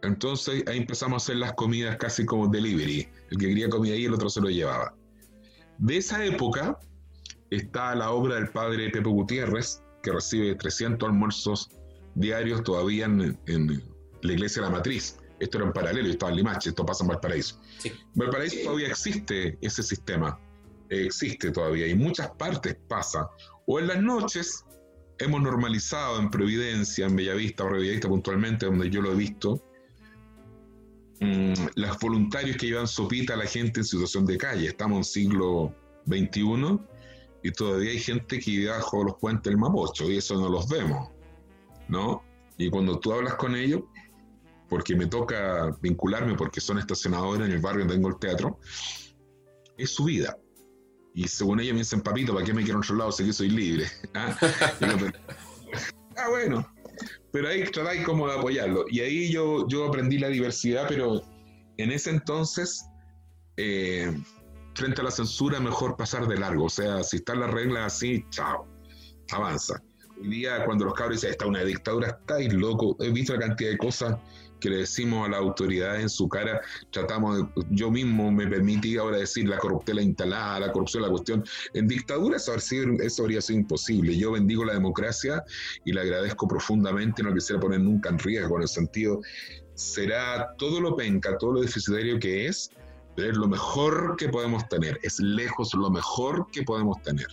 Entonces 0.01 0.63
ahí 0.67 0.77
empezamos 0.77 1.23
a 1.23 1.25
hacer 1.25 1.37
las 1.37 1.53
comidas 1.53 1.97
casi 1.97 2.25
como 2.25 2.47
delivery. 2.47 3.07
El 3.31 3.37
que 3.37 3.47
quería 3.47 3.69
comida 3.69 3.93
ahí, 3.93 4.05
el 4.05 4.13
otro 4.13 4.29
se 4.29 4.41
lo 4.41 4.49
llevaba. 4.49 4.95
De 5.77 5.97
esa 5.97 6.23
época 6.25 6.77
está 7.49 7.95
la 7.95 8.11
obra 8.11 8.35
del 8.35 8.49
padre 8.49 8.89
Pepe 8.89 9.09
Gutiérrez, 9.09 9.81
que 10.03 10.11
recibe 10.11 10.55
300 10.55 11.09
almuerzos 11.09 11.69
diarios 12.15 12.63
todavía 12.63 13.05
en, 13.05 13.37
la 14.21 14.33
iglesia 14.33 14.61
de 14.61 14.69
la 14.69 14.75
matriz. 14.75 15.17
Esto 15.39 15.57
era 15.57 15.67
en 15.67 15.73
paralelo, 15.73 16.09
estaba 16.09 16.31
en 16.31 16.37
Limache, 16.37 16.69
esto 16.69 16.85
pasa 16.85 17.03
en 17.03 17.09
Valparaíso. 17.09 17.59
Sí. 17.79 17.91
Valparaíso 18.15 18.57
todavía 18.63 18.87
existe 18.87 19.57
ese 19.61 19.83
sistema, 19.83 20.39
existe 20.89 21.51
todavía, 21.51 21.87
y 21.87 21.91
en 21.91 21.99
muchas 21.99 22.29
partes 22.31 22.77
pasa. 22.87 23.29
O 23.65 23.79
en 23.79 23.87
las 23.87 24.01
noches 24.01 24.65
hemos 25.19 25.41
normalizado 25.41 26.19
en 26.19 26.29
Providencia, 26.29 27.05
en 27.05 27.15
Bellavista 27.15 27.63
o 27.63 27.71
Bellavista 27.71 28.07
puntualmente, 28.07 28.65
donde 28.65 28.89
yo 28.89 29.01
lo 29.01 29.11
he 29.11 29.15
visto, 29.15 29.63
mm, 31.19 31.53
los 31.75 31.99
voluntarios 31.99 32.57
que 32.57 32.67
llevan 32.67 32.87
sopita 32.87 33.33
a 33.33 33.37
la 33.37 33.45
gente 33.45 33.81
en 33.81 33.85
situación 33.85 34.25
de 34.25 34.37
calle. 34.37 34.67
Estamos 34.67 34.97
en 34.97 35.03
siglo 35.03 35.75
XXI 36.07 36.79
y 37.43 37.51
todavía 37.51 37.91
hay 37.91 37.99
gente 37.99 38.39
que 38.39 38.51
vive 38.51 38.69
bajo 38.69 39.03
los 39.03 39.15
puentes 39.15 39.43
del 39.51 39.57
Mapocho 39.57 40.09
y 40.09 40.17
eso 40.17 40.39
no 40.39 40.49
los 40.49 40.67
vemos, 40.67 41.09
¿no? 41.87 42.23
Y 42.57 42.69
cuando 42.69 42.99
tú 42.99 43.13
hablas 43.13 43.35
con 43.35 43.55
ellos, 43.55 43.83
porque 44.69 44.95
me 44.95 45.07
toca 45.07 45.75
vincularme 45.81 46.35
porque 46.35 46.61
son 46.61 46.77
estacionadores 46.77 47.47
en 47.47 47.53
el 47.53 47.59
barrio 47.59 47.81
donde 47.81 47.95
tengo 47.95 48.09
el 48.09 48.19
teatro, 48.19 48.59
es 49.77 49.89
su 49.89 50.05
vida. 50.05 50.37
Y 51.13 51.27
según 51.27 51.59
ellos 51.59 51.73
me 51.73 51.79
dicen, 51.79 52.01
papito, 52.01 52.33
¿para 52.33 52.45
qué 52.45 52.53
me 52.53 52.63
quiero 52.63 52.79
otro 52.79 52.95
lado 52.95 53.11
si 53.11 53.25
que 53.25 53.33
soy 53.33 53.49
libre? 53.49 53.87
ah, 54.13 54.37
ah 56.17 56.29
bueno, 56.29 56.71
pero 57.31 57.49
ahí 57.49 57.63
tratáis 57.63 58.05
como 58.05 58.27
de 58.27 58.37
apoyarlo. 58.37 58.85
Y 58.89 58.99
ahí 59.01 59.31
yo, 59.31 59.67
yo 59.67 59.85
aprendí 59.87 60.19
la 60.19 60.29
diversidad, 60.29 60.85
pero 60.87 61.21
en 61.77 61.91
ese 61.91 62.11
entonces... 62.11 62.85
Eh, 63.57 64.13
frente 64.79 65.01
a 65.01 65.03
la 65.03 65.11
censura 65.11 65.59
mejor 65.59 65.95
pasar 65.97 66.27
de 66.27 66.37
largo. 66.37 66.65
O 66.65 66.69
sea, 66.69 67.03
si 67.03 67.17
están 67.17 67.41
las 67.41 67.51
reglas 67.51 67.93
así, 67.93 68.25
chao, 68.29 68.65
avanza. 69.31 69.81
Hoy 70.19 70.29
día 70.29 70.65
cuando 70.65 70.85
los 70.85 70.93
cabros 70.93 71.17
dicen, 71.17 71.31
está 71.31 71.45
una 71.45 71.63
dictadura, 71.63 72.17
estáis 72.21 72.53
loco. 72.53 72.95
He 72.99 73.11
visto 73.11 73.33
la 73.33 73.39
cantidad 73.39 73.71
de 73.71 73.77
cosas 73.77 74.17
que 74.59 74.69
le 74.69 74.77
decimos 74.77 75.27
a 75.27 75.31
la 75.31 75.37
autoridad 75.37 75.99
en 75.99 76.09
su 76.09 76.27
cara, 76.27 76.61
tratamos 76.91 77.37
de, 77.37 77.65
yo 77.71 77.89
mismo 77.91 78.31
me 78.31 78.47
permití 78.47 78.97
ahora 78.97 79.17
decir 79.17 79.47
la 79.47 79.57
corruptela 79.57 80.01
instalada, 80.01 80.59
la 80.59 80.71
corrupción, 80.71 81.03
la 81.03 81.09
cuestión. 81.09 81.43
En 81.73 81.87
dictadura 81.87 82.37
eso, 82.37 82.53
eso 82.55 83.23
habría 83.23 83.41
sido 83.41 83.59
imposible. 83.59 84.17
Yo 84.17 84.31
bendigo 84.31 84.65
la 84.65 84.73
democracia 84.73 85.43
y 85.85 85.93
la 85.93 86.01
agradezco 86.01 86.47
profundamente, 86.47 87.23
no 87.23 87.33
quisiera 87.33 87.59
poner 87.59 87.81
nunca 87.81 88.09
en 88.09 88.19
riesgo 88.19 88.57
en 88.57 88.61
el 88.63 88.67
sentido, 88.67 89.21
será 89.75 90.55
todo 90.57 90.81
lo 90.81 90.95
penca, 90.95 91.37
todo 91.37 91.53
lo 91.53 91.61
deficitario 91.61 92.19
que 92.19 92.47
es, 92.47 92.71
es 93.17 93.37
lo 93.37 93.47
mejor 93.47 94.15
que 94.17 94.29
podemos 94.29 94.67
tener, 94.69 94.99
es 95.03 95.19
lejos 95.19 95.73
lo 95.73 95.89
mejor 95.89 96.47
que 96.51 96.63
podemos 96.63 97.01
tener, 97.01 97.27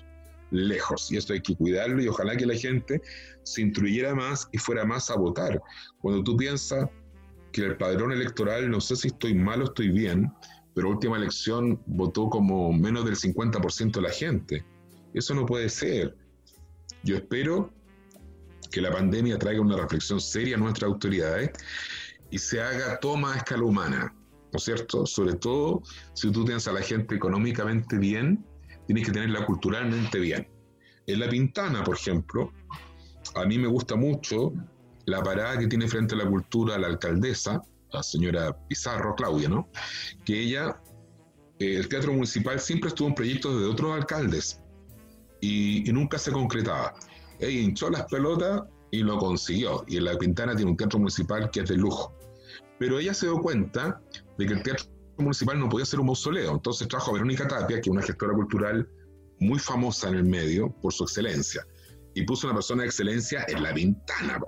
lejos. 0.51 1.11
Y 1.11 1.16
esto 1.16 1.33
hay 1.33 1.41
que 1.41 1.57
cuidarlo 1.57 2.03
y 2.03 2.09
ojalá 2.09 2.37
que 2.37 2.47
la 2.47 2.55
gente 2.55 3.01
se 3.43 3.62
instruyera 3.62 4.14
más 4.14 4.49
y 4.53 4.59
fuera 4.59 4.85
más 4.85 5.11
a 5.11 5.16
votar. 5.16 5.61
Cuando 6.01 6.22
tú 6.22 6.37
piensas 6.37 6.89
que 7.57 7.65
el 7.65 7.77
padrón 7.78 8.12
electoral, 8.12 8.70
no 8.70 8.83
sé 8.83 8.97
si 8.97 9.09
estoy 9.09 9.35
mal 9.35 9.62
o 9.62 9.65
estoy 9.65 9.89
bien, 9.89 10.31
pero 10.74 10.91
última 10.91 11.16
elección 11.16 11.81
votó 11.87 12.28
como 12.28 12.70
menos 12.70 13.07
del 13.07 13.16
50% 13.16 13.93
de 13.93 14.03
la 14.03 14.11
gente. 14.11 14.65
Eso 15.15 15.35
no 15.35 15.47
puede 15.47 15.70
ser. 15.70 16.15
Yo 17.03 17.16
espero 17.16 17.73
que 18.70 18.83
la 18.83 18.93
pandemia 18.93 19.39
traiga 19.39 19.62
una 19.62 19.78
reflexión 19.78 20.20
seria 20.20 20.57
a 20.57 20.59
nuestras 20.59 20.91
autoridades 20.91 21.51
y 22.31 22.37
se 22.39 22.61
haga 22.61 23.01
toma 23.01 23.33
a 23.33 23.37
escala 23.39 23.62
humana 23.62 24.15
¿no 24.53 24.59
es 24.59 24.65
cierto? 24.65 25.07
Sobre 25.07 25.35
todo 25.37 25.83
si 26.12 26.31
tú 26.31 26.45
tienes 26.45 26.69
a 26.69 26.73
la 26.73 26.83
gente 26.83 27.15
económicamente 27.15 27.97
bien, 27.97 28.45
tienes 28.87 29.07
que 29.07 29.12
tenerla 29.12 29.47
culturalmente 29.47 30.19
bien. 30.19 30.47
En 31.07 31.20
La 31.20 31.28
Pintana, 31.31 31.83
por 31.85 31.97
ejemplo, 31.97 32.53
a 33.35 33.47
mí 33.47 33.59
me 33.59 33.66
gusta 33.66 33.97
mucho 33.97 34.53
la 35.07 35.23
parada 35.23 35.59
que 35.59 35.69
tiene 35.69 35.89
frente 35.89 36.15
a 36.15 36.19
la 36.19 36.28
cultura 36.28 36.78
la 36.78 36.89
alcaldesa, 36.89 37.62
la 37.93 38.03
señora 38.03 38.57
Pizarro, 38.69 39.15
Claudia, 39.15 39.49
¿no? 39.49 39.70
Que 40.24 40.43
ella, 40.43 40.81
eh, 41.59 41.77
el 41.77 41.89
teatro 41.89 42.12
municipal 42.12 42.61
siempre 42.61 42.89
estuvo 42.89 43.09
en 43.09 43.15
proyectos 43.15 43.59
de 43.61 43.66
otros 43.66 43.95
alcaldes 43.95 44.61
y, 45.41 45.85
nunca 45.93 46.19
se 46.19 46.33
concretaba. 46.33 46.95
Ella 47.39 47.61
hinchó 47.61 47.89
las 47.89 48.05
pelotas 48.07 48.62
y 48.91 48.99
lo 48.99 49.19
consiguió. 49.19 49.85
Y 49.87 49.99
en 49.99 50.05
La 50.05 50.19
Pintana 50.19 50.57
tiene 50.57 50.73
un 50.73 50.77
teatro 50.77 50.99
municipal 50.99 51.51
que 51.51 51.61
es 51.61 51.69
de 51.69 51.77
lujo. 51.77 52.12
Pero 52.78 52.99
ella 52.99 53.15
se 53.15 53.27
dio 53.27 53.41
cuenta 53.41 54.01
de 54.39 54.47
que 54.47 54.53
el 54.55 54.62
teatro 54.62 54.87
municipal 55.19 55.59
no 55.59 55.69
podía 55.69 55.87
ser 55.87 56.01
un 56.01 56.07
mausoleo. 56.07 56.53
Entonces 56.53 56.89
trajo 56.89 57.11
a 57.11 57.15
Verónica 57.15 57.47
Tapia, 57.47 57.77
que 57.77 57.89
es 57.89 57.89
una 57.89 58.03
gestora 58.03 58.35
cultural 58.35 58.89
muy 59.39 59.59
famosa 59.59 60.09
en 60.09 60.16
el 60.16 60.24
medio 60.24 60.70
por 60.83 60.93
su 60.93 61.05
excelencia, 61.05 61.66
y 62.15 62.23
puso 62.24 62.47
una 62.47 62.55
persona 62.55 62.83
de 62.83 62.89
excelencia 62.89 63.45
en 63.49 63.62
la 63.62 63.73
ventana. 63.73 64.41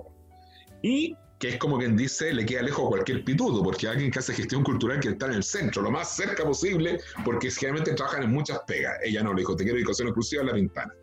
Y 0.81 1.15
que 1.39 1.49
es 1.49 1.57
como 1.57 1.77
quien 1.77 1.95
dice, 1.95 2.33
le 2.33 2.45
queda 2.45 2.61
lejos 2.61 2.89
cualquier 2.89 3.23
pituto, 3.23 3.63
porque 3.63 3.87
alguien 3.87 4.11
que 4.11 4.19
hace 4.19 4.33
gestión 4.33 4.61
cultural 4.61 4.99
que 4.99 5.09
está 5.09 5.27
en 5.27 5.33
el 5.33 5.43
centro, 5.43 5.81
lo 5.81 5.89
más 5.89 6.15
cerca 6.15 6.43
posible, 6.43 6.99
porque 7.23 7.49
generalmente 7.49 7.93
trabajan 7.93 8.23
en 8.23 8.31
muchas 8.31 8.59
pegas. 8.67 8.97
Ella 9.03 9.23
no 9.23 9.33
le 9.33 9.41
dijo, 9.41 9.55
te 9.55 9.63
quiero 9.63 9.79
educación 9.79 10.09
exclusiva 10.09 10.43
a 10.43 10.45
la 10.47 10.53
ventana. 10.53 10.93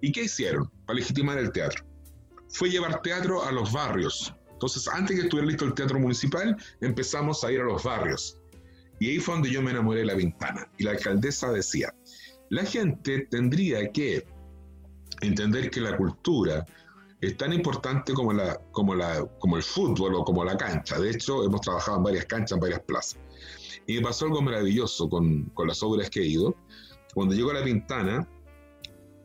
¿Y 0.00 0.10
qué 0.10 0.24
hicieron 0.24 0.68
para 0.84 0.98
legitimar 0.98 1.38
el 1.38 1.52
teatro? 1.52 1.84
Fue 2.50 2.70
llevar 2.70 3.02
teatro 3.02 3.44
a 3.44 3.52
los 3.52 3.72
barrios. 3.72 4.34
Entonces, 4.52 4.88
antes 4.88 5.16
que 5.16 5.22
estuviera 5.22 5.46
listo 5.46 5.64
el 5.64 5.74
teatro 5.74 6.00
municipal, 6.00 6.56
empezamos 6.80 7.44
a 7.44 7.52
ir 7.52 7.60
a 7.60 7.64
los 7.64 7.84
barrios. 7.84 8.40
Y 8.98 9.10
ahí 9.10 9.18
fue 9.20 9.34
donde 9.34 9.50
yo 9.50 9.62
me 9.62 9.70
enamoré 9.70 10.00
de 10.00 10.06
la 10.06 10.14
ventana. 10.14 10.68
Y 10.76 10.84
la 10.84 10.92
alcaldesa 10.92 11.52
decía, 11.52 11.94
la 12.50 12.64
gente 12.64 13.28
tendría 13.30 13.92
que 13.92 14.26
entender 15.20 15.70
que 15.70 15.80
la 15.80 15.96
cultura 15.96 16.64
es 17.20 17.36
tan 17.36 17.52
importante 17.52 18.12
como, 18.12 18.32
la, 18.32 18.60
como, 18.72 18.94
la, 18.94 19.24
como 19.38 19.56
el 19.56 19.62
fútbol 19.62 20.14
o 20.14 20.24
como 20.24 20.44
la 20.44 20.56
cancha. 20.56 20.98
De 20.98 21.10
hecho, 21.10 21.44
hemos 21.44 21.60
trabajado 21.60 21.98
en 21.98 22.04
varias 22.04 22.26
canchas, 22.26 22.52
en 22.52 22.60
varias 22.60 22.80
plazas. 22.80 23.18
Y 23.86 23.96
me 23.96 24.02
pasó 24.02 24.26
algo 24.26 24.42
maravilloso 24.42 25.08
con, 25.08 25.46
con 25.54 25.66
las 25.66 25.82
obras 25.82 26.10
que 26.10 26.20
he 26.20 26.26
ido. 26.26 26.54
Cuando 27.14 27.34
llego 27.34 27.50
a 27.50 27.54
la 27.54 27.64
Pintana, 27.64 28.28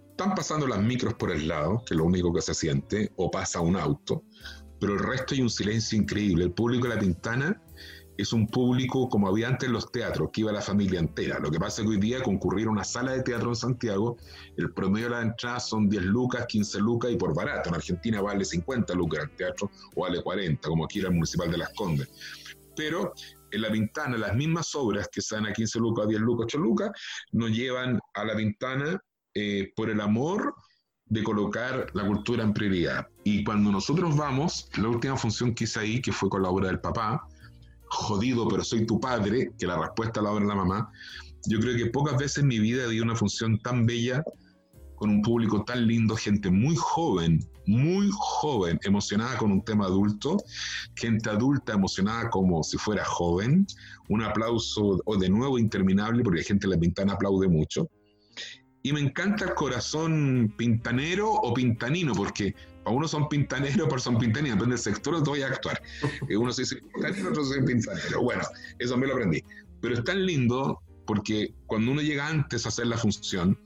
están 0.10 0.36
pasando 0.36 0.68
las 0.68 0.82
micros 0.82 1.14
por 1.16 1.32
el 1.32 1.48
lado, 1.48 1.84
que 1.86 1.94
es 1.94 1.98
lo 1.98 2.06
único 2.06 2.34
que 2.34 2.42
se 2.42 2.54
siente, 2.54 3.12
o 3.16 3.30
pasa 3.30 3.60
un 3.60 3.76
auto, 3.76 4.24
pero 4.80 4.94
el 4.94 5.00
resto 5.00 5.34
hay 5.36 5.42
un 5.42 5.50
silencio 5.50 6.00
increíble. 6.00 6.46
El 6.46 6.52
público 6.52 6.88
de 6.88 6.96
la 6.96 7.00
Pintana 7.00 7.63
es 8.24 8.34
un 8.34 8.48
público 8.48 9.10
como 9.10 9.28
había 9.28 9.48
antes 9.48 9.68
en 9.68 9.74
los 9.74 9.92
teatros, 9.92 10.30
que 10.32 10.42
iba 10.42 10.52
la 10.52 10.62
familia 10.62 11.00
entera. 11.00 11.40
Lo 11.40 11.52
que 11.52 11.60
pasa 11.60 11.82
es 11.82 11.88
que 11.88 11.94
hoy 11.94 12.00
día 12.00 12.24
concurrir 12.24 12.68
a 12.68 12.72
una 12.72 12.84
sala 12.84 13.12
de 13.12 13.22
teatro 13.22 13.50
en 13.50 13.56
Santiago, 13.56 14.18
el 14.58 14.74
promedio 14.74 15.10
de 15.10 15.16
la 15.16 15.22
entrada 15.22 15.60
son 15.60 15.90
10 15.90 16.04
lucas, 16.04 16.46
15 16.48 16.80
lucas 16.80 17.12
y 17.12 17.18
por 17.18 17.36
barato. 17.36 17.70
En 17.70 17.76
Argentina 17.76 18.22
vale 18.22 18.46
50 18.46 18.94
lucas 18.94 19.24
el 19.24 19.36
teatro 19.36 19.70
o 19.96 20.02
vale 20.02 20.24
40, 20.24 20.68
como 20.68 20.86
aquí 20.86 21.00
era 21.00 21.10
el 21.10 21.16
Municipal 21.16 21.52
de 21.52 21.58
Las 21.58 21.70
Condes. 21.74 22.10
Pero 22.76 23.14
en 23.52 23.62
la 23.62 23.70
ventana, 23.70 24.18
las 24.18 24.36
mismas 24.36 24.74
obras 24.74 25.10
que 25.12 25.20
están 25.20 25.46
a 25.46 25.54
15 25.54 25.80
lucas, 25.80 26.08
10 26.08 26.22
lucas, 26.22 26.46
8 26.46 26.58
lucas, 26.58 26.92
nos 27.34 27.52
llevan 27.52 28.00
a 28.14 28.26
la 28.26 28.36
ventana 28.36 29.00
eh, 29.36 29.72
por 29.76 29.90
el 29.90 30.02
amor 30.02 30.56
de 31.06 31.24
colocar 31.24 31.88
la 31.94 32.08
cultura 32.08 32.44
en 32.44 32.54
prioridad. 32.54 33.08
Y 33.24 33.44
cuando 33.44 33.72
nosotros 33.72 34.16
vamos, 34.16 34.70
la 34.78 34.88
última 34.88 35.18
función 35.18 35.54
que 35.54 35.66
hice 35.66 35.80
ahí, 35.80 36.02
que 36.02 36.12
fue 36.12 36.30
con 36.30 36.42
la 36.42 36.50
obra 36.50 36.68
del 36.68 36.80
papá, 36.80 37.28
jodido, 37.94 38.48
pero 38.48 38.64
soy 38.64 38.86
tu 38.86 39.00
padre, 39.00 39.52
que 39.58 39.68
la 39.68 39.80
respuesta 39.80 40.22
la 40.22 40.32
obra 40.32 40.46
la 40.46 40.56
mamá, 40.56 40.92
yo 41.48 41.60
creo 41.60 41.76
que 41.76 41.88
pocas 41.88 42.18
veces 42.18 42.40
en 42.40 42.48
mi 42.48 42.60
vida 42.60 42.88
di 42.88 43.00
una 43.00 43.16
función 43.16 43.60
tan 43.60 43.86
bella 43.86 44.24
con 44.96 45.10
un 45.10 45.22
público 45.22 45.64
tan 45.66 45.86
lindo, 45.86 46.16
gente 46.16 46.50
muy 46.50 46.76
joven, 46.78 47.40
muy 47.66 48.10
joven, 48.12 48.80
emocionada 48.84 49.38
con 49.38 49.52
un 49.52 49.64
tema 49.64 49.86
adulto, 49.86 50.38
gente 50.96 51.30
adulta 51.30 51.74
emocionada 51.74 52.30
como 52.30 52.64
si 52.64 52.78
fuera 52.78 53.04
joven, 53.04 53.66
un 54.10 54.24
aplauso 54.24 55.02
o 55.06 55.18
de 55.18 55.30
nuevo 55.30 55.60
interminable 55.60 56.24
porque 56.24 56.40
la 56.40 56.46
gente 56.46 56.68
en 56.68 56.72
la 56.72 56.78
pintana 56.78 57.14
aplaude 57.14 57.48
mucho. 57.48 57.90
Y 58.82 58.92
me 58.92 59.00
encanta 59.00 59.46
el 59.46 59.54
corazón 59.54 60.54
pintanero 60.58 61.32
o 61.32 61.54
pintanino, 61.54 62.14
porque 62.14 62.54
para 62.84 62.96
uno 62.96 63.08
son 63.08 63.30
pintaneros, 63.30 63.88
para 63.88 64.02
son 64.02 64.18
pintaninos, 64.18 64.58
depende 64.58 64.76
del 64.76 64.84
sector 64.84 65.16
donde 65.16 65.30
voy 65.30 65.42
a 65.42 65.48
actuar. 65.48 65.82
Eh, 66.28 66.38
uno 66.38 66.52
se 66.52 66.64
dice 66.64 66.78
pintanero, 66.94 67.30
otro 67.30 67.46
se 67.46 67.56
dice 67.56 67.66
pintanero. 67.66 68.22
Bueno, 68.22 68.44
eso 68.80 68.98
me 68.98 69.08
lo 69.08 69.14
aprendí. 69.14 69.44
Pero 69.82 69.96
es 69.96 70.04
tan 70.04 70.26
lindo 70.26 70.82
porque 71.06 71.54
cuando 71.68 71.92
uno 71.92 72.02
llega 72.02 72.28
antes 72.28 72.66
a 72.66 72.70
hacer 72.70 72.88
la 72.88 72.98
función, 72.98 73.58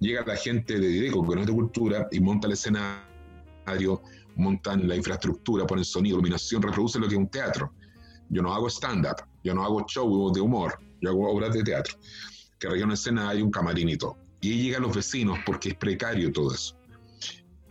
llega 0.00 0.24
la 0.26 0.36
gente 0.36 0.78
de 0.78 0.88
Dideco, 0.88 1.26
que 1.26 1.34
no 1.34 1.40
es 1.40 1.46
de 1.46 1.52
cultura, 1.52 2.08
y 2.10 2.20
monta 2.20 2.46
el 2.46 2.54
escenario, 2.54 4.02
montan 4.36 4.86
la 4.88 4.96
infraestructura, 4.96 5.66
ponen 5.66 5.84
sonido, 5.84 6.16
iluminación, 6.16 6.62
reproduce 6.62 6.98
lo 6.98 7.08
que 7.08 7.14
es 7.14 7.18
un 7.18 7.28
teatro. 7.28 7.72
Yo 8.28 8.42
no 8.42 8.54
hago 8.54 8.68
stand-up, 8.68 9.16
yo 9.44 9.54
no 9.54 9.64
hago 9.64 9.84
show 9.86 10.32
de 10.32 10.40
humor, 10.40 10.78
yo 11.00 11.10
hago 11.10 11.30
obras 11.30 11.54
de 11.54 11.62
teatro, 11.62 11.96
que 12.58 12.68
un 12.68 12.92
escenario, 12.92 13.44
un 13.44 13.50
camarín 13.50 13.88
y 13.88 13.96
todo. 13.96 14.18
Y 14.40 14.52
ahí 14.52 14.62
llegan 14.64 14.82
los 14.82 14.94
vecinos 14.94 15.38
porque 15.46 15.70
es 15.70 15.74
precario 15.76 16.32
todo 16.32 16.52
eso. 16.52 16.75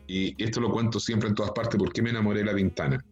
Y 0.08 0.42
esto 0.44 0.62
lo 0.62 0.72
cuento 0.72 1.00
siempre 1.00 1.30
en 1.30 1.36
todas 1.36 1.52
partes 1.52 1.78
porque 1.80 2.02
me 2.02 2.12
enamoré 2.12 2.40
de 2.40 2.46
la 2.46 2.54
ventana. 2.54 3.04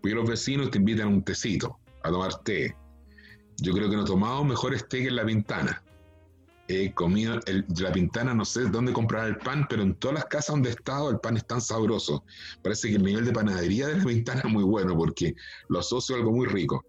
Porque 0.00 0.14
los 0.14 0.28
vecinos 0.28 0.70
te 0.70 0.78
invitan 0.78 1.06
a 1.06 1.10
un 1.10 1.22
tecito, 1.22 1.78
a 2.02 2.10
tomar 2.10 2.42
té. 2.42 2.74
Yo 3.58 3.72
creo 3.72 3.88
que 3.88 3.96
no 3.96 4.02
he 4.02 4.06
tomado 4.06 4.44
mejores 4.44 4.88
té 4.88 5.02
que 5.02 5.08
en 5.08 5.16
la 5.16 5.24
ventana. 5.24 5.82
He 6.68 6.92
comido 6.92 7.38
la 7.78 7.90
ventana, 7.90 8.34
no 8.34 8.44
sé 8.44 8.64
dónde 8.64 8.92
comprar 8.92 9.28
el 9.28 9.36
pan, 9.36 9.66
pero 9.68 9.82
en 9.82 9.94
todas 9.94 10.16
las 10.16 10.24
casas 10.24 10.54
donde 10.54 10.70
he 10.70 10.72
estado 10.72 11.10
el 11.10 11.20
pan 11.20 11.36
es 11.36 11.46
tan 11.46 11.60
sabroso. 11.60 12.24
Parece 12.62 12.88
que 12.88 12.96
el 12.96 13.04
nivel 13.04 13.24
de 13.24 13.32
panadería 13.32 13.86
de 13.86 13.98
la 13.98 14.04
ventana 14.04 14.42
es 14.44 14.50
muy 14.50 14.64
bueno 14.64 14.96
porque 14.96 15.34
lo 15.68 15.78
asocio 15.78 16.16
a 16.16 16.18
algo 16.18 16.32
muy 16.32 16.48
rico. 16.48 16.84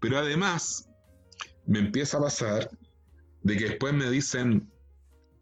Pero 0.00 0.18
además, 0.18 0.90
me 1.66 1.78
empieza 1.78 2.18
a 2.18 2.22
pasar 2.22 2.70
de 3.42 3.56
que 3.56 3.64
después 3.70 3.94
me 3.94 4.10
dicen, 4.10 4.70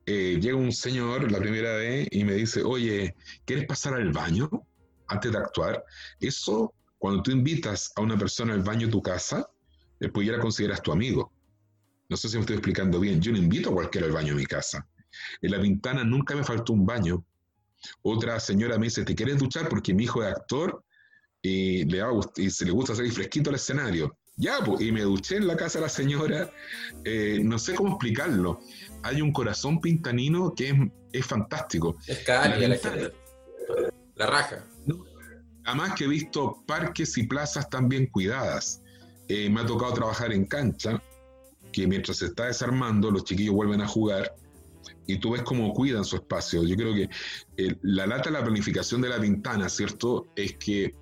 eh, 0.05 0.39
llega 0.41 0.57
un 0.57 0.73
señor 0.73 1.31
la 1.31 1.39
primera 1.39 1.77
vez 1.77 2.09
y 2.11 2.25
me 2.25 2.35
dice, 2.35 2.63
oye, 2.63 3.15
¿quieres 3.45 3.67
pasar 3.67 3.95
al 3.95 4.13
baño 4.13 4.51
antes 5.07 5.31
de 5.31 5.39
actuar? 5.39 5.85
Eso, 6.19 6.75
cuando 6.99 7.23
tú 7.23 7.31
invitas 7.31 7.93
a 7.97 8.01
una 8.01 8.19
persona 8.19 8.53
al 8.53 8.63
baño 8.63 8.87
de 8.87 8.93
tu 8.93 9.03
casa, 9.03 9.49
después 10.01 10.27
ya 10.27 10.33
la 10.33 10.41
consideras 10.41 10.83
tu 10.83 10.93
amigo. 10.93 11.33
No 12.09 12.17
sé 12.17 12.29
si 12.29 12.37
me 12.37 12.41
estoy 12.41 12.57
explicando 12.57 12.99
bien. 12.99 13.21
Yo 13.21 13.33
no 13.33 13.39
invito 13.39 13.71
a 13.71 13.75
cualquiera 13.75 14.07
al 14.07 14.13
baño 14.13 14.35
de 14.35 14.41
mi 14.41 14.47
casa. 14.47 14.87
En 15.41 15.51
la 15.51 15.59
ventana 15.59 16.05
nunca 16.05 16.35
me 16.35 16.43
faltó 16.43 16.73
un 16.73 16.85
baño. 16.85 17.25
Otra 18.03 18.39
señora 18.41 18.79
me 18.79 18.87
dice, 18.87 19.05
¿te 19.05 19.15
quieres 19.15 19.39
duchar? 19.39 19.69
Porque 19.69 19.95
mi 19.95 20.05
hijo 20.05 20.23
es 20.23 20.35
actor 20.35 20.85
y, 21.41 21.85
le 21.85 22.03
y 22.37 22.51
se 22.51 22.65
le 22.65 22.71
gusta 22.73 22.93
hacer 22.93 23.11
fresquito 23.13 23.51
al 23.51 23.57
escenario. 23.57 24.19
Ya, 24.37 24.61
pues, 24.65 24.81
y 24.81 24.91
me 24.91 25.03
duché 25.03 25.37
en 25.37 25.47
la 25.47 25.57
casa 25.57 25.79
de 25.79 25.85
la 25.85 25.89
señora. 25.89 26.51
Eh, 27.05 27.41
no 27.45 27.59
sé 27.59 27.75
cómo 27.75 27.91
explicarlo 27.91 28.61
hay 29.03 29.21
un 29.21 29.33
corazón 29.33 29.81
pintanino 29.81 30.55
que 30.55 30.71
es, 30.71 30.75
es 31.13 31.27
fantástico. 31.27 31.97
Es 32.07 32.27
la, 32.27 32.43
gente. 32.43 33.13
La 34.17 34.27
raja. 34.27 34.65
Además 35.65 35.95
que 35.97 36.05
he 36.05 36.09
visto 36.09 36.63
parques 36.67 37.17
y 37.19 37.27
plazas 37.27 37.69
tan 37.71 37.89
bien 37.89 38.07
cuidadas. 38.07 38.83
Eh, 39.29 39.49
me 39.49 39.61
ha 39.61 39.67
tocado 39.67 39.95
trabajar 39.95 40.33
en 40.33 40.47
cancha, 40.47 41.01
que 41.73 41.87
mientras 41.87 42.19
se 42.19 42.27
está 42.27 42.47
desarmando, 42.47 43.11
los 43.11 43.25
chiquillos 43.25 43.55
vuelven 43.55 43.81
a 43.81 43.89
jugar 43.89 44.35
y 45.07 45.19
tú 45.19 45.33
ves 45.33 45.43
cómo 45.43 45.73
cuidan 45.73 46.05
su 46.05 46.17
espacio. 46.17 46.65
Yo 46.65 46.77
creo 46.77 46.95
que 46.95 47.09
eh, 47.57 47.77
la 47.83 48.07
lata 48.07 48.31
de 48.31 48.39
la 48.39 48.45
planificación 48.45 49.01
de 49.01 49.09
la 49.09 49.19
ventana, 49.19 49.69
¿cierto? 49.69 50.27
Es 50.37 50.57
que 50.57 50.95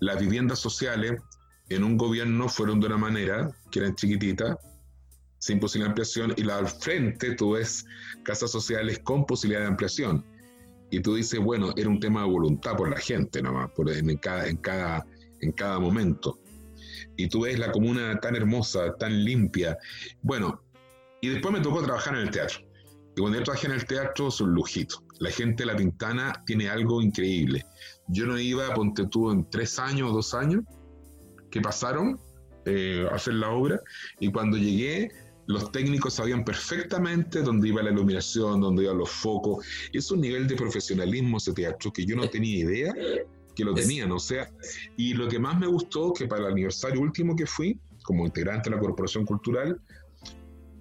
las 0.00 0.18
viviendas 0.20 0.58
sociales 0.58 1.20
en 1.68 1.84
un 1.84 1.96
gobierno 1.96 2.48
fueron 2.48 2.80
de 2.80 2.86
una 2.86 2.98
manera, 2.98 3.50
que 3.70 3.80
eran 3.80 3.94
chiquititas, 3.94 4.56
sin 5.40 5.58
posibilidad 5.58 5.88
de 5.88 5.90
ampliación, 5.90 6.34
y 6.36 6.44
la 6.44 6.58
al 6.58 6.68
frente 6.68 7.34
tú 7.34 7.52
ves 7.52 7.84
casas 8.22 8.50
sociales 8.50 9.00
con 9.00 9.26
posibilidad 9.26 9.62
de 9.62 9.68
ampliación. 9.68 10.24
Y 10.90 11.00
tú 11.00 11.14
dices, 11.14 11.40
bueno, 11.40 11.72
era 11.76 11.88
un 11.88 11.98
tema 11.98 12.22
de 12.22 12.28
voluntad 12.28 12.76
por 12.76 12.90
la 12.90 12.98
gente, 12.98 13.42
nomás, 13.42 13.70
por, 13.72 13.90
en, 13.90 14.16
cada, 14.18 14.46
en, 14.48 14.56
cada, 14.58 15.06
en 15.40 15.52
cada 15.52 15.78
momento. 15.78 16.38
Y 17.16 17.28
tú 17.28 17.42
ves 17.42 17.58
la 17.58 17.72
comuna 17.72 18.18
tan 18.20 18.36
hermosa, 18.36 18.94
tan 18.96 19.24
limpia. 19.24 19.78
Bueno, 20.22 20.62
y 21.20 21.28
después 21.28 21.54
me 21.54 21.60
tocó 21.60 21.82
trabajar 21.82 22.14
en 22.14 22.20
el 22.22 22.30
teatro. 22.30 22.60
Y 23.16 23.20
cuando 23.20 23.38
yo 23.38 23.44
trabajé 23.44 23.66
en 23.66 23.74
el 23.74 23.84
teatro, 23.84 24.28
es 24.28 24.40
un 24.40 24.52
lujito. 24.52 25.02
La 25.20 25.30
gente 25.30 25.62
de 25.62 25.72
La 25.72 25.76
Pintana 25.76 26.32
tiene 26.44 26.68
algo 26.68 27.00
increíble. 27.00 27.64
Yo 28.08 28.26
no 28.26 28.38
iba, 28.38 28.72
ponte 28.74 29.06
tú, 29.06 29.30
en 29.30 29.48
tres 29.48 29.78
años 29.78 30.10
o 30.10 30.14
dos 30.14 30.34
años 30.34 30.64
que 31.50 31.60
pasaron 31.60 32.18
eh, 32.66 33.06
a 33.10 33.14
hacer 33.14 33.34
la 33.34 33.50
obra, 33.50 33.80
y 34.18 34.30
cuando 34.30 34.56
llegué, 34.56 35.10
los 35.50 35.72
técnicos 35.72 36.14
sabían 36.14 36.44
perfectamente 36.44 37.42
dónde 37.42 37.68
iba 37.68 37.82
la 37.82 37.90
iluminación, 37.90 38.60
dónde 38.60 38.84
iban 38.84 38.98
los 38.98 39.10
focos. 39.10 39.66
Es 39.92 40.10
un 40.12 40.20
nivel 40.20 40.46
de 40.46 40.54
profesionalismo 40.54 41.38
ese 41.38 41.52
teatro 41.52 41.92
que 41.92 42.06
yo 42.06 42.14
no 42.14 42.28
tenía 42.30 42.58
idea 42.58 42.94
que 43.56 43.64
lo 43.64 43.74
tenían. 43.74 44.12
O 44.12 44.20
sea, 44.20 44.48
y 44.96 45.12
lo 45.14 45.28
que 45.28 45.40
más 45.40 45.58
me 45.58 45.66
gustó, 45.66 46.12
que 46.12 46.28
para 46.28 46.42
el 46.42 46.52
aniversario 46.52 47.00
último 47.00 47.34
que 47.34 47.46
fui, 47.46 47.80
como 48.04 48.24
integrante 48.24 48.70
de 48.70 48.76
la 48.76 48.80
Corporación 48.80 49.26
Cultural, 49.26 49.80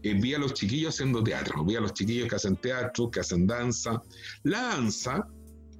eh, 0.04 0.14
vi 0.14 0.36
a 0.36 0.40
los 0.40 0.54
chiquillos 0.54 0.94
haciendo 0.94 1.24
teatro, 1.24 1.66
vi 1.66 1.76
a 1.76 1.82
los 1.82 1.94
chiquillos 1.94 2.30
que 2.30 2.36
hacen 2.36 2.56
teatro, 2.58 3.10
que 3.10 3.22
hacen 3.22 3.48
danza. 3.48 4.04
La 4.44 4.62
danza, 4.62 5.28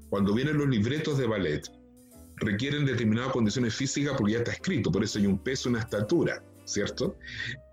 cuando 0.10 0.34
vienen 0.34 0.58
los 0.58 0.68
libretos 0.68 1.20
de 1.20 1.28
ballet, 1.28 1.62
requieren 2.38 2.86
determinadas 2.86 3.34
condiciones 3.34 3.76
físicas 3.76 4.16
porque 4.18 4.34
ya 4.34 4.40
está 4.40 4.54
escrito, 4.54 4.92
por 4.92 5.04
eso 5.04 5.20
hay 5.20 5.28
un 5.28 5.38
peso, 5.38 5.70
una 5.70 5.80
estatura. 5.80 6.44
¿Cierto? 6.70 7.18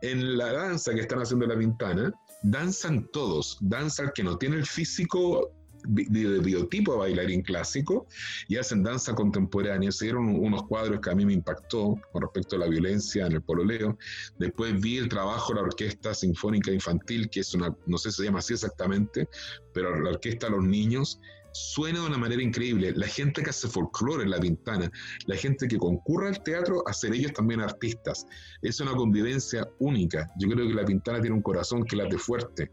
En 0.03 0.37
la 0.37 0.53
danza 0.53 0.95
que 0.95 1.01
están 1.01 1.21
haciendo 1.21 1.47
la 1.47 1.59
Pintana, 1.59 2.13
danzan 2.43 3.09
todos, 3.13 3.59
danza 3.61 4.11
que 4.15 4.23
no 4.23 4.39
tiene 4.39 4.57
el 4.57 4.67
físico 4.67 5.53
de 5.89 6.41
biotipo 6.41 6.93
de 6.93 6.99
bailarín 6.99 7.43
clásico 7.43 8.07
y 8.49 8.57
hacen 8.57 8.83
danza 8.83 9.15
contemporánea. 9.15 9.93
Se 9.93 10.07
dieron 10.07 10.29
unos 10.29 10.65
cuadros 10.65 11.01
que 11.01 11.11
a 11.11 11.15
mí 11.15 11.25
me 11.25 11.33
impactó 11.33 11.97
con 12.13 12.23
respecto 12.23 12.57
a 12.57 12.61
la 12.61 12.67
violencia 12.67 13.27
en 13.27 13.33
el 13.33 13.43
pololeo. 13.43 13.97
Después 14.39 14.81
vi 14.81 14.99
el 14.99 15.09
trabajo 15.09 15.53
de 15.53 15.61
la 15.61 15.67
Orquesta 15.67 16.15
Sinfónica 16.15 16.73
Infantil, 16.73 17.31
que 17.31 17.41
es 17.41 17.55
una, 17.55 17.75
no 17.87 17.99
sé 17.99 18.11
si 18.11 18.19
se 18.19 18.25
llama 18.25 18.41
así 18.41 18.55
exactamente, 18.55 19.29
pero 19.73 20.01
la 20.01 20.11
Orquesta 20.11 20.47
de 20.47 20.53
los 20.57 20.65
Niños 20.65 21.21
suena 21.57 22.01
de 22.01 22.07
una 22.07 22.19
manera 22.19 22.43
increíble. 22.43 22.93
La 22.95 23.07
gente 23.07 23.43
que 23.43 23.51
hace 23.51 23.69
folclore 23.69 24.25
en 24.25 24.31
La 24.31 24.39
Pintana, 24.39 24.91
la 25.27 25.37
gente 25.37 25.67
que 25.67 25.79
concurre 25.79 26.29
al 26.29 26.43
teatro, 26.43 26.83
a 26.87 26.93
ser 26.93 27.15
ellos 27.15 27.33
también 27.33 27.61
artistas. 27.61 28.27
Es 28.63 28.81
una 28.81 28.93
convivencia 28.93 29.69
única. 29.79 30.31
Yo 30.39 30.49
creo 30.49 30.67
que 30.67 30.75
La 30.75 30.85
Pintana 30.85 31.21
tiene 31.21 31.37
un 31.37 31.43
corazón 31.43 31.85
que 31.85 31.97
late 31.97 32.19
fuerte. 32.19 32.71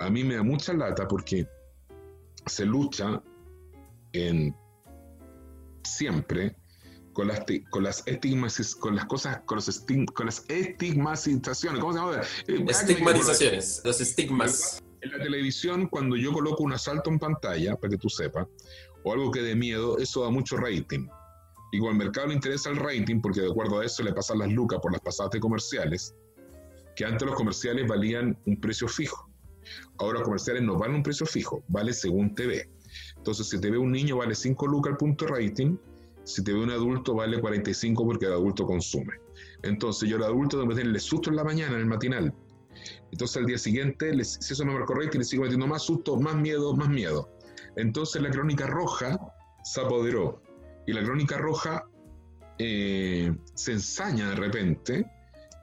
A 0.00 0.10
mí 0.10 0.24
me 0.24 0.36
da 0.36 0.42
mucha 0.42 0.72
lata 0.72 1.06
porque 1.06 1.46
se 2.46 2.64
lucha 2.64 3.22
en 4.12 4.54
siempre 5.82 6.56
con 7.12 7.28
las, 7.28 7.44
con 7.70 7.84
las 7.84 8.02
estigmas, 8.06 8.74
con 8.74 8.96
las 8.96 9.06
cosas, 9.06 9.40
con, 9.46 9.56
los 9.56 9.84
con 10.12 10.26
las 10.26 10.44
estigmatizaciones, 10.48 11.80
¿cómo 11.80 11.92
se 11.92 11.98
llama? 11.98 12.20
Eh, 12.48 12.64
Estigmatizaciones, 12.68 13.82
los 13.84 14.00
estigmas. 14.00 14.82
En 15.04 15.10
la 15.10 15.22
televisión, 15.22 15.86
cuando 15.88 16.16
yo 16.16 16.32
coloco 16.32 16.62
un 16.62 16.72
asalto 16.72 17.10
en 17.10 17.18
pantalla, 17.18 17.76
para 17.76 17.90
que 17.90 17.98
tú 17.98 18.08
sepas, 18.08 18.46
o 19.02 19.12
algo 19.12 19.30
que 19.30 19.42
dé 19.42 19.54
miedo, 19.54 19.98
eso 19.98 20.22
da 20.22 20.30
mucho 20.30 20.56
rating. 20.56 21.06
Y 21.72 21.86
al 21.86 21.94
mercado 21.94 22.28
le 22.28 22.34
interesa 22.34 22.70
el 22.70 22.76
rating, 22.76 23.20
porque 23.20 23.42
de 23.42 23.50
acuerdo 23.50 23.80
a 23.80 23.84
eso 23.84 24.02
le 24.02 24.14
pasan 24.14 24.38
las 24.38 24.50
lucas 24.50 24.80
por 24.80 24.92
las 24.92 25.02
pasadas 25.02 25.32
de 25.32 25.40
comerciales, 25.40 26.14
que 26.96 27.04
antes 27.04 27.26
los 27.26 27.36
comerciales 27.36 27.86
valían 27.86 28.38
un 28.46 28.58
precio 28.58 28.88
fijo. 28.88 29.28
Ahora 29.98 30.20
los 30.20 30.22
comerciales 30.22 30.62
no 30.62 30.78
valen 30.78 30.96
un 30.96 31.02
precio 31.02 31.26
fijo, 31.26 31.62
vale 31.68 31.92
según 31.92 32.34
TV. 32.34 32.70
Entonces, 33.18 33.46
si 33.46 33.60
te 33.60 33.70
ve 33.70 33.76
un 33.76 33.92
niño, 33.92 34.16
vale 34.16 34.34
5 34.34 34.66
lucas 34.66 34.92
el 34.92 34.96
punto 34.96 35.26
rating. 35.26 35.76
Si 36.22 36.42
te 36.42 36.54
ve 36.54 36.60
un 36.60 36.70
adulto, 36.70 37.14
vale 37.14 37.38
45 37.38 38.06
porque 38.06 38.24
el 38.24 38.32
adulto 38.32 38.64
consume. 38.64 39.20
Entonces, 39.64 40.08
yo 40.08 40.16
al 40.16 40.22
adulto 40.22 40.56
tengo 40.56 40.70
que 40.70 40.76
meterle 40.76 40.98
susto 40.98 41.28
en 41.28 41.36
la 41.36 41.44
mañana, 41.44 41.74
en 41.74 41.80
el 41.80 41.86
matinal, 41.86 42.32
entonces 43.14 43.36
al 43.36 43.46
día 43.46 43.58
siguiente, 43.58 44.24
si 44.24 44.52
eso 44.52 44.64
no 44.64 44.76
me 44.76 44.84
correcto, 44.84 45.18
le 45.18 45.24
sigo 45.24 45.44
metiendo 45.44 45.68
más 45.68 45.82
susto, 45.82 46.16
más 46.16 46.34
miedo, 46.34 46.74
más 46.74 46.88
miedo. 46.88 47.30
Entonces 47.76 48.20
la 48.20 48.28
crónica 48.28 48.66
roja 48.66 49.20
se 49.62 49.80
apoderó. 49.82 50.42
Y 50.84 50.92
la 50.92 51.04
crónica 51.04 51.38
roja 51.38 51.84
eh, 52.58 53.32
se 53.54 53.70
ensaña 53.70 54.30
de 54.30 54.34
repente 54.34 55.06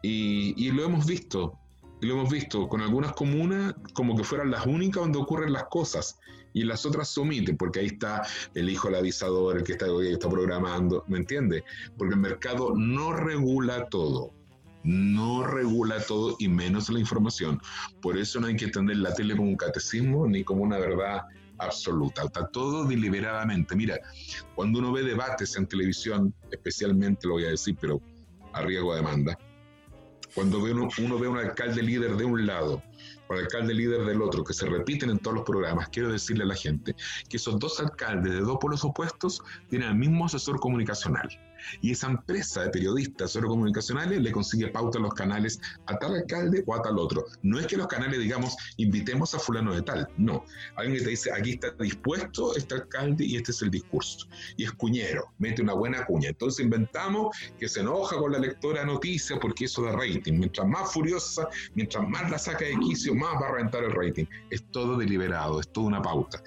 y, 0.01 0.71
lo 0.71 0.85
hemos 0.85 1.05
visto. 1.05 1.59
Y 2.01 2.05
lo 2.05 2.13
hemos 2.13 2.31
visto 2.31 2.69
con 2.69 2.79
algunas 2.79 3.11
comunas 3.15 3.75
como 3.95 4.15
que 4.15 4.23
fueran 4.23 4.49
las 4.49 4.65
únicas 4.65 5.03
donde 5.03 5.19
ocurren 5.19 5.51
las 5.51 5.65
cosas 5.65 6.19
y 6.53 6.63
las 6.63 6.85
otras 6.85 7.09
se 7.09 7.19
omiten, 7.19 7.57
porque 7.57 7.81
ahí 7.81 7.87
está 7.87 8.25
el 8.53 8.69
hijo 8.69 8.87
del 8.87 8.99
avisador, 8.99 9.57
el 9.57 9.63
que 9.63 9.73
está, 9.73 9.87
el 9.87 9.99
que 9.99 10.13
está 10.13 10.29
programando, 10.29 11.03
¿me 11.09 11.17
entiendes? 11.17 11.63
Porque 11.97 12.13
el 12.13 12.21
mercado 12.21 12.73
no 12.77 13.11
regula 13.11 13.89
todo 13.89 14.31
no 14.83 15.45
regula 15.45 16.01
todo 16.01 16.35
y 16.39 16.47
menos 16.47 16.89
la 16.89 16.99
información. 16.99 17.59
Por 18.01 18.17
eso 18.17 18.39
no 18.39 18.47
hay 18.47 18.55
que 18.55 18.65
entender 18.65 18.97
la 18.97 19.13
tele 19.13 19.35
como 19.35 19.49
un 19.49 19.57
catecismo 19.57 20.27
ni 20.27 20.43
como 20.43 20.63
una 20.63 20.77
verdad 20.77 21.21
absoluta. 21.59 22.23
Está 22.23 22.47
todo 22.47 22.85
deliberadamente. 22.85 23.75
Mira, 23.75 23.99
cuando 24.55 24.79
uno 24.79 24.91
ve 24.91 25.03
debates 25.03 25.55
en 25.55 25.67
televisión, 25.67 26.33
especialmente 26.51 27.27
lo 27.27 27.33
voy 27.33 27.45
a 27.45 27.49
decir, 27.49 27.77
pero 27.79 28.01
a 28.53 28.61
riesgo 28.61 28.93
de 28.93 29.01
demanda, 29.01 29.37
cuando 30.33 30.59
uno, 30.59 30.87
uno 30.97 31.19
ve 31.19 31.27
a 31.27 31.29
un 31.29 31.37
alcalde 31.37 31.83
líder 31.83 32.15
de 32.15 32.25
un 32.25 32.45
lado 32.45 32.81
o 33.27 33.33
al 33.33 33.39
alcalde 33.39 33.73
líder 33.73 34.05
del 34.05 34.21
otro, 34.21 34.43
que 34.43 34.53
se 34.53 34.65
repiten 34.65 35.09
en 35.09 35.19
todos 35.19 35.37
los 35.37 35.45
programas, 35.45 35.89
quiero 35.89 36.11
decirle 36.11 36.43
a 36.43 36.47
la 36.47 36.55
gente 36.55 36.95
que 37.29 37.37
esos 37.37 37.59
dos 37.59 37.79
alcaldes 37.79 38.33
de 38.33 38.39
dos 38.39 38.57
polos 38.59 38.83
opuestos 38.83 39.41
tienen 39.69 39.89
el 39.89 39.95
mismo 39.95 40.25
asesor 40.25 40.59
comunicacional 40.59 41.29
y 41.81 41.91
esa 41.91 42.07
empresa 42.07 42.63
de 42.63 42.69
periodistas 42.69 43.37
comunicacionales 43.41 44.21
le 44.21 44.31
consigue 44.31 44.67
pauta 44.67 44.97
en 44.97 45.03
los 45.03 45.13
canales 45.13 45.59
a 45.87 45.97
tal 45.97 46.15
alcalde 46.15 46.63
o 46.65 46.75
a 46.75 46.81
tal 46.81 46.97
otro. 46.99 47.25
No 47.41 47.59
es 47.59 47.67
que 47.67 47.77
los 47.77 47.87
canales 47.87 48.19
digamos, 48.19 48.55
invitemos 48.77 49.33
a 49.35 49.39
fulano 49.39 49.73
de 49.73 49.81
tal, 49.81 50.07
no. 50.17 50.45
Alguien 50.75 50.97
que 50.97 51.03
te 51.03 51.09
dice, 51.11 51.31
aquí 51.31 51.51
está 51.51 51.71
dispuesto 51.71 52.55
este 52.55 52.75
alcalde 52.75 53.25
y 53.25 53.35
este 53.35 53.51
es 53.51 53.61
el 53.61 53.71
discurso. 53.71 54.27
Y 54.57 54.63
es 54.63 54.71
cuñero, 54.73 55.31
mete 55.39 55.61
una 55.61 55.73
buena 55.73 56.05
cuña. 56.05 56.29
Entonces 56.29 56.63
inventamos 56.63 57.35
que 57.59 57.67
se 57.67 57.81
enoja 57.81 58.17
con 58.17 58.31
la 58.31 58.39
lectora 58.39 58.81
de 58.81 58.87
noticias 58.87 59.39
porque 59.39 59.65
eso 59.65 59.83
da 59.83 59.91
rating. 59.91 60.33
Mientras 60.33 60.67
más 60.67 60.93
furiosa, 60.93 61.47
mientras 61.75 62.07
más 62.07 62.29
la 62.29 62.37
saca 62.37 62.65
de 62.65 62.77
quicio, 62.79 63.15
más 63.15 63.35
va 63.41 63.47
a 63.47 63.51
reventar 63.51 63.83
el 63.83 63.91
rating. 63.91 64.25
Es 64.49 64.63
todo 64.71 64.97
deliberado, 64.97 65.59
es 65.59 65.67
toda 65.71 65.87
una 65.87 66.01
pauta. 66.01 66.41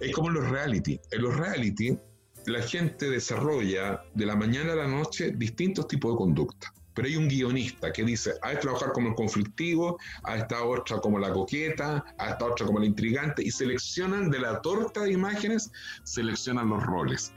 Es 0.00 0.12
como 0.12 0.28
en 0.28 0.34
los 0.34 0.48
reality. 0.48 1.00
En 1.10 1.22
los 1.22 1.36
reality 1.36 1.98
la 2.46 2.62
gente 2.62 3.10
desarrolla 3.10 4.02
de 4.14 4.26
la 4.26 4.36
mañana 4.36 4.72
a 4.72 4.76
la 4.76 4.86
noche 4.86 5.32
distintos 5.36 5.88
tipos 5.88 6.12
de 6.12 6.18
conducta. 6.18 6.72
Pero 6.94 7.08
hay 7.08 7.16
un 7.16 7.28
guionista 7.28 7.92
que 7.92 8.04
dice, 8.04 8.34
a 8.40 8.52
este 8.52 8.62
trabajar 8.62 8.92
como 8.92 9.08
el 9.08 9.14
conflictivo, 9.14 9.98
a 10.22 10.38
esta 10.38 10.64
otra 10.64 10.98
como 10.98 11.18
la 11.18 11.30
coqueta, 11.30 12.02
a 12.16 12.30
esta 12.30 12.46
otra 12.46 12.64
como 12.64 12.78
la 12.78 12.86
intrigante, 12.86 13.42
y 13.42 13.50
seleccionan 13.50 14.30
de 14.30 14.38
la 14.38 14.62
torta 14.62 15.02
de 15.02 15.12
imágenes, 15.12 15.70
seleccionan 16.04 16.70
los 16.70 16.82
roles. 16.82 17.34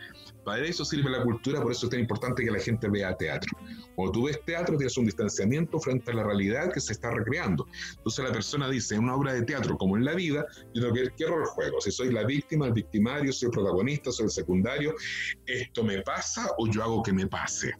Para 0.49 0.65
eso 0.65 0.83
sirve 0.83 1.11
la 1.11 1.21
cultura, 1.21 1.61
por 1.61 1.71
eso 1.71 1.85
es 1.85 1.91
tan 1.91 1.99
importante 1.99 2.43
que 2.43 2.49
la 2.49 2.57
gente 2.57 2.89
vea 2.89 3.15
teatro. 3.15 3.55
Cuando 3.93 4.13
tú 4.13 4.23
ves 4.23 4.43
teatro, 4.45 4.77
tienes 4.77 4.97
un 4.97 5.05
distanciamiento 5.05 5.79
frente 5.79 6.09
a 6.09 6.15
la 6.15 6.23
realidad 6.23 6.73
que 6.73 6.79
se 6.79 6.93
está 6.93 7.11
recreando. 7.11 7.67
Entonces 7.97 8.25
la 8.25 8.31
persona 8.31 8.67
dice, 8.67 8.95
en 8.95 9.03
una 9.03 9.13
obra 9.13 9.33
de 9.33 9.43
teatro 9.43 9.77
como 9.77 9.95
en 9.95 10.05
la 10.05 10.15
vida, 10.15 10.47
yo 10.73 10.81
tengo 10.81 10.95
que 10.95 11.01
ver 11.01 11.13
qué 11.15 11.27
rol 11.27 11.45
juego. 11.45 11.79
Si 11.81 11.91
soy 11.91 12.11
la 12.11 12.23
víctima, 12.23 12.65
el 12.65 12.73
victimario, 12.73 13.31
soy 13.31 13.49
el 13.49 13.51
protagonista, 13.51 14.11
soy 14.11 14.25
el 14.25 14.31
secundario, 14.31 14.95
¿esto 15.45 15.83
me 15.83 16.01
pasa 16.01 16.49
o 16.57 16.67
yo 16.67 16.81
hago 16.81 17.03
que 17.03 17.13
me 17.13 17.27
pase? 17.27 17.71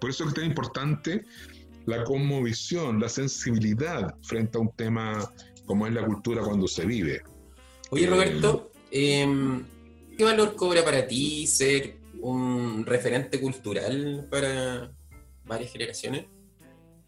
Por 0.00 0.08
eso 0.08 0.26
es 0.26 0.32
tan 0.32 0.46
importante 0.46 1.26
la 1.84 2.04
conmovisión, 2.04 3.00
la 3.00 3.10
sensibilidad 3.10 4.14
frente 4.22 4.56
a 4.56 4.62
un 4.62 4.70
tema 4.76 5.30
como 5.66 5.86
es 5.86 5.92
la 5.92 6.06
cultura 6.06 6.40
cuando 6.40 6.66
se 6.66 6.86
vive. 6.86 7.22
Oye, 7.90 8.06
Roberto, 8.06 8.72
eh, 8.90 9.62
¿Qué 10.16 10.22
valor 10.22 10.54
cobra 10.54 10.84
para 10.84 11.06
ti 11.06 11.46
ser 11.46 11.96
un 12.20 12.86
referente 12.86 13.40
cultural 13.40 14.26
para 14.30 14.92
varias 15.44 15.72
generaciones? 15.72 16.26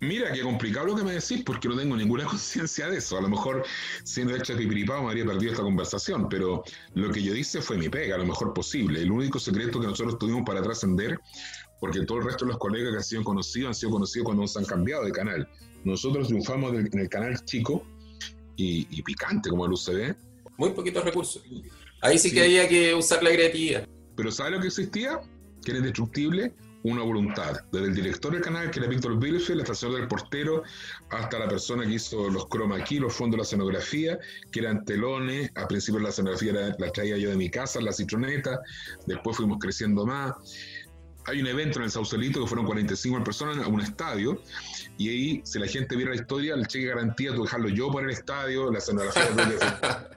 Mira, 0.00 0.30
qué 0.32 0.42
complicado 0.42 0.88
lo 0.88 0.96
que 0.96 1.04
me 1.04 1.12
decís, 1.12 1.42
porque 1.44 1.68
no 1.68 1.76
tengo 1.76 1.96
ninguna 1.96 2.24
conciencia 2.26 2.88
de 2.88 2.98
eso. 2.98 3.16
A 3.16 3.22
lo 3.22 3.28
mejor, 3.28 3.64
siendo 4.04 4.34
hecho 4.34 4.56
pipiripao, 4.56 5.02
me 5.02 5.08
habría 5.08 5.24
perdido 5.24 5.52
esta 5.52 5.62
conversación, 5.62 6.28
pero 6.28 6.64
lo 6.94 7.10
que 7.10 7.22
yo 7.22 7.34
hice 7.34 7.62
fue 7.62 7.78
mi 7.78 7.88
pega, 7.88 8.18
lo 8.18 8.26
mejor 8.26 8.52
posible. 8.52 9.00
El 9.00 9.10
único 9.10 9.38
secreto 9.38 9.80
que 9.80 9.86
nosotros 9.86 10.18
tuvimos 10.18 10.42
para 10.44 10.60
trascender, 10.60 11.18
porque 11.80 12.04
todo 12.04 12.18
el 12.18 12.24
resto 12.24 12.44
de 12.44 12.52
los 12.52 12.58
colegas 12.58 12.90
que 12.90 12.96
han 12.98 13.04
sido 13.04 13.24
conocidos 13.24 13.68
han 13.68 13.74
sido 13.74 13.92
conocidos 13.92 14.24
cuando 14.24 14.42
nos 14.42 14.56
han 14.56 14.64
cambiado 14.64 15.04
de 15.04 15.12
canal. 15.12 15.48
Nosotros 15.84 16.26
triunfamos 16.26 16.74
en 16.74 16.98
el 16.98 17.08
canal 17.08 17.42
chico 17.44 17.86
y, 18.56 18.86
y 18.90 19.02
picante, 19.02 19.48
como 19.48 19.64
el 19.64 19.72
UCB. 19.72 20.14
Muy 20.58 20.70
poquitos 20.70 21.04
recursos. 21.04 21.42
Ahí 22.06 22.18
sí, 22.18 22.32
que 22.32 22.40
había 22.40 22.68
que 22.68 22.94
usar 22.94 23.20
la 23.20 23.30
creatividad. 23.30 23.84
Pero 24.16 24.30
¿sabe 24.30 24.52
lo 24.52 24.60
que 24.60 24.68
existía? 24.68 25.20
Que 25.64 25.72
era 25.72 25.78
indestructible 25.78 26.54
una 26.84 27.02
voluntad. 27.02 27.56
Desde 27.72 27.88
el 27.88 27.94
director 27.96 28.32
del 28.32 28.42
canal, 28.42 28.70
que 28.70 28.78
era 28.78 28.88
Víctor 28.88 29.18
Bielefeld, 29.18 29.58
el 29.58 29.64
asesor 29.64 29.96
del 29.96 30.06
portero, 30.06 30.62
hasta 31.10 31.40
la 31.40 31.48
persona 31.48 31.84
que 31.84 31.94
hizo 31.94 32.30
los 32.30 32.48
chroma 32.48 32.84
key, 32.84 33.00
los 33.00 33.12
fondos 33.12 33.32
de 33.32 33.38
la 33.38 33.42
escenografía, 33.42 34.20
que 34.52 34.60
eran 34.60 34.84
telones. 34.84 35.50
Al 35.56 35.66
principio 35.66 35.98
la 35.98 36.10
escenografía 36.10 36.52
la, 36.52 36.92
traía 36.92 37.16
yo 37.16 37.30
de 37.30 37.36
mi 37.36 37.50
casa, 37.50 37.80
la 37.80 37.92
citroneta. 37.92 38.60
Después 39.06 39.36
fuimos 39.36 39.58
creciendo 39.58 40.06
más. 40.06 40.32
Hay 41.24 41.40
un 41.40 41.48
evento 41.48 41.80
en 41.80 41.86
el 41.86 41.90
Saucelito 41.90 42.40
que 42.40 42.46
fueron 42.46 42.66
45 42.66 43.24
personas 43.24 43.58
a 43.58 43.66
un 43.66 43.80
estadio. 43.80 44.40
Y 44.96 45.08
ahí, 45.08 45.40
si 45.44 45.58
la 45.58 45.66
gente 45.66 45.96
viera 45.96 46.12
la 46.12 46.16
historia, 46.20 46.54
el 46.54 46.68
cheque 46.68 46.86
garantía, 46.86 47.34
tú 47.34 47.42
dejarlo 47.42 47.68
yo 47.68 47.90
por 47.90 48.04
el 48.04 48.10
estadio, 48.10 48.70
la 48.70 48.78
escenografía. 48.78 50.08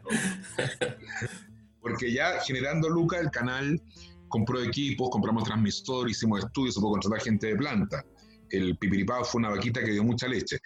Porque 1.82 2.12
ya 2.12 2.40
generando 2.42 2.90
lucas, 2.90 3.22
el 3.22 3.32
canal 3.32 3.82
compró 4.28 4.62
equipos, 4.62 5.10
compramos 5.10 5.44
transmisor, 5.44 6.10
hicimos 6.10 6.44
estudios, 6.44 6.76
se 6.76 6.82
pudo 6.82 6.92
contratar 6.92 7.22
gente 7.22 7.48
de 7.48 7.56
planta. 7.56 8.06
El 8.50 8.78
pipiripao 8.78 9.24
fue 9.24 9.40
una 9.40 9.50
vaquita 9.50 9.82
que 9.82 9.92
dio 9.92 10.04
mucha 10.04 10.28
leche. 10.28 10.60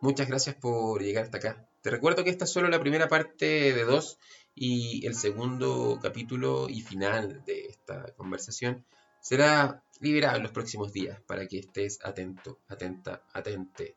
Muchas 0.00 0.26
gracias 0.26 0.56
por 0.56 1.00
llegar 1.00 1.24
hasta 1.24 1.38
acá. 1.38 1.68
Te 1.80 1.90
recuerdo 1.90 2.24
que 2.24 2.30
esta 2.30 2.44
es 2.44 2.50
solo 2.50 2.68
la 2.68 2.80
primera 2.80 3.06
parte 3.08 3.72
de 3.72 3.84
dos 3.84 4.18
y 4.54 5.06
el 5.06 5.14
segundo 5.14 6.00
capítulo 6.02 6.68
y 6.68 6.80
final 6.80 7.44
de 7.44 7.66
esta 7.66 8.12
conversación 8.16 8.84
será 9.22 9.82
liberado 10.00 10.36
en 10.36 10.42
los 10.42 10.52
próximos 10.52 10.92
días 10.92 11.18
para 11.26 11.46
que 11.46 11.60
estés 11.60 12.00
atento, 12.04 12.58
atenta, 12.68 13.22
atente. 13.32 13.96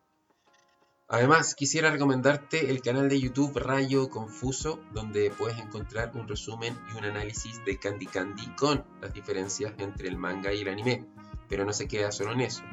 Además, 1.07 1.55
quisiera 1.55 1.91
recomendarte 1.91 2.71
el 2.71 2.81
canal 2.81 3.09
de 3.09 3.19
YouTube 3.19 3.57
Rayo 3.57 4.09
Confuso, 4.09 4.79
donde 4.93 5.31
puedes 5.31 5.59
encontrar 5.59 6.11
un 6.15 6.27
resumen 6.27 6.77
y 6.93 6.97
un 6.97 7.05
análisis 7.05 7.63
de 7.65 7.77
Candy 7.77 8.05
Candy 8.07 8.47
con 8.55 8.85
las 9.01 9.13
diferencias 9.13 9.73
entre 9.79 10.07
el 10.07 10.17
manga 10.17 10.53
y 10.53 10.61
el 10.61 10.69
anime, 10.69 11.05
pero 11.49 11.65
no 11.65 11.73
se 11.73 11.87
queda 11.87 12.11
solo 12.11 12.31
en 12.31 12.41
eso. 12.41 12.63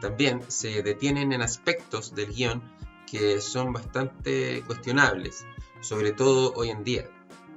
También 0.00 0.42
se 0.48 0.82
detienen 0.82 1.32
en 1.32 1.42
aspectos 1.42 2.14
del 2.14 2.32
guion 2.32 2.62
que 3.10 3.40
son 3.40 3.72
bastante 3.72 4.62
cuestionables, 4.66 5.46
sobre 5.80 6.12
todo 6.12 6.52
hoy 6.54 6.70
en 6.70 6.84
día. 6.84 7.08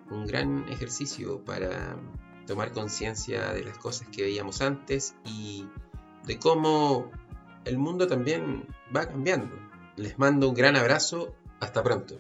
Un 0.10 0.26
gran 0.26 0.68
ejercicio 0.70 1.44
para 1.44 1.98
tomar 2.46 2.72
conciencia 2.72 3.54
de 3.54 3.64
las 3.64 3.78
cosas 3.78 4.08
que 4.10 4.24
veíamos 4.24 4.62
antes 4.62 5.16
y 5.26 5.66
de 6.26 6.40
cómo 6.40 7.12
el 7.66 7.78
mundo 7.78 8.08
también 8.08 8.66
va 8.96 9.08
cambiando. 9.08 9.56
Les 9.96 10.18
mando 10.18 10.50
un 10.50 10.56
gran 10.56 10.76
abrazo. 10.76 11.36
Hasta 11.60 11.84
pronto. 11.84 12.20